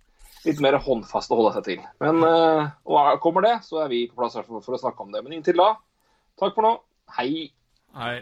litt 0.47 0.63
mer 0.63 0.79
håndfast 0.83 1.31
å 1.31 1.39
holde 1.39 1.53
seg 1.57 1.67
til. 1.69 1.85
Men 2.03 2.25
eh, 2.25 2.73
og 2.89 3.21
kommer 3.23 3.45
det, 3.45 3.55
så 3.67 3.83
er 3.85 3.93
vi 3.93 4.05
på 4.09 4.19
plass 4.19 4.39
for 4.39 4.75
å 4.75 4.81
snakke 4.81 5.05
om 5.05 5.13
det. 5.15 5.23
Men 5.25 5.37
inntil 5.37 5.59
da, 5.61 5.71
takk 6.41 6.57
for 6.57 6.67
nå. 6.67 6.75
Hei. 7.19 7.49
Hei. 7.97 8.19